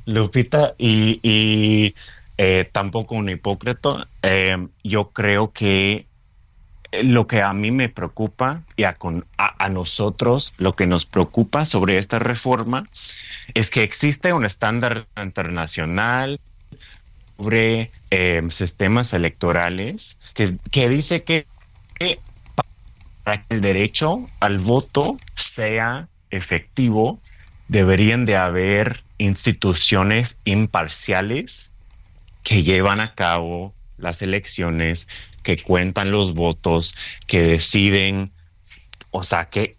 Lupita, 0.07 0.75
y, 0.79 1.95
tampoco 2.73 3.15
un 3.17 3.29
hipócrita. 3.29 4.09
yo 4.83 5.11
creo 5.11 5.53
que 5.53 6.07
lo 7.03 7.27
que 7.27 7.43
a 7.43 7.53
mí 7.53 7.71
me 7.71 7.89
preocupa 7.89 8.63
y 8.77 8.85
a, 8.85 8.97
a, 9.37 9.69
nosotros 9.69 10.55
lo 10.57 10.73
que 10.75 10.87
nos 10.87 11.05
preocupa 11.05 11.65
sobre 11.67 11.99
esta 11.99 12.19
reforma 12.19 12.87
es 13.55 13.69
que 13.71 13.83
existe 13.83 14.33
un 14.33 14.45
estándar 14.45 15.07
internacional 15.21 16.41
sobre 17.37 17.91
sistemas 18.49 19.13
electorales 19.13 20.19
que, 20.35 20.57
que 20.71 20.89
dice 20.89 21.25
que 21.25 21.47
para 23.27 23.43
que 23.43 23.57
el 23.57 23.61
derecho 23.61 24.25
al 24.39 24.59
voto 24.59 25.17
sea 25.35 26.09
efectivo, 26.31 27.21
deberían 27.67 28.25
de 28.25 28.37
haber 28.37 29.03
instituciones 29.19 30.37
imparciales 30.45 31.73
que 32.45 32.63
llevan 32.63 33.01
a 33.01 33.17
cabo 33.17 33.75
las 33.99 34.23
elecciones, 34.23 35.09
que 35.43 35.57
cuentan 35.57 36.13
los 36.13 36.35
votos, 36.35 36.95
que 37.27 37.43
deciden, 37.43 38.31
o 39.11 39.25
sea, 39.25 39.47
que, 39.47 39.75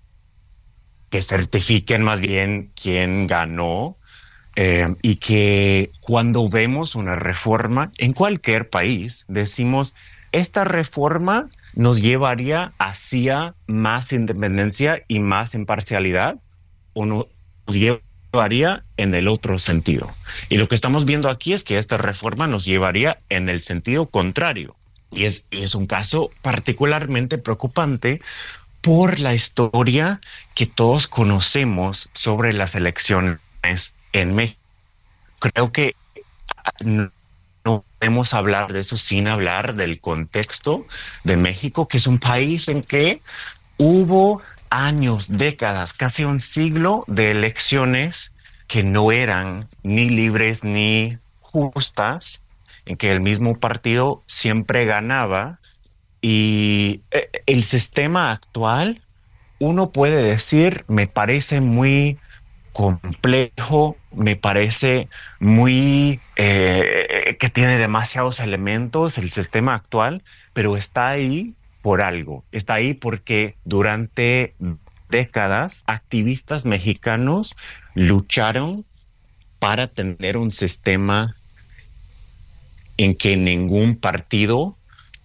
que 1.09 1.21
certifiquen 1.21 2.03
más 2.03 2.19
bien 2.19 2.73
quién 2.75 3.27
ganó 3.27 3.95
eh, 4.57 4.93
y 5.01 5.15
que 5.15 5.91
cuando 6.01 6.49
vemos 6.49 6.95
una 6.95 7.15
reforma 7.15 7.91
en 7.97 8.11
cualquier 8.11 8.69
país, 8.69 9.23
decimos, 9.29 9.95
esta 10.33 10.65
reforma 10.65 11.47
nos 11.77 12.01
llevaría 12.01 12.73
hacia 12.79 13.55
más 13.67 14.11
independencia 14.11 15.03
y 15.07 15.19
más 15.19 15.53
imparcialidad 15.53 16.37
o 16.93 17.05
nos 17.05 17.27
lleva 17.67 17.99
llevaría 18.31 18.83
en 18.97 19.13
el 19.15 19.27
otro 19.27 19.59
sentido. 19.59 20.11
Y 20.49 20.57
lo 20.57 20.67
que 20.67 20.75
estamos 20.75 21.05
viendo 21.05 21.29
aquí 21.29 21.53
es 21.53 21.63
que 21.63 21.77
esta 21.77 21.97
reforma 21.97 22.47
nos 22.47 22.65
llevaría 22.65 23.19
en 23.29 23.49
el 23.49 23.61
sentido 23.61 24.07
contrario. 24.07 24.75
Y 25.11 25.25
es, 25.25 25.45
es 25.51 25.75
un 25.75 25.85
caso 25.85 26.31
particularmente 26.41 27.37
preocupante 27.37 28.21
por 28.81 29.19
la 29.19 29.33
historia 29.33 30.19
que 30.55 30.65
todos 30.65 31.07
conocemos 31.07 32.09
sobre 32.13 32.53
las 32.53 32.75
elecciones 32.75 33.39
en 34.13 34.35
México. 34.35 34.59
Creo 35.39 35.71
que 35.71 35.95
ah, 36.63 36.71
no 37.67 37.83
podemos 37.99 38.33
hablar 38.33 38.71
de 38.71 38.79
eso 38.79 38.97
sin 38.97 39.27
hablar 39.27 39.75
del 39.75 39.99
contexto 39.99 40.85
de 41.25 41.35
México, 41.35 41.89
que 41.89 41.97
es 41.97 42.07
un 42.07 42.17
país 42.17 42.69
en 42.69 42.81
que 42.81 43.19
hubo 43.77 44.41
años, 44.69 45.27
décadas, 45.29 45.93
casi 45.93 46.23
un 46.23 46.39
siglo 46.39 47.03
de 47.07 47.31
elecciones 47.31 48.31
que 48.67 48.83
no 48.83 49.11
eran 49.11 49.67
ni 49.83 50.07
libres 50.09 50.63
ni 50.63 51.17
justas, 51.41 52.41
en 52.85 52.95
que 52.95 53.11
el 53.11 53.19
mismo 53.19 53.59
partido 53.59 54.23
siempre 54.27 54.85
ganaba. 54.85 55.59
Y 56.21 57.01
eh, 57.11 57.29
el 57.47 57.65
sistema 57.65 58.31
actual, 58.31 59.01
uno 59.59 59.91
puede 59.91 60.23
decir, 60.23 60.85
me 60.87 61.07
parece 61.07 61.59
muy 61.59 62.17
complejo, 62.71 63.97
me 64.17 64.35
parece 64.35 65.07
muy 65.39 66.19
eh, 66.35 67.37
que 67.39 67.49
tiene 67.49 67.77
demasiados 67.77 68.39
elementos 68.39 69.17
el 69.17 69.29
sistema 69.29 69.75
actual, 69.75 70.23
pero 70.53 70.75
está 70.75 71.09
ahí 71.09 71.53
por 71.81 72.01
algo. 72.01 72.43
Está 72.51 72.75
ahí 72.75 72.93
porque 72.93 73.55
durante 73.63 74.55
décadas 75.09 75.83
activistas 75.87 76.65
mexicanos 76.65 77.55
lucharon 77.93 78.85
para 79.59 79.87
tener 79.87 80.37
un 80.37 80.51
sistema 80.51 81.35
en 82.97 83.15
que 83.15 83.37
ningún 83.37 83.95
partido 83.95 84.75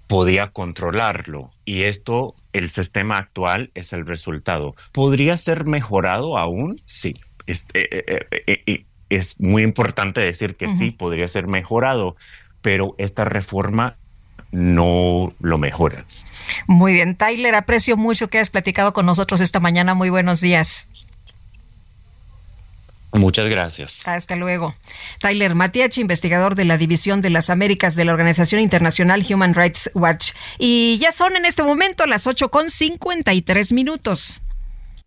podía 0.06 0.48
controlarlo. 0.48 1.50
Y 1.64 1.84
esto, 1.84 2.34
el 2.52 2.68
sistema 2.68 3.18
actual 3.18 3.70
es 3.74 3.92
el 3.92 4.06
resultado. 4.06 4.74
¿Podría 4.92 5.36
ser 5.38 5.64
mejorado 5.64 6.36
aún? 6.36 6.80
Sí. 6.84 7.14
Este, 7.46 7.98
eh, 7.98 8.26
eh, 8.46 8.62
eh, 8.66 8.84
es 9.08 9.40
muy 9.40 9.62
importante 9.62 10.20
decir 10.20 10.54
que 10.54 10.68
sí, 10.68 10.90
podría 10.90 11.28
ser 11.28 11.46
mejorado, 11.46 12.16
pero 12.62 12.94
esta 12.98 13.24
reforma 13.24 13.96
no 14.52 15.32
lo 15.40 15.58
mejora. 15.58 16.04
Muy 16.66 16.92
bien, 16.92 17.16
Tyler, 17.16 17.54
aprecio 17.54 17.96
mucho 17.96 18.28
que 18.28 18.38
hayas 18.38 18.50
platicado 18.50 18.92
con 18.92 19.06
nosotros 19.06 19.40
esta 19.40 19.60
mañana. 19.60 19.94
Muy 19.94 20.10
buenos 20.10 20.40
días. 20.40 20.88
Muchas 23.12 23.48
gracias. 23.48 24.00
Hasta 24.04 24.36
luego. 24.36 24.74
Tyler 25.20 25.54
Matiachi, 25.54 26.00
investigador 26.00 26.54
de 26.54 26.64
la 26.64 26.78
División 26.78 27.20
de 27.20 27.28
las 27.28 27.50
Américas 27.50 27.94
de 27.94 28.06
la 28.06 28.12
Organización 28.12 28.62
Internacional 28.62 29.24
Human 29.28 29.54
Rights 29.54 29.90
Watch. 29.94 30.32
Y 30.58 30.96
ya 30.98 31.12
son 31.12 31.36
en 31.36 31.44
este 31.44 31.62
momento 31.62 32.06
las 32.06 32.26
8 32.26 32.50
con 32.50 32.70
53 32.70 33.72
minutos. 33.72 34.40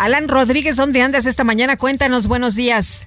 Alan 0.00 0.28
Rodríguez, 0.28 0.76
¿dónde 0.76 1.02
andas 1.02 1.26
esta 1.26 1.44
mañana? 1.44 1.76
Cuéntanos, 1.76 2.26
buenos 2.26 2.54
días. 2.56 3.04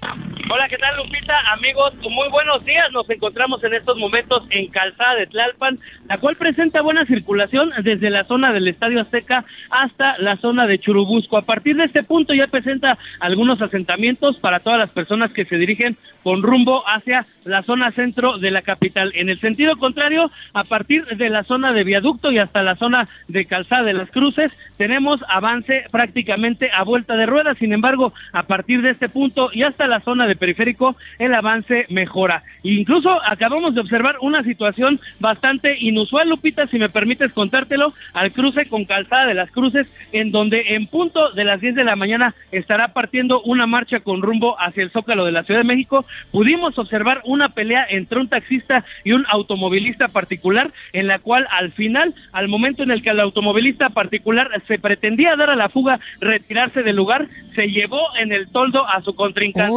Hola, 0.56 0.70
¿qué 0.70 0.78
tal 0.78 0.96
Lupita? 0.98 1.34
Amigos, 1.52 1.96
muy 1.96 2.30
buenos 2.30 2.64
días. 2.64 2.92
Nos 2.92 3.10
encontramos 3.10 3.64
en 3.64 3.74
estos 3.74 3.98
momentos 3.98 4.44
en 4.52 4.68
Calzada 4.68 5.16
de 5.16 5.26
Tlalpan, 5.26 5.80
la 6.08 6.20
cual 6.20 6.36
presenta 6.36 6.84
buena 6.84 7.08
circulación 7.08 7.72
desde 7.82 8.12
la 8.12 8.24
zona 8.24 8.54
del 8.54 8.68
Estadio 8.68 9.02
Azteca 9.02 9.46
hasta 9.72 10.16
la 10.20 10.38
zona 10.38 10.68
de 10.68 10.78
Churubusco. 10.78 11.38
A 11.38 11.42
partir 11.42 11.76
de 11.76 11.86
este 11.86 12.04
punto 12.04 12.36
ya 12.36 12.46
presenta 12.46 13.00
algunos 13.20 13.64
asentamientos 13.64 14.38
para 14.38 14.60
todas 14.60 14.78
las 14.78 14.92
personas 14.92 15.34
que 15.34 15.44
se 15.44 15.58
dirigen 15.58 15.98
con 16.22 16.44
rumbo 16.44 16.84
hacia 16.88 17.26
la 17.46 17.64
zona 17.64 17.90
centro 17.90 18.38
de 18.38 18.52
la 18.52 18.62
capital. 18.62 19.12
En 19.16 19.30
el 19.30 19.40
sentido 19.40 19.78
contrario, 19.78 20.30
a 20.54 20.66
partir 20.66 21.04
de 21.08 21.32
la 21.32 21.44
zona 21.46 21.74
de 21.74 21.84
viaducto 21.84 22.32
y 22.32 22.38
hasta 22.38 22.62
la 22.62 22.76
zona 22.76 23.08
de 23.28 23.46
Calzada 23.46 23.82
de 23.82 23.94
las 23.94 24.12
Cruces, 24.12 24.52
tenemos 24.78 25.26
avance 25.30 25.86
prácticamente 25.90 26.70
a 26.72 26.84
vuelta 26.84 27.18
de 27.18 27.26
ruedas. 27.26 27.58
Sin 27.58 27.74
embargo, 27.74 28.14
a 28.34 28.44
partir 28.44 28.84
de 28.84 28.92
este 28.92 29.10
punto 29.10 29.50
y 29.52 29.64
hasta 29.64 29.88
la 29.88 30.00
zona 30.02 30.28
de 30.28 30.43
periférico, 30.44 30.98
el 31.20 31.34
avance 31.34 31.86
mejora. 31.90 32.44
incluso 32.64 33.22
acabamos 33.26 33.76
de 33.76 33.80
observar 33.80 34.18
una 34.20 34.44
situación 34.44 34.99
bastante 35.20 35.78
inusual, 35.80 36.28
Lupita, 36.28 36.68
si 36.68 36.78
me 36.78 36.90
permites 36.90 37.32
contártelo, 37.32 37.94
al 38.11 38.34
cruce 38.34 38.65
con 38.65 38.84
Calzada 38.84 39.26
de 39.26 39.36
las 39.36 39.52
Cruces, 39.52 39.88
en 40.11 40.32
donde 40.32 40.76
en 40.76 40.88
punto 40.88 41.32
de 41.32 41.45
las 41.45 41.61
10 41.61 41.76
de 41.76 41.86
la 41.86 41.95
mañana 41.95 42.36
estará 42.52 42.90
partiendo 42.90 43.41
una 43.44 43.68
marcha 43.68 44.02
con 44.02 44.22
rumbo 44.22 44.60
hacia 44.60 44.84
el 44.84 44.91
Zócalo 44.91 45.24
de 45.24 45.32
la 45.32 45.44
Ciudad 45.44 45.61
de 45.61 45.65
México. 45.65 46.06
Pudimos 46.32 46.78
observar 46.78 47.22
una 47.24 47.49
pelea 47.49 47.86
entre 47.90 48.20
un 48.20 48.28
taxista 48.28 48.84
y 49.06 49.14
un 49.14 49.26
automovilista 49.30 50.10
particular, 50.10 50.74
en 50.91 51.07
la 51.07 51.20
cual 51.20 51.48
al 51.52 51.72
final, 51.72 52.14
al 52.34 52.49
momento 52.49 52.84
en 52.84 52.91
el 52.91 53.02
que 53.02 53.11
el 53.11 53.22
automovilista 53.22 53.91
particular 53.91 54.49
se 54.68 54.78
pretendía 54.78 55.38
dar 55.38 55.49
a 55.52 55.56
la 55.56 55.70
fuga, 55.70 56.02
retirarse 56.20 56.84
del 56.84 56.98
lugar, 56.98 57.30
se 57.56 57.68
llevó 57.70 58.02
en 58.18 58.34
el 58.34 58.49
toldo 58.49 58.86
a 58.86 59.02
su 59.02 59.15
contrincante. 59.15 59.72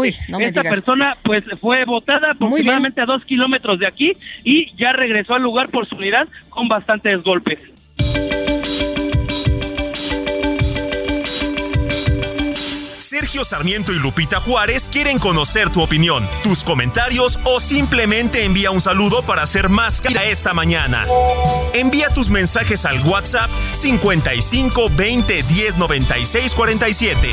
Esta 0.46 0.62
persona 0.62 1.16
pues 1.22 1.44
fue 1.60 1.84
votada 1.84 2.32
aproximadamente 2.32 3.00
a 3.00 3.06
dos 3.06 3.24
kilómetros 3.24 3.78
de 3.78 3.86
aquí 3.86 4.16
y 4.44 4.72
ya 4.74 4.92
regresó 4.92 5.34
al 5.34 5.42
lugar 5.42 5.68
por 5.68 5.86
su 5.86 5.96
unidad 5.96 6.28
con 6.48 6.68
bastantes 6.68 7.22
golpes. 7.22 7.58
Sergio 13.16 13.46
Sarmiento 13.46 13.92
y 13.92 13.98
Lupita 13.98 14.40
Juárez 14.40 14.90
quieren 14.92 15.18
conocer 15.18 15.70
tu 15.70 15.80
opinión, 15.80 16.28
tus 16.42 16.64
comentarios 16.64 17.38
o 17.44 17.60
simplemente 17.60 18.44
envía 18.44 18.70
un 18.70 18.82
saludo 18.82 19.22
para 19.22 19.42
hacer 19.42 19.70
más 19.70 20.02
cara 20.02 20.24
esta 20.24 20.52
mañana. 20.52 21.06
Envía 21.72 22.10
tus 22.10 22.28
mensajes 22.28 22.84
al 22.84 23.00
WhatsApp 23.06 23.50
55 23.72 24.90
20 24.90 25.42
10 25.44 25.76
96 25.78 26.54
47. 26.54 27.28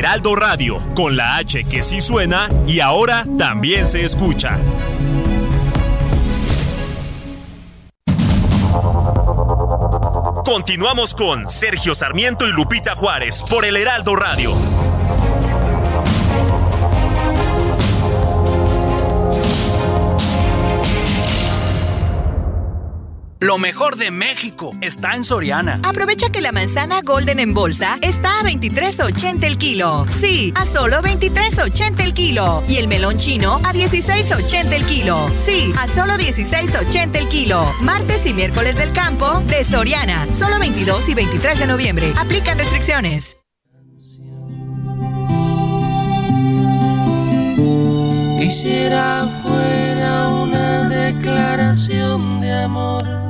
Heraldo 0.00 0.34
Radio, 0.34 0.78
con 0.94 1.14
la 1.14 1.36
H 1.36 1.64
que 1.64 1.82
sí 1.82 2.00
suena 2.00 2.48
y 2.66 2.80
ahora 2.80 3.26
también 3.36 3.86
se 3.86 4.02
escucha. 4.02 4.56
Continuamos 10.42 11.14
con 11.14 11.46
Sergio 11.50 11.94
Sarmiento 11.94 12.48
y 12.48 12.50
Lupita 12.50 12.94
Juárez 12.94 13.42
por 13.42 13.66
el 13.66 13.76
Heraldo 13.76 14.16
Radio. 14.16 14.89
Lo 23.42 23.56
mejor 23.56 23.96
de 23.96 24.10
México 24.10 24.72
está 24.82 25.14
en 25.14 25.24
Soriana. 25.24 25.80
Aprovecha 25.82 26.28
que 26.28 26.42
la 26.42 26.52
manzana 26.52 27.00
Golden 27.02 27.38
en 27.38 27.54
bolsa 27.54 27.96
está 28.02 28.40
a 28.40 28.42
23.80 28.42 29.44
el 29.44 29.56
kilo. 29.56 30.04
Sí, 30.20 30.52
a 30.54 30.66
solo 30.66 31.00
23.80 31.00 32.02
el 32.02 32.12
kilo. 32.12 32.62
Y 32.68 32.76
el 32.76 32.86
melón 32.86 33.16
chino 33.16 33.54
a 33.64 33.72
16.80 33.72 34.72
el 34.74 34.84
kilo. 34.84 35.30
Sí, 35.38 35.72
a 35.78 35.88
solo 35.88 36.18
16.80 36.18 37.16
el 37.16 37.28
kilo. 37.30 37.74
Martes 37.80 38.26
y 38.26 38.34
miércoles 38.34 38.76
del 38.76 38.92
campo 38.92 39.40
de 39.46 39.64
Soriana. 39.64 40.30
Solo 40.30 40.58
22 40.58 41.08
y 41.08 41.14
23 41.14 41.60
de 41.60 41.66
noviembre. 41.66 42.12
Aplican 42.18 42.58
restricciones. 42.58 43.38
Quisiera 48.38 49.28
fuera 49.28 50.28
una 50.28 50.88
declaración 50.90 52.42
de 52.42 52.52
amor 52.52 53.29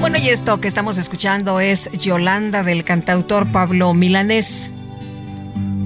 Bueno, 0.00 0.16
y 0.16 0.30
esto 0.30 0.62
que 0.62 0.66
estamos 0.66 0.96
escuchando 0.96 1.60
es 1.60 1.90
Yolanda 1.92 2.62
del 2.62 2.84
cantautor 2.84 3.52
Pablo 3.52 3.92
Milanés. 3.92 4.70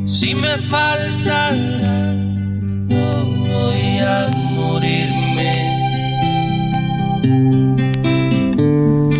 Si 0.06 0.36
me 0.36 0.56
faltas, 0.58 1.56
no 1.56 3.24
voy 3.24 3.98
a 3.98 4.30
morirme. 4.52 5.50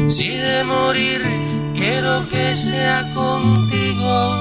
Si 0.08 0.28
de 0.28 0.62
morir 0.62 1.22
quiero 1.74 2.28
que 2.28 2.54
sea 2.54 3.12
contigo. 3.14 4.36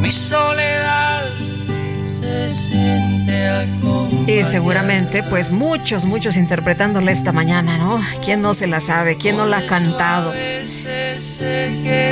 Mi 0.00 0.10
soledad 0.10 1.34
se 2.06 2.50
siente. 2.50 3.01
Y 4.26 4.44
seguramente, 4.44 5.22
pues 5.24 5.50
muchos, 5.50 6.04
muchos 6.04 6.36
interpretándola 6.36 7.10
esta 7.10 7.32
mañana, 7.32 7.76
¿no? 7.76 8.00
¿Quién 8.24 8.40
no 8.40 8.54
se 8.54 8.66
la 8.66 8.80
sabe? 8.80 9.16
¿Quién 9.16 9.36
no 9.36 9.46
la 9.46 9.58
ha 9.58 9.66
cantado? 9.66 10.32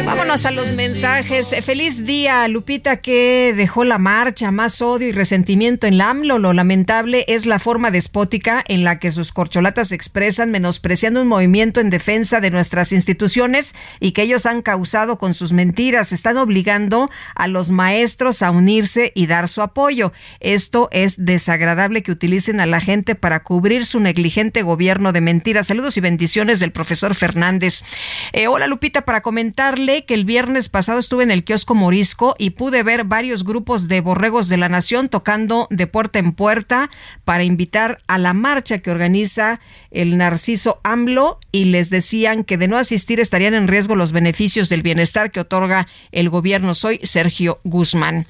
Vámonos 0.05 0.44
a 0.44 0.51
los 0.51 0.73
mensajes. 0.73 1.55
Feliz 1.65 2.05
día, 2.05 2.48
Lupita, 2.48 2.97
que 2.97 3.55
dejó 3.57 3.85
la 3.85 3.98
marcha, 3.98 4.51
más 4.51 4.82
odio 4.82 5.09
y 5.09 5.12
resentimiento 5.12 5.86
en 5.86 5.98
la 5.98 6.11
AMLO. 6.11 6.39
Lo 6.39 6.52
lamentable 6.52 7.24
es 7.28 7.47
la 7.47 7.61
forma 7.61 7.93
despótica 7.93 8.65
en 8.66 8.82
la 8.82 8.98
que 8.98 9.12
sus 9.12 9.32
corcholatas 9.32 9.89
se 9.89 9.94
expresan, 9.94 10.51
menospreciando 10.51 11.23
un 11.23 11.28
movimiento 11.28 11.81
en 11.81 11.90
defensa 11.90 12.40
de 12.40 12.51
nuestras 12.51 12.93
instituciones 12.93 13.74
y 14.01 14.12
que 14.12 14.23
ellos 14.23 14.47
han 14.47 14.62
causado 14.62 15.19
con 15.19 15.32
sus 15.35 15.52
mentiras. 15.52 16.12
Están 16.12 16.39
obligando 16.39 17.09
a 17.36 17.47
los 17.47 17.70
maestros 17.70 18.43
a 18.43 18.51
unirse 18.51 19.12
y 19.15 19.27
dar 19.27 19.47
su 19.47 19.62
apoyo. 19.62 20.12
Esto 20.40 20.89
es 20.90 21.19
desagradable 21.20 22.02
que 22.02 22.12
utilicen 22.12 22.60
a 22.60 22.66
la 22.66 22.80
gente 22.80 23.14
para 23.14 23.42
cubrir 23.42 23.84
su 23.84 24.01
negligente 24.01 24.62
gobierno 24.62 25.12
de 25.12 25.20
mentiras. 25.20 25.66
Saludos 25.66 25.98
y 25.98 26.01
bendiciones 26.01 26.60
del 26.60 26.72
profesor 26.72 27.14
Fernández. 27.14 27.84
Eh, 28.32 28.48
hola, 28.48 28.66
Lupita, 28.66 29.02
para 29.02 29.20
comentarle 29.20 30.06
que 30.06 30.14
el 30.14 30.24
viernes 30.24 30.70
pasado 30.70 30.98
estuve 30.98 31.22
en 31.22 31.30
el 31.30 31.44
kiosco 31.44 31.74
Morisco 31.74 32.36
y 32.38 32.51
pude 32.51 32.82
ver 32.82 33.05
varios 33.05 33.44
grupos 33.44 33.86
de 33.86 34.01
borregos 34.01 34.48
de 34.48 34.56
la 34.56 34.70
nación 34.70 35.09
tocando 35.09 35.68
de 35.70 35.86
puerta 35.86 36.18
en 36.18 36.32
puerta 36.32 36.88
para 37.26 37.44
invitar 37.44 37.98
a 38.06 38.16
la 38.16 38.32
marcha 38.32 38.78
que 38.78 38.90
organiza 38.90 39.60
el 39.90 40.16
Narciso 40.16 40.80
AMLO 40.84 41.38
y 41.52 41.66
les 41.66 41.90
decían 41.90 42.44
que 42.44 42.56
de 42.56 42.66
no 42.66 42.78
asistir 42.78 43.20
estarían 43.20 43.52
en 43.52 43.68
riesgo 43.68 43.94
los 43.94 44.12
beneficios 44.12 44.70
del 44.70 44.82
bienestar 44.82 45.30
que 45.30 45.40
otorga 45.40 45.86
el 46.12 46.30
gobierno. 46.30 46.72
Soy 46.72 46.98
Sergio 47.02 47.60
Guzmán. 47.64 48.26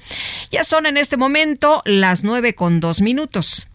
Ya 0.49 0.65
son 0.65 0.85
en 0.87 0.97
este 0.97 1.15
momento 1.15 1.83
las 1.85 2.25
nueve 2.25 2.53
con 2.53 2.80
dos 2.81 2.99
minutos. 2.99 3.69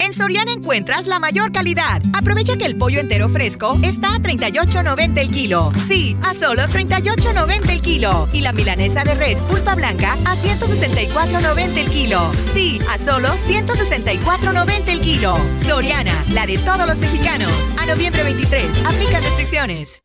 En 0.00 0.12
Soriana 0.12 0.52
encuentras 0.52 1.06
la 1.06 1.20
mayor 1.20 1.52
calidad. 1.52 2.02
Aprovecha 2.14 2.56
que 2.56 2.64
el 2.64 2.76
pollo 2.76 2.98
entero 2.98 3.28
fresco 3.28 3.78
está 3.82 4.16
a 4.16 4.18
38.90 4.18 5.18
el 5.18 5.30
kilo. 5.30 5.72
Sí, 5.86 6.16
a 6.22 6.34
solo 6.34 6.62
38.90 6.62 7.70
el 7.70 7.80
kilo. 7.80 8.28
Y 8.32 8.40
la 8.40 8.52
milanesa 8.52 9.04
de 9.04 9.14
res 9.14 9.40
pulpa 9.42 9.76
blanca 9.76 10.14
a 10.24 10.34
164.90 10.34 11.76
el 11.78 11.88
kilo. 11.88 12.32
Sí, 12.52 12.80
a 12.90 12.98
solo 12.98 13.28
164.90 13.28 14.88
el 14.88 15.00
kilo. 15.00 15.36
Soriana, 15.64 16.24
la 16.32 16.46
de 16.46 16.58
todos 16.58 16.88
los 16.88 16.98
mexicanos. 16.98 17.52
A 17.78 17.86
noviembre 17.86 18.24
23, 18.24 18.84
aplica 18.84 19.20
restricciones. 19.20 20.02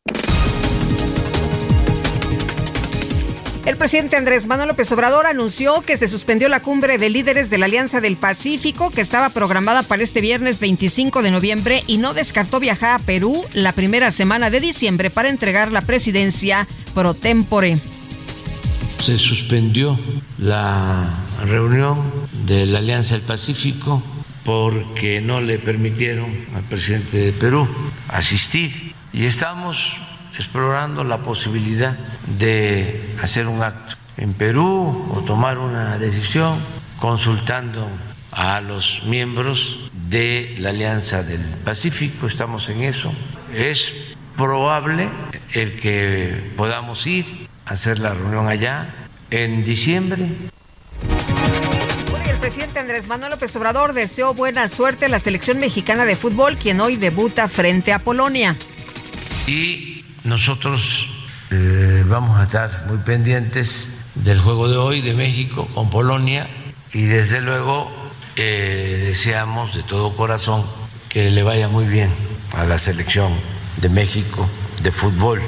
El 3.66 3.76
presidente 3.76 4.16
Andrés 4.16 4.46
Manuel 4.46 4.68
López 4.68 4.90
Obrador 4.90 5.26
anunció 5.26 5.82
que 5.82 5.98
se 5.98 6.08
suspendió 6.08 6.48
la 6.48 6.62
cumbre 6.62 6.96
de 6.96 7.10
líderes 7.10 7.50
de 7.50 7.58
la 7.58 7.66
Alianza 7.66 8.00
del 8.00 8.16
Pacífico 8.16 8.90
que 8.90 9.02
estaba 9.02 9.28
programada 9.28 9.82
para 9.82 10.02
este 10.02 10.22
viernes 10.22 10.60
25 10.60 11.22
de 11.22 11.30
noviembre 11.30 11.84
y 11.86 11.98
no 11.98 12.14
descartó 12.14 12.58
viajar 12.58 12.92
a 12.94 13.04
Perú 13.04 13.44
la 13.52 13.72
primera 13.72 14.10
semana 14.10 14.48
de 14.48 14.60
diciembre 14.60 15.10
para 15.10 15.28
entregar 15.28 15.72
la 15.72 15.82
presidencia 15.82 16.66
pro 16.94 17.12
tempore. 17.12 17.78
Se 18.98 19.18
suspendió 19.18 19.98
la 20.38 21.18
reunión 21.44 22.10
de 22.46 22.64
la 22.64 22.78
Alianza 22.78 23.14
del 23.14 23.26
Pacífico 23.26 24.02
porque 24.42 25.20
no 25.20 25.42
le 25.42 25.58
permitieron 25.58 26.46
al 26.54 26.62
presidente 26.62 27.18
de 27.18 27.32
Perú 27.32 27.68
asistir 28.08 28.94
y 29.12 29.26
estamos 29.26 29.96
explorando 30.40 31.04
la 31.04 31.18
posibilidad 31.18 31.96
de 32.38 33.14
hacer 33.22 33.46
un 33.46 33.62
acto 33.62 33.96
en 34.16 34.32
Perú 34.32 35.12
o 35.14 35.20
tomar 35.20 35.58
una 35.58 35.98
decisión 35.98 36.58
consultando 36.98 37.86
a 38.32 38.60
los 38.60 39.02
miembros 39.04 39.90
de 40.08 40.54
la 40.58 40.70
Alianza 40.70 41.22
del 41.22 41.40
Pacífico, 41.64 42.26
estamos 42.26 42.68
en 42.68 42.82
eso. 42.82 43.12
Es 43.54 43.92
probable 44.36 45.08
el 45.52 45.76
que 45.76 46.52
podamos 46.56 47.06
ir 47.06 47.48
a 47.66 47.72
hacer 47.72 47.98
la 47.98 48.14
reunión 48.14 48.48
allá 48.48 48.88
en 49.30 49.62
diciembre. 49.62 50.26
El 52.28 52.38
presidente 52.38 52.78
Andrés 52.78 53.06
Manuel 53.08 53.32
López 53.32 53.54
Obrador 53.56 53.92
deseó 53.92 54.32
buena 54.32 54.66
suerte 54.68 55.04
a 55.04 55.08
la 55.08 55.18
selección 55.18 55.58
mexicana 55.58 56.06
de 56.06 56.16
fútbol, 56.16 56.56
quien 56.56 56.80
hoy 56.80 56.96
debuta 56.96 57.48
frente 57.48 57.92
a 57.92 57.98
Polonia. 57.98 58.56
Y 59.46 59.89
nosotros 60.24 61.08
eh, 61.50 62.04
vamos 62.06 62.38
a 62.38 62.42
estar 62.42 62.86
muy 62.88 62.98
pendientes 62.98 64.02
del 64.14 64.38
juego 64.40 64.68
de 64.68 64.76
hoy 64.76 65.00
de 65.00 65.14
México 65.14 65.66
con 65.74 65.90
Polonia 65.90 66.48
y 66.92 67.02
desde 67.02 67.40
luego 67.40 67.90
eh, 68.36 69.04
deseamos 69.08 69.74
de 69.74 69.82
todo 69.82 70.16
corazón 70.16 70.64
que 71.08 71.30
le 71.30 71.42
vaya 71.42 71.68
muy 71.68 71.86
bien 71.86 72.10
a 72.52 72.64
la 72.64 72.78
selección 72.78 73.32
de 73.78 73.88
México 73.88 74.48
de 74.82 74.92
fútbol. 74.92 75.40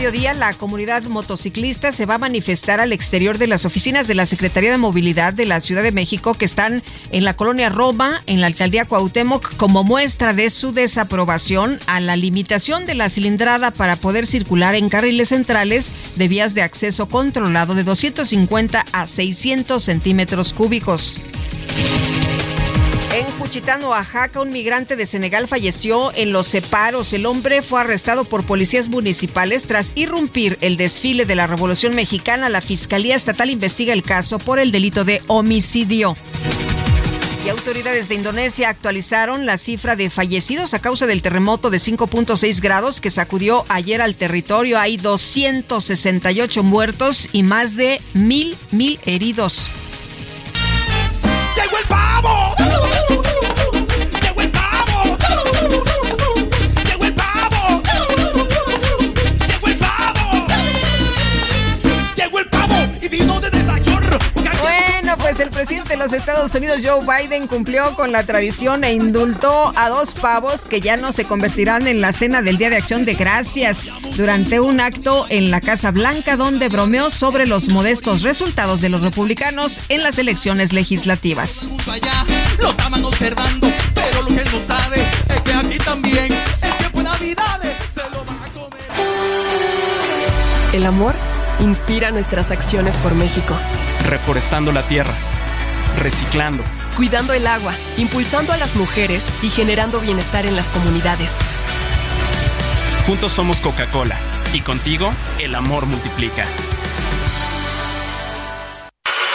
Mediodía 0.00 0.32
la 0.32 0.54
comunidad 0.54 1.02
motociclista 1.02 1.92
se 1.92 2.06
va 2.06 2.14
a 2.14 2.18
manifestar 2.18 2.80
al 2.80 2.94
exterior 2.94 3.36
de 3.36 3.46
las 3.46 3.66
oficinas 3.66 4.06
de 4.08 4.14
la 4.14 4.24
Secretaría 4.24 4.70
de 4.70 4.78
Movilidad 4.78 5.34
de 5.34 5.44
la 5.44 5.60
Ciudad 5.60 5.82
de 5.82 5.92
México 5.92 6.32
que 6.32 6.46
están 6.46 6.82
en 7.12 7.22
la 7.22 7.36
colonia 7.36 7.68
Roma, 7.68 8.22
en 8.24 8.40
la 8.40 8.46
alcaldía 8.46 8.86
Cuauhtémoc, 8.86 9.56
como 9.56 9.84
muestra 9.84 10.32
de 10.32 10.48
su 10.48 10.72
desaprobación 10.72 11.80
a 11.86 12.00
la 12.00 12.16
limitación 12.16 12.86
de 12.86 12.94
la 12.94 13.10
cilindrada 13.10 13.72
para 13.72 13.96
poder 13.96 14.24
circular 14.24 14.74
en 14.74 14.88
carriles 14.88 15.28
centrales 15.28 15.92
de 16.16 16.28
vías 16.28 16.54
de 16.54 16.62
acceso 16.62 17.06
controlado 17.06 17.74
de 17.74 17.84
250 17.84 18.86
a 18.92 19.06
600 19.06 19.84
centímetros 19.84 20.54
cúbicos. 20.54 21.20
En 23.20 23.30
Juchitán, 23.32 23.84
Oaxaca, 23.84 24.40
un 24.40 24.48
migrante 24.48 24.96
de 24.96 25.04
Senegal 25.04 25.46
falleció 25.46 26.10
en 26.14 26.32
los 26.32 26.46
separos. 26.46 27.12
El 27.12 27.26
hombre 27.26 27.60
fue 27.60 27.82
arrestado 27.82 28.24
por 28.24 28.46
policías 28.46 28.88
municipales 28.88 29.66
tras 29.66 29.92
irrumpir 29.94 30.56
el 30.62 30.78
desfile 30.78 31.26
de 31.26 31.34
la 31.34 31.46
Revolución 31.46 31.94
Mexicana. 31.94 32.48
La 32.48 32.62
Fiscalía 32.62 33.14
Estatal 33.14 33.50
investiga 33.50 33.92
el 33.92 34.02
caso 34.02 34.38
por 34.38 34.58
el 34.58 34.72
delito 34.72 35.04
de 35.04 35.20
homicidio. 35.26 36.14
Y 37.44 37.50
autoridades 37.50 38.08
de 38.08 38.14
Indonesia 38.14 38.70
actualizaron 38.70 39.44
la 39.44 39.58
cifra 39.58 39.96
de 39.96 40.08
fallecidos 40.08 40.72
a 40.72 40.80
causa 40.80 41.06
del 41.06 41.20
terremoto 41.20 41.68
de 41.68 41.76
5.6 41.76 42.62
grados 42.62 43.02
que 43.02 43.10
sacudió 43.10 43.66
ayer 43.68 44.00
al 44.00 44.14
territorio. 44.14 44.78
Hay 44.78 44.96
268 44.96 46.62
muertos 46.62 47.28
y 47.32 47.42
más 47.42 47.76
de 47.76 48.00
mil, 48.14 48.56
mil 48.70 48.98
heridos. 49.04 49.68
El 65.40 65.50
presidente 65.50 65.90
de 65.90 65.96
los 65.96 66.12
Estados 66.12 66.54
Unidos, 66.54 66.80
Joe 66.84 67.00
Biden, 67.00 67.46
cumplió 67.46 67.94
con 67.94 68.12
la 68.12 68.24
tradición 68.24 68.84
e 68.84 68.92
indultó 68.92 69.72
a 69.74 69.88
dos 69.88 70.14
pavos 70.14 70.66
que 70.66 70.80
ya 70.80 70.96
no 70.96 71.12
se 71.12 71.24
convertirán 71.24 71.86
en 71.86 72.00
la 72.00 72.12
cena 72.12 72.42
del 72.42 72.58
Día 72.58 72.68
de 72.68 72.76
Acción 72.76 73.04
de 73.04 73.14
Gracias 73.14 73.90
durante 74.16 74.60
un 74.60 74.80
acto 74.80 75.26
en 75.30 75.50
la 75.50 75.60
Casa 75.60 75.90
Blanca 75.92 76.36
donde 76.36 76.68
bromeó 76.68 77.10
sobre 77.10 77.46
los 77.46 77.68
modestos 77.68 78.22
resultados 78.22 78.80
de 78.80 78.88
los 78.90 79.00
republicanos 79.00 79.80
en 79.88 80.02
las 80.02 80.18
elecciones 80.18 80.72
legislativas. 80.72 81.70
Allá 81.90 82.24
lo 82.58 82.70
estaban 82.70 83.04
observando, 83.04 83.68
pero 83.94 84.22
lo 84.22 84.28
que 84.28 84.42
él 84.42 84.48
no 84.52 84.74
sabe 84.74 85.00
es 85.00 85.40
que 85.42 85.52
aquí 85.52 85.78
también 85.78 86.26
el 86.26 86.76
tiempo 86.78 86.98
de 86.98 87.04
Navidades 87.04 87.76
se 87.94 88.02
lo 88.10 88.24
van 88.24 88.42
a 88.42 88.48
comer. 88.48 88.80
El 90.74 90.86
amor 90.86 91.14
inspira 91.60 92.10
nuestras 92.10 92.50
acciones 92.50 92.94
por 92.96 93.14
México. 93.14 93.56
Reforestando 94.08 94.72
la 94.72 94.82
tierra, 94.82 95.14
reciclando, 95.98 96.64
cuidando 96.96 97.32
el 97.32 97.46
agua, 97.46 97.74
impulsando 97.96 98.52
a 98.52 98.56
las 98.56 98.76
mujeres 98.76 99.24
y 99.42 99.50
generando 99.50 100.00
bienestar 100.00 100.46
en 100.46 100.56
las 100.56 100.68
comunidades. 100.68 101.32
Juntos 103.06 103.32
somos 103.32 103.60
Coca-Cola 103.60 104.18
y 104.52 104.60
contigo 104.60 105.12
el 105.38 105.54
amor 105.54 105.86
multiplica. 105.86 106.46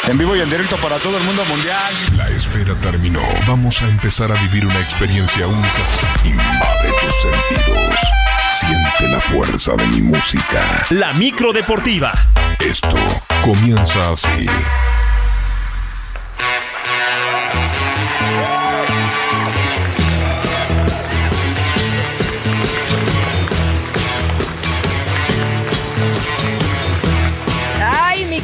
En 0.08 0.20
vivo 0.20 0.36
y 0.36 0.42
en 0.42 0.50
directo 0.50 0.78
para 0.78 1.00
todo 1.00 1.18
el 1.18 1.24
mundo 1.24 1.44
mundial. 1.46 1.94
La 2.16 2.30
espera 2.30 2.76
terminó. 2.76 3.22
Vamos 3.48 3.82
a 3.82 3.90
empezar 3.90 4.32
a 4.32 4.36
vivir 4.36 4.66
una 4.66 4.80
experiencia 4.80 5.48
única. 5.48 5.68
Invade 6.24 6.92
tus 7.02 7.16
sentidos. 7.16 8.00
Siente 8.60 9.08
la 9.12 9.20
fuerza 9.20 9.76
de 9.76 9.88
mi 9.88 10.02
música. 10.02 10.86
La 10.92 11.12
micro 11.14 11.54
deportiva. 11.54 12.14
Esto 12.60 12.98
comienza 13.46 14.12
así. 14.12 14.48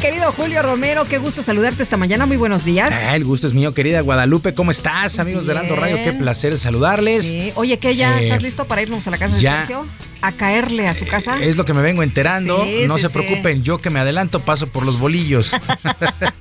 Querido 0.02 0.32
Julio 0.32 0.62
Romero, 0.62 1.04
qué 1.04 1.18
gusto 1.18 1.42
saludarte 1.42 1.80
esta 1.80 1.96
mañana. 1.96 2.26
Muy 2.26 2.36
buenos 2.36 2.64
días. 2.64 2.92
Ah, 2.92 3.14
el 3.14 3.24
gusto 3.24 3.46
es 3.46 3.54
mío, 3.54 3.72
querida 3.72 4.00
Guadalupe. 4.00 4.52
¿Cómo 4.52 4.72
estás, 4.72 5.20
amigos 5.20 5.46
de 5.46 5.54
Lando 5.54 5.76
Radio? 5.76 5.96
Qué 6.02 6.12
placer 6.12 6.58
saludarles. 6.58 7.24
Sí. 7.24 7.52
Oye, 7.54 7.78
¿qué 7.78 7.94
ya 7.94 8.18
eh, 8.18 8.24
estás 8.24 8.42
listo 8.42 8.66
para 8.66 8.82
irnos 8.82 9.06
a 9.06 9.12
la 9.12 9.18
casa 9.18 9.36
de 9.36 9.42
Sergio? 9.42 9.86
a 10.22 10.32
caerle 10.32 10.88
a 10.88 10.94
su 10.94 11.04
casa. 11.06 11.42
Es 11.42 11.56
lo 11.56 11.64
que 11.64 11.74
me 11.74 11.82
vengo 11.82 12.02
enterando. 12.02 12.64
no 12.86 12.98
se 12.98 13.10
preocupen, 13.10 13.62
yo 13.62 13.78
que 13.80 13.90
me 13.90 14.00
adelanto 14.00 14.40
paso 14.40 14.68
por 14.68 14.86
los 14.86 14.98
bolillos. 14.98 15.50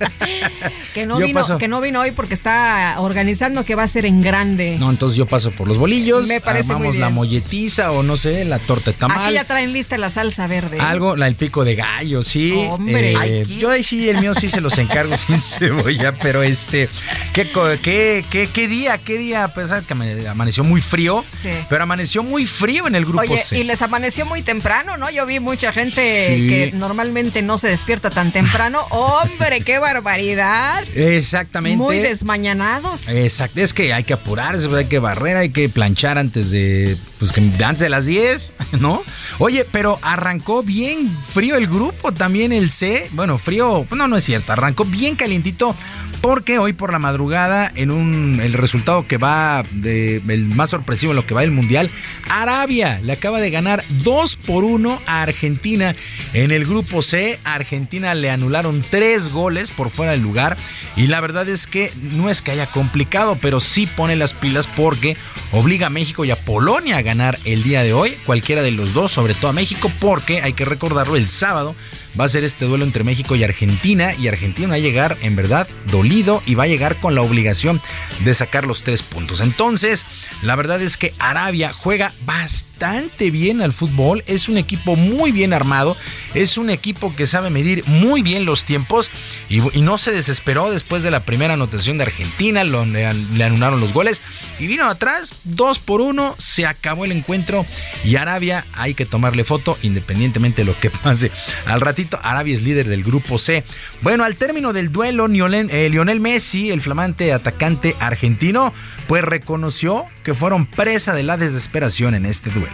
que, 0.94 1.06
no 1.06 1.18
vino, 1.18 1.58
que 1.58 1.68
no 1.68 1.82
vino 1.82 2.02
hoy 2.02 2.12
porque 2.12 2.36
está 2.36 2.96
organizando 3.00 3.66
que 3.66 3.76
va 3.76 3.84
a 3.84 3.88
ser 3.88 4.06
en 4.06 4.22
grande. 4.22 4.78
No, 4.80 4.90
entonces 4.90 5.18
yo 5.18 5.26
paso 5.26 5.52
por 5.52 5.68
los 5.68 5.80
bolillos. 5.80 6.28
Me 6.28 6.40
parece 6.40 6.72
armamos 6.72 6.96
la 6.96 7.10
molletiza 7.10 7.92
o 7.92 8.04
no 8.04 8.18
sé, 8.18 8.46
la 8.46 8.60
torta 8.60 8.92
de 8.92 8.98
tamal. 8.98 9.26
Aquí 9.26 9.34
ya 9.34 9.44
traen 9.46 9.74
lista 9.74 9.98
la 9.98 10.10
salsa 10.10 10.46
verde. 10.46 10.80
Algo, 10.80 11.16
la, 11.16 11.28
el 11.28 11.36
pico 11.36 11.66
de 11.66 11.76
gallo, 11.76 12.22
sí. 12.22 12.54
Hombre. 12.70 13.14
Eh, 13.26 13.46
yo 13.58 13.70
ahí 13.70 13.84
sí, 13.84 14.10
el 14.10 14.20
mío 14.20 14.36
sí 14.36 14.50
se 14.50 14.62
los 14.62 14.78
encargo 14.78 15.18
sin 15.18 15.40
cebolla, 15.40 16.14
pero 16.14 16.44
este, 16.44 16.90
¿qué, 17.34 17.50
qué, 17.82 18.26
qué, 18.30 18.50
qué 18.52 18.68
día? 18.68 18.98
¿Qué 18.98 19.18
día? 19.18 19.48
Pues 19.54 19.72
que 19.88 20.28
amaneció 20.28 20.64
muy 20.64 20.82
frío, 20.82 21.24
sí. 21.36 21.50
pero 21.70 21.84
amaneció 21.84 22.24
muy 22.24 22.46
frío 22.46 22.88
en 22.88 22.96
el 22.96 23.06
grupo 23.06 23.22
Oye, 23.22 23.38
C 23.38 23.64
les 23.64 23.82
amaneció 23.82 24.26
muy 24.26 24.42
temprano, 24.42 24.98
¿no? 24.98 25.10
Yo 25.10 25.26
vi 25.26 25.40
mucha 25.40 25.72
gente 25.72 26.02
que 26.02 26.72
normalmente 26.74 27.42
no 27.42 27.58
se 27.58 27.68
despierta 27.70 28.10
tan 28.10 28.32
temprano. 28.32 28.82
¡Hombre, 28.90 29.62
qué 29.62 29.80
barbaridad! 29.80 30.84
Exactamente. 30.96 31.78
Muy 31.78 32.00
desmañanados. 32.00 33.10
Exacto, 33.10 33.62
es 33.62 33.74
que 33.74 33.94
hay 33.94 34.04
que 34.04 34.14
apurarse, 34.14 34.68
hay 34.76 34.86
que 34.86 35.00
barrer, 35.00 35.38
hay 35.38 35.50
que 35.50 35.70
planchar 35.70 36.18
antes 36.18 36.52
de, 36.52 36.98
pues, 37.20 37.32
antes 37.38 37.80
de 37.80 37.90
las 37.90 38.06
10, 38.06 38.54
¿no? 38.80 39.04
Oye, 39.40 39.66
pero 39.72 40.00
arrancó 40.02 40.64
bien 40.64 41.10
frío 41.10 41.56
el 41.56 41.68
grupo, 41.68 42.12
también 42.12 42.52
el 42.52 42.72
C. 42.72 43.08
Bueno, 43.12 43.38
frío, 43.42 43.86
no, 43.92 44.08
no 44.08 44.18
es 44.18 44.24
cierto, 44.24 44.54
arrancó 44.54 44.86
bien 44.86 45.16
calientito 45.16 45.76
porque 46.22 46.60
hoy 46.60 46.74
por 46.74 46.92
la 46.92 47.00
madrugada, 47.00 47.72
en 47.76 47.90
un 47.90 48.40
el 48.42 48.54
resultado 48.54 49.06
que 49.08 49.18
va 49.18 49.64
de 49.72 50.18
el 50.18 50.46
más 50.46 50.70
sorpresivo 50.70 51.14
en 51.14 51.16
lo 51.16 51.26
que 51.26 51.34
va 51.34 51.42
del 51.42 51.52
Mundial, 51.52 51.90
Arabia 52.30 53.02
le 53.04 53.14
acaba 53.14 53.40
de 53.40 53.50
ganar 53.50 53.84
2 54.04 54.36
por 54.36 54.64
1 54.64 55.02
a 55.08 55.22
Argentina 55.24 55.96
en 56.34 56.52
el 56.52 56.66
grupo 56.66 57.02
C. 57.02 57.40
A 57.44 57.56
Argentina 57.56 58.14
le 58.14 58.30
anularon 58.30 58.86
3 58.88 59.32
goles 59.32 59.72
por 59.72 59.90
fuera 59.90 60.12
del 60.12 60.22
lugar. 60.22 60.58
Y 60.96 61.08
la 61.08 61.22
verdad 61.22 61.50
es 61.50 61.66
que 61.66 61.92
no 62.00 62.30
es 62.30 62.44
que 62.44 62.52
haya 62.52 62.68
complicado, 62.68 63.40
pero 63.42 63.60
sí 63.60 63.88
pone 63.88 64.16
las 64.16 64.34
pilas 64.34 64.68
porque 64.68 65.18
obliga 65.52 65.88
a 65.88 65.92
México 65.92 66.24
y 66.24 66.30
a 66.30 66.46
Polonia 66.46 66.98
a 66.98 67.02
ganar 67.02 67.40
el 67.46 67.64
día 67.64 67.82
de 67.82 67.94
hoy. 67.94 68.16
Cualquiera 68.28 68.62
de 68.62 68.72
los 68.72 68.94
dos, 68.94 69.12
sobre 69.12 69.34
todo 69.34 69.50
a 69.50 69.54
México, 69.54 69.92
porque 70.00 70.42
hay 70.42 70.54
que 70.54 70.66
recordarlo 70.66 71.16
el 71.16 71.28
sábado 71.28 71.76
va 72.20 72.26
a 72.26 72.30
ser 72.30 72.44
este 72.44 72.66
duelo 72.66 72.86
entre 72.86 73.04
México 73.04 73.36
y 73.36 73.44
Argentina 73.44 74.14
y 74.16 74.28
Argentina 74.28 74.70
va 74.70 74.76
a 74.76 74.80
llegar 74.80 75.18
en 75.22 75.36
verdad 75.36 75.68
dolido 75.90 76.42
y 76.46 76.56
va 76.56 76.64
a 76.64 76.68
llegar 76.68 76.98
con 76.98 77.16
la 77.16 77.22
obligación 77.22 77.82
de 78.24 78.34
sacar 78.34 78.66
los 78.66 78.84
tres 78.84 79.04
puntos. 79.04 79.42
Entonces, 79.42 80.06
la 80.42 80.56
verdad 80.56 80.82
es 80.82 80.98
que 80.98 81.14
Arabia 81.20 81.74
juega 81.74 82.14
bastante 82.26 83.32
bien 83.32 83.62
al 83.62 83.74
fútbol, 83.74 84.24
es 84.28 84.50
un 84.50 84.58
equipo 84.58 84.96
muy 84.96 85.32
bien 85.32 85.54
armado, 85.54 85.96
es 86.34 86.58
un 86.58 86.70
equipo 86.70 87.16
que 87.16 87.28
sabe 87.28 87.50
medir 87.50 87.84
muy 87.88 88.22
bien 88.22 88.46
los 88.46 88.64
tiempos 88.64 89.10
y, 89.50 89.62
no 89.82 89.98
se 89.98 90.12
desesperó 90.12 90.70
después 90.70 91.02
de 91.02 91.12
la 91.12 91.26
primera 91.26 91.56
anotación 91.56 91.98
de 91.98 92.04
Argentina, 92.04 92.64
le, 92.64 93.14
le 93.14 93.44
anularon 93.44 93.80
los 93.80 93.94
goles 93.94 94.22
y 94.60 94.68
vino 94.68 94.88
atrás, 94.88 95.34
dos 95.44 95.80
por 95.80 96.02
uno, 96.02 96.36
se 96.38 96.68
acabó 96.68 97.06
el 97.06 97.12
encuentro 97.12 97.66
y 98.04 98.16
Arabia 98.16 98.66
hay 98.74 98.94
que 98.94 99.08
tomarle 99.08 99.44
foto 99.44 99.78
independientemente 99.82 100.62
de 100.62 100.66
lo 100.66 100.80
que 100.80 100.90
pase 100.92 101.32
al 101.66 101.82
ratito 101.82 102.01
Arabia 102.22 102.54
es 102.54 102.62
líder 102.62 102.88
del 102.88 103.04
grupo 103.04 103.38
C. 103.38 103.64
Bueno, 104.02 104.24
al 104.24 104.36
término 104.36 104.74
del 104.74 104.92
duelo, 104.92 105.28
eh, 105.28 105.90
Lionel, 105.90 106.20
Messi, 106.20 106.72
el 106.72 106.82
flamante 106.82 107.34
atacante 107.34 107.96
argentino, 108.00 108.74
pues 109.08 109.24
reconoció 109.24 110.06
que 110.24 110.34
fueron 110.34 110.66
presa 110.66 111.14
de 111.14 111.24
la 111.24 111.38
desesperación 111.38 112.16
en 112.16 112.26
este 112.26 112.50
duelo. 112.50 112.72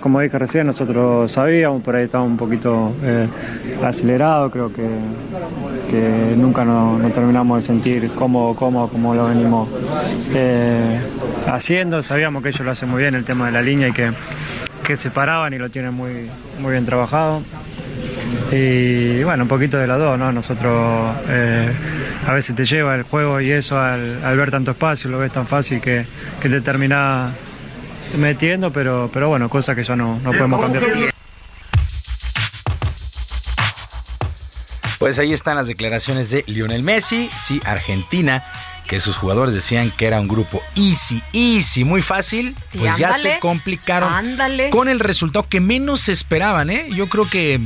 Como 0.00 0.20
dije 0.20 0.38
recién, 0.38 0.66
nosotros 0.66 1.30
sabíamos, 1.30 1.82
por 1.82 1.96
ahí 1.96 2.04
estábamos 2.04 2.32
un 2.32 2.36
poquito 2.36 2.92
eh, 3.02 3.28
acelerados, 3.84 4.52
creo 4.52 4.72
que, 4.72 4.86
nunca 6.36 6.64
nos, 6.64 7.12
terminamos 7.12 7.58
de 7.58 7.62
sentir 7.62 8.10
cómo, 8.14 8.54
cómo, 8.54 8.88
cómo 8.88 9.14
lo 9.14 9.26
venimos 9.28 9.68
eh, 10.34 10.98
haciendo, 11.46 12.02
sabíamos 12.02 12.42
que 12.42 12.50
ellos 12.50 12.62
lo 12.62 12.70
hacen 12.70 12.88
muy 12.88 13.02
bien, 13.02 13.14
el 13.14 13.24
tema 13.24 13.46
de 13.46 13.52
la 13.52 13.62
línea 13.62 13.88
y 13.88 13.92
que, 13.92 14.10
que 14.84 14.96
se 14.96 15.10
paraban 15.10 15.52
y 15.54 15.58
lo 15.58 15.70
tienen 15.70 15.94
muy, 15.94 16.28
muy 16.60 16.72
bien 16.72 16.84
trabajado. 16.84 17.42
Y 18.52 19.22
bueno, 19.24 19.44
un 19.44 19.48
poquito 19.48 19.78
de 19.78 19.86
las 19.86 19.98
dos, 19.98 20.18
¿no? 20.18 20.32
Nosotros 20.32 21.16
eh, 21.28 21.72
a 22.26 22.32
veces 22.32 22.54
te 22.54 22.64
lleva 22.64 22.94
el 22.94 23.02
juego 23.02 23.40
y 23.40 23.50
eso 23.50 23.80
al, 23.80 24.36
ver 24.36 24.50
tanto 24.50 24.72
espacio, 24.72 25.10
lo 25.10 25.18
ves 25.18 25.32
tan 25.32 25.46
fácil 25.46 25.80
que, 25.80 26.04
que 26.40 26.48
te 26.48 26.60
termina 26.60 27.30
metiendo, 28.16 28.72
pero, 28.72 29.10
pero 29.12 29.28
bueno, 29.28 29.48
cosa 29.48 29.74
que 29.74 29.84
ya 29.84 29.96
no, 29.96 30.18
no 30.20 30.32
podemos 30.32 30.60
cambiar. 30.60 30.84
Pues 34.98 35.18
ahí 35.18 35.32
están 35.32 35.56
las 35.56 35.66
declaraciones 35.66 36.30
de 36.30 36.42
Lionel 36.46 36.82
Messi, 36.82 37.30
sí, 37.38 37.60
Argentina, 37.64 38.44
que 38.88 38.98
sus 38.98 39.16
jugadores 39.16 39.54
decían 39.54 39.90
que 39.90 40.06
era 40.06 40.20
un 40.20 40.28
grupo 40.28 40.62
easy, 40.74 41.22
easy, 41.32 41.84
muy 41.84 42.02
fácil, 42.02 42.56
pues 42.72 42.96
ya 42.96 43.14
se 43.14 43.38
complicaron 43.38 44.38
con 44.70 44.88
el 44.88 45.00
resultado 45.00 45.48
que 45.48 45.60
menos 45.60 46.00
se 46.00 46.12
esperaban, 46.12 46.70
¿eh? 46.70 46.88
Yo 46.94 47.08
creo 47.08 47.28
que 47.28 47.60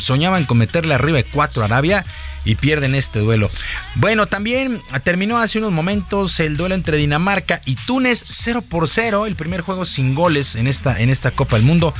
soñaban 0.00 0.44
con 0.44 0.58
meterle 0.58 0.94
arriba 0.94 1.16
de 1.16 1.24
cuatro 1.24 1.62
a 1.62 1.64
Arabia 1.64 2.06
y 2.46 2.54
pierden 2.54 2.94
este 2.94 3.18
duelo. 3.18 3.50
Bueno, 3.96 4.26
también 4.26 4.80
terminó 5.04 5.38
hace 5.38 5.58
unos 5.58 5.72
momentos 5.72 6.40
el 6.40 6.56
duelo 6.56 6.74
entre 6.74 6.96
Dinamarca 6.96 7.60
y 7.66 7.74
Túnez 7.74 8.24
0 8.26 8.62
por 8.62 8.88
0, 8.88 9.26
el 9.26 9.36
primer 9.36 9.60
juego 9.60 9.84
sin 9.84 10.14
goles 10.14 10.54
en 10.54 10.66
esta, 10.66 10.98
en 10.98 11.10
esta 11.10 11.32
Copa 11.32 11.56
del 11.56 11.66
Mundo. 11.66 11.92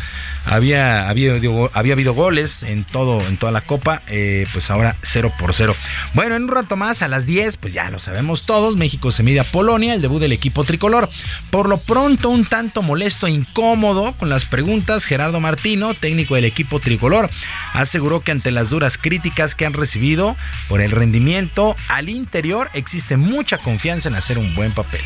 Había, 0.44 1.08
había, 1.08 1.34
había 1.74 1.92
habido 1.92 2.14
goles 2.14 2.62
en, 2.62 2.84
todo, 2.84 3.20
en 3.26 3.36
toda 3.36 3.52
la 3.52 3.60
Copa, 3.60 4.02
eh, 4.08 4.46
pues 4.52 4.70
ahora 4.70 4.94
0 5.02 5.32
por 5.38 5.52
0. 5.52 5.74
Bueno, 6.14 6.36
en 6.36 6.44
un 6.44 6.48
rato 6.48 6.76
más, 6.76 7.02
a 7.02 7.08
las 7.08 7.26
10, 7.26 7.56
pues 7.56 7.74
ya 7.74 7.90
lo 7.90 7.98
sabemos 7.98 8.46
todos, 8.46 8.76
México 8.76 9.10
se 9.10 9.22
mide 9.22 9.40
a 9.40 9.44
Polonia, 9.44 9.94
el 9.94 10.02
debut 10.02 10.20
del 10.20 10.32
equipo 10.32 10.64
tricolor. 10.64 11.10
Por 11.50 11.68
lo 11.68 11.78
pronto, 11.78 12.30
un 12.30 12.44
tanto 12.44 12.82
molesto 12.82 13.26
e 13.26 13.32
incómodo 13.32 14.12
con 14.12 14.28
las 14.28 14.44
preguntas, 14.44 15.04
Gerardo 15.04 15.40
Martino, 15.40 15.94
técnico 15.94 16.36
del 16.36 16.44
equipo 16.44 16.78
tricolor, 16.78 17.28
aseguró 17.72 18.20
que 18.20 18.32
ante 18.32 18.52
las 18.52 18.70
duras 18.70 18.98
críticas 18.98 19.54
que 19.54 19.66
han 19.66 19.72
recibido, 19.72 20.35
por 20.68 20.80
el 20.80 20.90
rendimiento 20.90 21.76
al 21.88 22.08
interior 22.08 22.70
existe 22.74 23.16
mucha 23.16 23.58
confianza 23.58 24.08
en 24.08 24.16
hacer 24.16 24.38
un 24.38 24.54
buen 24.54 24.72
papel. 24.72 25.02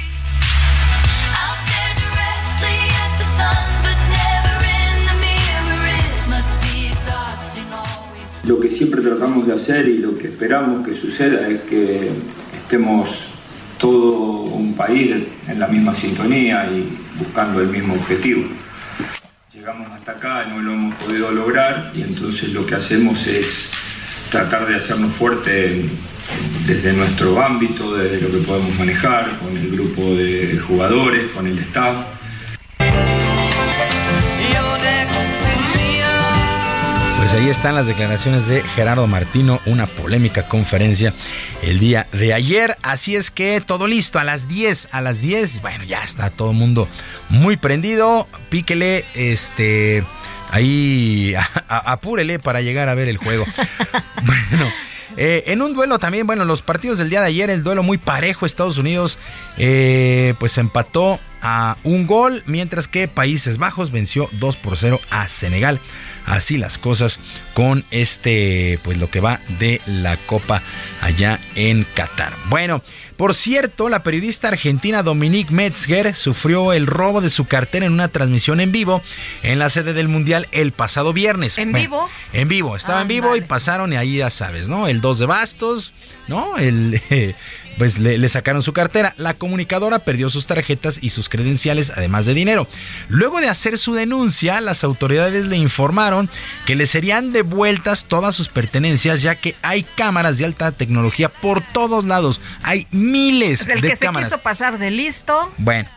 Lo 8.44 8.58
que 8.58 8.70
siempre 8.70 9.00
tratamos 9.02 9.46
de 9.46 9.54
hacer 9.54 9.86
y 9.86 9.98
lo 9.98 10.14
que 10.14 10.28
esperamos 10.28 10.84
que 10.84 10.94
suceda 10.94 11.46
es 11.46 11.60
que 11.62 12.10
estemos 12.56 13.34
todo 13.78 14.42
un 14.42 14.74
país 14.74 15.14
en 15.46 15.60
la 15.60 15.66
misma 15.66 15.94
sintonía 15.94 16.66
y 16.70 16.88
buscando 17.18 17.60
el 17.60 17.68
mismo 17.68 17.94
objetivo. 17.94 18.42
Llegamos 19.52 19.90
hasta 19.92 20.12
acá, 20.12 20.46
no 20.46 20.58
lo 20.60 20.72
hemos 20.72 20.94
podido 20.96 21.30
lograr 21.30 21.92
y 21.94 22.02
entonces 22.02 22.52
lo 22.52 22.64
que 22.66 22.74
hacemos 22.74 23.26
es 23.26 23.70
tratar 24.30 24.66
de 24.66 24.76
hacernos 24.76 25.14
fuerte 25.14 25.84
desde 26.66 26.92
nuestro 26.92 27.40
ámbito, 27.40 27.96
desde 27.96 28.20
lo 28.20 28.30
que 28.30 28.46
podemos 28.46 28.78
manejar, 28.78 29.38
con 29.38 29.56
el 29.56 29.70
grupo 29.70 30.14
de 30.14 30.58
jugadores, 30.58 31.28
con 31.32 31.46
el 31.46 31.58
staff. 31.58 31.96
Pues 37.18 37.34
ahí 37.34 37.48
están 37.48 37.74
las 37.74 37.86
declaraciones 37.86 38.48
de 38.48 38.62
Gerardo 38.62 39.06
Martino, 39.06 39.60
una 39.66 39.86
polémica 39.86 40.48
conferencia 40.48 41.12
el 41.62 41.78
día 41.78 42.06
de 42.12 42.32
ayer. 42.32 42.76
Así 42.82 43.14
es 43.14 43.30
que 43.30 43.60
todo 43.60 43.86
listo 43.86 44.18
a 44.18 44.24
las 44.24 44.48
10, 44.48 44.88
a 44.90 45.00
las 45.00 45.20
10, 45.20 45.60
bueno, 45.60 45.84
ya 45.84 46.02
está 46.02 46.30
todo 46.30 46.50
el 46.50 46.56
mundo 46.56 46.88
muy 47.28 47.56
prendido. 47.56 48.26
Píquele, 48.48 49.04
este, 49.14 50.02
ahí 50.50 51.34
apúrele 51.68 52.38
para 52.38 52.60
llegar 52.60 52.88
a 52.88 52.94
ver 52.94 53.08
el 53.08 53.16
juego. 53.16 53.44
bueno. 54.24 54.70
Eh, 55.16 55.52
en 55.52 55.60
un 55.60 55.74
duelo 55.74 55.98
también, 55.98 56.26
bueno, 56.26 56.44
los 56.44 56.62
partidos 56.62 56.98
del 56.98 57.10
día 57.10 57.20
de 57.20 57.26
ayer, 57.26 57.50
el 57.50 57.64
duelo 57.64 57.82
muy 57.82 57.98
parejo, 57.98 58.46
Estados 58.46 58.78
Unidos 58.78 59.18
eh, 59.58 60.34
pues 60.38 60.56
empató 60.56 61.18
a 61.42 61.76
un 61.82 62.06
gol, 62.06 62.42
mientras 62.46 62.86
que 62.86 63.08
Países 63.08 63.58
Bajos 63.58 63.90
venció 63.90 64.28
2 64.32 64.56
por 64.56 64.76
0 64.76 65.00
a 65.10 65.26
Senegal 65.28 65.80
así 66.26 66.58
las 66.58 66.78
cosas 66.78 67.18
con 67.54 67.84
este, 67.90 68.78
pues 68.82 68.98
lo 68.98 69.10
que 69.10 69.20
va 69.20 69.40
de 69.58 69.80
la 69.86 70.16
Copa 70.16 70.62
allá 71.00 71.40
en 71.54 71.86
Qatar. 71.94 72.32
Bueno, 72.48 72.82
por 73.16 73.34
cierto, 73.34 73.88
la 73.88 74.02
periodista 74.02 74.48
argentina 74.48 75.02
Dominique 75.02 75.52
Metzger 75.52 76.14
sufrió 76.14 76.72
el 76.72 76.86
robo 76.86 77.20
de 77.20 77.28
su 77.28 77.46
cartera 77.46 77.84
en 77.84 77.92
una 77.92 78.08
transmisión 78.08 78.60
en 78.60 78.72
vivo 78.72 79.02
en 79.42 79.58
la 79.58 79.68
sede 79.68 79.92
del 79.92 80.08
Mundial 80.08 80.48
el 80.52 80.72
pasado 80.72 81.12
viernes. 81.12 81.58
¿En 81.58 81.72
vivo? 81.72 82.08
En 82.32 82.48
vivo, 82.48 82.76
estaba 82.76 83.02
en 83.02 83.08
vivo 83.08 83.36
y 83.36 83.42
pasaron 83.42 83.92
y 83.92 83.96
ahí 83.96 84.16
ya 84.16 84.30
sabes, 84.30 84.68
¿no? 84.68 84.86
El 84.86 85.00
2 85.00 85.18
de 85.18 85.26
bastos, 85.26 85.92
¿no? 86.28 86.56
El, 86.56 87.00
pues 87.80 87.98
le, 87.98 88.28
sacaron 88.28 88.62
su 88.62 88.74
cartera. 88.74 89.14
La 89.16 89.32
comunicadora 89.32 90.00
perdió 90.00 90.28
sus 90.28 90.46
tarjetas 90.46 90.98
y 91.00 91.08
sus 91.08 91.30
credenciales, 91.30 91.90
además 91.96 92.26
de 92.26 92.34
dinero. 92.34 92.68
Luego 93.08 93.40
de 93.40 93.48
hacer 93.48 93.78
su 93.78 93.94
denuncia, 93.94 94.60
las 94.60 94.84
autoridades 94.84 95.46
le 95.46 95.56
informaron 95.56 96.28
que 96.66 96.76
le 96.76 96.86
serían 96.86 97.32
devueltas 97.32 98.04
todas 98.04 98.36
sus 98.36 98.48
pertenencias, 98.50 99.22
ya 99.22 99.36
que 99.36 99.56
hay 99.62 99.84
cámaras 99.84 100.36
de 100.36 100.44
alta 100.44 100.72
tecnología 100.72 101.30
por 101.30 101.62
todos 101.62 102.04
lados. 102.04 102.42
Hay 102.62 102.86
miles 102.90 103.66
el 103.70 103.80
de 103.80 103.88
que 103.88 103.96
cámaras. 103.96 104.28
se 104.28 104.34
quiso 104.34 104.42
pasar 104.42 104.76
de 104.76 104.90
listo. 104.90 105.50
Bueno. 105.56 105.88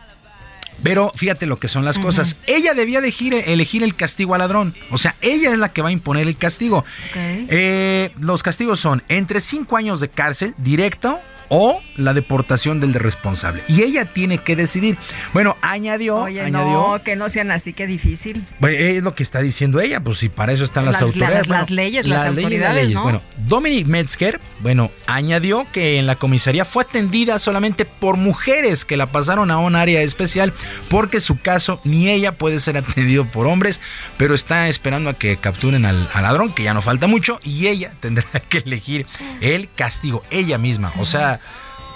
Pero 0.82 1.12
fíjate 1.14 1.44
lo 1.44 1.58
que 1.58 1.68
son 1.68 1.84
las 1.84 1.98
cosas. 1.98 2.38
Ella 2.46 2.72
debía 2.72 3.00
elegir, 3.00 3.34
elegir, 3.34 3.82
el 3.82 3.94
castigo 3.94 4.34
al 4.34 4.40
ladrón. 4.40 4.74
O 4.90 4.96
sea, 4.96 5.14
ella 5.20 5.52
es 5.52 5.58
la 5.58 5.68
que 5.68 5.82
va 5.82 5.90
a 5.90 5.92
imponer 5.92 6.26
el 6.26 6.36
castigo. 6.36 6.82
Eh, 7.14 8.10
los 8.18 8.42
castigos 8.42 8.80
son 8.80 9.02
entre 9.08 9.42
5 9.42 9.76
años 9.76 10.00
de 10.00 10.08
cárcel 10.08 10.54
directo 10.56 11.20
o 11.48 11.80
la 11.96 12.14
deportación 12.14 12.80
del 12.80 12.94
responsable. 12.94 13.62
Y 13.68 13.82
ella 13.82 14.04
tiene 14.04 14.38
que 14.38 14.56
decidir. 14.56 14.96
Bueno, 15.32 15.56
añadió, 15.62 16.16
Oye, 16.16 16.40
añadió. 16.40 16.72
No, 16.72 17.02
que 17.02 17.16
no 17.16 17.28
sean 17.28 17.50
así, 17.50 17.72
que 17.72 17.86
difícil. 17.86 18.46
es 18.62 19.02
lo 19.02 19.14
que 19.14 19.22
está 19.22 19.40
diciendo 19.40 19.80
ella, 19.80 20.00
pues 20.00 20.18
si 20.18 20.28
para 20.28 20.52
eso 20.52 20.64
están 20.64 20.84
las, 20.84 21.00
autoridades. 21.02 21.46
Las, 21.46 21.70
leyes, 21.70 22.06
las, 22.06 22.26
autoridades, 22.26 22.92
¿no? 22.92 23.02
Bueno, 23.02 23.22
Dominic 23.46 23.86
Metzger, 23.86 24.40
bueno, 24.60 24.90
añadió 25.06 25.66
que 25.72 25.98
en 25.98 26.06
la 26.06 26.16
comisaría 26.16 26.64
fue 26.64 26.84
atendida 26.84 27.38
solamente 27.38 27.84
por 27.84 28.16
mujeres 28.16 28.84
que 28.84 28.96
la 28.96 29.06
pasaron 29.06 29.50
a 29.50 29.58
un 29.58 29.76
área 29.76 30.02
especial 30.02 30.52
porque 30.90 31.20
su 31.20 31.40
caso 31.40 31.80
ni 31.84 32.08
ella 32.08 32.32
puede 32.38 32.60
ser 32.60 32.76
atendido 32.76 33.24
por 33.26 33.46
hombres, 33.46 33.80
pero 34.16 34.34
está 34.34 34.68
esperando 34.68 35.10
a 35.10 35.14
que 35.14 35.36
capturen 35.36 35.84
al, 35.84 36.08
al 36.12 36.22
ladrón, 36.22 36.52
que 36.52 36.62
ya 36.62 36.74
no 36.74 36.82
falta 36.82 37.06
mucho, 37.06 37.40
y 37.42 37.66
ella 37.66 37.92
tendrá 38.00 38.24
que 38.48 38.58
elegir 38.58 39.06
el 39.40 39.68
castigo, 39.74 40.22
ella 40.30 40.58
misma. 40.58 40.92
O 40.98 41.04
sea, 41.04 41.33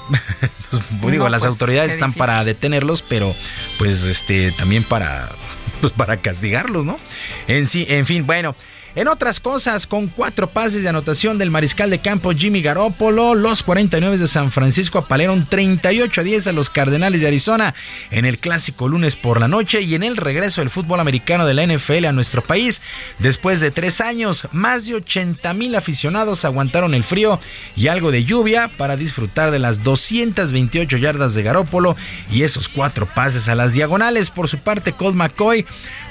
pues, 1.01 1.13
digo, 1.13 1.29
las 1.29 1.43
pues, 1.43 1.53
autoridades 1.53 1.93
están 1.93 2.13
para 2.13 2.45
detenerlos, 2.45 3.03
pero 3.03 3.35
pues 3.79 4.05
este 4.05 4.53
también 4.53 4.85
para 4.85 5.31
pues, 5.81 5.93
para 5.93 6.19
castigarlos, 6.19 6.85
¿no? 6.85 6.99
En 7.47 7.67
sí, 7.67 7.87
en 7.89 8.07
fin, 8.07 8.27
bueno, 8.27 8.55
en 8.99 9.07
otras 9.07 9.39
cosas, 9.39 9.87
con 9.87 10.09
cuatro 10.09 10.51
pases 10.51 10.83
de 10.83 10.89
anotación 10.89 11.39
del 11.39 11.53
mariscal 11.53 11.89
de 11.89 12.01
campo 12.01 12.33
Jimmy 12.33 12.63
Garoppolo, 12.63 13.37
los 13.37 13.63
49 13.63 14.19
de 14.19 14.27
San 14.27 14.51
Francisco 14.51 14.99
apalearon 14.99 15.47
38 15.47 16.21
a 16.21 16.25
10 16.25 16.49
a 16.49 16.53
los 16.53 16.69
Cardenales 16.69 17.21
de 17.21 17.29
Arizona 17.29 17.77
en 18.11 18.25
el 18.25 18.41
clásico 18.41 18.89
lunes 18.89 19.15
por 19.15 19.39
la 19.39 19.47
noche 19.47 19.83
y 19.83 19.95
en 19.95 20.03
el 20.03 20.17
regreso 20.17 20.63
del 20.63 20.69
fútbol 20.69 20.99
americano 20.99 21.47
de 21.47 21.55
la 21.55 21.65
NFL 21.65 22.07
a 22.07 22.13
nuestro 22.13 22.43
país. 22.43 22.83
Después 23.21 23.61
de 23.61 23.71
tres 23.71 24.01
años, 24.01 24.49
más 24.51 24.87
de 24.87 24.97
80 24.97 25.55
mil 25.55 25.77
aficionados 25.77 26.45
aguantaron 26.45 26.93
el 26.93 27.05
frío 27.05 27.39
y 27.77 27.87
algo 27.87 28.11
de 28.11 28.25
lluvia 28.25 28.67
para 28.67 28.97
disfrutar 28.97 29.53
de 29.53 29.61
las 29.61 29.85
228 29.85 30.97
yardas 30.97 31.35
de 31.35 31.45
Garoppolo 31.45 31.95
y 32.33 32.43
esos 32.43 32.69
cuatro 32.69 33.07
pases 33.07 33.49
a 33.49 33.55
las 33.55 33.75
diagonales. 33.75 34.31
Por 34.31 34.49
su 34.49 34.59
parte, 34.59 34.95
Colt 34.95 35.15
McCoy 35.15 35.67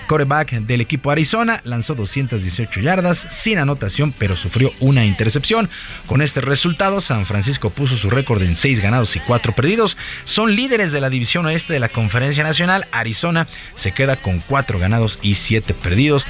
Coreback 0.07 0.51
del 0.61 0.81
equipo 0.81 1.11
Arizona 1.11 1.61
lanzó 1.63 1.93
218 1.93 2.79
yardas 2.79 3.27
sin 3.29 3.59
anotación, 3.59 4.13
pero 4.17 4.35
sufrió 4.35 4.71
una 4.79 5.05
intercepción. 5.05 5.69
Con 6.07 6.21
este 6.21 6.41
resultado, 6.41 7.01
San 7.01 7.25
Francisco 7.25 7.69
puso 7.69 7.95
su 7.95 8.09
récord 8.09 8.41
en 8.41 8.55
6 8.55 8.81
ganados 8.81 9.15
y 9.15 9.19
4 9.19 9.53
perdidos. 9.53 9.97
Son 10.25 10.55
líderes 10.55 10.91
de 10.91 11.01
la 11.01 11.09
división 11.09 11.45
oeste 11.45 11.73
de 11.73 11.79
la 11.79 11.89
Conferencia 11.89 12.43
Nacional. 12.43 12.87
Arizona 12.91 13.47
se 13.75 13.91
queda 13.91 14.15
con 14.15 14.39
4 14.39 14.79
ganados 14.79 15.19
y 15.21 15.35
7 15.35 15.73
perdidos. 15.73 16.25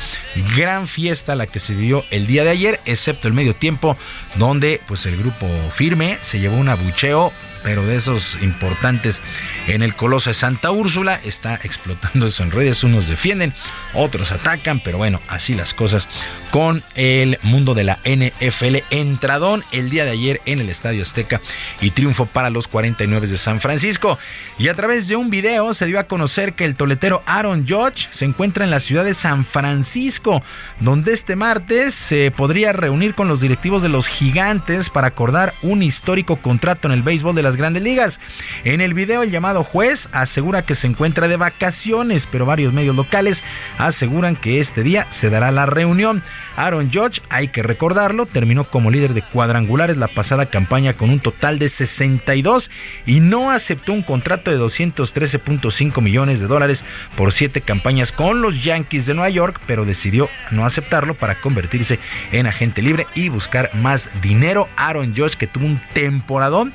Gran 0.56 0.88
fiesta 0.88 1.36
la 1.36 1.48
que 1.48 1.60
se 1.60 1.76
dio 1.76 2.04
el 2.12 2.28
día 2.28 2.44
de 2.44 2.50
ayer, 2.50 2.80
excepto 2.86 3.28
el 3.28 3.34
medio 3.34 3.56
tiempo, 3.56 3.98
donde 4.36 4.82
pues 4.88 5.06
el 5.06 5.18
grupo 5.18 5.48
firme 5.74 6.18
se 6.22 6.40
llevó 6.40 6.58
un 6.58 6.70
abucheo 6.70 7.32
pero 7.68 7.86
de 7.86 7.98
esos 7.98 8.42
importantes 8.42 9.22
en 9.68 9.84
el 9.84 9.94
Coloso 9.94 10.30
de 10.30 10.36
Santa 10.36 10.72
Úrsula. 10.72 11.20
Está 11.26 11.56
explotando 11.56 12.28
eso 12.28 12.42
en 12.44 12.52
redes. 12.52 12.86
Unos 12.86 13.10
defienden, 13.10 13.54
otros 13.94 14.32
atacan, 14.32 14.80
pero 14.80 14.98
bueno, 14.98 15.20
así 15.28 15.54
las 15.54 15.74
cosas 15.74 16.08
con 16.50 16.82
el 16.96 17.38
mundo 17.42 17.74
de 17.74 17.84
la 17.84 18.00
NFL. 18.06 18.78
Entradón 18.90 19.66
el 19.74 19.90
día 19.90 20.06
de 20.06 20.12
ayer 20.12 20.42
en 20.46 20.62
el 20.62 20.70
Estadio 20.70 21.02
Azteca 21.02 21.42
y 21.82 21.92
triunfo 21.92 22.26
para 22.26 22.50
los 22.50 22.70
49 22.70 23.28
de 23.28 23.38
San 23.38 23.60
Francisco. 23.60 24.18
Y 24.58 24.70
a 24.70 24.74
través 24.74 25.10
de 25.10 25.18
un 25.18 25.30
video 25.30 25.74
se 25.74 25.88
dio 25.88 26.00
a 26.00 26.06
conocer 26.06 26.54
que 26.54 26.64
el 26.64 26.78
toletero 26.78 27.22
Aaron 27.26 27.68
Judge 27.68 28.08
se 28.12 28.24
encuentra 28.24 28.64
en 28.64 28.72
la 28.72 28.80
ciudad 28.80 29.04
de 29.04 29.14
San 29.14 29.44
Francisco, 29.44 30.42
donde 30.80 31.12
este 31.12 31.36
martes 31.36 31.94
se 31.96 32.32
podría 32.32 32.72
reunir 32.72 33.14
con 33.14 33.28
los 33.28 33.42
directivos 33.42 33.84
de 33.84 33.90
los 33.90 34.08
gigantes 34.08 34.90
para 34.90 35.08
acordar 35.08 35.54
un 35.62 35.84
histórico 35.84 36.38
contrato 36.38 36.88
en 36.88 36.94
el 36.94 37.04
béisbol 37.04 37.36
de 37.36 37.44
las 37.44 37.57
grandes 37.58 37.84
ligas. 37.84 38.20
En 38.64 38.82
el 38.82 38.94
video 38.94 39.24
el 39.24 39.32
llamado 39.32 39.64
juez 39.64 40.10
asegura 40.12 40.62
que 40.62 40.76
se 40.76 40.88
encuentra 40.88 41.28
de 41.28 41.38
vacaciones, 41.38 42.28
pero 42.32 42.46
varios 42.46 42.74
medios 42.74 42.96
locales 42.96 43.44
aseguran 43.78 44.36
que 44.36 44.60
este 44.60 44.84
día 44.84 45.08
se 45.10 45.30
dará 45.30 45.52
la 45.52 45.66
reunión. 45.66 46.24
Aaron 46.56 46.92
Judge, 46.92 47.22
hay 47.30 47.50
que 47.50 47.62
recordarlo, 47.62 48.26
terminó 48.26 48.64
como 48.64 48.90
líder 48.90 49.14
de 49.14 49.22
cuadrangulares 49.22 49.98
la 49.98 50.08
pasada 50.08 50.48
campaña 50.48 50.94
con 50.94 51.10
un 51.10 51.20
total 51.20 51.60
de 51.60 51.70
62 51.70 52.72
y 53.06 53.20
no 53.20 53.52
aceptó 53.52 53.94
un 53.94 54.02
contrato 54.02 54.52
de 54.52 54.60
213.5 54.60 56.02
millones 56.02 56.40
de 56.40 56.48
dólares 56.48 56.84
por 57.16 57.32
siete 57.32 57.62
campañas 57.62 58.12
con 58.12 58.42
los 58.42 58.64
Yankees 58.64 59.06
de 59.06 59.14
Nueva 59.14 59.30
York, 59.30 59.62
pero 59.68 59.86
decidió 59.86 60.30
no 60.52 60.66
aceptarlo 60.66 61.14
para 61.14 61.40
convertirse 61.40 62.00
en 62.32 62.48
agente 62.48 62.82
libre 62.82 63.06
y 63.16 63.30
buscar 63.30 63.70
más 63.76 64.10
dinero. 64.22 64.68
Aaron 64.76 65.16
Judge 65.16 65.38
que 65.38 65.48
tuvo 65.48 65.66
un 65.66 65.80
temporadón 65.94 66.74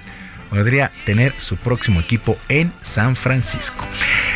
podría 0.53 0.91
tener 1.07 1.33
su 1.39 1.57
próximo 1.57 2.01
equipo 2.01 2.37
en 2.51 2.71
San 2.83 3.17
Francisco. 3.17 3.87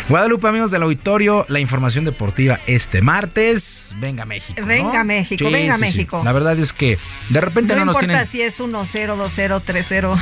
Guadalupe, 0.08 0.48
amigos 0.48 0.70
del 0.70 0.82
auditorio, 0.82 1.44
la 1.48 1.60
información 1.60 2.06
deportiva 2.06 2.58
este 2.66 3.02
martes. 3.02 3.90
Venga 3.96 4.24
México. 4.24 4.64
Venga 4.64 5.04
México, 5.04 5.50
venga 5.50 5.76
México. 5.76 6.22
La 6.24 6.32
verdad 6.32 6.58
es 6.58 6.72
que 6.72 6.98
de 7.28 7.40
repente 7.40 7.74
no, 7.74 7.80
no 7.80 7.92
nos 7.92 8.02
importa 8.02 8.24
si 8.24 8.40
es 8.40 8.60
1-0, 8.60 8.82
2-0, 9.14 9.62
3-0. 9.62 10.18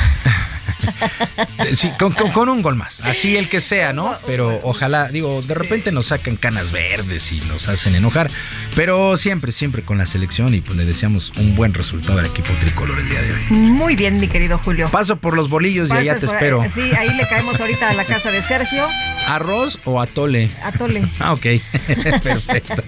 Sí, 1.77 1.91
con, 1.99 2.49
un 2.49 2.63
gol 2.63 2.77
más. 2.77 3.01
Así 3.01 3.37
el 3.37 3.49
que 3.49 3.61
sea, 3.61 3.93
¿no? 3.93 4.17
Pero 4.27 4.61
ojalá, 4.63 5.09
digo, 5.09 5.43
de 5.43 5.55
repente 5.55 5.93
nos 5.93 6.07
sacan 6.07 6.37
canas 6.37 6.73
verdes 6.73 7.33
y 7.33 7.41
nos 7.43 7.69
hacen 7.69 7.95
enojar. 7.95 8.31
Pero 8.75 9.17
siempre, 9.17 9.53
siempre 9.53 9.83
con 9.83 9.99
la 9.99 10.07
selección 10.07 10.55
y 10.55 10.61
pues 10.61 10.77
le 10.77 10.85
deseamos 10.85 11.33
un 11.37 11.55
buen 11.55 11.75
resultado 11.75 12.19
al 12.19 12.27
equipo 12.27 12.53
tricolor 12.61 12.99
el 12.99 13.09
día 13.09 13.23
de 13.23 13.33
hoy. 13.33 13.43
Muy 13.51 13.97
bien, 13.97 14.19
mi 14.21 14.29
querido 14.29 14.59
Julio. 14.59 14.89
Paso 14.91 15.17
por 15.17 15.35
los 15.35 15.49
bolillos 15.49 15.91
y 15.91 15.93
allá 15.93 16.17
te 16.17 16.27
espero. 16.27 16.65
Sí, 16.69 16.93
ahí 16.97 17.13
le 17.15 17.27
caemos 17.29 17.61
ahorita 17.61 17.91
a 17.91 17.95
la 17.95 18.05
casa 18.05 18.31
de 18.31 18.43
Sergio. 18.43 18.87
¿Arroz 19.27 19.79
o 19.85 20.01
atole? 20.01 20.51
Atole. 20.63 21.03
Ah, 21.21 21.33
ok. 21.33 21.41
Perfecto. 22.23 22.83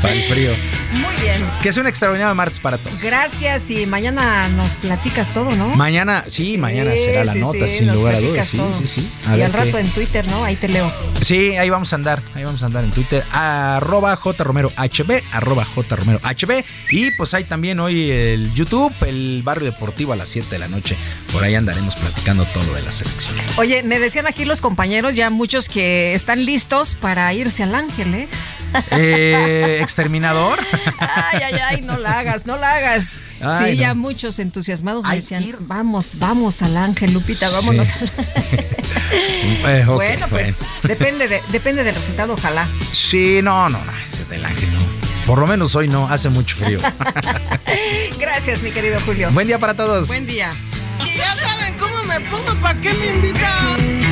Para 0.00 0.14
el 0.14 0.22
frío. 0.24 0.52
Muy 0.92 1.22
bien. 1.22 1.44
Que 1.62 1.70
es 1.70 1.76
un 1.76 1.86
extraordinario 1.86 2.34
martes 2.34 2.60
para 2.60 2.78
todos. 2.78 3.02
Gracias 3.02 3.70
y 3.70 3.86
mañana 3.86 4.48
nos 4.48 4.76
platicas 4.76 5.32
todo, 5.32 5.50
¿no? 5.56 5.68
Mañana, 5.74 6.24
sí, 6.28 6.56
mañana 6.58 6.92
sí 6.92 7.07
será 7.08 7.24
la 7.24 7.34
nota, 7.34 7.66
sin 7.66 7.92
lugar 7.92 8.14
a 8.16 8.20
dudas. 8.20 8.48
Sí, 8.48 8.60
sí, 8.78 8.86
sí. 8.86 9.10
y 9.36 9.40
al 9.40 9.52
rato 9.52 9.78
en 9.78 9.88
Twitter, 9.90 10.26
¿no? 10.28 10.44
Ahí 10.44 10.56
te 10.56 10.68
leo. 10.68 10.92
Sí, 11.22 11.56
ahí 11.56 11.70
vamos 11.70 11.92
a 11.92 11.96
andar, 11.96 12.22
ahí 12.34 12.44
vamos 12.44 12.62
a 12.62 12.66
andar 12.66 12.84
en 12.84 12.90
Twitter, 12.90 13.24
arroba 13.32 14.16
jromerohb, 14.16 14.72
arroba 15.32 15.64
jromerohb. 15.64 16.64
Y 16.90 17.10
pues 17.12 17.34
hay 17.34 17.44
también 17.44 17.80
hoy 17.80 18.10
el 18.10 18.52
YouTube, 18.54 18.94
el 19.06 19.42
Barrio 19.44 19.66
Deportivo 19.66 20.12
a 20.12 20.16
las 20.16 20.28
7 20.28 20.48
de 20.50 20.58
la 20.58 20.68
noche. 20.68 20.96
Por 21.32 21.44
ahí 21.44 21.54
andaremos 21.54 21.94
platicando 21.96 22.44
todo 22.46 22.74
de 22.74 22.82
la 22.82 22.92
selección. 22.92 23.34
Oye, 23.56 23.82
me 23.82 23.98
decían 23.98 24.26
aquí 24.26 24.44
los 24.44 24.60
compañeros, 24.60 25.14
ya 25.14 25.30
muchos 25.30 25.68
que 25.68 26.14
están 26.14 26.44
listos 26.44 26.94
para 26.94 27.32
irse 27.34 27.62
al 27.62 27.74
Ángel, 27.74 28.14
¿eh? 28.14 28.28
eh 28.92 29.80
exterminador. 29.82 30.58
Ay, 30.98 31.40
ay, 31.42 31.60
ay, 31.70 31.82
no 31.82 31.96
la 31.96 32.18
hagas, 32.18 32.46
no 32.46 32.56
la 32.56 32.74
hagas. 32.74 33.22
Sí, 33.38 33.76
ya 33.76 33.94
muchos 33.94 34.38
entusiasmados 34.38 35.04
me 35.04 35.16
decían, 35.16 35.44
vamos, 35.60 36.16
vamos 36.18 36.62
al 36.62 36.76
ángel, 36.76 37.12
Lupita, 37.12 37.48
vámonos. 37.50 37.88
Eh, 39.10 39.84
bueno, 39.86 40.26
pues 40.28 40.64
depende 40.82 41.28
de, 41.28 41.42
depende 41.50 41.82
del 41.84 41.94
resultado, 41.94 42.34
ojalá. 42.34 42.68
Sí, 42.92 43.40
no, 43.42 43.68
no, 43.68 43.82
no, 43.84 43.92
ese 44.12 44.24
del 44.24 44.44
ángel 44.44 44.68
no. 44.72 44.80
Por 45.26 45.38
lo 45.38 45.46
menos 45.46 45.74
hoy 45.76 45.88
no, 45.88 46.08
hace 46.08 46.28
mucho 46.28 46.56
frío. 46.56 46.78
Gracias, 48.18 48.62
mi 48.62 48.70
querido 48.70 48.98
Julio. 49.04 49.30
Buen 49.32 49.46
día 49.46 49.58
para 49.58 49.74
todos. 49.74 50.08
Buen 50.08 50.26
día. 50.26 50.52
Y 51.04 51.18
ya 51.18 51.36
saben 51.36 51.74
cómo 51.78 52.02
me 52.04 52.20
pongo, 52.20 52.54
¿para 52.60 52.80
qué 52.80 52.92
me 52.94 53.06
invitan? 53.14 54.08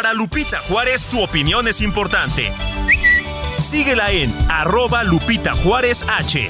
Para 0.00 0.14
Lupita 0.14 0.60
Juárez, 0.60 1.08
tu 1.08 1.20
opinión 1.20 1.66
es 1.66 1.80
importante. 1.80 2.52
Síguela 3.58 4.12
en 4.12 4.32
arroba 4.48 5.02
Lupita 5.02 5.56
Juárez 5.56 6.06
H. 6.08 6.48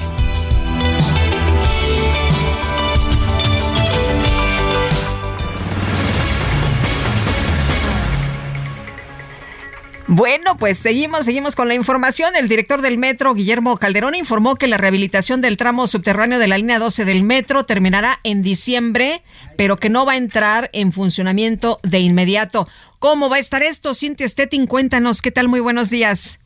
Bueno, 10.11 10.57
pues 10.57 10.79
seguimos, 10.79 11.27
seguimos 11.27 11.55
con 11.55 11.69
la 11.69 11.75
información. 11.75 12.35
El 12.35 12.49
director 12.49 12.81
del 12.81 12.97
metro, 12.97 13.35
Guillermo 13.35 13.77
Calderón, 13.77 14.15
informó 14.15 14.57
que 14.57 14.67
la 14.67 14.79
rehabilitación 14.79 15.43
del 15.43 15.59
tramo 15.59 15.87
subterráneo 15.87 16.39
de 16.39 16.49
la 16.49 16.57
línea 16.57 16.79
12 16.79 17.05
del 17.05 17.23
metro 17.23 17.67
terminará 17.67 18.19
en 18.25 18.41
diciembre, 18.41 19.23
pero 19.59 19.77
que 19.77 19.91
no 19.91 20.07
va 20.07 20.13
a 20.13 20.17
entrar 20.17 20.71
en 20.73 20.93
funcionamiento 20.93 21.79
de 21.83 22.01
inmediato. 22.01 22.69
¿Cómo 22.99 23.29
va 23.29 23.37
a 23.37 23.39
estar 23.39 23.63
esto? 23.63 23.95
Cintia 23.95 24.27
Stettin, 24.27 24.67
cuéntanos. 24.67 25.23
¿Qué 25.23 25.31
tal? 25.31 25.47
Muy 25.47 25.61
buenos 25.61 25.91
días. 25.91 26.41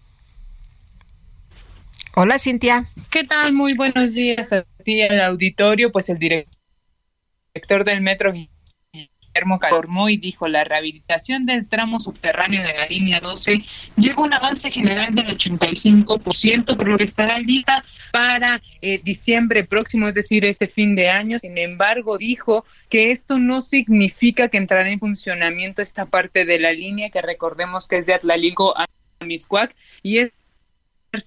Hola, 2.15 2.39
Cintia. 2.39 2.85
¿Qué 3.11 3.25
tal? 3.25 3.55
Muy 3.55 3.73
buenos 3.73 4.13
días 4.13 4.53
a 4.53 4.67
ti, 4.85 5.01
al 5.01 5.21
auditorio. 5.23 5.91
Pues 5.91 6.11
el 6.11 6.19
director 6.19 7.85
del 7.85 8.03
metro, 8.03 8.35
Guillermo 9.33 9.59
informó 9.63 10.09
y 10.09 10.17
dijo 10.19 10.47
la 10.47 10.65
rehabilitación 10.65 11.47
del 11.47 11.67
tramo 11.67 11.99
subterráneo 11.99 12.63
de 12.63 12.75
la 12.75 12.87
línea 12.87 13.21
12 13.21 13.63
lleva 13.97 14.23
un 14.23 14.35
avance 14.35 14.71
general 14.71 15.15
del 15.15 15.27
85%, 15.27 16.77
por 16.77 16.89
lo 16.89 16.99
que 16.99 17.05
estará 17.05 17.39
lista 17.39 17.85
para 18.13 18.61
eh, 18.83 19.01
diciembre 19.03 19.65
próximo, 19.65 20.09
es 20.09 20.15
decir, 20.15 20.45
este 20.45 20.69
fin 20.69 20.95
de 20.95 21.09
año. 21.09 21.39
Sin 21.41 21.57
embargo, 21.57 22.19
dijo 22.19 22.65
que 22.89 23.11
esto 23.11 23.39
no 23.39 23.63
significa 23.63 24.49
que 24.49 24.59
entrará 24.59 24.91
en 24.91 24.99
funcionamiento 24.99 25.81
esta 25.81 26.07
parte 26.07 26.45
de 26.45 26.59
la 26.59 26.73
línea, 26.73 27.11
que 27.11 27.23
recordemos 27.23 27.89
que 27.89 27.99
es 27.99 28.07
de 28.07 28.15
Atlalico 28.15 28.77
a 28.77 28.87
Miscuac 29.25 29.75
y 30.03 30.19
es 30.19 30.33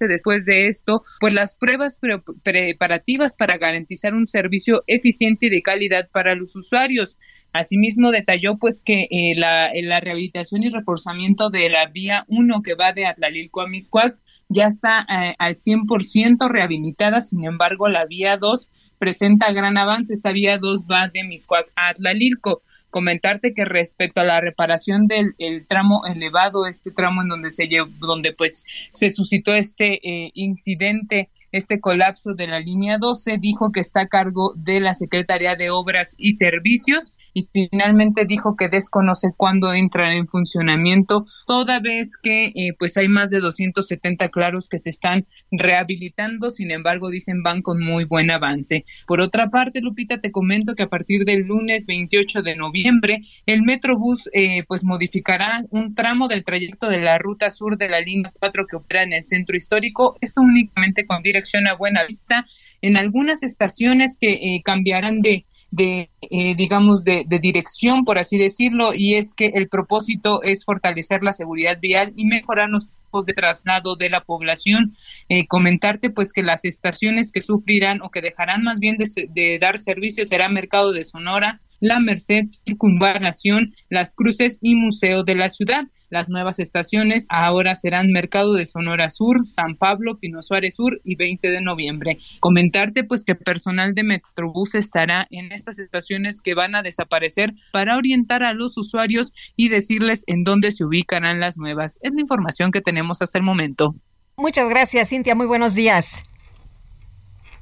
después 0.08 0.46
de 0.46 0.68
esto, 0.68 1.04
pues 1.20 1.34
las 1.34 1.56
pruebas 1.56 2.00
preparativas 2.44 3.36
para 3.36 3.58
garantizar 3.58 4.14
un 4.14 4.28
servicio 4.28 4.84
eficiente 4.88 5.48
y 5.48 5.50
de 5.50 5.62
calidad 5.62 6.10
para 6.12 6.36
los 6.36 6.56
usuarios. 6.56 7.18
Asimismo, 7.54 8.12
detalló 8.12 8.58
pues 8.58 8.82
que 8.84 9.08
eh, 9.12 9.34
la, 9.36 9.70
la, 9.74 10.00
rehabilitación 10.00 10.64
y 10.64 10.70
reforzamiento 10.70 11.50
de 11.50 11.70
la 11.70 11.88
vía 11.88 12.26
1 12.28 12.62
que 12.64 12.74
va 12.74 12.94
de 12.94 13.06
Atlalilco 13.06 13.62
a 13.62 13.68
Miscuac 13.68 14.18
ya 14.50 14.66
está 14.68 15.02
eh, 15.02 15.36
al 15.40 15.56
100% 15.56 16.50
rehabilitada, 16.50 17.20
sin 17.22 17.46
embargo, 17.46 17.88
la 17.88 18.06
vía 18.06 18.38
2 18.38 18.70
presenta 19.00 19.52
gran 19.52 19.78
avance. 19.78 20.14
Esta 20.14 20.32
vía 20.32 20.58
2 20.60 20.86
va 20.86 21.10
de 21.12 21.24
Miscuac 21.24 21.72
a 21.76 21.90
Atlalilco 21.90 22.62
comentarte 22.96 23.54
que 23.54 23.66
respecto 23.66 24.22
a 24.22 24.24
la 24.24 24.40
reparación 24.40 25.08
del 25.08 25.36
tramo 25.68 26.04
elevado, 26.06 26.66
este 26.66 26.92
tramo 26.92 27.24
en 27.24 27.28
donde 27.28 27.50
se 27.50 27.68
donde 28.00 28.32
pues 28.32 28.64
se 28.94 29.10
suscitó 29.10 29.54
este 29.54 30.00
eh, 30.02 30.32
incidente 30.34 31.28
este 31.56 31.80
colapso 31.80 32.34
de 32.34 32.48
la 32.48 32.60
línea 32.60 32.98
12, 33.00 33.38
dijo 33.40 33.72
que 33.72 33.80
está 33.80 34.02
a 34.02 34.08
cargo 34.08 34.54
de 34.58 34.82
la 34.82 34.94
Secretaría 34.94 35.56
de 35.56 35.70
Obras 35.70 36.16
y 36.18 36.34
Servicios 36.34 37.14
y 37.34 37.48
finalmente 37.52 38.26
dijo 38.26 38.56
que 38.58 38.68
desconoce 38.68 39.30
cuándo 39.36 39.74
entra 39.74 40.16
en 40.16 40.28
funcionamiento, 40.28 41.24
toda 41.48 41.80
vez 41.80 42.18
que 42.22 42.48
eh, 42.48 42.74
pues 42.78 42.98
hay 42.98 43.08
más 43.08 43.30
de 43.30 43.40
270 43.40 44.28
claros 44.30 44.68
que 44.68 44.80
se 44.80 44.90
están 44.90 45.26
rehabilitando, 45.50 46.50
sin 46.50 46.72
embargo 46.72 47.10
dicen 47.10 47.42
van 47.42 47.62
con 47.62 47.80
muy 47.80 48.04
buen 48.04 48.32
avance. 48.32 48.84
Por 49.08 49.22
otra 49.22 49.50
parte, 49.50 49.80
Lupita, 49.80 50.20
te 50.20 50.32
comento 50.32 50.76
que 50.76 50.84
a 50.84 50.90
partir 50.90 51.24
del 51.24 51.44
lunes 51.44 51.86
28 51.86 52.42
de 52.42 52.56
noviembre, 52.58 53.22
el 53.46 53.62
Metrobús 53.62 54.30
eh, 54.34 54.64
pues 54.68 54.84
modificará 54.84 55.64
un 55.70 55.96
tramo 55.96 56.28
del 56.28 56.44
trayecto 56.44 56.90
de 56.90 57.00
la 57.00 57.18
ruta 57.18 57.50
sur 57.50 57.78
de 57.78 57.88
la 57.88 58.02
línea 58.02 58.34
4 58.40 58.66
que 58.70 58.76
opera 58.76 59.04
en 59.04 59.14
el 59.14 59.24
centro 59.24 59.56
histórico, 59.56 60.18
esto 60.20 60.42
únicamente 60.42 61.06
con 61.06 61.22
dirección 61.22 61.45
a 61.54 61.76
Buena 61.76 62.04
Vista, 62.06 62.46
en 62.82 62.98
algunas 62.98 63.44
estaciones 63.44 64.18
que 64.20 64.34
eh, 64.34 64.62
cambiarán 64.64 65.22
de, 65.22 65.46
de 65.72 66.10
eh, 66.22 66.56
digamos, 66.56 67.04
de, 67.04 67.26
dirección, 67.42 68.04
por 68.04 68.18
así 68.18 68.38
decirlo, 68.38 68.92
y 68.94 69.16
es 69.16 69.34
que 69.36 69.52
el 69.54 69.68
propósito 69.68 70.42
es 70.44 70.66
fortalecer 70.66 71.22
la 71.22 71.34
seguridad 71.34 71.78
vial 71.82 72.14
y 72.16 72.26
mejorar 72.26 72.70
los 72.70 72.86
tiempos 72.86 73.26
de 73.26 73.34
traslado 73.34 73.96
de 73.96 74.10
la 74.10 74.22
población. 74.22 74.96
Eh, 75.30 75.48
comentarte, 75.48 76.10
pues, 76.10 76.34
que 76.34 76.44
las 76.44 76.66
estaciones 76.66 77.32
que 77.32 77.42
sufrirán 77.42 78.02
o 78.02 78.10
que 78.10 78.22
dejarán 78.22 78.64
más 78.64 78.80
bien 78.80 78.98
de, 78.98 79.06
de 79.30 79.60
dar 79.60 79.78
servicio 79.78 80.26
será 80.26 80.50
Mercado 80.50 80.92
de 80.92 81.06
Sonora, 81.06 81.62
la 81.80 82.00
Merced, 82.00 82.46
Circunvalación, 82.48 83.76
Las 83.90 84.14
Cruces 84.14 84.60
y 84.62 84.76
Museo 84.76 85.24
de 85.24 85.36
la 85.36 85.50
Ciudad. 85.50 85.86
Las 86.10 86.30
nuevas 86.30 86.60
estaciones 86.60 87.28
ahora 87.30 87.76
serán 87.76 88.12
Mercado 88.12 88.54
de 88.54 88.66
Sonora 88.66 89.10
Sur, 89.10 89.46
San 89.46 89.76
Pablo, 89.76 90.18
Pino 90.18 90.42
Suárez 90.42 90.76
Sur 90.76 91.02
y 91.04 91.16
20 91.16 91.50
de 91.50 91.62
noviembre. 91.62 92.20
Comentarte 92.40 93.04
pues 93.04 93.26
que 93.26 93.36
personal 93.36 93.94
de 93.94 94.04
Metrobús 94.04 94.76
estará 94.76 95.28
en 95.30 95.52
estas 95.52 95.80
estaciones 95.80 96.42
que 96.42 96.54
van 96.54 96.76
a 96.76 96.84
desaparecer 96.84 97.54
para 97.72 97.98
orientar 97.98 98.44
a 98.44 98.54
los 98.54 98.78
usuarios 98.78 99.34
y 99.56 99.70
decirles 99.70 100.24
en 100.28 100.44
dónde 100.44 100.72
se 100.72 100.86
ubicarán 100.86 101.40
las 101.40 101.58
nuevas. 101.58 102.00
Es 102.02 102.14
la 102.14 102.22
información 102.22 102.72
que 102.72 102.82
tenemos 102.82 103.22
hasta 103.22 103.38
el 103.38 103.44
momento. 103.44 103.96
Muchas 104.38 104.70
gracias, 104.70 105.10
Cintia. 105.10 105.36
Muy 105.36 105.48
buenos 105.48 105.76
días. 105.76 106.22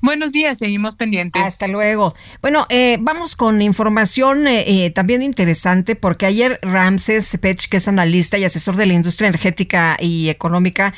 Buenos 0.03 0.34
días, 0.34 0.57
seguimos 0.57 0.97
pendientes. 0.97 1.41
Hasta 1.41 1.69
luego. 1.69 2.13
Bueno, 2.41 2.65
eh, 2.67 2.97
vamos 2.99 3.38
con 3.38 3.61
información 3.61 4.47
eh, 4.47 4.65
eh, 4.67 4.89
también 4.89 5.21
interesante 5.21 5.95
porque 5.95 6.25
ayer 6.25 6.59
Ramses 6.61 7.38
Pech, 7.39 7.69
que 7.69 7.77
es 7.77 7.88
analista 7.88 8.38
y 8.38 8.43
asesor 8.43 8.75
de 8.75 8.85
la 8.85 8.95
industria 8.95 9.30
energética 9.30 9.95
y 9.97 10.27
económica, 10.27 10.93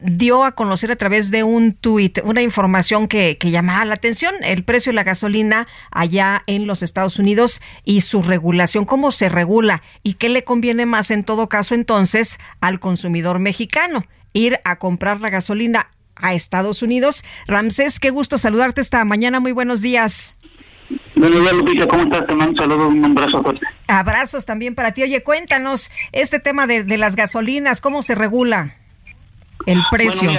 dio 0.00 0.44
a 0.46 0.52
conocer 0.52 0.90
a 0.90 0.96
través 0.96 1.30
de 1.30 1.42
un 1.42 1.74
tuit 1.74 2.20
una 2.24 2.40
información 2.40 3.06
que, 3.06 3.36
que 3.36 3.50
llamaba 3.50 3.84
la 3.84 3.92
atención, 3.92 4.34
el 4.44 4.64
precio 4.64 4.92
de 4.92 4.96
la 4.96 5.04
gasolina 5.04 5.66
allá 5.90 6.42
en 6.46 6.66
los 6.66 6.82
Estados 6.82 7.18
Unidos 7.18 7.60
y 7.84 8.00
su 8.00 8.22
regulación, 8.22 8.86
cómo 8.86 9.10
se 9.10 9.28
regula 9.28 9.82
y 10.02 10.14
qué 10.14 10.30
le 10.30 10.42
conviene 10.42 10.86
más 10.86 11.10
en 11.10 11.22
todo 11.22 11.50
caso 11.50 11.74
entonces 11.74 12.38
al 12.62 12.80
consumidor 12.80 13.40
mexicano 13.40 14.06
ir 14.32 14.58
a 14.64 14.78
comprar 14.78 15.20
la 15.20 15.28
gasolina 15.28 15.90
a 16.16 16.34
Estados 16.34 16.82
Unidos. 16.82 17.24
Ramsés, 17.46 18.00
qué 18.00 18.10
gusto 18.10 18.38
saludarte 18.38 18.80
esta 18.80 19.04
mañana. 19.04 19.40
Muy 19.40 19.52
buenos 19.52 19.82
días. 19.82 20.36
Buenos 21.14 21.40
días, 21.40 21.52
Lupita. 21.52 21.86
¿Cómo 21.86 22.02
estás? 22.02 22.26
Te 22.26 22.34
mando 22.34 22.52
un 22.52 22.56
saludo, 22.58 22.88
un 22.88 23.04
abrazo 23.04 23.42
fuerte. 23.42 23.66
Abrazos 23.88 24.46
también 24.46 24.74
para 24.74 24.92
ti. 24.92 25.02
Oye, 25.02 25.22
cuéntanos 25.22 25.90
este 26.12 26.40
tema 26.40 26.66
de, 26.66 26.84
las 26.98 27.16
gasolinas, 27.16 27.80
¿cómo 27.80 28.02
se 28.02 28.14
regula 28.14 28.76
el 29.66 29.80
precio? 29.90 30.30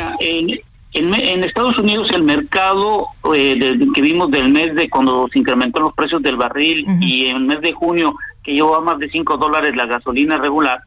en, 0.94 1.44
Estados 1.44 1.78
Unidos 1.78 2.08
el 2.14 2.24
mercado 2.24 3.08
eh, 3.36 3.78
que 3.94 4.02
vimos 4.02 4.32
del 4.32 4.50
mes 4.50 4.74
de 4.76 4.90
cuando 4.90 5.28
se 5.32 5.40
incrementó 5.40 5.82
los 5.82 5.94
precios 5.94 6.22
del 6.22 6.38
barril 6.38 6.86
y 7.00 7.28
en 7.28 7.36
el 7.38 7.44
mes 7.44 7.62
de 7.62 7.74
junio 7.74 8.16
que 8.44 8.54
llevó 8.54 8.76
a 8.76 8.82
más 8.82 8.98
de 8.98 9.10
5 9.10 9.38
dólares 9.38 9.76
la 9.76 9.86
gasolina 9.86 10.38
regular, 10.38 10.80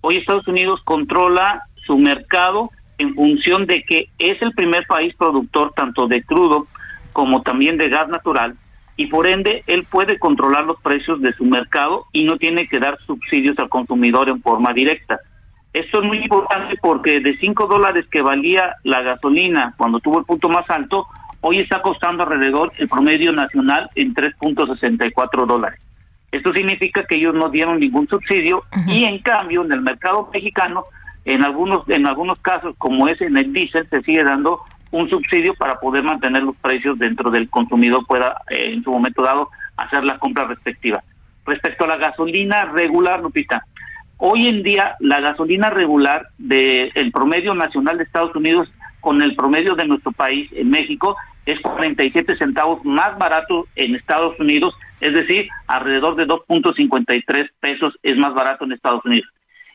hoy 0.00 0.16
Estados 0.16 0.46
Unidos 0.48 0.80
controla 0.84 1.64
su 1.86 1.98
mercado 1.98 2.70
en 2.98 3.14
función 3.14 3.66
de 3.66 3.82
que 3.82 4.08
es 4.18 4.40
el 4.42 4.52
primer 4.52 4.86
país 4.86 5.14
productor 5.16 5.72
tanto 5.74 6.06
de 6.06 6.22
crudo 6.22 6.66
como 7.12 7.42
también 7.42 7.78
de 7.78 7.88
gas 7.88 8.08
natural 8.08 8.56
y 8.98 9.06
por 9.06 9.28
ende 9.28 9.62
él 9.68 9.86
puede 9.88 10.18
controlar 10.18 10.64
los 10.64 10.80
precios 10.80 11.22
de 11.22 11.32
su 11.32 11.44
mercado 11.44 12.06
y 12.12 12.24
no 12.24 12.36
tiene 12.36 12.66
que 12.66 12.80
dar 12.80 12.98
subsidios 13.06 13.58
al 13.60 13.68
consumidor 13.68 14.28
en 14.28 14.42
forma 14.42 14.72
directa. 14.72 15.20
Esto 15.72 16.00
es 16.00 16.04
muy 16.04 16.18
importante 16.18 16.74
porque 16.82 17.20
de 17.20 17.36
5 17.36 17.66
dólares 17.68 18.06
que 18.10 18.22
valía 18.22 18.74
la 18.82 19.02
gasolina 19.02 19.72
cuando 19.76 20.00
tuvo 20.00 20.18
el 20.18 20.24
punto 20.24 20.48
más 20.48 20.68
alto, 20.68 21.06
hoy 21.40 21.60
está 21.60 21.80
costando 21.80 22.24
alrededor 22.24 22.72
el 22.78 22.88
promedio 22.88 23.30
nacional 23.30 23.88
en 23.94 24.12
3.64 24.14 25.46
dólares. 25.46 25.80
Esto 26.32 26.52
significa 26.52 27.04
que 27.04 27.14
ellos 27.14 27.34
no 27.34 27.48
dieron 27.50 27.78
ningún 27.78 28.08
subsidio 28.08 28.64
y 28.88 29.04
en 29.04 29.20
cambio 29.20 29.64
en 29.64 29.70
el 29.70 29.80
mercado 29.80 30.28
mexicano, 30.32 30.84
en 31.28 31.44
algunos 31.44 31.86
en 31.90 32.06
algunos 32.06 32.38
casos 32.40 32.74
como 32.78 33.06
es 33.06 33.20
en 33.20 33.36
el 33.36 33.52
diésel, 33.52 33.86
se 33.90 34.02
sigue 34.02 34.24
dando 34.24 34.60
un 34.90 35.10
subsidio 35.10 35.52
para 35.54 35.78
poder 35.78 36.02
mantener 36.02 36.42
los 36.42 36.56
precios 36.56 36.98
dentro 36.98 37.30
del 37.30 37.50
consumidor 37.50 38.06
pueda 38.06 38.40
eh, 38.48 38.72
en 38.72 38.82
su 38.82 38.90
momento 38.90 39.22
dado 39.22 39.50
hacer 39.76 40.04
la 40.04 40.18
compra 40.18 40.46
respectiva. 40.46 41.02
Respecto 41.44 41.84
a 41.84 41.88
la 41.88 41.96
gasolina 41.98 42.64
regular, 42.72 43.20
Lupita, 43.20 43.62
hoy 44.16 44.48
en 44.48 44.62
día 44.62 44.96
la 45.00 45.20
gasolina 45.20 45.68
regular 45.68 46.28
del 46.38 46.90
el 46.94 47.12
promedio 47.12 47.54
nacional 47.54 47.98
de 47.98 48.04
Estados 48.04 48.34
Unidos 48.34 48.68
con 49.00 49.20
el 49.20 49.36
promedio 49.36 49.74
de 49.74 49.86
nuestro 49.86 50.12
país 50.12 50.50
en 50.52 50.70
México 50.70 51.14
es 51.44 51.60
47 51.60 52.38
centavos 52.38 52.82
más 52.86 53.18
barato 53.18 53.66
en 53.76 53.94
Estados 53.94 54.38
Unidos, 54.40 54.74
es 55.00 55.12
decir, 55.12 55.48
alrededor 55.66 56.16
de 56.16 56.26
2.53 56.26 57.50
pesos 57.60 57.94
es 58.02 58.16
más 58.16 58.32
barato 58.34 58.64
en 58.64 58.72
Estados 58.72 59.04
Unidos. 59.04 59.28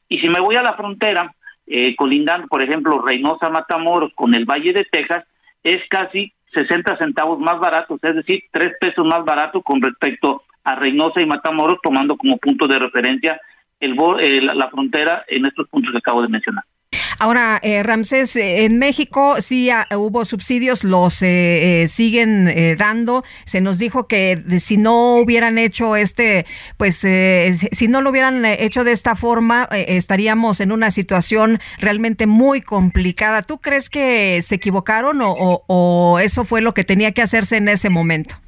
Y 0.09 0.19
si 0.19 0.29
me 0.29 0.39
voy 0.39 0.55
a 0.55 0.61
la 0.61 0.73
frontera, 0.73 1.33
eh, 1.67 1.95
colindando, 1.95 2.47
por 2.47 2.63
ejemplo, 2.63 3.01
Reynosa 3.01 3.49
Matamoros 3.49 4.11
con 4.15 4.35
el 4.35 4.45
Valle 4.45 4.73
de 4.73 4.85
Texas, 4.85 5.25
es 5.63 5.79
casi 5.89 6.33
60 6.53 6.97
centavos 6.97 7.39
más 7.39 7.59
barato, 7.59 7.97
es 8.01 8.15
decir, 8.15 8.43
3 8.51 8.73
pesos 8.79 9.05
más 9.05 9.23
barato 9.25 9.61
con 9.61 9.81
respecto 9.81 10.43
a 10.63 10.75
Reynosa 10.75 11.21
y 11.21 11.25
Matamoros, 11.25 11.79
tomando 11.81 12.15
como 12.17 12.37
punto 12.37 12.67
de 12.67 12.79
referencia 12.79 13.39
el, 13.79 13.95
la 14.45 14.69
frontera 14.69 15.25
en 15.27 15.45
estos 15.45 15.67
puntos 15.67 15.91
que 15.91 15.97
acabo 15.97 16.21
de 16.21 16.29
mencionar. 16.29 16.63
Ahora, 17.19 17.59
eh, 17.63 17.83
Ramsés, 17.83 18.35
eh, 18.35 18.65
en 18.65 18.77
México 18.79 19.35
sí 19.39 19.69
ah, 19.69 19.87
hubo 19.95 20.25
subsidios, 20.25 20.83
los 20.83 21.21
eh, 21.21 21.85
siguen 21.87 22.53
dando. 22.77 23.23
Se 23.45 23.61
nos 23.61 23.79
dijo 23.79 24.07
que 24.07 24.35
si 24.59 24.77
no 24.77 25.17
hubieran 25.17 25.57
hecho 25.57 25.95
este, 25.95 26.45
pues 26.77 26.97
si 26.97 27.87
no 27.87 28.01
lo 28.01 28.09
hubieran 28.09 28.45
hecho 28.45 28.83
de 28.83 28.91
esta 28.91 29.15
forma, 29.15 29.67
estaríamos 29.71 30.59
en 30.59 30.71
una 30.71 30.91
situación 30.91 31.59
realmente 31.79 32.27
muy 32.27 32.61
complicada. 32.61 33.41
¿Tú 33.41 33.59
crees 33.59 33.89
que 33.89 34.41
se 34.41 34.55
equivocaron 34.55 35.19
o 35.21 36.19
eso 36.21 36.43
fue 36.43 36.61
lo 36.61 36.73
que 36.73 36.83
tenía 36.83 37.11
que 37.11 37.21
hacerse 37.21 37.57
en 37.57 37.69
ese 37.69 37.89
momento? 37.89 38.42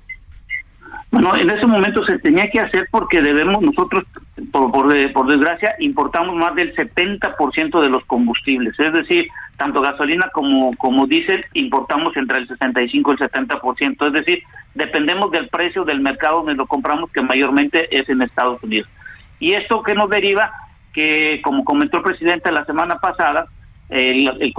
Bueno, 1.15 1.33
en 1.37 1.49
ese 1.49 1.65
momento 1.65 2.03
se 2.03 2.19
tenía 2.19 2.49
que 2.51 2.59
hacer 2.59 2.89
porque 2.91 3.21
debemos 3.21 3.63
nosotros, 3.63 4.03
por, 4.51 4.69
por, 4.69 5.27
desgracia, 5.27 5.73
importamos 5.79 6.35
más 6.35 6.53
del 6.55 6.75
70% 6.75 7.81
de 7.81 7.89
los 7.89 8.03
combustibles, 8.03 8.77
es 8.77 8.91
decir, 8.91 9.29
tanto 9.55 9.79
gasolina 9.79 10.29
como, 10.33 10.75
como 10.75 11.07
diésel 11.07 11.45
importamos 11.53 12.17
entre 12.17 12.39
el 12.39 12.49
65 12.49 13.11
y 13.13 13.23
el 13.23 13.31
70%, 13.31 14.07
es 14.07 14.11
decir, 14.11 14.43
dependemos 14.73 15.31
del 15.31 15.47
precio 15.47 15.85
del 15.85 16.01
mercado 16.01 16.39
donde 16.39 16.55
lo 16.55 16.67
compramos, 16.67 17.09
que 17.13 17.21
mayormente 17.21 17.87
es 17.97 18.09
en 18.09 18.21
Estados 18.21 18.61
Unidos. 18.61 18.89
Y 19.39 19.53
esto 19.53 19.83
que 19.83 19.95
nos 19.95 20.09
deriva, 20.09 20.51
que 20.91 21.39
como 21.41 21.63
comentó 21.63 21.99
el 21.99 22.03
presidente 22.03 22.51
la 22.51 22.65
semana 22.65 22.99
pasada, 22.99 23.45
el, 23.87 24.27
el, 24.41 24.53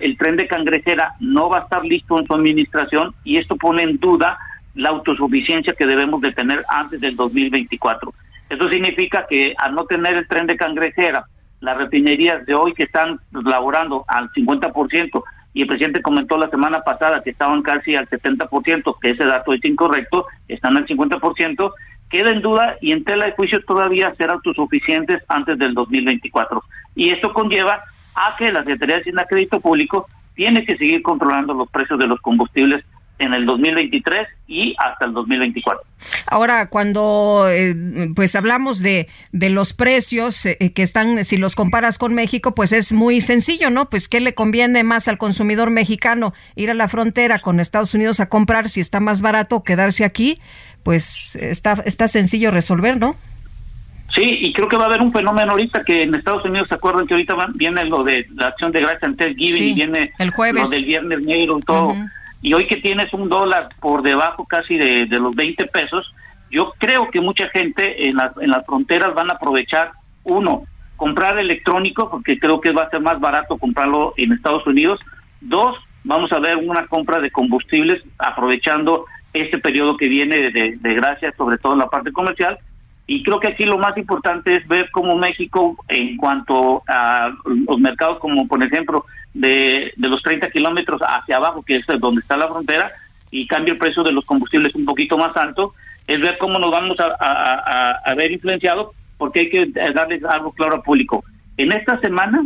el 0.00 0.16
tren 0.16 0.38
de 0.38 0.48
cangrejera 0.48 1.16
no 1.20 1.50
va 1.50 1.58
a 1.58 1.62
estar 1.64 1.84
listo 1.84 2.18
en 2.18 2.26
su 2.26 2.32
administración 2.32 3.14
y 3.24 3.36
esto 3.36 3.56
pone 3.56 3.82
en 3.82 3.98
duda 3.98 4.38
la 4.78 4.90
autosuficiencia 4.90 5.74
que 5.74 5.86
debemos 5.86 6.20
de 6.20 6.32
tener 6.32 6.62
antes 6.68 7.00
del 7.00 7.16
2024. 7.16 8.14
Eso 8.48 8.70
significa 8.70 9.26
que 9.28 9.52
al 9.58 9.74
no 9.74 9.84
tener 9.84 10.14
el 10.14 10.28
tren 10.28 10.46
de 10.46 10.56
cangrejera, 10.56 11.26
las 11.60 11.76
refinerías 11.76 12.46
de 12.46 12.54
hoy 12.54 12.72
que 12.74 12.84
están 12.84 13.18
laborando 13.32 14.04
al 14.06 14.30
50%, 14.30 15.22
y 15.52 15.62
el 15.62 15.66
presidente 15.66 16.00
comentó 16.00 16.38
la 16.38 16.48
semana 16.48 16.82
pasada 16.82 17.20
que 17.22 17.30
estaban 17.30 17.62
casi 17.62 17.96
al 17.96 18.08
70%, 18.08 18.96
que 19.00 19.10
ese 19.10 19.24
dato 19.24 19.52
es 19.52 19.64
incorrecto, 19.64 20.26
están 20.46 20.76
al 20.76 20.86
50%, 20.86 21.72
queda 22.08 22.30
en 22.30 22.40
duda 22.40 22.76
y 22.80 22.92
en 22.92 23.02
tela 23.02 23.26
de 23.26 23.32
juicio 23.32 23.60
todavía 23.64 24.14
ser 24.14 24.30
autosuficientes 24.30 25.22
antes 25.26 25.58
del 25.58 25.74
2024. 25.74 26.62
Y 26.94 27.10
esto 27.10 27.32
conlleva 27.32 27.82
a 28.14 28.36
que 28.38 28.52
la 28.52 28.60
Secretaría 28.60 28.96
de 28.96 29.00
Hacienda 29.00 29.26
Crédito 29.28 29.60
Público 29.60 30.06
tiene 30.36 30.64
que 30.64 30.76
seguir 30.76 31.02
controlando 31.02 31.52
los 31.52 31.68
precios 31.68 31.98
de 31.98 32.06
los 32.06 32.20
combustibles 32.20 32.84
en 33.18 33.34
el 33.34 33.46
2023 33.46 34.28
y 34.46 34.74
hasta 34.78 35.06
el 35.06 35.12
2024. 35.12 35.82
Ahora, 36.26 36.68
cuando 36.68 37.46
eh, 37.50 37.74
pues 38.14 38.36
hablamos 38.36 38.80
de, 38.80 39.08
de 39.32 39.50
los 39.50 39.72
precios 39.72 40.46
eh, 40.46 40.72
que 40.74 40.82
están, 40.82 41.24
si 41.24 41.36
los 41.36 41.54
comparas 41.54 41.98
con 41.98 42.14
México, 42.14 42.54
pues 42.54 42.72
es 42.72 42.92
muy 42.92 43.20
sencillo, 43.20 43.70
¿no? 43.70 43.90
Pues 43.90 44.08
¿qué 44.08 44.20
le 44.20 44.34
conviene 44.34 44.84
más 44.84 45.08
al 45.08 45.18
consumidor 45.18 45.70
mexicano? 45.70 46.32
Ir 46.54 46.70
a 46.70 46.74
la 46.74 46.88
frontera 46.88 47.40
con 47.40 47.60
Estados 47.60 47.94
Unidos 47.94 48.20
a 48.20 48.28
comprar 48.28 48.68
si 48.68 48.80
está 48.80 49.00
más 49.00 49.20
barato 49.20 49.62
quedarse 49.64 50.04
aquí, 50.04 50.40
pues 50.82 51.36
está, 51.36 51.82
está 51.84 52.08
sencillo 52.08 52.50
resolver, 52.50 52.98
¿no? 52.98 53.16
Sí, 54.14 54.22
y 54.24 54.52
creo 54.54 54.68
que 54.68 54.76
va 54.76 54.84
a 54.84 54.86
haber 54.86 55.02
un 55.02 55.12
fenómeno 55.12 55.52
ahorita 55.52 55.84
que 55.84 56.02
en 56.02 56.14
Estados 56.14 56.44
Unidos 56.44 56.68
se 56.68 56.74
acuerdan 56.74 57.06
que 57.06 57.14
ahorita 57.14 57.34
viene 57.54 57.84
lo 57.84 58.02
de 58.04 58.26
la 58.34 58.48
acción 58.48 58.72
de 58.72 58.80
gracia 58.80 59.06
ante 59.06 59.34
Giving 59.34 59.62
y 59.62 59.74
viene 59.74 60.12
el 60.18 60.30
jueves. 60.30 60.62
lo 60.62 60.68
del 60.70 60.84
viernes 60.86 61.20
negro, 61.22 61.58
todo 61.66 61.94
y 62.40 62.54
hoy 62.54 62.66
que 62.66 62.76
tienes 62.76 63.12
un 63.12 63.28
dólar 63.28 63.68
por 63.80 64.02
debajo 64.02 64.46
casi 64.46 64.76
de, 64.76 65.06
los 65.06 65.34
20 65.34 65.66
pesos, 65.66 66.14
yo 66.50 66.72
creo 66.78 67.10
que 67.10 67.20
mucha 67.20 67.48
gente 67.48 68.08
en, 68.08 68.16
en 68.40 68.50
las 68.50 68.64
fronteras 68.64 69.14
van 69.14 69.30
a 69.30 69.34
aprovechar, 69.34 69.92
uno, 70.24 70.64
comprar 70.96 71.38
electrónico, 71.38 72.10
porque 72.10 72.38
creo 72.38 72.60
que 72.60 72.72
va 72.72 72.82
a 72.82 72.90
ser 72.90 73.00
más 73.00 73.20
barato 73.20 73.58
comprarlo 73.58 74.14
en 74.16 74.32
Estados 74.32 74.66
Unidos. 74.66 75.00
Dos, 75.40 75.76
vamos 76.04 76.32
a 76.32 76.38
ver 76.38 76.56
una 76.56 76.86
compra 76.86 77.20
de 77.20 77.30
combustibles 77.30 78.02
aprovechando 78.18 79.04
este 79.32 79.58
periodo 79.58 79.96
que 79.96 80.08
viene 80.08 80.50
de, 80.50 80.74
de 80.78 80.94
gracia, 80.94 81.32
sobre 81.32 81.58
todo 81.58 81.74
en 81.74 81.80
la 81.80 81.88
parte 81.88 82.12
comercial. 82.12 82.56
Y 83.10 83.22
creo 83.22 83.40
que 83.40 83.48
aquí 83.48 83.64
lo 83.64 83.78
más 83.78 83.96
importante 83.96 84.54
es 84.54 84.68
ver 84.68 84.90
cómo 84.90 85.16
México, 85.16 85.82
en 85.88 86.18
cuanto 86.18 86.82
a 86.86 87.32
los 87.44 87.80
mercados 87.80 88.18
como 88.18 88.46
por 88.46 88.62
ejemplo 88.62 89.06
de, 89.32 89.94
de 89.96 90.08
los 90.08 90.22
30 90.22 90.50
kilómetros 90.50 91.00
hacia 91.00 91.38
abajo, 91.38 91.62
que 91.62 91.76
es 91.76 91.86
donde 91.98 92.20
está 92.20 92.36
la 92.36 92.48
frontera, 92.48 92.92
y 93.30 93.46
cambia 93.46 93.72
el 93.72 93.78
precio 93.78 94.02
de 94.02 94.12
los 94.12 94.26
combustibles 94.26 94.74
un 94.74 94.84
poquito 94.84 95.16
más 95.16 95.34
alto, 95.38 95.72
es 96.06 96.20
ver 96.20 96.36
cómo 96.38 96.58
nos 96.58 96.70
vamos 96.70 96.98
a, 97.00 98.14
ver 98.14 98.30
influenciados, 98.30 98.94
porque 99.16 99.40
hay 99.40 99.50
que 99.50 99.66
darles 99.94 100.22
algo 100.24 100.52
claro 100.52 100.76
al 100.76 100.82
público. 100.82 101.24
En 101.56 101.72
esta 101.72 101.98
semana, 102.00 102.44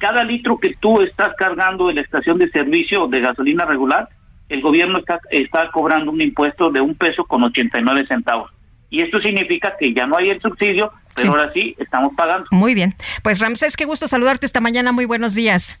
cada 0.00 0.24
litro 0.24 0.58
que 0.58 0.74
tú 0.80 1.02
estás 1.02 1.34
cargando 1.36 1.90
en 1.90 1.96
la 1.96 2.02
estación 2.02 2.38
de 2.38 2.50
servicio 2.50 3.08
de 3.08 3.20
gasolina 3.20 3.66
regular, 3.66 4.08
el 4.48 4.62
gobierno 4.62 5.00
está, 5.00 5.20
está 5.30 5.70
cobrando 5.70 6.10
un 6.10 6.22
impuesto 6.22 6.70
de 6.70 6.80
un 6.80 6.94
peso 6.94 7.24
con 7.24 7.44
89 7.44 8.06
centavos. 8.06 8.50
Y 8.90 9.02
esto 9.02 9.18
significa 9.20 9.74
que 9.78 9.92
ya 9.92 10.06
no 10.06 10.16
hay 10.16 10.28
el 10.28 10.40
subsidio, 10.40 10.92
pero 11.14 11.30
ahora 11.30 11.52
sí 11.52 11.74
estamos 11.78 12.12
pagando. 12.16 12.46
Muy 12.50 12.74
bien. 12.74 12.94
Pues 13.22 13.40
Ramsés, 13.40 13.76
qué 13.76 13.84
gusto 13.84 14.08
saludarte 14.08 14.46
esta 14.46 14.60
mañana. 14.60 14.92
Muy 14.92 15.04
buenos 15.04 15.34
días. 15.34 15.78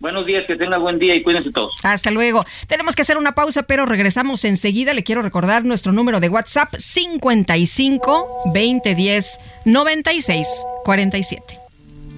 Buenos 0.00 0.26
días, 0.26 0.44
que 0.46 0.56
tenga 0.56 0.76
buen 0.76 0.98
día 0.98 1.14
y 1.14 1.22
cuídense 1.22 1.50
todos. 1.50 1.72
Hasta 1.82 2.10
luego. 2.10 2.44
Tenemos 2.66 2.96
que 2.96 3.02
hacer 3.02 3.16
una 3.16 3.32
pausa, 3.32 3.62
pero 3.62 3.86
regresamos 3.86 4.44
enseguida. 4.44 4.92
Le 4.92 5.04
quiero 5.04 5.22
recordar 5.22 5.64
nuestro 5.64 5.92
número 5.92 6.20
de 6.20 6.28
WhatsApp 6.28 6.74
55 6.76 8.42
2010 8.46 9.38
96 9.64 10.46
47. 10.84 11.58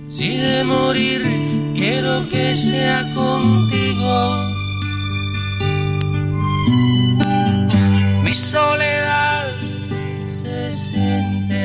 Si 0.09 0.37
de 0.37 0.65
morir 0.65 1.23
quiero 1.75 2.29
que 2.29 2.57
sea 2.57 3.03
contigo. 3.15 4.37
Mi 8.25 8.33
soledad 8.33 9.36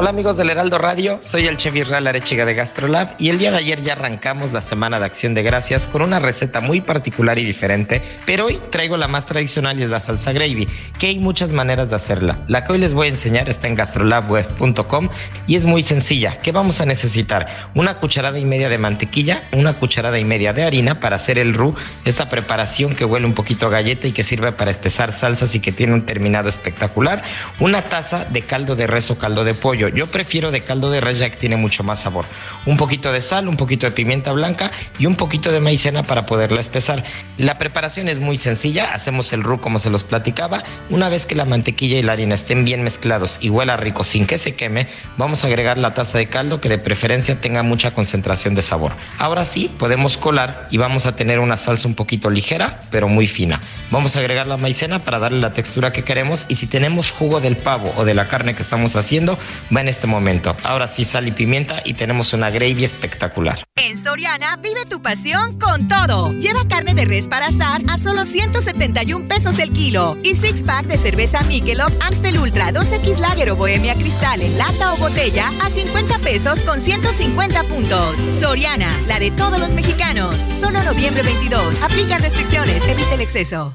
Hola 0.00 0.08
amigos 0.08 0.38
del 0.38 0.48
Heraldo 0.48 0.78
Radio, 0.78 1.18
soy 1.20 1.46
el 1.46 1.58
chef 1.58 1.76
Israel 1.76 2.06
Arechiga 2.06 2.46
de 2.46 2.54
Gastrolab 2.54 3.16
y 3.18 3.28
el 3.28 3.36
día 3.36 3.50
de 3.50 3.58
ayer 3.58 3.82
ya 3.82 3.92
arrancamos 3.92 4.50
la 4.50 4.62
semana 4.62 4.98
de 4.98 5.04
acción 5.04 5.34
de 5.34 5.42
gracias 5.42 5.86
con 5.86 6.00
una 6.00 6.18
receta 6.18 6.62
muy 6.62 6.80
particular 6.80 7.38
y 7.38 7.44
diferente, 7.44 8.00
pero 8.24 8.46
hoy 8.46 8.62
traigo 8.70 8.96
la 8.96 9.08
más 9.08 9.26
tradicional 9.26 9.78
y 9.78 9.82
es 9.82 9.90
la 9.90 10.00
salsa 10.00 10.32
gravy, 10.32 10.66
que 10.98 11.08
hay 11.08 11.18
muchas 11.18 11.52
maneras 11.52 11.90
de 11.90 11.96
hacerla. 11.96 12.38
La 12.48 12.64
que 12.64 12.72
hoy 12.72 12.78
les 12.78 12.94
voy 12.94 13.08
a 13.08 13.10
enseñar 13.10 13.50
está 13.50 13.68
en 13.68 13.74
gastrolabweb.com 13.74 15.10
y 15.46 15.56
es 15.56 15.66
muy 15.66 15.82
sencilla. 15.82 16.38
¿Qué 16.38 16.50
vamos 16.50 16.80
a 16.80 16.86
necesitar? 16.86 17.48
Una 17.74 17.96
cucharada 17.96 18.38
y 18.38 18.46
media 18.46 18.70
de 18.70 18.78
mantequilla, 18.78 19.50
una 19.52 19.74
cucharada 19.74 20.18
y 20.18 20.24
media 20.24 20.54
de 20.54 20.64
harina 20.64 20.98
para 20.98 21.16
hacer 21.16 21.38
el 21.38 21.52
roux, 21.52 21.78
esa 22.06 22.30
preparación 22.30 22.94
que 22.94 23.04
huele 23.04 23.26
un 23.26 23.34
poquito 23.34 23.66
a 23.66 23.68
galleta 23.68 24.06
y 24.06 24.12
que 24.12 24.22
sirve 24.22 24.50
para 24.52 24.70
espesar 24.70 25.12
salsas 25.12 25.54
y 25.54 25.60
que 25.60 25.72
tiene 25.72 25.92
un 25.92 26.06
terminado 26.06 26.48
espectacular, 26.48 27.22
una 27.58 27.82
taza 27.82 28.24
de 28.24 28.40
caldo 28.40 28.76
de 28.76 28.86
res 28.86 29.10
o 29.10 29.18
caldo 29.18 29.44
de 29.44 29.52
pollo 29.52 29.89
yo 29.94 30.06
prefiero 30.06 30.50
de 30.50 30.60
caldo 30.60 30.90
de 30.90 31.00
res 31.00 31.18
ya 31.18 31.30
que 31.30 31.36
tiene 31.36 31.56
mucho 31.56 31.82
más 31.82 32.00
sabor. 32.00 32.24
Un 32.66 32.76
poquito 32.76 33.12
de 33.12 33.20
sal, 33.20 33.48
un 33.48 33.56
poquito 33.56 33.86
de 33.86 33.92
pimienta 33.92 34.32
blanca 34.32 34.70
y 34.98 35.06
un 35.06 35.16
poquito 35.16 35.52
de 35.52 35.60
maicena 35.60 36.02
para 36.02 36.26
poderla 36.26 36.60
espesar. 36.60 37.04
La 37.38 37.58
preparación 37.58 38.08
es 38.08 38.20
muy 38.20 38.36
sencilla, 38.36 38.92
hacemos 38.92 39.32
el 39.32 39.42
roux 39.42 39.60
como 39.60 39.78
se 39.78 39.90
los 39.90 40.04
platicaba. 40.04 40.62
Una 40.88 41.08
vez 41.08 41.26
que 41.26 41.34
la 41.34 41.44
mantequilla 41.44 41.98
y 41.98 42.02
la 42.02 42.12
harina 42.12 42.34
estén 42.34 42.64
bien 42.64 42.82
mezclados 42.82 43.38
y 43.40 43.50
huela 43.50 43.76
rico 43.76 44.04
sin 44.04 44.26
que 44.26 44.38
se 44.38 44.54
queme, 44.54 44.88
vamos 45.16 45.44
a 45.44 45.46
agregar 45.46 45.78
la 45.78 45.94
taza 45.94 46.18
de 46.18 46.26
caldo 46.26 46.60
que 46.60 46.68
de 46.68 46.78
preferencia 46.78 47.40
tenga 47.40 47.62
mucha 47.62 47.92
concentración 47.92 48.54
de 48.54 48.62
sabor. 48.62 48.92
Ahora 49.18 49.44
sí, 49.44 49.70
podemos 49.78 50.16
colar 50.16 50.68
y 50.70 50.78
vamos 50.78 51.06
a 51.06 51.16
tener 51.16 51.38
una 51.38 51.56
salsa 51.56 51.88
un 51.88 51.94
poquito 51.94 52.30
ligera, 52.30 52.80
pero 52.90 53.08
muy 53.08 53.26
fina. 53.26 53.60
Vamos 53.90 54.16
a 54.16 54.20
agregar 54.20 54.46
la 54.46 54.56
maicena 54.56 55.00
para 55.00 55.18
darle 55.18 55.40
la 55.40 55.52
textura 55.52 55.92
que 55.92 56.04
queremos 56.04 56.46
y 56.48 56.54
si 56.54 56.66
tenemos 56.66 57.10
jugo 57.10 57.40
del 57.40 57.56
pavo 57.56 57.92
o 57.96 58.04
de 58.04 58.14
la 58.14 58.28
carne 58.28 58.54
que 58.54 58.62
estamos 58.62 58.96
haciendo, 58.96 59.38
en 59.80 59.88
este 59.88 60.06
momento. 60.06 60.56
Ahora 60.62 60.86
sí, 60.86 61.04
sal 61.04 61.28
y 61.28 61.32
pimienta 61.32 61.82
y 61.84 61.94
tenemos 61.94 62.32
una 62.32 62.50
gravy 62.50 62.84
espectacular. 62.84 63.64
En 63.76 63.98
Soriana 63.98 64.56
vive 64.56 64.84
tu 64.88 65.02
pasión 65.02 65.58
con 65.58 65.88
todo. 65.88 66.32
Lleva 66.32 66.60
carne 66.68 66.94
de 66.94 67.04
res 67.04 67.28
para 67.28 67.48
asar 67.48 67.82
a 67.88 67.98
solo 67.98 68.24
171 68.24 69.26
pesos 69.26 69.58
el 69.58 69.72
kilo 69.72 70.16
y 70.22 70.34
six 70.34 70.62
pack 70.62 70.86
de 70.86 70.98
cerveza 70.98 71.42
Michelob 71.42 71.92
Amstel 72.00 72.38
Ultra 72.38 72.72
2X 72.72 73.18
Lager 73.18 73.50
o 73.50 73.56
Bohemia 73.56 73.94
Cristal 73.94 74.42
en 74.42 74.58
lata 74.58 74.92
o 74.92 74.96
botella 74.96 75.48
a 75.64 75.70
50 75.70 76.18
pesos 76.18 76.60
con 76.60 76.80
150 76.80 77.64
puntos. 77.64 78.20
Soriana, 78.40 78.90
la 79.06 79.18
de 79.18 79.30
todos 79.32 79.58
los 79.58 79.74
mexicanos. 79.74 80.36
Solo 80.60 80.82
noviembre 80.84 81.22
22. 81.22 81.80
Aplica 81.82 82.18
restricciones. 82.18 82.86
Evite 82.86 83.14
el 83.14 83.20
exceso. 83.20 83.74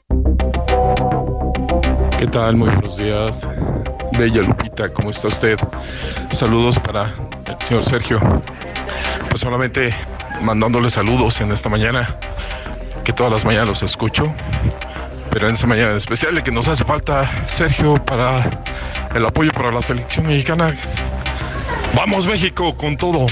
¿Qué 2.20 2.28
tal? 2.28 2.56
Muy 2.56 2.70
buenos 2.70 2.98
días. 2.98 3.48
Bella 4.18 4.42
Lupita, 4.44 4.90
¿cómo 4.90 5.10
está 5.10 5.28
usted? 5.28 5.60
Saludos 6.32 6.80
para 6.80 7.14
el 7.48 7.66
señor 7.66 7.84
Sergio. 7.84 8.20
Pues 9.30 9.42
solamente 9.42 9.94
mandándole 10.42 10.90
saludos 10.90 11.42
en 11.42 11.52
esta 11.52 11.68
mañana, 11.70 12.18
que 13.04 13.12
todas 13.12 13.32
las 13.32 13.46
mañanas 13.46 13.68
los 13.68 13.84
escucho, 13.84 14.34
pero 15.32 15.48
en 15.48 15.56
esta 15.56 15.68
mañana 15.68 15.92
en 15.92 15.98
especial 15.98 16.42
que 16.44 16.52
nos 16.52 16.68
hace 16.68 16.86
falta 16.86 17.30
Sergio 17.48 17.96
para 18.06 18.64
el 19.14 19.26
apoyo 19.26 19.52
para 19.52 19.72
la 19.72 19.82
selección 19.82 20.28
mexicana. 20.28 20.74
Vamos 21.94 22.26
México 22.26 22.76
con 22.76 22.96
todo. 22.96 23.26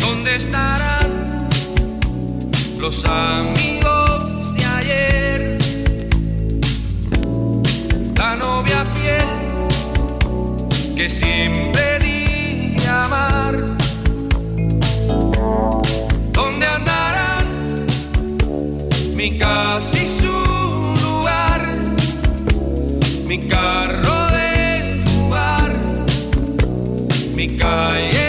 ¿Dónde 0.00 0.36
estarán 0.36 1.48
los 2.78 3.04
amigos 3.04 4.54
de 4.54 4.64
ayer? 4.64 5.19
La 8.20 8.36
novia 8.36 8.84
fiel 8.94 9.30
que 10.94 11.08
siempre 11.08 11.98
di 12.00 12.76
amar. 12.86 13.54
¿Dónde 16.30 16.66
andarán 16.66 17.86
mi 19.14 19.38
casa 19.38 19.96
y 19.96 20.06
su 20.06 20.36
lugar? 21.02 21.62
Mi 23.26 23.38
carro 23.48 24.18
de 24.36 25.02
jugar, 25.06 25.72
mi 27.34 27.56
calle 27.56 28.19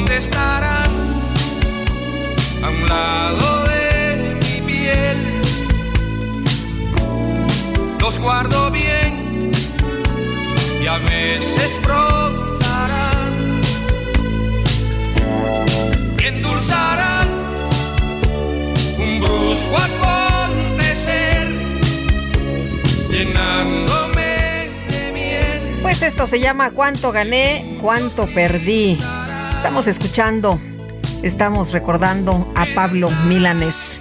¿Dónde 0.00 0.16
estarán 0.16 0.90
a 2.64 2.70
un 2.70 2.88
lado 2.88 3.64
de 3.64 4.34
mi 4.40 4.60
piel? 4.62 5.18
Los 8.00 8.18
guardo 8.18 8.70
bien 8.70 9.50
y 10.82 10.86
a 10.86 10.96
veces 11.00 11.78
brotarán 11.82 13.60
y 16.18 16.24
endulzarán 16.24 17.28
un 18.98 19.20
brusco 19.20 19.76
acontecer, 19.76 21.46
llenándome 23.10 24.70
de 24.88 25.12
miel. 25.12 25.78
Pues 25.82 26.00
esto 26.00 26.26
se 26.26 26.40
llama 26.40 26.70
¿Cuánto 26.70 27.12
gané? 27.12 27.76
¿Cuánto 27.82 28.26
perdí? 28.28 28.96
Estamos 29.60 29.88
escuchando, 29.88 30.58
estamos 31.22 31.72
recordando 31.72 32.50
a 32.56 32.64
Pablo 32.74 33.10
Milanes. 33.28 34.00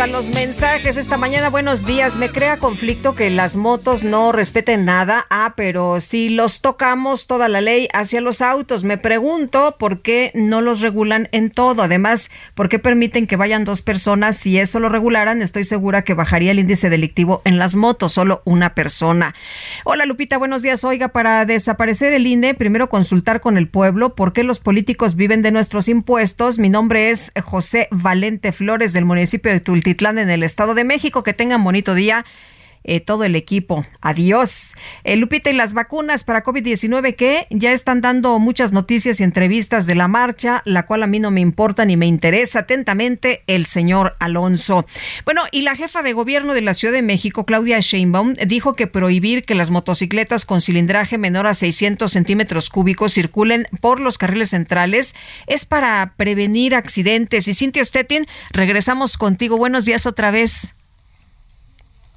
A 0.00 0.08
los 0.08 0.30
mensajes 0.34 0.96
esta 0.96 1.16
mañana. 1.16 1.50
Buenos 1.50 1.86
días. 1.86 2.16
Me 2.16 2.28
crea 2.28 2.56
conflicto 2.56 3.14
que 3.14 3.30
las 3.30 3.54
motos 3.54 4.02
no 4.02 4.32
respeten 4.32 4.84
nada. 4.84 5.24
Ah, 5.30 5.54
pero 5.56 6.00
si 6.00 6.30
los 6.30 6.60
tocamos 6.60 7.28
toda 7.28 7.48
la 7.48 7.60
ley 7.60 7.88
hacia 7.92 8.20
los 8.20 8.42
autos. 8.42 8.82
Me 8.82 8.98
pregunto 8.98 9.76
por 9.78 10.02
qué 10.02 10.32
no 10.34 10.62
los 10.62 10.80
regulan 10.80 11.28
en 11.30 11.48
todo. 11.48 11.84
Además, 11.84 12.30
¿por 12.54 12.68
qué 12.68 12.80
permiten 12.80 13.28
que 13.28 13.36
vayan 13.36 13.64
dos 13.64 13.82
personas? 13.82 14.36
Si 14.36 14.58
eso 14.58 14.80
lo 14.80 14.88
regularan, 14.88 15.40
estoy 15.40 15.62
segura 15.62 16.02
que 16.02 16.14
bajaría 16.14 16.50
el 16.50 16.58
índice 16.58 16.90
delictivo 16.90 17.40
en 17.44 17.58
las 17.58 17.76
motos. 17.76 18.12
Solo 18.12 18.42
una 18.44 18.74
persona. 18.74 19.32
Hola 19.84 20.06
Lupita, 20.06 20.38
buenos 20.38 20.62
días. 20.62 20.82
Oiga, 20.82 21.08
para 21.08 21.46
desaparecer 21.46 22.12
el 22.12 22.26
INE, 22.26 22.54
primero 22.54 22.88
consultar 22.88 23.40
con 23.40 23.56
el 23.56 23.68
pueblo 23.68 24.16
por 24.16 24.32
qué 24.32 24.42
los 24.42 24.58
políticos 24.58 25.14
viven 25.14 25.40
de 25.40 25.52
nuestros 25.52 25.88
impuestos. 25.88 26.58
Mi 26.58 26.68
nombre 26.68 27.10
es 27.10 27.32
José 27.44 27.86
Valente 27.92 28.50
Flores 28.50 28.92
del 28.92 29.04
municipio 29.04 29.52
de 29.52 29.60
Tultitlán 29.84 30.18
en 30.18 30.30
el 30.30 30.42
Estado 30.42 30.74
de 30.74 30.82
México. 30.82 31.22
Que 31.22 31.34
tengan 31.34 31.62
bonito 31.62 31.94
día 31.94 32.24
eh, 32.84 33.00
todo 33.00 33.24
el 33.24 33.34
equipo. 33.34 33.84
Adiós. 34.00 34.74
Eh, 35.02 35.16
Lupita, 35.16 35.50
y 35.50 35.54
las 35.54 35.74
vacunas 35.74 36.22
para 36.24 36.44
COVID-19 36.44 37.16
que 37.16 37.46
ya 37.50 37.72
están 37.72 38.00
dando 38.00 38.38
muchas 38.38 38.72
noticias 38.72 39.20
y 39.20 39.24
entrevistas 39.24 39.86
de 39.86 39.94
la 39.94 40.08
marcha, 40.08 40.62
la 40.64 40.84
cual 40.86 41.02
a 41.02 41.06
mí 41.06 41.18
no 41.18 41.30
me 41.30 41.40
importa 41.40 41.84
ni 41.84 41.96
me 41.96 42.06
interesa. 42.06 42.60
Atentamente, 42.60 43.42
el 43.46 43.64
señor 43.64 44.16
Alonso. 44.20 44.86
Bueno, 45.24 45.42
y 45.50 45.62
la 45.62 45.74
jefa 45.74 46.02
de 46.02 46.12
gobierno 46.12 46.54
de 46.54 46.60
la 46.60 46.74
Ciudad 46.74 46.94
de 46.94 47.02
México, 47.02 47.44
Claudia 47.44 47.80
Sheinbaum, 47.80 48.34
dijo 48.46 48.74
que 48.74 48.86
prohibir 48.86 49.44
que 49.44 49.54
las 49.54 49.70
motocicletas 49.70 50.44
con 50.44 50.60
cilindraje 50.60 51.18
menor 51.18 51.46
a 51.46 51.54
600 51.54 52.12
centímetros 52.12 52.70
cúbicos 52.70 53.12
circulen 53.12 53.66
por 53.80 54.00
los 54.00 54.18
carriles 54.18 54.50
centrales 54.50 55.14
es 55.46 55.64
para 55.64 56.14
prevenir 56.16 56.74
accidentes. 56.74 57.48
Y 57.48 57.54
Cintia 57.54 57.84
Stettin, 57.84 58.26
regresamos 58.50 59.16
contigo. 59.16 59.56
Buenos 59.56 59.84
días 59.84 60.06
otra 60.06 60.30
vez. 60.30 60.73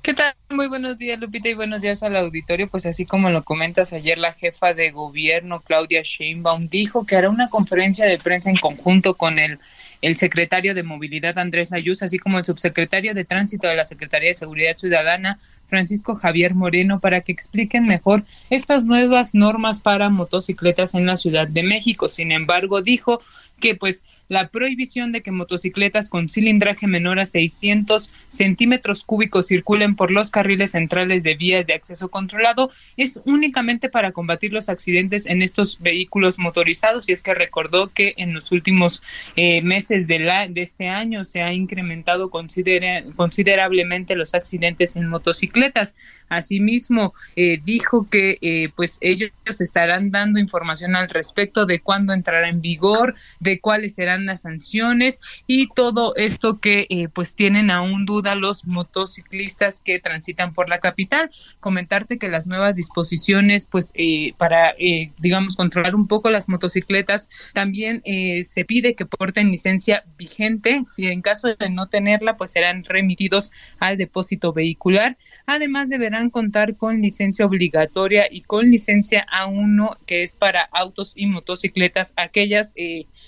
¿Qué 0.08 0.14
tal? 0.14 0.34
Muy 0.50 0.68
buenos 0.68 0.98
días, 0.98 1.20
Lupita, 1.20 1.50
y 1.50 1.54
buenos 1.54 1.82
días 1.82 2.02
al 2.02 2.16
auditorio. 2.16 2.70
Pues 2.70 2.86
así 2.86 3.06
como 3.06 3.30
lo 3.30 3.44
comentas 3.44 3.92
ayer, 3.92 4.18
la 4.18 4.32
jefa 4.32 4.74
de 4.74 4.92
gobierno, 4.92 5.60
Claudia 5.60 6.02
Sheinbaum, 6.02 6.62
dijo 6.62 7.06
que 7.06 7.18
hará 7.18 7.30
una 7.30 7.50
conferencia 7.50 8.06
de 8.06 8.18
prensa 8.18 8.50
en 8.50 8.56
conjunto 8.56 9.16
con 9.16 9.38
el, 9.38 9.60
el 10.02 10.16
secretario 10.16 10.74
de 10.74 10.84
Movilidad, 10.84 11.38
Andrés 11.38 11.72
Nayuz, 11.72 12.04
así 12.04 12.20
como 12.20 12.38
el 12.38 12.46
subsecretario 12.46 13.14
de 13.14 13.26
Tránsito 13.26 13.68
de 13.68 13.76
la 13.76 13.84
Secretaría 13.84 14.30
de 14.30 14.36
Seguridad 14.36 14.78
Ciudadana, 14.78 15.40
Francisco 15.66 16.16
Javier 16.16 16.56
Moreno, 16.56 17.02
para 17.02 17.20
que 17.20 17.34
expliquen 17.34 17.86
mejor 17.86 18.24
estas 18.50 18.86
nuevas 18.86 19.36
normas 19.36 19.82
para 19.82 20.08
motocicletas 20.08 20.96
en 20.96 21.06
la 21.06 21.18
Ciudad 21.18 21.50
de 21.50 21.64
México. 21.64 22.08
Sin 22.08 22.32
embargo, 22.32 22.82
dijo 22.82 23.20
que 23.60 23.76
pues 23.76 24.04
la 24.30 24.50
prohibición 24.50 25.12
de 25.12 25.22
que 25.22 25.32
motocicletas 25.32 26.10
con 26.10 26.30
cilindraje 26.30 26.88
menor 26.88 27.20
a 27.20 27.26
600 27.26 28.12
centímetros 28.28 29.04
cúbicos 29.04 29.48
circulen 29.48 29.96
por 29.96 30.12
los 30.12 30.32
carriles 30.32 30.72
centrales 30.72 31.24
de 31.24 31.36
vías 31.36 31.66
de 31.66 31.74
acceso 31.74 32.10
controlado 32.10 32.70
es 32.98 33.22
únicamente 33.26 33.90
para 33.90 34.12
combatir 34.12 34.52
los 34.52 34.70
accidentes 34.70 35.26
en 35.26 35.42
estos 35.42 35.80
vehículos 35.80 36.40
motorizados 36.40 37.08
y 37.08 37.14
es 37.14 37.24
que 37.24 37.34
recordó 37.34 37.88
que 37.88 38.14
en 38.18 38.34
los 38.34 38.52
últimos 38.52 39.02
eh, 39.36 39.62
meses 39.62 40.08
de, 40.08 40.20
la, 40.20 40.48
de 40.48 40.62
este 40.62 40.90
año 40.90 41.24
se 41.24 41.42
ha 41.42 41.54
incrementado 41.54 42.30
considerablemente 42.30 44.16
los 44.16 44.34
accidentes 44.34 44.96
en 44.96 45.08
motocicletas. 45.08 45.96
Asimismo, 46.30 47.14
eh, 47.36 47.60
dijo 47.64 48.08
que 48.10 48.38
eh, 48.42 48.70
pues 48.76 48.98
ellos 49.02 49.32
estarán 49.60 50.12
dando 50.12 50.40
información 50.40 50.96
al 50.96 51.10
respecto 51.10 51.66
de 51.66 51.80
cuándo 51.80 52.14
entrará 52.14 52.50
en 52.50 52.62
vigor, 52.62 53.16
de 53.48 53.62
cuáles 53.62 53.96
serán 53.96 54.26
las 54.26 54.42
sanciones 54.42 55.22
y 55.48 55.70
todo 55.74 56.14
esto 56.18 56.60
que 56.60 56.86
eh, 56.90 57.08
pues 57.08 57.34
tienen 57.34 57.72
aún 57.72 58.06
duda 58.06 58.36
los 58.36 58.66
motociclistas 58.66 59.80
que 59.80 60.00
transitan 60.00 60.52
por 60.52 60.68
la 60.68 60.80
capital. 60.80 61.30
Comentarte 61.62 62.18
que 62.18 62.28
las 62.28 62.46
nuevas 62.46 62.76
disposiciones 62.76 63.66
pues 63.66 63.94
eh, 63.96 64.34
para 64.38 64.72
eh, 64.78 65.12
digamos 65.20 65.56
controlar 65.56 65.96
un 65.96 66.08
poco 66.08 66.30
las 66.30 66.50
motocicletas 66.50 67.30
también 67.54 68.04
se 68.44 68.66
pide 68.66 68.96
que 68.96 69.06
porten 69.06 69.50
licencia 69.50 70.04
vigente. 70.18 70.82
Si 70.84 71.08
en 71.08 71.22
caso 71.22 71.48
de 71.48 71.70
no 71.70 71.88
tenerla 71.88 72.36
pues 72.36 72.52
serán 72.52 72.84
remitidos 72.84 73.52
al 73.80 73.98
depósito 73.98 74.52
vehicular. 74.52 75.18
Además 75.46 75.88
deberán 75.88 76.30
contar 76.30 76.76
con 76.76 77.02
licencia 77.02 77.46
obligatoria 77.46 78.28
y 78.30 78.42
con 78.42 78.70
licencia 78.70 79.26
A1 79.32 79.98
que 80.06 80.24
es 80.24 80.36
para 80.36 80.64
autos 80.64 81.14
y 81.16 81.28
motocicletas 81.28 82.14
aquellas 82.18 82.74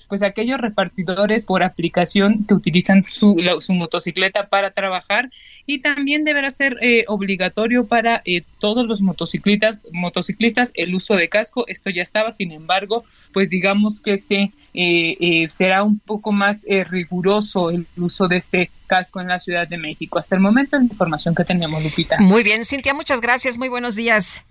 pues 0.09 0.23
aquellos 0.23 0.59
repartidores 0.59 1.45
por 1.45 1.63
aplicación 1.63 2.43
que 2.45 2.55
utilizan 2.55 3.05
su, 3.07 3.37
su 3.59 3.73
motocicleta 3.73 4.47
para 4.47 4.71
trabajar 4.71 5.29
y 5.65 5.79
también 5.79 6.23
deberá 6.23 6.49
ser 6.49 6.77
eh, 6.81 7.05
obligatorio 7.07 7.85
para 7.85 8.21
eh, 8.25 8.41
todos 8.57 8.87
los 8.87 9.01
motociclistas, 9.01 9.79
motociclistas 9.93 10.71
el 10.73 10.95
uso 10.95 11.15
de 11.15 11.29
casco. 11.29 11.65
Esto 11.67 11.91
ya 11.91 12.01
estaba, 12.01 12.31
sin 12.31 12.51
embargo, 12.51 13.05
pues 13.31 13.49
digamos 13.49 14.01
que 14.01 14.17
se 14.17 14.51
eh, 14.73 15.47
será 15.49 15.83
un 15.83 15.99
poco 15.99 16.31
más 16.31 16.65
riguroso 16.89 17.69
el 17.69 17.85
uso 17.97 18.27
de 18.27 18.37
este 18.37 18.71
casco 18.87 19.21
en 19.21 19.27
la 19.27 19.39
Ciudad 19.39 19.67
de 19.67 19.77
México. 19.77 20.17
Hasta 20.17 20.35
el 20.35 20.41
momento 20.41 20.77
la 20.77 20.83
información 20.83 21.35
que 21.35 21.45
tenemos, 21.45 21.83
Lupita. 21.83 22.17
Muy 22.19 22.43
bien, 22.43 22.65
Cintia, 22.65 22.93
muchas 22.93 23.21
gracias. 23.21 23.57
Muy 23.57 23.69
buenos 23.69 23.95
días. 23.95 24.43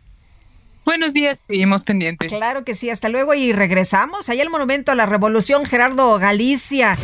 Buenos 0.89 1.12
días, 1.12 1.43
seguimos 1.47 1.85
pendientes. 1.85 2.32
Claro 2.32 2.65
que 2.65 2.73
sí, 2.73 2.89
hasta 2.89 3.10
luego 3.10 3.35
y 3.35 3.52
regresamos 3.52 4.31
allá 4.31 4.43
al 4.43 4.48
Monumento 4.48 4.90
a 4.90 4.94
la 4.94 5.05
Revolución, 5.05 5.66
Gerardo 5.66 6.19
Galicia. 6.19 6.97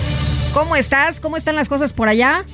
¿Cómo 0.55 0.75
estás? 0.75 1.21
¿Cómo 1.21 1.37
están 1.37 1.55
las 1.55 1.69
cosas 1.69 1.93
por 1.93 2.09
allá? 2.09 2.47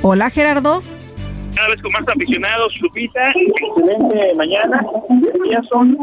Hola, 0.00 0.30
Gerardo. 0.30 0.80
Cada 1.54 1.68
vez 1.68 1.82
con 1.82 1.92
más 1.92 2.08
aficionados, 2.08 2.80
Lupita, 2.80 3.30
excelente 3.32 4.34
mañana. 4.36 4.82
Ya 5.50 5.62
son 5.64 5.94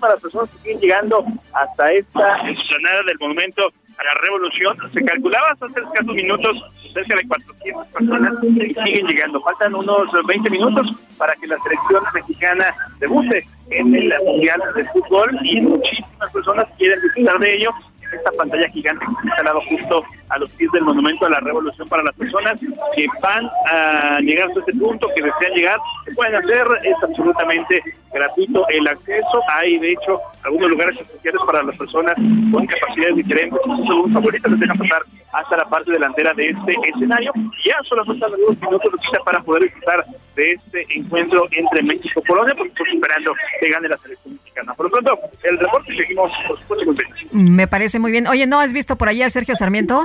para 0.00 0.14
las 0.14 0.22
personas 0.22 0.48
que 0.48 0.58
siguen 0.60 0.80
llegando 0.80 1.26
hasta 1.52 1.92
esta 1.92 2.48
explanada 2.48 3.02
del 3.06 3.18
monumento 3.20 3.70
la 4.04 4.14
revolución. 4.22 4.76
Se 4.92 5.04
calculaba 5.04 5.48
hace 5.52 5.66
escasos 5.66 6.14
minutos 6.14 6.56
cerca 6.92 7.16
de 7.16 7.28
400 7.28 7.86
personas 7.88 8.32
siguen 8.40 9.06
llegando. 9.06 9.40
Faltan 9.40 9.74
unos 9.74 10.08
20 10.26 10.50
minutos 10.50 10.86
para 11.16 11.34
que 11.36 11.46
la 11.46 11.58
selección 11.60 12.02
mexicana 12.14 12.74
debute 12.98 13.44
en 13.70 13.94
el 13.94 14.14
Mundial 14.24 14.60
de 14.74 14.84
Fútbol 14.86 15.38
y 15.42 15.60
muchísimas 15.60 16.32
personas 16.32 16.66
quieren 16.78 17.00
disfrutar 17.02 17.38
de 17.40 17.54
ello 17.54 17.70
esta 18.12 18.30
pantalla 18.32 18.68
gigante 18.70 19.04
que 19.04 19.12
está 19.12 19.24
instalado 19.24 19.60
justo 19.68 20.04
a 20.30 20.38
los 20.38 20.50
pies 20.50 20.70
del 20.72 20.84
Monumento 20.84 21.26
a 21.26 21.30
la 21.30 21.40
Revolución 21.40 21.88
para 21.88 22.02
las 22.02 22.14
personas 22.14 22.58
que 22.94 23.06
van 23.22 23.48
a 23.72 24.18
llegar 24.20 24.48
a 24.48 24.58
este 24.58 24.72
punto, 24.74 25.08
que 25.14 25.22
desean 25.22 25.52
llegar, 25.54 25.78
pueden 26.14 26.34
hacer, 26.36 26.66
es 26.84 27.02
absolutamente 27.02 27.82
gratuito 28.12 28.66
el 28.68 28.88
acceso, 28.88 29.42
hay 29.48 29.78
de 29.78 29.92
hecho 29.92 30.18
algunos 30.44 30.70
lugares 30.70 30.98
especiales 31.00 31.40
para 31.46 31.62
las 31.62 31.76
personas 31.76 32.14
con 32.50 32.66
capacidades 32.66 33.16
diferentes, 33.16 33.60
sus 33.86 34.12
favoritos 34.12 34.50
les 34.50 34.60
dejan 34.60 34.78
pasar 34.78 35.02
hasta 35.32 35.56
la 35.56 35.64
parte 35.68 35.92
delantera 35.92 36.32
de 36.34 36.50
este 36.50 36.74
escenario, 36.94 37.32
ya 37.64 37.76
solamente 37.88 38.24
algunos 38.24 38.60
minutos 38.60 38.92
para 39.24 39.40
poder 39.40 39.64
disfrutar 39.64 40.04
de 40.34 40.52
este 40.52 40.86
encuentro 40.94 41.46
entre 41.50 41.82
México 41.82 42.22
y 42.24 42.28
Polonia, 42.28 42.54
porque 42.56 42.70
estamos 42.70 42.94
esperando 42.94 43.32
que 43.60 43.68
gane 43.68 43.88
la 43.88 43.96
selección 43.98 44.34
mexicana. 44.34 44.74
Por 44.74 44.86
lo 44.86 44.92
pronto, 44.92 45.18
el 45.42 45.58
reporte 45.58 45.96
seguimos, 45.96 46.32
por 46.46 46.58
supuesto, 46.60 47.02
Me 47.32 47.66
parece 47.66 47.98
muy 47.98 48.12
bien. 48.12 48.26
Oye, 48.26 48.46
¿no 48.46 48.60
has 48.60 48.72
visto 48.72 48.96
por 48.96 49.08
allá 49.08 49.26
a 49.26 49.30
Sergio 49.30 49.54
Sarmiento? 49.56 50.04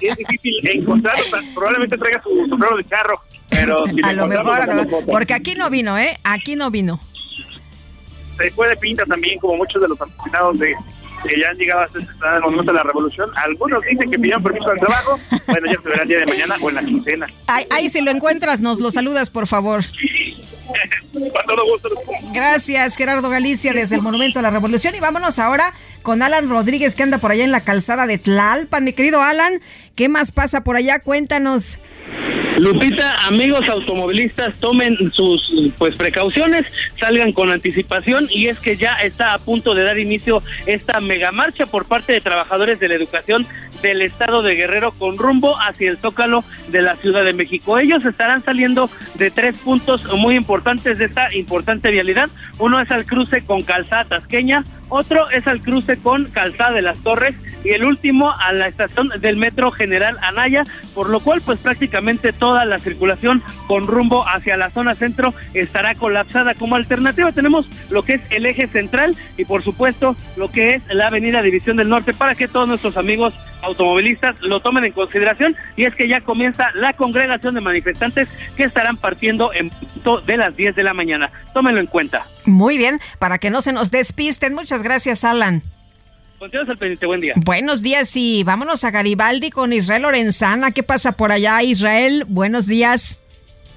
Es 0.00 0.16
difícil 0.16 0.68
encontrarlo, 0.70 1.24
probablemente 1.54 1.96
traiga 1.98 2.22
su 2.22 2.46
sombrero 2.48 2.76
de 2.76 2.88
charro, 2.88 3.20
pero 3.50 3.84
si 3.86 4.00
a 4.02 4.12
lo 4.12 4.26
mejor, 4.26 4.88
porque 5.06 5.34
aquí 5.34 5.54
no 5.54 5.70
vino, 5.70 5.98
¿eh? 5.98 6.16
Aquí 6.24 6.56
no 6.56 6.70
vino. 6.70 7.00
Se 8.36 8.50
puede 8.52 8.76
pinta 8.76 9.04
también, 9.04 9.38
como 9.38 9.56
muchos 9.56 9.80
de 9.80 9.88
los 9.88 10.00
aficionados 10.00 10.58
de 10.58 10.74
que 11.24 11.40
ya 11.40 11.50
han 11.50 11.56
llegado 11.56 11.82
a 11.82 12.36
el 12.36 12.42
momento 12.42 12.72
de 12.72 12.78
la 12.78 12.82
revolución. 12.82 13.30
Algunos 13.36 13.82
dicen 13.84 14.10
que 14.10 14.18
pidieron 14.18 14.42
permiso 14.42 14.70
al 14.70 14.78
trabajo. 14.78 15.18
Bueno, 15.46 15.66
ya 15.66 15.80
se 15.80 15.88
verá 15.88 16.02
el 16.02 16.08
día 16.08 16.18
de 16.18 16.26
mañana 16.26 16.56
o 16.60 16.68
en 16.68 16.74
la 16.74 16.84
quincena. 16.84 17.26
Ahí, 17.46 17.88
si 17.88 18.00
lo 18.00 18.10
encuentras, 18.10 18.60
nos 18.60 18.80
lo 18.80 18.90
saludas, 18.90 19.30
por 19.30 19.46
favor. 19.46 19.84
Gracias, 22.32 22.96
Gerardo 22.96 23.28
Galicia, 23.28 23.72
desde 23.72 23.96
el 23.96 24.02
Monumento 24.02 24.38
a 24.38 24.42
la 24.42 24.50
Revolución. 24.50 24.94
Y 24.94 25.00
vámonos 25.00 25.38
ahora 25.38 25.72
con 26.02 26.22
Alan 26.22 26.48
Rodríguez, 26.48 26.96
que 26.96 27.02
anda 27.02 27.18
por 27.18 27.30
allá 27.30 27.44
en 27.44 27.52
la 27.52 27.60
calzada 27.60 28.06
de 28.06 28.18
Tlalpan. 28.18 28.84
Mi 28.84 28.92
querido 28.92 29.22
Alan, 29.22 29.60
¿qué 29.94 30.08
más 30.08 30.32
pasa 30.32 30.64
por 30.64 30.76
allá? 30.76 30.98
Cuéntanos. 31.00 31.78
Lupita, 32.58 33.14
amigos 33.26 33.66
automovilistas, 33.68 34.58
tomen 34.58 34.96
sus 35.12 35.72
pues 35.78 35.96
precauciones, 35.96 36.70
salgan 37.00 37.32
con 37.32 37.50
anticipación 37.50 38.26
y 38.30 38.48
es 38.48 38.58
que 38.58 38.76
ya 38.76 38.94
está 39.02 39.32
a 39.32 39.38
punto 39.38 39.74
de 39.74 39.84
dar 39.84 39.98
inicio 39.98 40.42
esta 40.66 41.00
megamarcha 41.00 41.66
por 41.66 41.86
parte 41.86 42.12
de 42.12 42.20
trabajadores 42.20 42.78
de 42.78 42.88
la 42.88 42.94
educación 42.94 43.46
del 43.80 44.02
estado 44.02 44.42
de 44.42 44.54
Guerrero 44.54 44.92
con 44.92 45.18
rumbo 45.18 45.56
hacia 45.60 45.90
el 45.90 45.98
Zócalo 45.98 46.44
de 46.68 46.82
la 46.82 46.96
Ciudad 46.96 47.24
de 47.24 47.32
México. 47.32 47.78
Ellos 47.78 48.04
estarán 48.04 48.44
saliendo 48.44 48.88
de 49.14 49.30
tres 49.30 49.56
puntos 49.56 50.04
muy 50.16 50.36
importantes 50.36 50.98
de 50.98 51.06
esta 51.06 51.34
importante 51.34 51.90
vialidad. 51.90 52.30
Uno 52.58 52.80
es 52.80 52.90
al 52.90 53.04
cruce 53.04 53.42
con 53.42 53.62
Calzada 53.62 54.04
Tasqueña, 54.04 54.62
otro 54.88 55.28
es 55.30 55.46
al 55.46 55.60
cruce 55.60 55.96
con 55.96 56.26
Calzada 56.26 56.72
de 56.72 56.82
las 56.82 57.00
Torres 57.00 57.34
y 57.64 57.70
el 57.70 57.84
último 57.84 58.32
a 58.38 58.52
la 58.52 58.68
estación 58.68 59.08
del 59.20 59.36
Metro 59.36 59.72
General 59.82 60.16
Anaya, 60.22 60.64
por 60.94 61.10
lo 61.10 61.18
cual 61.20 61.40
pues 61.44 61.58
prácticamente 61.58 62.32
toda 62.32 62.64
la 62.64 62.78
circulación 62.78 63.42
con 63.66 63.86
rumbo 63.86 64.24
hacia 64.28 64.56
la 64.56 64.70
zona 64.70 64.94
centro 64.94 65.34
estará 65.54 65.94
colapsada. 65.94 66.54
Como 66.54 66.76
alternativa 66.76 67.32
tenemos 67.32 67.68
lo 67.90 68.04
que 68.04 68.14
es 68.14 68.22
el 68.30 68.46
eje 68.46 68.68
central 68.68 69.16
y 69.36 69.44
por 69.44 69.64
supuesto 69.64 70.14
lo 70.36 70.50
que 70.50 70.74
es 70.74 70.82
la 70.88 71.08
avenida 71.08 71.42
División 71.42 71.76
del 71.76 71.88
Norte 71.88 72.14
para 72.14 72.34
que 72.36 72.48
todos 72.48 72.68
nuestros 72.68 72.96
amigos 72.96 73.34
automovilistas 73.62 74.40
lo 74.40 74.60
tomen 74.60 74.84
en 74.84 74.92
consideración 74.92 75.56
y 75.76 75.84
es 75.84 75.94
que 75.94 76.08
ya 76.08 76.20
comienza 76.20 76.70
la 76.74 76.92
congregación 76.92 77.54
de 77.54 77.60
manifestantes 77.60 78.28
que 78.56 78.64
estarán 78.64 78.96
partiendo 78.96 79.52
en 79.52 79.68
punto 79.68 80.20
de 80.20 80.36
las 80.36 80.56
10 80.56 80.74
de 80.76 80.82
la 80.82 80.94
mañana. 80.94 81.30
Tómenlo 81.54 81.80
en 81.80 81.86
cuenta. 81.86 82.24
Muy 82.44 82.76
bien, 82.78 82.98
para 83.18 83.38
que 83.38 83.50
no 83.50 83.60
se 83.60 83.72
nos 83.72 83.90
despisten. 83.90 84.54
Muchas 84.54 84.82
gracias, 84.82 85.24
Alan. 85.24 85.62
Continuamos 86.42 86.70
al 86.70 86.78
pendiente, 86.78 87.06
buen 87.06 87.20
día. 87.20 87.34
Buenos 87.36 87.82
días 87.82 88.16
y 88.16 88.42
vámonos 88.42 88.82
a 88.82 88.90
Garibaldi 88.90 89.50
con 89.50 89.72
Israel 89.72 90.02
Lorenzana. 90.02 90.72
¿Qué 90.72 90.82
pasa 90.82 91.12
por 91.12 91.30
allá, 91.30 91.62
Israel? 91.62 92.24
Buenos 92.26 92.66
días. 92.66 93.20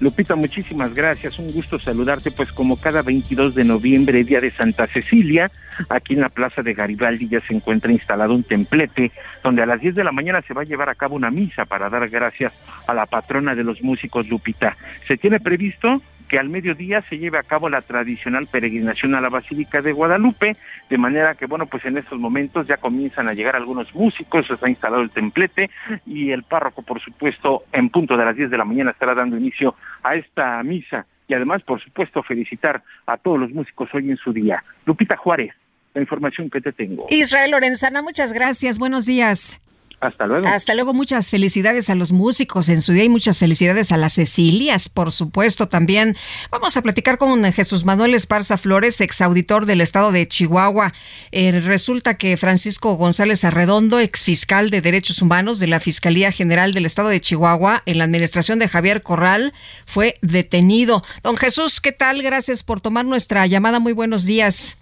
Lupita, 0.00 0.34
muchísimas 0.34 0.92
gracias. 0.92 1.38
Un 1.38 1.52
gusto 1.52 1.78
saludarte, 1.78 2.32
pues 2.32 2.50
como 2.50 2.76
cada 2.80 3.02
22 3.02 3.54
de 3.54 3.62
noviembre, 3.62 4.24
día 4.24 4.40
de 4.40 4.50
Santa 4.50 4.88
Cecilia, 4.88 5.48
aquí 5.88 6.14
en 6.14 6.22
la 6.22 6.28
Plaza 6.28 6.64
de 6.64 6.74
Garibaldi 6.74 7.28
ya 7.28 7.40
se 7.40 7.54
encuentra 7.54 7.92
instalado 7.92 8.34
un 8.34 8.42
templete 8.42 9.12
donde 9.44 9.62
a 9.62 9.66
las 9.66 9.80
10 9.80 9.94
de 9.94 10.02
la 10.02 10.10
mañana 10.10 10.42
se 10.42 10.52
va 10.52 10.62
a 10.62 10.64
llevar 10.64 10.88
a 10.88 10.96
cabo 10.96 11.14
una 11.14 11.30
misa 11.30 11.66
para 11.66 11.88
dar 11.88 12.08
gracias 12.08 12.52
a 12.88 12.94
la 12.94 13.06
patrona 13.06 13.54
de 13.54 13.62
los 13.62 13.80
músicos, 13.80 14.28
Lupita. 14.28 14.76
Se 15.06 15.16
tiene 15.16 15.38
previsto 15.38 16.02
que 16.28 16.38
al 16.38 16.48
mediodía 16.48 17.02
se 17.02 17.18
lleve 17.18 17.38
a 17.38 17.42
cabo 17.42 17.68
la 17.68 17.82
tradicional 17.82 18.46
peregrinación 18.46 19.14
a 19.14 19.20
la 19.20 19.28
Basílica 19.28 19.82
de 19.82 19.92
Guadalupe, 19.92 20.56
de 20.88 20.98
manera 20.98 21.34
que, 21.34 21.46
bueno, 21.46 21.66
pues 21.66 21.84
en 21.84 21.98
estos 21.98 22.18
momentos 22.18 22.66
ya 22.66 22.76
comienzan 22.76 23.28
a 23.28 23.34
llegar 23.34 23.56
algunos 23.56 23.94
músicos, 23.94 24.46
se 24.46 24.54
ha 24.60 24.68
instalado 24.68 25.02
el 25.02 25.10
templete 25.10 25.70
y 26.06 26.30
el 26.30 26.42
párroco, 26.42 26.82
por 26.82 27.00
supuesto, 27.00 27.64
en 27.72 27.90
punto 27.90 28.16
de 28.16 28.24
las 28.24 28.36
10 28.36 28.50
de 28.50 28.58
la 28.58 28.64
mañana 28.64 28.90
estará 28.90 29.14
dando 29.14 29.36
inicio 29.36 29.74
a 30.02 30.14
esta 30.14 30.62
misa 30.62 31.06
y 31.28 31.34
además, 31.34 31.62
por 31.62 31.82
supuesto, 31.82 32.22
felicitar 32.22 32.82
a 33.06 33.16
todos 33.16 33.38
los 33.38 33.50
músicos 33.50 33.88
hoy 33.94 34.10
en 34.10 34.16
su 34.16 34.32
día. 34.32 34.62
Lupita 34.84 35.16
Juárez, 35.16 35.54
la 35.94 36.00
información 36.00 36.50
que 36.50 36.60
te 36.60 36.72
tengo. 36.72 37.06
Israel 37.10 37.50
Lorenzana, 37.50 38.02
muchas 38.02 38.32
gracias, 38.32 38.78
buenos 38.78 39.06
días. 39.06 39.60
Hasta 40.00 40.26
luego. 40.26 40.46
Hasta 40.46 40.74
luego. 40.74 40.92
Muchas 40.92 41.30
felicidades 41.30 41.88
a 41.88 41.94
los 41.94 42.12
músicos 42.12 42.68
en 42.68 42.82
su 42.82 42.92
día 42.92 43.04
y 43.04 43.08
muchas 43.08 43.38
felicidades 43.38 43.92
a 43.92 43.96
las 43.96 44.14
Cecilias, 44.14 44.88
por 44.88 45.10
supuesto, 45.10 45.68
también. 45.68 46.16
Vamos 46.50 46.76
a 46.76 46.82
platicar 46.82 47.18
con 47.18 47.50
Jesús 47.52 47.84
Manuel 47.84 48.14
Esparza 48.14 48.58
Flores, 48.58 49.00
exauditor 49.00 49.64
del 49.64 49.80
estado 49.80 50.12
de 50.12 50.28
Chihuahua. 50.28 50.92
Eh, 51.32 51.60
resulta 51.60 52.14
que 52.14 52.36
Francisco 52.36 52.94
González 52.96 53.44
Arredondo, 53.44 53.98
exfiscal 53.98 54.70
de 54.70 54.82
Derechos 54.82 55.22
Humanos 55.22 55.58
de 55.58 55.66
la 55.66 55.80
Fiscalía 55.80 56.30
General 56.30 56.72
del 56.72 56.86
estado 56.86 57.08
de 57.08 57.20
Chihuahua, 57.20 57.82
en 57.86 57.98
la 57.98 58.04
administración 58.04 58.58
de 58.58 58.68
Javier 58.68 59.02
Corral, 59.02 59.54
fue 59.86 60.16
detenido. 60.20 61.02
Don 61.22 61.36
Jesús, 61.36 61.80
¿qué 61.80 61.92
tal? 61.92 62.22
Gracias 62.22 62.62
por 62.62 62.80
tomar 62.80 63.06
nuestra 63.06 63.46
llamada. 63.46 63.80
Muy 63.80 63.92
buenos 63.92 64.24
días. 64.24 64.76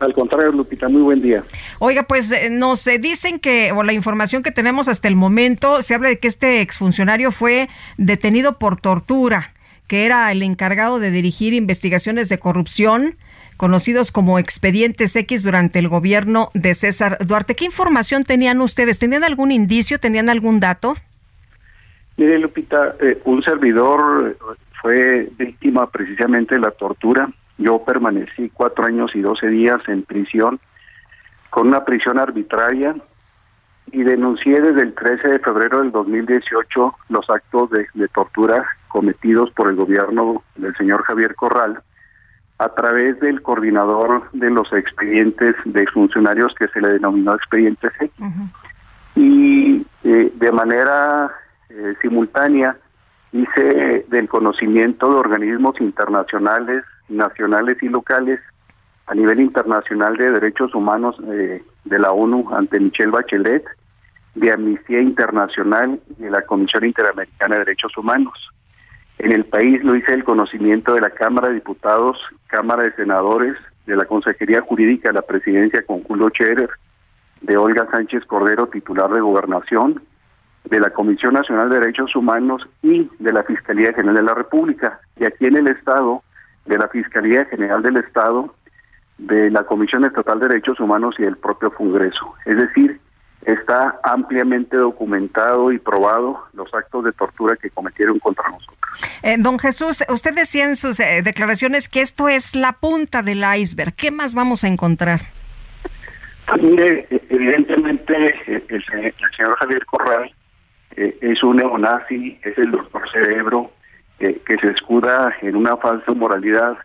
Al 0.00 0.14
contrario, 0.14 0.50
Lupita, 0.50 0.88
muy 0.88 1.02
buen 1.02 1.20
día. 1.20 1.44
Oiga, 1.78 2.04
pues 2.04 2.32
eh, 2.32 2.48
nos 2.50 2.86
dicen 3.00 3.38
que, 3.38 3.70
o 3.72 3.82
la 3.82 3.92
información 3.92 4.42
que 4.42 4.50
tenemos 4.50 4.88
hasta 4.88 5.08
el 5.08 5.14
momento, 5.14 5.82
se 5.82 5.94
habla 5.94 6.08
de 6.08 6.18
que 6.18 6.26
este 6.26 6.62
exfuncionario 6.62 7.30
fue 7.30 7.68
detenido 7.98 8.58
por 8.58 8.80
tortura, 8.80 9.52
que 9.86 10.06
era 10.06 10.32
el 10.32 10.42
encargado 10.42 10.98
de 11.00 11.10
dirigir 11.10 11.52
investigaciones 11.52 12.30
de 12.30 12.38
corrupción 12.38 13.16
conocidos 13.58 14.10
como 14.10 14.38
expedientes 14.38 15.14
X 15.14 15.42
durante 15.42 15.78
el 15.78 15.88
gobierno 15.88 16.48
de 16.54 16.72
César 16.72 17.18
Duarte. 17.26 17.54
¿Qué 17.54 17.66
información 17.66 18.24
tenían 18.24 18.62
ustedes? 18.62 18.98
¿Tenían 18.98 19.22
algún 19.22 19.52
indicio? 19.52 19.98
¿Tenían 19.98 20.30
algún 20.30 20.60
dato? 20.60 20.94
Mire, 22.16 22.38
Lupita, 22.38 22.96
eh, 23.00 23.20
un 23.26 23.42
servidor 23.42 24.38
fue 24.80 25.28
víctima 25.36 25.90
precisamente 25.90 26.54
de 26.54 26.62
la 26.62 26.70
tortura 26.70 27.30
yo 27.60 27.84
permanecí 27.84 28.50
cuatro 28.50 28.86
años 28.86 29.14
y 29.14 29.20
doce 29.20 29.46
días 29.48 29.80
en 29.86 30.02
prisión 30.02 30.58
con 31.50 31.68
una 31.68 31.84
prisión 31.84 32.18
arbitraria 32.18 32.94
y 33.92 34.02
denuncié 34.02 34.60
desde 34.60 34.82
el 34.82 34.94
13 34.94 35.28
de 35.28 35.38
febrero 35.40 35.80
del 35.80 35.92
2018 35.92 36.94
los 37.08 37.28
actos 37.28 37.70
de, 37.70 38.08
tortura 38.08 38.64
cometidos 38.88 39.50
por 39.50 39.68
el 39.68 39.76
gobierno 39.76 40.42
del 40.56 40.74
señor 40.76 41.02
Javier 41.02 41.34
Corral 41.34 41.82
a 42.58 42.68
través 42.70 43.18
del 43.20 43.42
coordinador 43.42 44.30
de 44.32 44.50
los 44.50 44.72
expedientes 44.72 45.54
de 45.64 45.86
funcionarios 45.88 46.54
que 46.58 46.68
se 46.68 46.80
le 46.80 46.88
denominó 46.88 47.34
expedientes 47.34 47.92
X. 48.00 48.10
Y 49.16 49.86
eh, 50.04 50.32
de 50.34 50.52
manera 50.52 51.30
eh, 51.68 51.94
simultánea 52.00 52.76
hice 53.32 54.04
del 54.08 54.28
conocimiento 54.28 55.08
de 55.08 55.16
organismos 55.16 55.80
internacionales, 55.80 56.84
nacionales 57.10 57.76
y 57.82 57.88
locales 57.88 58.40
a 59.06 59.14
nivel 59.14 59.40
internacional 59.40 60.16
de 60.16 60.30
derechos 60.30 60.74
humanos 60.74 61.16
eh, 61.26 61.62
de 61.84 61.98
la 61.98 62.12
ONU 62.12 62.48
ante 62.54 62.78
Michelle 62.78 63.10
Bachelet, 63.10 63.64
de 64.34 64.52
Amnistía 64.52 65.00
Internacional 65.00 66.00
y 66.18 66.22
de 66.22 66.30
la 66.30 66.42
Comisión 66.42 66.84
Interamericana 66.84 67.56
de 67.56 67.64
Derechos 67.64 67.96
Humanos. 67.96 68.50
En 69.18 69.32
el 69.32 69.44
país 69.44 69.82
lo 69.82 69.96
hice 69.96 70.14
el 70.14 70.24
conocimiento 70.24 70.94
de 70.94 71.00
la 71.00 71.10
Cámara 71.10 71.48
de 71.48 71.54
Diputados, 71.54 72.16
Cámara 72.46 72.84
de 72.84 72.92
Senadores, 72.92 73.56
de 73.86 73.96
la 73.96 74.04
Consejería 74.04 74.60
Jurídica 74.62 75.08
de 75.08 75.14
la 75.14 75.22
Presidencia 75.22 75.82
con 75.84 76.02
Julio 76.02 76.28
Scherer, 76.30 76.70
de 77.40 77.56
Olga 77.56 77.88
Sánchez 77.90 78.24
Cordero, 78.26 78.68
titular 78.68 79.10
de 79.10 79.20
Gobernación, 79.20 80.02
de 80.64 80.78
la 80.78 80.90
Comisión 80.90 81.34
Nacional 81.34 81.68
de 81.68 81.80
Derechos 81.80 82.14
Humanos 82.14 82.66
y 82.82 83.10
de 83.18 83.32
la 83.32 83.42
Fiscalía 83.42 83.92
General 83.92 84.14
de 84.14 84.22
la 84.22 84.34
República. 84.34 85.00
Y 85.18 85.24
aquí 85.24 85.46
en 85.46 85.56
el 85.56 85.68
Estado 85.68 86.22
de 86.66 86.78
la 86.78 86.88
Fiscalía 86.88 87.44
General 87.46 87.82
del 87.82 87.96
Estado, 87.96 88.54
de 89.18 89.50
la 89.50 89.64
Comisión 89.64 90.04
Estatal 90.04 90.40
de 90.40 90.48
Derechos 90.48 90.80
Humanos 90.80 91.14
y 91.18 91.22
del 91.22 91.36
propio 91.36 91.72
Congreso. 91.72 92.34
Es 92.46 92.56
decir, 92.56 93.00
está 93.44 93.98
ampliamente 94.02 94.76
documentado 94.76 95.72
y 95.72 95.78
probado 95.78 96.46
los 96.52 96.72
actos 96.74 97.04
de 97.04 97.12
tortura 97.12 97.56
que 97.56 97.70
cometieron 97.70 98.18
contra 98.18 98.48
nosotros. 98.48 98.76
Eh, 99.22 99.36
don 99.38 99.58
Jesús, 99.58 100.04
usted 100.08 100.34
decía 100.34 100.64
en 100.64 100.76
sus 100.76 101.00
eh, 101.00 101.22
declaraciones 101.22 101.88
que 101.88 102.00
esto 102.00 102.28
es 102.28 102.54
la 102.54 102.72
punta 102.72 103.22
del 103.22 103.44
iceberg. 103.56 103.94
¿Qué 103.94 104.10
más 104.10 104.34
vamos 104.34 104.64
a 104.64 104.68
encontrar? 104.68 105.20
Pues 106.46 106.62
mire, 106.62 107.06
evidentemente 107.28 108.16
el, 108.46 108.64
el, 108.68 108.84
señor 109.36 109.56
Javier 109.58 109.86
Corral 109.86 110.34
eh, 110.96 111.16
es 111.20 111.42
un 111.42 111.56
neonazi, 111.56 112.38
es 112.42 112.58
el 112.58 112.72
doctor 112.72 113.02
cerebro, 113.12 113.70
que 114.20 114.58
se 114.58 114.68
escuda 114.68 115.34
en 115.40 115.56
una 115.56 115.76
falsa 115.78 116.12
moralidad 116.12 116.76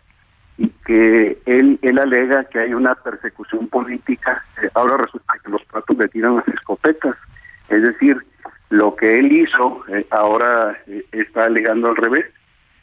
y 0.58 0.68
que 0.86 1.38
él, 1.44 1.78
él 1.82 1.98
alega 1.98 2.44
que 2.44 2.60
hay 2.60 2.72
una 2.72 2.94
persecución 2.94 3.68
política, 3.68 4.42
eh, 4.62 4.70
ahora 4.74 4.96
resulta 4.96 5.34
que 5.42 5.50
los 5.50 5.62
platos 5.64 5.96
le 5.98 6.08
tiran 6.08 6.36
las 6.36 6.48
escopetas, 6.48 7.14
es 7.68 7.82
decir, 7.82 8.16
lo 8.70 8.96
que 8.96 9.18
él 9.18 9.32
hizo 9.32 9.84
eh, 9.88 10.06
ahora 10.10 10.76
eh, 10.86 11.04
está 11.12 11.44
alegando 11.44 11.88
al 11.88 11.96
revés. 11.96 12.24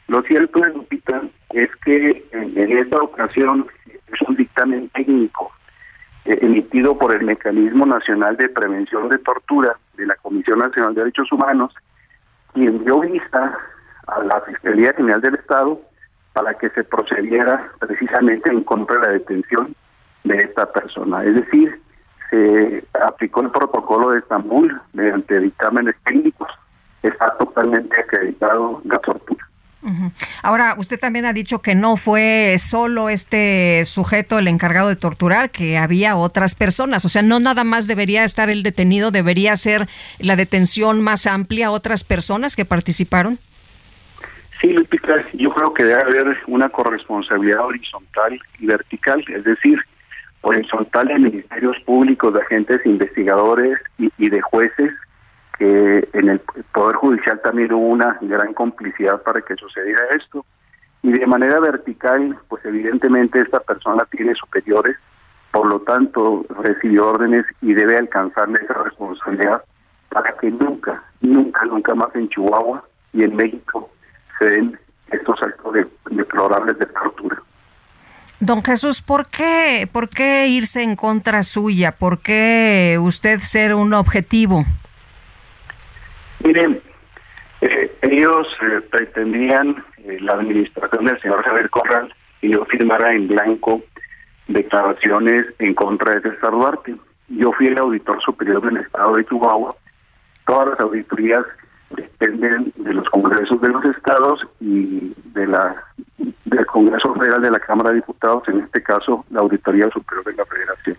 Lo 0.06 0.22
cierto, 0.22 0.64
Lupita, 0.64 1.22
es 1.50 1.70
que 1.84 2.24
en, 2.32 2.78
esta 2.78 2.98
ocasión 2.98 3.66
es 3.86 4.20
un 4.28 4.36
dictamen 4.36 4.88
técnico 4.90 5.50
emitido 6.26 6.96
por 6.96 7.14
el 7.14 7.24
Mecanismo 7.24 7.84
Nacional 7.84 8.36
de 8.36 8.48
Prevención 8.48 9.08
de 9.08 9.18
Tortura 9.18 9.76
de 9.96 10.06
la 10.06 10.14
Comisión 10.16 10.58
Nacional 10.58 10.94
de 10.94 11.02
Derechos 11.02 11.30
Humanos, 11.32 11.74
quien 12.52 12.82
dio 12.84 13.00
vista 13.00 13.58
a 14.06 14.22
la 14.22 14.40
Fiscalía 14.42 14.92
General 14.94 15.20
del 15.20 15.34
Estado 15.34 15.80
para 16.32 16.54
que 16.54 16.68
se 16.70 16.84
procediera 16.84 17.70
precisamente 17.78 18.50
en 18.50 18.64
contra 18.64 19.00
de 19.00 19.06
la 19.06 19.12
detención 19.14 19.74
de 20.24 20.36
esta 20.38 20.70
persona. 20.72 21.24
Es 21.24 21.34
decir, 21.36 21.80
se 22.30 22.84
aplicó 23.06 23.42
el 23.42 23.50
protocolo 23.50 24.10
de 24.10 24.18
Estambul 24.18 24.80
mediante 24.92 25.38
dictámenes 25.40 25.94
técnicos. 26.04 26.48
Está 27.02 27.36
totalmente 27.38 27.96
acreditado 28.00 28.80
la 28.84 28.98
tortura. 28.98 29.46
Ahora, 30.42 30.76
usted 30.78 30.98
también 30.98 31.26
ha 31.26 31.34
dicho 31.34 31.58
que 31.58 31.74
no 31.74 31.96
fue 31.96 32.56
solo 32.58 33.10
este 33.10 33.84
sujeto 33.84 34.38
el 34.38 34.48
encargado 34.48 34.88
de 34.88 34.96
torturar, 34.96 35.50
que 35.50 35.76
había 35.76 36.16
otras 36.16 36.54
personas. 36.54 37.04
O 37.04 37.10
sea, 37.10 37.20
no 37.20 37.38
nada 37.38 37.64
más 37.64 37.86
debería 37.86 38.24
estar 38.24 38.48
el 38.48 38.62
detenido, 38.62 39.10
debería 39.10 39.54
ser 39.56 39.86
la 40.18 40.36
detención 40.36 41.02
más 41.02 41.26
amplia, 41.26 41.70
otras 41.70 42.02
personas 42.02 42.56
que 42.56 42.64
participaron. 42.64 43.38
Sí, 44.64 44.72
Lupita, 44.72 45.22
yo 45.34 45.50
creo 45.50 45.74
que 45.74 45.84
debe 45.84 46.00
haber 46.00 46.38
una 46.46 46.70
corresponsabilidad 46.70 47.66
horizontal 47.66 48.40
y 48.58 48.64
vertical, 48.64 49.22
es 49.28 49.44
decir, 49.44 49.78
horizontal 50.40 51.06
de 51.06 51.18
ministerios 51.18 51.76
públicos, 51.84 52.32
de 52.32 52.40
agentes 52.40 52.80
investigadores 52.86 53.78
y, 53.98 54.30
de 54.30 54.40
jueces, 54.40 54.90
que 55.58 56.08
en 56.14 56.30
el 56.30 56.40
Poder 56.72 56.96
Judicial 56.96 57.42
también 57.42 57.74
hubo 57.74 57.88
una 57.88 58.16
gran 58.22 58.54
complicidad 58.54 59.20
para 59.20 59.42
que 59.42 59.54
sucediera 59.54 60.02
esto. 60.16 60.46
Y 61.02 61.12
de 61.12 61.26
manera 61.26 61.60
vertical, 61.60 62.38
pues 62.48 62.64
evidentemente 62.64 63.42
esta 63.42 63.60
persona 63.60 64.06
tiene 64.10 64.34
superiores, 64.34 64.96
por 65.52 65.66
lo 65.66 65.80
tanto 65.80 66.46
recibió 66.62 67.08
órdenes 67.08 67.44
y 67.60 67.74
debe 67.74 67.98
alcanzarle 67.98 68.60
esa 68.62 68.82
responsabilidad 68.82 69.62
para 70.08 70.34
que 70.38 70.50
nunca, 70.50 71.04
nunca, 71.20 71.66
nunca 71.66 71.94
más 71.94 72.16
en 72.16 72.30
Chihuahua 72.30 72.82
y 73.12 73.24
en 73.24 73.36
México 73.36 73.90
se 74.38 74.44
den 74.46 74.78
estos 75.10 75.42
actos 75.42 75.72
de, 75.74 75.86
deplorables 76.10 76.78
de 76.78 76.86
tortura. 76.86 77.42
Don 78.40 78.62
Jesús, 78.62 79.00
¿por 79.00 79.26
qué, 79.28 79.88
¿por 79.90 80.08
qué 80.08 80.48
irse 80.48 80.82
en 80.82 80.96
contra 80.96 81.42
suya? 81.42 81.92
¿Por 81.92 82.20
qué 82.20 82.98
usted 83.00 83.38
ser 83.38 83.74
un 83.74 83.94
objetivo? 83.94 84.64
Miren, 86.44 86.80
eh, 87.60 87.90
ellos 88.02 88.46
eh, 88.60 88.80
pretendían, 88.90 89.82
eh, 90.04 90.18
la 90.20 90.34
administración 90.34 91.06
del 91.06 91.20
señor 91.22 91.42
Javier 91.42 91.70
Corral, 91.70 92.14
y 92.42 92.50
yo 92.50 92.64
firmara 92.66 93.14
en 93.14 93.28
blanco 93.28 93.82
declaraciones 94.48 95.46
en 95.58 95.72
contra 95.72 96.14
de 96.14 96.20
César 96.20 96.50
Duarte. 96.50 96.94
yo 97.28 97.52
fui 97.52 97.68
el 97.68 97.78
auditor 97.78 98.20
superior 98.22 98.62
del 98.62 98.82
Estado 98.82 99.14
de 99.14 99.24
Chihuahua. 99.24 99.74
Todas 100.46 100.68
las 100.68 100.80
auditorías 100.80 101.46
dependen 101.96 102.72
de 102.76 102.94
los 102.94 103.08
congresos 103.10 103.60
de 103.60 103.68
los 103.68 103.84
estados 103.84 104.40
y 104.60 105.14
de 105.32 105.46
la 105.46 105.76
del 106.44 106.66
Congreso 106.66 107.14
Federal 107.14 107.42
de 107.42 107.50
la 107.50 107.58
Cámara 107.58 107.90
de 107.90 107.96
Diputados, 107.96 108.42
en 108.48 108.60
este 108.60 108.82
caso 108.82 109.24
la 109.30 109.40
Auditoría 109.40 109.88
Superior 109.90 110.24
de 110.24 110.34
la 110.34 110.44
Federación. 110.46 110.96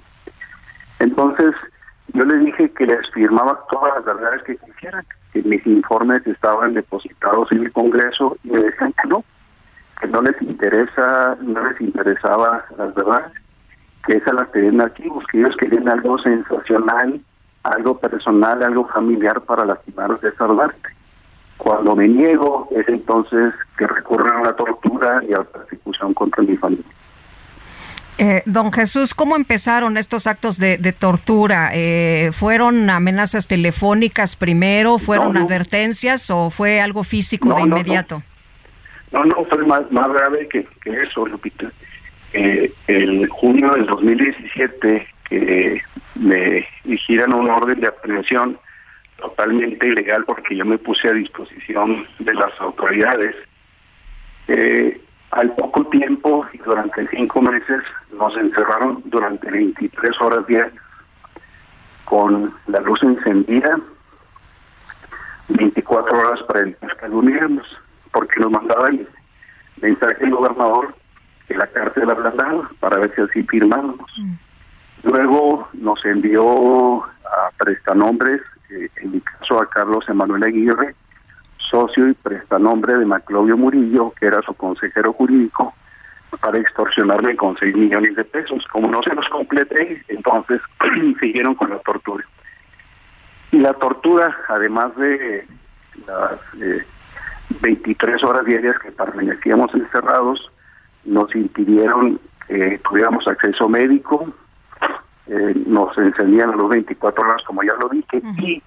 Entonces, 0.99 1.53
yo 2.14 2.24
les 2.24 2.45
dije 2.45 2.72
que 2.72 2.85
les 2.85 3.09
firmaba 3.11 3.59
todas 3.72 3.95
las 3.95 4.06
verdades 4.06 4.43
que 4.43 4.57
quisieran, 4.57 5.06
que 5.33 5.41
mis 5.43 5.65
informes 5.65 6.25
estaban 6.25 6.74
depositados 6.74 7.51
en 7.51 7.65
el 7.65 7.72
Congreso 7.72 8.38
y 8.43 8.49
me 8.49 8.59
decían 8.59 8.93
que 9.01 9.09
no, 9.09 9.24
que 9.99 10.07
no 10.07 10.22
les 10.22 10.40
interesa, 10.41 11.38
no 11.41 11.67
les 11.69 11.82
interesaba 11.82 12.65
las 12.77 12.93
verdades, 12.95 13.32
que 14.06 14.17
esas 14.17 14.33
las 14.33 14.51
tenían 14.51 14.82
archivos, 14.82 15.25
que 15.32 15.40
ellos 15.40 15.56
querían 15.57 15.90
algo 15.90 16.17
sensacional, 16.19 17.19
algo 17.66 17.98
personal, 17.98 18.61
algo 18.64 18.88
familiar 18.88 19.42
para 19.42 19.66
lastimar 19.66 20.19
de 20.19 20.30
desarmarte. 20.30 20.90
Cuando 21.58 21.95
me 21.95 22.08
niego 22.08 22.68
es 22.76 22.88
entonces 22.88 23.53
que 23.77 23.88
recurren 23.88 24.34
a 24.38 24.44
la 24.44 24.56
tortura 24.56 25.22
y 25.27 25.34
a 25.34 25.40
la 25.40 25.44
persecución 25.45 26.14
contra 26.14 26.44
mi 26.44 26.56
familia. 26.58 26.85
Eh, 28.18 28.44
don 28.45 28.72
Jesús, 28.72 29.14
¿cómo 29.14 29.35
empezaron 29.35 29.98
estos 29.98 30.26
actos 30.27 30.58
de, 30.58 30.77
tortura? 30.98 31.72
Eh, 31.74 32.32
¿Fueron 32.32 32.90
amenazas 32.90 33.48
telefónicas 33.48 34.35
primero? 34.35 34.98
¿Fueron 35.00 35.35
advertencias 35.35 36.30
o 36.32 36.50
fue 36.50 36.80
algo 36.80 37.03
físico 37.03 37.53
de 37.56 37.61
inmediato? 37.64 38.24
No, 39.11 39.26
no, 39.26 39.44
fue 39.45 39.66
más, 39.66 39.90
más 39.92 40.08
grave 40.08 40.48
que, 40.48 40.66
eso, 40.85 41.26
Lupita. 41.26 41.69
Eh, 42.34 42.72
el 42.88 43.27
junio 43.27 43.72
del 43.72 43.85
2017, 43.85 45.08
que 45.30 45.82
me 46.16 46.68
hicieron 46.84 47.34
un 47.34 47.50
orden 47.50 47.80
de 47.80 47.88
aprehensión 47.88 48.58
totalmente 49.18 49.88
ilegal 49.88 50.24
porque 50.26 50.56
yo 50.56 50.66
me 50.66 50.77
puse 50.77 51.08
a 51.08 51.14
disposición 51.14 52.06
de 52.19 52.34
las 52.34 52.60
autoridades. 52.60 53.35
Eh, 54.48 55.02
al 55.32 55.53
poco 55.56 55.85
tiempo, 55.88 56.45
y 56.53 56.58
durante 56.60 57.08
cinco 57.10 57.42
meses, 57.42 57.82
nos 58.18 58.35
encerraron 58.38 59.02
durante 59.06 59.50
23 59.52 60.22
horas 60.22 60.48
diarias 60.48 60.74
con 62.06 62.53
la 62.68 62.80
luz 62.80 63.02
encendida, 63.03 63.80
24 65.50 66.18
horas 66.18 66.42
para 66.44 66.61
el 66.61 66.76
que 66.76 66.88
porque 68.11 68.40
nos 68.40 68.52
mandaba 68.52 68.88
el 68.88 69.08
mensaje 69.82 70.16
del 70.19 70.35
gobernador 70.35 70.95
que 71.48 71.56
la 71.56 71.68
cárcel 71.68 72.10
ablandaba 72.10 72.69
para 72.80 73.00
ver 73.00 73.14
si 73.16 73.22
así 73.22 73.44
firmábamos. 73.44 74.10
Mm. 74.18 74.34
Luego 75.06 75.67
nos 75.74 76.03
envió 76.03 77.03
a 77.03 77.51
prestanombres, 77.59 78.42
eh, 78.72 78.90
en 78.98 79.11
mi 79.11 79.22
caso 79.22 79.61
a 79.61 79.67
Carlos 79.67 80.03
Emanuel 80.09 80.43
Aguirre, 80.43 80.95
socio 81.58 82.08
y 82.08 82.14
prestanombre 82.16 82.98
de 82.98 83.06
Maclovio 83.06 83.56
Murillo, 83.56 84.14
que 84.19 84.25
era 84.25 84.42
su 84.42 84.56
consejero 84.56 85.14
jurídico, 85.14 85.75
para 86.42 86.58
extorsionarme 86.58 87.35
con 87.35 87.56
6 87.56 87.75
millones 87.75 88.16
de 88.16 88.25
pesos. 88.25 88.66
Como 88.72 88.90
no 88.90 89.03
se 89.03 89.14
los 89.14 89.30
completé, 89.30 90.03
entonces 90.08 90.59
siguieron 91.22 91.53
con 91.53 91.69
la 91.69 91.77
tortura. 91.80 92.25
Y 93.51 93.59
la 93.59 93.74
tortura, 93.74 94.35
además 94.50 94.95
de 94.95 95.45
las 96.08 96.40
23 97.61 98.22
eh, 98.22 98.25
horas 98.25 98.43
diarias 98.45 98.80
que 98.80 98.92
permanecíamos 98.92 99.72
encerrados, 99.75 100.51
nos 101.03 101.34
impidieron 101.35 102.19
que 102.48 102.80
tuviéramos 102.90 103.27
acceso 103.27 103.69
médico, 103.69 104.34
eh, 105.27 105.53
nos 105.65 105.97
encendían 105.97 106.51
a 106.51 106.55
los 106.55 106.69
24 106.69 107.23
horas, 107.23 107.41
como 107.45 107.63
ya 107.63 107.73
lo 107.79 107.89
dije, 107.89 108.21
y 108.37 108.61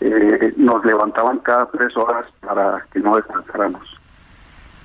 eh, 0.00 0.54
nos 0.56 0.84
levantaban 0.84 1.38
cada 1.40 1.70
tres 1.70 1.96
horas 1.96 2.26
para 2.40 2.86
que 2.92 3.00
no 3.00 3.16
descansáramos. 3.16 4.00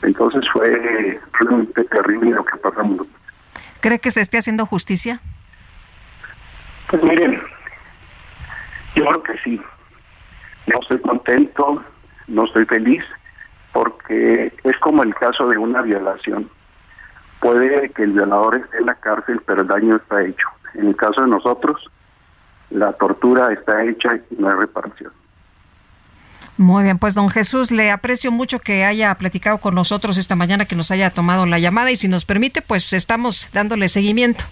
Entonces 0.02 0.44
fue 0.52 1.20
realmente 1.34 1.84
terrible 1.86 2.32
lo 2.32 2.46
que 2.46 2.58
pasamos. 2.58 3.08
¿Cree 3.82 4.00
que 4.00 4.12
se 4.12 4.22
esté 4.22 4.38
haciendo 4.38 4.66
justicia? 4.66 5.20
Pues 6.90 7.04
miren, 7.04 7.42
yo 8.96 9.06
creo 9.06 9.24
que 9.24 9.38
sí. 9.44 9.62
No 10.68 10.80
estoy 10.82 11.00
contento, 11.00 11.84
no 12.28 12.46
estoy 12.46 12.66
feliz, 12.66 13.04
porque 13.74 14.54
es 14.64 14.78
como 14.80 15.04
el 15.04 15.14
caso 15.16 15.48
de 15.48 15.58
una 15.58 15.82
violación. 15.82 16.50
Puede 17.40 17.90
que 17.92 18.04
el 18.04 18.14
violador 18.14 18.56
esté 18.56 18.78
en 18.78 18.88
la 18.88 18.96
cárcel, 18.96 19.42
pero 19.46 19.62
el 19.62 19.68
daño 19.68 19.98
está 19.98 20.24
hecho. 20.24 20.48
En 20.78 20.88
el 20.88 20.96
caso 20.96 21.22
de 21.22 21.28
nosotros, 21.28 21.82
la 22.70 22.94
tortura 22.94 23.54
está 23.54 23.84
hecha 23.84 24.10
y 24.16 24.36
no 24.36 24.50
hay 24.50 24.56
reparación. 24.56 25.12
Muy 26.58 26.84
bien, 26.84 27.00
pues 27.00 27.16
don 27.16 27.30
Jesús, 27.30 27.72
le 27.72 27.92
aprecio 27.92 28.32
mucho 28.32 28.60
que 28.60 28.86
haya 28.86 29.14
platicado 29.16 29.58
con 29.58 29.76
nosotros 29.76 30.18
esta 30.18 30.36
mañana, 30.36 30.66
que 30.66 30.76
nos 30.76 30.90
haya 30.90 31.10
tomado 31.10 31.46
la 31.46 31.60
llamada 31.60 31.92
y 31.92 31.98
si 31.98 32.08
nos 32.08 32.24
permite, 32.24 32.62
pues 32.62 32.94
estamos 32.94 33.50
dándole 33.54 33.90
seguimiento. 33.90 34.46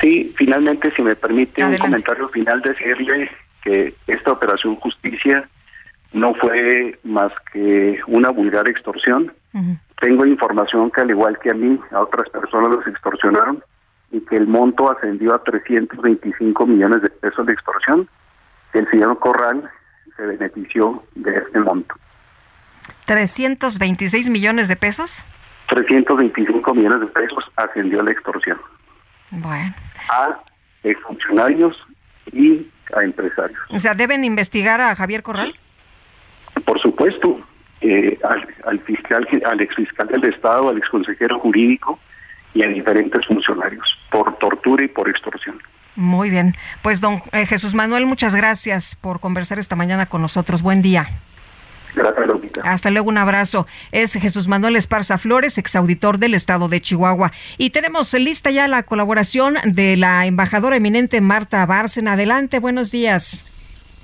Sí, 0.00 0.34
finalmente, 0.36 0.90
si 0.96 1.02
me 1.02 1.16
permite 1.16 1.64
un 1.64 1.76
comentario 1.76 2.28
final, 2.30 2.62
decirle 2.62 3.30
que 3.62 3.94
esta 4.06 4.32
operación 4.32 4.76
justicia 4.76 5.48
no 6.12 6.34
fue 6.34 6.98
más 7.04 7.32
que 7.52 8.00
una 8.06 8.30
vulgar 8.30 8.66
extorsión. 8.68 9.32
Tengo 10.00 10.26
información 10.26 10.90
que 10.90 11.02
al 11.02 11.10
igual 11.10 11.38
que 11.42 11.50
a 11.50 11.54
mí, 11.54 11.78
a 11.92 12.00
otras 12.00 12.28
personas 12.30 12.70
los 12.70 12.86
extorsionaron 12.86 13.62
y 14.14 14.20
que 14.20 14.36
el 14.36 14.46
monto 14.46 14.90
ascendió 14.92 15.34
a 15.34 15.42
325 15.42 16.66
millones 16.66 17.02
de 17.02 17.10
pesos 17.10 17.44
de 17.46 17.52
extorsión. 17.52 18.08
El 18.72 18.88
señor 18.88 19.18
Corral 19.18 19.68
se 20.16 20.22
benefició 20.24 21.02
de 21.16 21.36
este 21.36 21.58
monto. 21.58 21.96
¿326 23.08 24.30
millones 24.30 24.68
de 24.68 24.76
pesos? 24.76 25.24
325 25.68 26.74
millones 26.74 27.00
de 27.00 27.06
pesos 27.06 27.44
ascendió 27.56 28.02
la 28.02 28.12
extorsión. 28.12 28.58
Bueno. 29.32 29.74
A 30.10 30.38
funcionarios 31.08 31.76
y 32.30 32.68
a 32.94 33.02
empresarios. 33.02 33.58
O 33.70 33.78
sea, 33.80 33.94
¿deben 33.94 34.22
investigar 34.22 34.80
a 34.80 34.94
Javier 34.94 35.24
Corral? 35.24 35.54
Por 36.64 36.80
supuesto. 36.80 37.40
Eh, 37.80 38.18
al, 38.22 38.46
al 38.66 38.80
fiscal, 38.80 39.26
al 39.44 39.60
exfiscal 39.60 40.06
del 40.08 40.24
Estado, 40.24 40.70
al 40.70 40.78
exconsejero 40.78 41.38
jurídico, 41.40 41.98
y 42.54 42.62
a 42.62 42.68
diferentes 42.68 43.26
funcionarios 43.26 43.86
por 44.10 44.36
tortura 44.38 44.84
y 44.84 44.88
por 44.88 45.08
extorsión. 45.08 45.60
Muy 45.96 46.30
bien. 46.30 46.56
Pues 46.82 47.00
don 47.00 47.22
eh, 47.32 47.46
Jesús 47.46 47.74
Manuel, 47.74 48.06
muchas 48.06 48.34
gracias 48.34 48.96
por 48.96 49.20
conversar 49.20 49.58
esta 49.58 49.76
mañana 49.76 50.06
con 50.06 50.22
nosotros. 50.22 50.62
Buen 50.62 50.82
día. 50.82 51.08
Gracias, 51.94 52.26
Lupita. 52.26 52.62
Hasta 52.64 52.90
luego, 52.90 53.08
un 53.08 53.18
abrazo. 53.18 53.66
Es 53.92 54.14
Jesús 54.14 54.48
Manuel 54.48 54.74
Esparza 54.74 55.16
Flores, 55.18 55.58
exauditor 55.58 56.18
del 56.18 56.34
Estado 56.34 56.68
de 56.68 56.80
Chihuahua. 56.80 57.30
Y 57.56 57.70
tenemos 57.70 58.12
lista 58.14 58.50
ya 58.50 58.66
la 58.66 58.82
colaboración 58.82 59.56
de 59.64 59.96
la 59.96 60.26
embajadora 60.26 60.76
eminente 60.76 61.20
Marta 61.20 61.64
Bárcena. 61.66 62.14
Adelante, 62.14 62.58
buenos 62.58 62.90
días. 62.90 63.44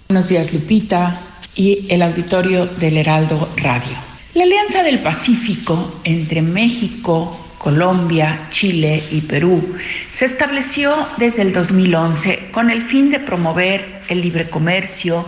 Buenos 0.08 0.28
días, 0.28 0.52
Lupita 0.52 1.20
y 1.56 1.86
el 1.90 2.02
auditorio 2.02 2.66
del 2.66 2.96
Heraldo 2.96 3.48
Radio. 3.56 3.96
La 4.34 4.44
Alianza 4.44 4.82
del 4.82 5.00
Pacífico 5.00 6.00
entre 6.04 6.42
México, 6.42 7.36
Colombia, 7.60 8.46
Chile 8.48 9.02
y 9.10 9.20
Perú, 9.20 9.76
se 10.10 10.24
estableció 10.24 10.94
desde 11.18 11.42
el 11.42 11.52
2011 11.52 12.48
con 12.52 12.70
el 12.70 12.80
fin 12.80 13.10
de 13.10 13.20
promover 13.20 14.00
el 14.08 14.22
libre 14.22 14.48
comercio 14.48 15.26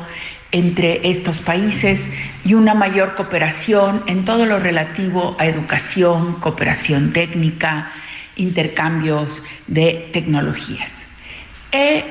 entre 0.50 1.10
estos 1.10 1.40
países 1.40 2.10
y 2.42 2.54
una 2.54 2.72
mayor 2.72 3.16
cooperación 3.16 4.02
en 4.06 4.24
todo 4.24 4.46
lo 4.46 4.58
relativo 4.58 5.36
a 5.38 5.44
educación, 5.44 6.36
cooperación 6.40 7.12
técnica, 7.12 7.92
intercambios 8.36 9.42
de 9.66 10.08
tecnologías. 10.14 11.08
Eh, 11.70 12.02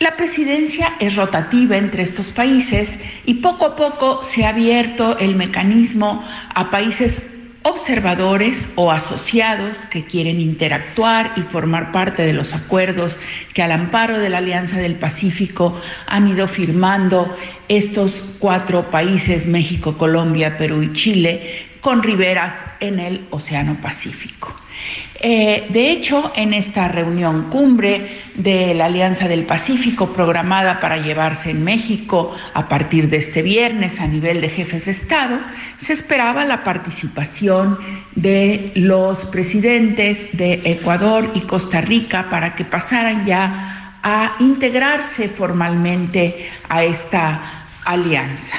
la 0.00 0.16
presidencia 0.16 0.92
es 0.98 1.14
rotativa 1.14 1.76
entre 1.76 2.02
estos 2.02 2.32
países 2.32 2.98
y 3.26 3.34
poco 3.34 3.66
a 3.66 3.76
poco 3.76 4.24
se 4.24 4.44
ha 4.44 4.48
abierto 4.48 5.16
el 5.18 5.36
mecanismo 5.36 6.24
a 6.52 6.68
países 6.68 7.41
observadores 7.64 8.72
o 8.76 8.90
asociados 8.90 9.84
que 9.84 10.04
quieren 10.04 10.40
interactuar 10.40 11.32
y 11.36 11.42
formar 11.42 11.92
parte 11.92 12.22
de 12.22 12.32
los 12.32 12.54
acuerdos 12.54 13.18
que 13.54 13.62
al 13.62 13.72
amparo 13.72 14.18
de 14.18 14.30
la 14.30 14.38
Alianza 14.38 14.78
del 14.78 14.94
Pacífico 14.96 15.78
han 16.06 16.28
ido 16.28 16.46
firmando 16.46 17.34
estos 17.68 18.36
cuatro 18.38 18.90
países, 18.90 19.46
México, 19.46 19.96
Colombia, 19.96 20.56
Perú 20.56 20.82
y 20.82 20.92
Chile, 20.92 21.66
con 21.80 22.02
riberas 22.02 22.64
en 22.80 23.00
el 23.00 23.26
Océano 23.30 23.76
Pacífico. 23.80 24.61
Eh, 25.24 25.66
de 25.68 25.92
hecho, 25.92 26.32
en 26.34 26.52
esta 26.52 26.88
reunión 26.88 27.44
cumbre 27.48 28.10
de 28.34 28.74
la 28.74 28.86
Alianza 28.86 29.28
del 29.28 29.44
Pacífico 29.44 30.12
programada 30.12 30.80
para 30.80 30.96
llevarse 30.96 31.50
en 31.50 31.62
México 31.62 32.34
a 32.54 32.68
partir 32.68 33.08
de 33.08 33.18
este 33.18 33.40
viernes 33.40 34.00
a 34.00 34.08
nivel 34.08 34.40
de 34.40 34.48
jefes 34.48 34.86
de 34.86 34.90
Estado, 34.90 35.38
se 35.76 35.92
esperaba 35.92 36.44
la 36.44 36.64
participación 36.64 37.78
de 38.16 38.72
los 38.74 39.24
presidentes 39.26 40.36
de 40.36 40.60
Ecuador 40.64 41.30
y 41.34 41.42
Costa 41.42 41.80
Rica 41.80 42.26
para 42.28 42.56
que 42.56 42.64
pasaran 42.64 43.24
ya 43.24 44.00
a 44.02 44.34
integrarse 44.40 45.28
formalmente 45.28 46.50
a 46.68 46.82
esta 46.82 47.68
alianza. 47.84 48.56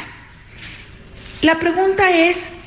La 1.42 1.59
pregunta 1.59 2.09
es, 2.09 2.62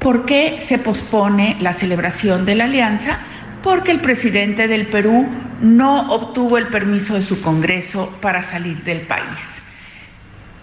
¿por 0.00 0.24
qué 0.24 0.56
se 0.58 0.78
pospone 0.78 1.56
la 1.60 1.72
celebración 1.72 2.44
de 2.44 2.56
la 2.56 2.64
alianza? 2.64 3.18
Porque 3.62 3.92
el 3.92 4.00
presidente 4.00 4.66
del 4.66 4.86
Perú 4.86 5.28
no 5.60 6.10
obtuvo 6.12 6.58
el 6.58 6.66
permiso 6.68 7.14
de 7.14 7.22
su 7.22 7.40
Congreso 7.42 8.18
para 8.20 8.42
salir 8.42 8.82
del 8.82 9.02
país. 9.02 9.62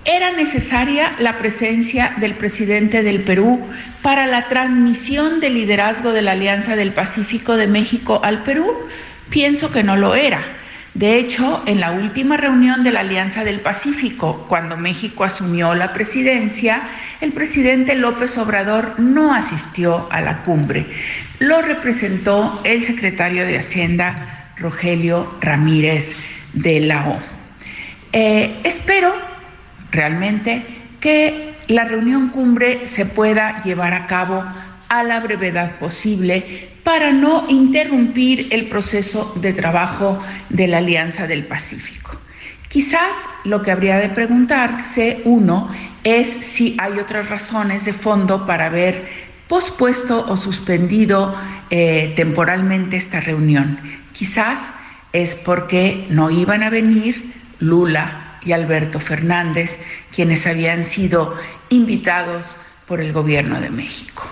¿Era 0.03 0.31
necesaria 0.31 1.13
la 1.19 1.37
presencia 1.37 2.13
del 2.17 2.33
presidente 2.33 3.03
del 3.03 3.21
Perú 3.21 3.61
para 4.01 4.25
la 4.25 4.47
transmisión 4.47 5.39
del 5.39 5.53
liderazgo 5.53 6.11
de 6.13 6.21
la 6.21 6.31
Alianza 6.31 6.75
del 6.75 6.91
Pacífico 6.91 7.55
de 7.57 7.67
México 7.67 8.21
al 8.23 8.41
Perú? 8.41 8.73
Pienso 9.29 9.71
que 9.71 9.83
no 9.83 9.95
lo 9.97 10.15
era. 10.15 10.39
De 10.97 11.19
hecho, 11.19 11.61
en 11.67 11.79
la 11.79 11.91
última 11.91 12.37
reunión 12.37 12.83
de 12.83 12.91
la 12.91 13.01
Alianza 13.01 13.43
del 13.43 13.59
Pacífico, 13.59 14.47
cuando 14.49 14.77
México 14.77 15.23
asumió 15.23 15.75
la 15.75 15.93
presidencia, 15.93 16.81
el 17.21 17.33
presidente 17.33 17.93
López 17.93 18.35
Obrador 18.39 18.99
no 18.99 19.31
asistió 19.31 20.07
a 20.09 20.21
la 20.21 20.39
cumbre. 20.39 20.87
Lo 21.37 21.61
representó 21.61 22.59
el 22.63 22.81
secretario 22.81 23.45
de 23.45 23.59
Hacienda, 23.59 24.53
Rogelio 24.57 25.35
Ramírez 25.39 26.15
de 26.53 26.79
la 26.79 27.07
O. 27.09 27.19
Eh, 28.11 28.59
espero 28.63 29.13
realmente 29.91 30.65
que 30.99 31.53
la 31.67 31.85
reunión 31.85 32.29
cumbre 32.29 32.87
se 32.87 33.05
pueda 33.05 33.61
llevar 33.61 33.93
a 33.93 34.07
cabo 34.07 34.43
a 34.89 35.03
la 35.03 35.19
brevedad 35.19 35.75
posible 35.75 36.69
para 36.87 37.11
no 37.11 37.43
interrumpir 37.49 38.47
el 38.51 38.67
proceso 38.67 39.33
de 39.41 39.51
trabajo 39.51 40.23
de 40.47 40.69
la 40.69 40.77
Alianza 40.77 41.27
del 41.27 41.43
Pacífico. 41.43 42.17
Quizás 42.69 43.27
lo 43.43 43.61
que 43.61 43.71
habría 43.71 43.97
de 43.97 44.07
preguntarse 44.07 45.21
uno 45.25 45.67
es 46.05 46.29
si 46.29 46.77
hay 46.79 46.97
otras 46.97 47.27
razones 47.27 47.83
de 47.83 47.91
fondo 47.91 48.45
para 48.45 48.67
haber 48.67 49.05
pospuesto 49.49 50.27
o 50.29 50.37
suspendido 50.37 51.35
eh, 51.71 52.13
temporalmente 52.15 52.95
esta 52.95 53.19
reunión. 53.19 53.77
Quizás 54.13 54.73
es 55.11 55.35
porque 55.35 56.07
no 56.09 56.31
iban 56.31 56.63
a 56.63 56.69
venir 56.69 57.33
Lula, 57.59 58.39
y 58.45 58.53
Alberto 58.53 59.01
Fernández, 59.01 59.81
quienes 60.15 60.47
habían 60.47 60.85
sido 60.85 61.35
invitados 61.67 62.55
por 62.85 63.01
el 63.01 63.11
gobierno 63.11 63.59
de 63.59 63.71
México. 63.71 64.23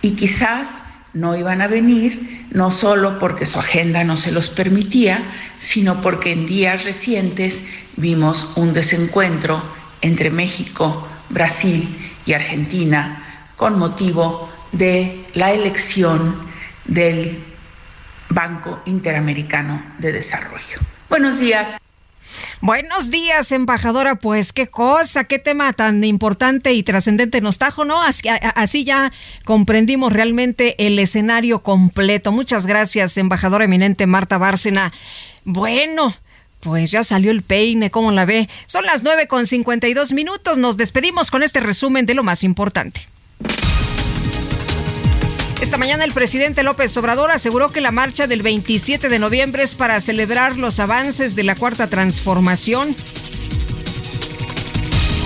Y 0.00 0.16
quizás 0.16 0.82
no 1.14 1.36
iban 1.36 1.60
a 1.60 1.68
venir 1.68 2.46
no 2.52 2.70
solo 2.70 3.18
porque 3.18 3.46
su 3.46 3.58
agenda 3.58 4.04
no 4.04 4.16
se 4.16 4.32
los 4.32 4.48
permitía, 4.48 5.22
sino 5.58 6.00
porque 6.00 6.32
en 6.32 6.46
días 6.46 6.84
recientes 6.84 7.64
vimos 7.96 8.52
un 8.56 8.72
desencuentro 8.72 9.62
entre 10.00 10.30
México, 10.30 11.06
Brasil 11.28 11.88
y 12.26 12.32
Argentina 12.32 13.22
con 13.56 13.78
motivo 13.78 14.50
de 14.72 15.24
la 15.34 15.52
elección 15.52 16.36
del 16.84 17.38
Banco 18.28 18.80
Interamericano 18.86 19.82
de 19.98 20.12
Desarrollo. 20.12 20.78
Buenos 21.08 21.38
días. 21.38 21.81
Buenos 22.60 23.10
días, 23.10 23.52
embajadora. 23.52 24.16
Pues 24.16 24.52
qué 24.52 24.66
cosa, 24.68 25.24
qué 25.24 25.38
tema 25.38 25.72
tan 25.72 26.02
importante 26.04 26.72
y 26.72 26.82
trascendente 26.82 27.40
nos 27.40 27.58
trajo, 27.58 27.84
¿no? 27.84 28.02
Así, 28.02 28.28
así, 28.28 28.84
ya 28.84 29.12
comprendimos 29.44 30.12
realmente 30.12 30.86
el 30.86 30.98
escenario 30.98 31.62
completo. 31.62 32.32
Muchas 32.32 32.66
gracias, 32.66 33.16
embajadora 33.16 33.64
eminente 33.64 34.06
Marta 34.06 34.38
Bárcena. 34.38 34.92
Bueno. 35.44 36.14
Pues 36.60 36.92
ya 36.92 37.02
salió 37.02 37.32
el 37.32 37.42
peine, 37.42 37.90
¿cómo 37.90 38.12
la 38.12 38.24
ve? 38.24 38.48
Son 38.66 38.86
las 38.86 39.02
nueve 39.02 39.26
con 39.26 39.46
dos 39.94 40.12
minutos. 40.12 40.58
Nos 40.58 40.76
despedimos 40.76 41.32
con 41.32 41.42
este 41.42 41.58
resumen 41.58 42.06
de 42.06 42.14
lo 42.14 42.22
más 42.22 42.44
importante. 42.44 43.08
Esta 45.62 45.78
mañana 45.78 46.04
el 46.04 46.10
presidente 46.10 46.64
López 46.64 46.96
Obrador 46.96 47.30
aseguró 47.30 47.70
que 47.70 47.80
la 47.80 47.92
marcha 47.92 48.26
del 48.26 48.42
27 48.42 49.08
de 49.08 49.18
noviembre 49.20 49.62
es 49.62 49.76
para 49.76 50.00
celebrar 50.00 50.56
los 50.56 50.80
avances 50.80 51.36
de 51.36 51.44
la 51.44 51.54
cuarta 51.54 51.88
transformación. 51.88 52.96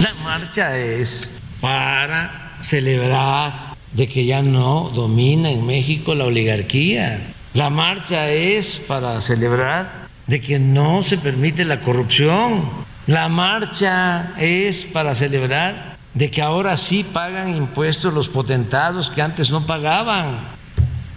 La 0.02 0.12
marcha 0.22 0.76
es 0.76 1.32
para 1.58 2.58
celebrar 2.60 3.76
de 3.92 4.08
que 4.08 4.26
ya 4.26 4.42
no 4.42 4.90
domina 4.94 5.50
en 5.50 5.64
México 5.64 6.14
la 6.14 6.26
oligarquía. 6.26 7.32
La 7.54 7.70
marcha 7.70 8.28
es 8.28 8.78
para 8.78 9.22
celebrar 9.22 10.06
de 10.26 10.42
que 10.42 10.58
no 10.58 11.02
se 11.02 11.16
permite 11.16 11.64
la 11.64 11.80
corrupción. 11.80 12.68
La 13.06 13.30
marcha 13.30 14.34
es 14.36 14.84
para 14.84 15.14
celebrar 15.14 15.95
de 16.16 16.30
que 16.30 16.40
ahora 16.40 16.78
sí 16.78 17.04
pagan 17.04 17.54
impuestos 17.54 18.12
los 18.12 18.30
potentados 18.30 19.10
que 19.10 19.20
antes 19.20 19.50
no 19.50 19.66
pagaban. 19.66 20.38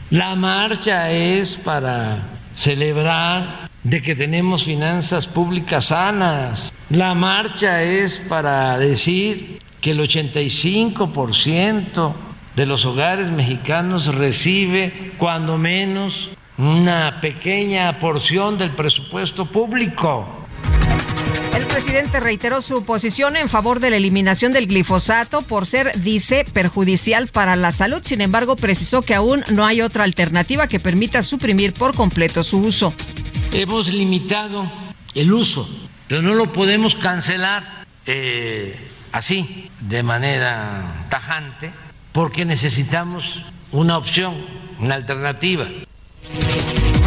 La 0.10 0.36
marcha 0.36 1.10
es 1.10 1.56
para 1.56 2.18
celebrar 2.54 3.70
de 3.82 4.02
que 4.02 4.14
tenemos 4.14 4.66
finanzas 4.66 5.26
públicas 5.26 5.86
sanas. 5.86 6.74
La 6.90 7.16
marcha 7.16 7.82
es 7.82 8.20
para 8.20 8.78
decir 8.78 9.62
que 9.80 9.92
el 9.92 10.02
85% 10.02 12.14
de 12.58 12.66
los 12.66 12.84
hogares 12.84 13.32
mexicanos 13.32 14.14
recibe 14.14 15.14
cuando 15.18 15.58
menos 15.58 16.30
una 16.58 17.22
pequeña 17.22 18.00
porción 18.00 18.58
del 18.58 18.72
presupuesto 18.72 19.46
público. 19.46 20.39
El 21.80 21.86
presidente 21.86 22.20
reiteró 22.20 22.62
su 22.62 22.84
posición 22.84 23.38
en 23.38 23.48
favor 23.48 23.80
de 23.80 23.90
la 23.90 23.96
eliminación 23.96 24.52
del 24.52 24.68
glifosato 24.68 25.44
por 25.44 25.66
ser, 25.66 25.98
dice, 26.02 26.44
perjudicial 26.44 27.28
para 27.28 27.56
la 27.56 27.72
salud. 27.72 28.02
Sin 28.04 28.20
embargo, 28.20 28.58
precisó 28.58 29.02
que 29.02 29.16
aún 29.16 29.46
no 29.50 29.66
hay 29.66 29.82
otra 29.82 30.04
alternativa 30.04 30.68
que 30.68 30.82
permita 30.82 31.22
suprimir 31.22 31.72
por 31.72 31.96
completo 31.96 32.44
su 32.44 32.58
uso. 32.60 32.94
Hemos 33.54 33.94
limitado 33.94 34.70
el 35.16 35.32
uso, 35.32 35.70
pero 36.10 36.22
no 36.22 36.34
lo 36.34 36.52
podemos 36.52 36.96
cancelar 36.96 37.86
eh, 38.06 38.78
así, 39.14 39.70
de 39.80 40.04
manera 40.04 41.06
tajante, 41.08 41.72
porque 42.12 42.44
necesitamos 42.44 43.46
una 43.72 43.98
opción, 43.98 44.36
una 44.80 44.96
alternativa. 44.96 45.66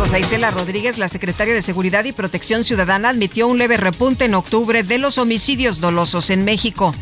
Rosa 0.03 0.51
Rodríguez, 0.51 0.99
la 0.99 1.07
secretaria 1.07 1.55
de 1.55 1.63
Seguridad 1.63 2.05
y 2.05 2.11
Protección 2.11 2.65
Ciudadana, 2.65 3.11
admitió 3.11 3.47
un 3.47 3.59
leve 3.59 3.77
repunte 3.77 4.25
en 4.25 4.35
octubre 4.35 4.83
de 4.83 4.99
los 4.99 5.17
homicidios 5.17 5.81
dolosos 5.81 6.31
en 6.31 6.45
México. 6.45 6.93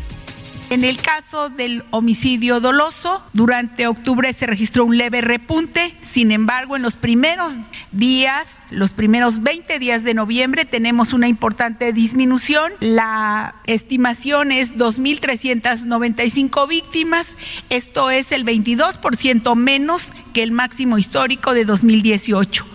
En 0.71 0.85
el 0.85 1.01
caso 1.01 1.49
del 1.49 1.83
homicidio 1.89 2.61
doloso, 2.61 3.21
durante 3.33 3.87
octubre 3.87 4.31
se 4.31 4.45
registró 4.47 4.85
un 4.85 4.97
leve 4.97 5.19
repunte, 5.19 5.93
sin 6.01 6.31
embargo, 6.31 6.77
en 6.77 6.81
los 6.81 6.95
primeros 6.95 7.55
días, 7.91 8.61
los 8.69 8.93
primeros 8.93 9.43
20 9.43 9.79
días 9.79 10.05
de 10.05 10.13
noviembre, 10.13 10.63
tenemos 10.63 11.11
una 11.11 11.27
importante 11.27 11.91
disminución. 11.91 12.71
La 12.79 13.55
estimación 13.65 14.53
es 14.53 14.73
2.395 14.75 16.65
víctimas, 16.69 17.35
esto 17.69 18.09
es 18.09 18.31
el 18.31 18.45
22% 18.45 19.53
menos 19.57 20.13
que 20.31 20.41
el 20.41 20.53
máximo 20.53 20.97
histórico 20.97 21.53
de 21.53 21.65
2018. 21.65 22.65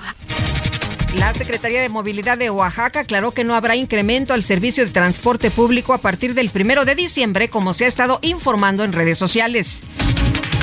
La 1.18 1.32
Secretaría 1.32 1.80
de 1.80 1.88
Movilidad 1.88 2.36
de 2.36 2.50
Oaxaca 2.50 3.00
aclaró 3.00 3.30
que 3.32 3.42
no 3.42 3.54
habrá 3.54 3.74
incremento 3.74 4.34
al 4.34 4.42
servicio 4.42 4.84
de 4.84 4.92
transporte 4.92 5.50
público 5.50 5.94
a 5.94 5.98
partir 5.98 6.34
del 6.34 6.50
primero 6.50 6.84
de 6.84 6.94
diciembre, 6.94 7.48
como 7.48 7.72
se 7.72 7.84
ha 7.84 7.88
estado 7.88 8.18
informando 8.22 8.84
en 8.84 8.92
redes 8.92 9.16
sociales. 9.16 9.82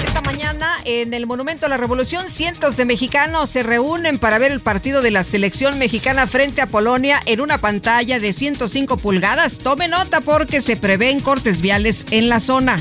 Esta 0.04 0.22
mañana, 0.22 0.78
en 0.86 1.16
el 1.16 1.26
Monumento 1.26 1.66
a 1.66 1.70
la 1.70 1.78
Revolución, 1.78 2.30
cientos 2.30 2.78
de 2.78 2.86
mexicanos 2.86 3.50
se 3.50 3.64
reúnen 3.64 4.20
para 4.20 4.38
ver 4.38 4.52
el 4.52 4.60
partido 4.60 5.02
de 5.02 5.10
la 5.10 5.24
selección 5.24 5.80
mexicana 5.80 6.28
frente 6.28 6.62
a 6.62 6.68
Polonia 6.68 7.20
en 7.26 7.42
una 7.42 7.58
pantalla 7.58 8.20
de 8.20 8.32
105 8.32 8.98
pulgadas. 8.98 9.58
Tome 9.58 9.88
nota 9.88 10.22
porque 10.22 10.62
se 10.62 10.78
prevén 10.78 11.20
cortes 11.20 11.62
viales 11.62 12.06
en 12.12 12.30
la 12.30 12.40
zona 12.40 12.78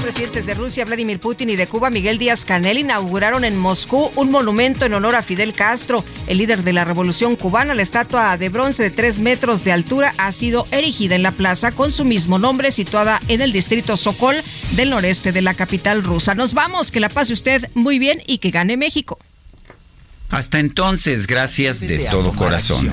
presidentes 0.00 0.46
de 0.46 0.54
Rusia, 0.54 0.84
Vladimir 0.84 1.20
Putin, 1.20 1.50
y 1.50 1.56
de 1.56 1.66
Cuba, 1.66 1.90
Miguel 1.90 2.18
Díaz 2.18 2.44
Canel, 2.44 2.78
inauguraron 2.78 3.44
en 3.44 3.56
Moscú 3.56 4.10
un 4.16 4.30
monumento 4.30 4.84
en 4.84 4.94
honor 4.94 5.14
a 5.14 5.22
Fidel 5.22 5.52
Castro, 5.52 6.04
el 6.26 6.38
líder 6.38 6.62
de 6.62 6.72
la 6.72 6.84
revolución 6.84 7.36
cubana. 7.36 7.74
La 7.74 7.82
estatua 7.82 8.36
de 8.36 8.48
bronce 8.48 8.82
de 8.82 8.90
tres 8.90 9.20
metros 9.20 9.64
de 9.64 9.72
altura 9.72 10.14
ha 10.16 10.32
sido 10.32 10.66
erigida 10.70 11.14
en 11.14 11.22
la 11.22 11.32
plaza 11.32 11.72
con 11.72 11.92
su 11.92 12.04
mismo 12.04 12.38
nombre, 12.38 12.70
situada 12.70 13.20
en 13.28 13.40
el 13.40 13.52
distrito 13.52 13.96
Sokol 13.96 14.36
del 14.72 14.90
noreste 14.90 15.32
de 15.32 15.42
la 15.42 15.54
capital 15.54 16.02
rusa. 16.02 16.34
Nos 16.34 16.54
vamos, 16.54 16.90
que 16.90 17.00
la 17.00 17.08
pase 17.08 17.32
usted 17.32 17.68
muy 17.74 17.98
bien 17.98 18.22
y 18.26 18.38
que 18.38 18.50
gane 18.50 18.76
México. 18.76 19.18
Hasta 20.30 20.60
entonces, 20.60 21.26
gracias 21.26 21.80
de 21.80 21.98
todo 22.10 22.32
corazón 22.32 22.92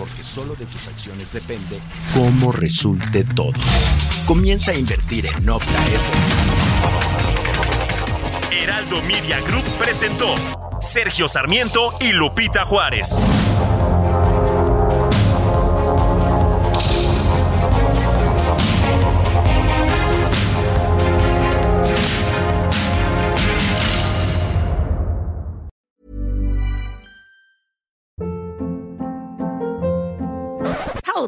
porque 0.00 0.24
solo 0.24 0.54
de 0.56 0.64
tus 0.64 0.88
acciones 0.88 1.30
depende 1.30 1.78
cómo 2.14 2.52
resulte 2.52 3.22
todo. 3.22 3.52
Comienza 4.24 4.70
a 4.70 4.74
invertir 4.74 5.26
en 5.26 5.44
Nocta 5.44 5.68
Heraldo 8.50 9.02
Media 9.02 9.40
Group 9.40 9.64
presentó 9.78 10.34
Sergio 10.80 11.28
Sarmiento 11.28 11.92
y 12.00 12.12
Lupita 12.12 12.64
Juárez. 12.64 13.10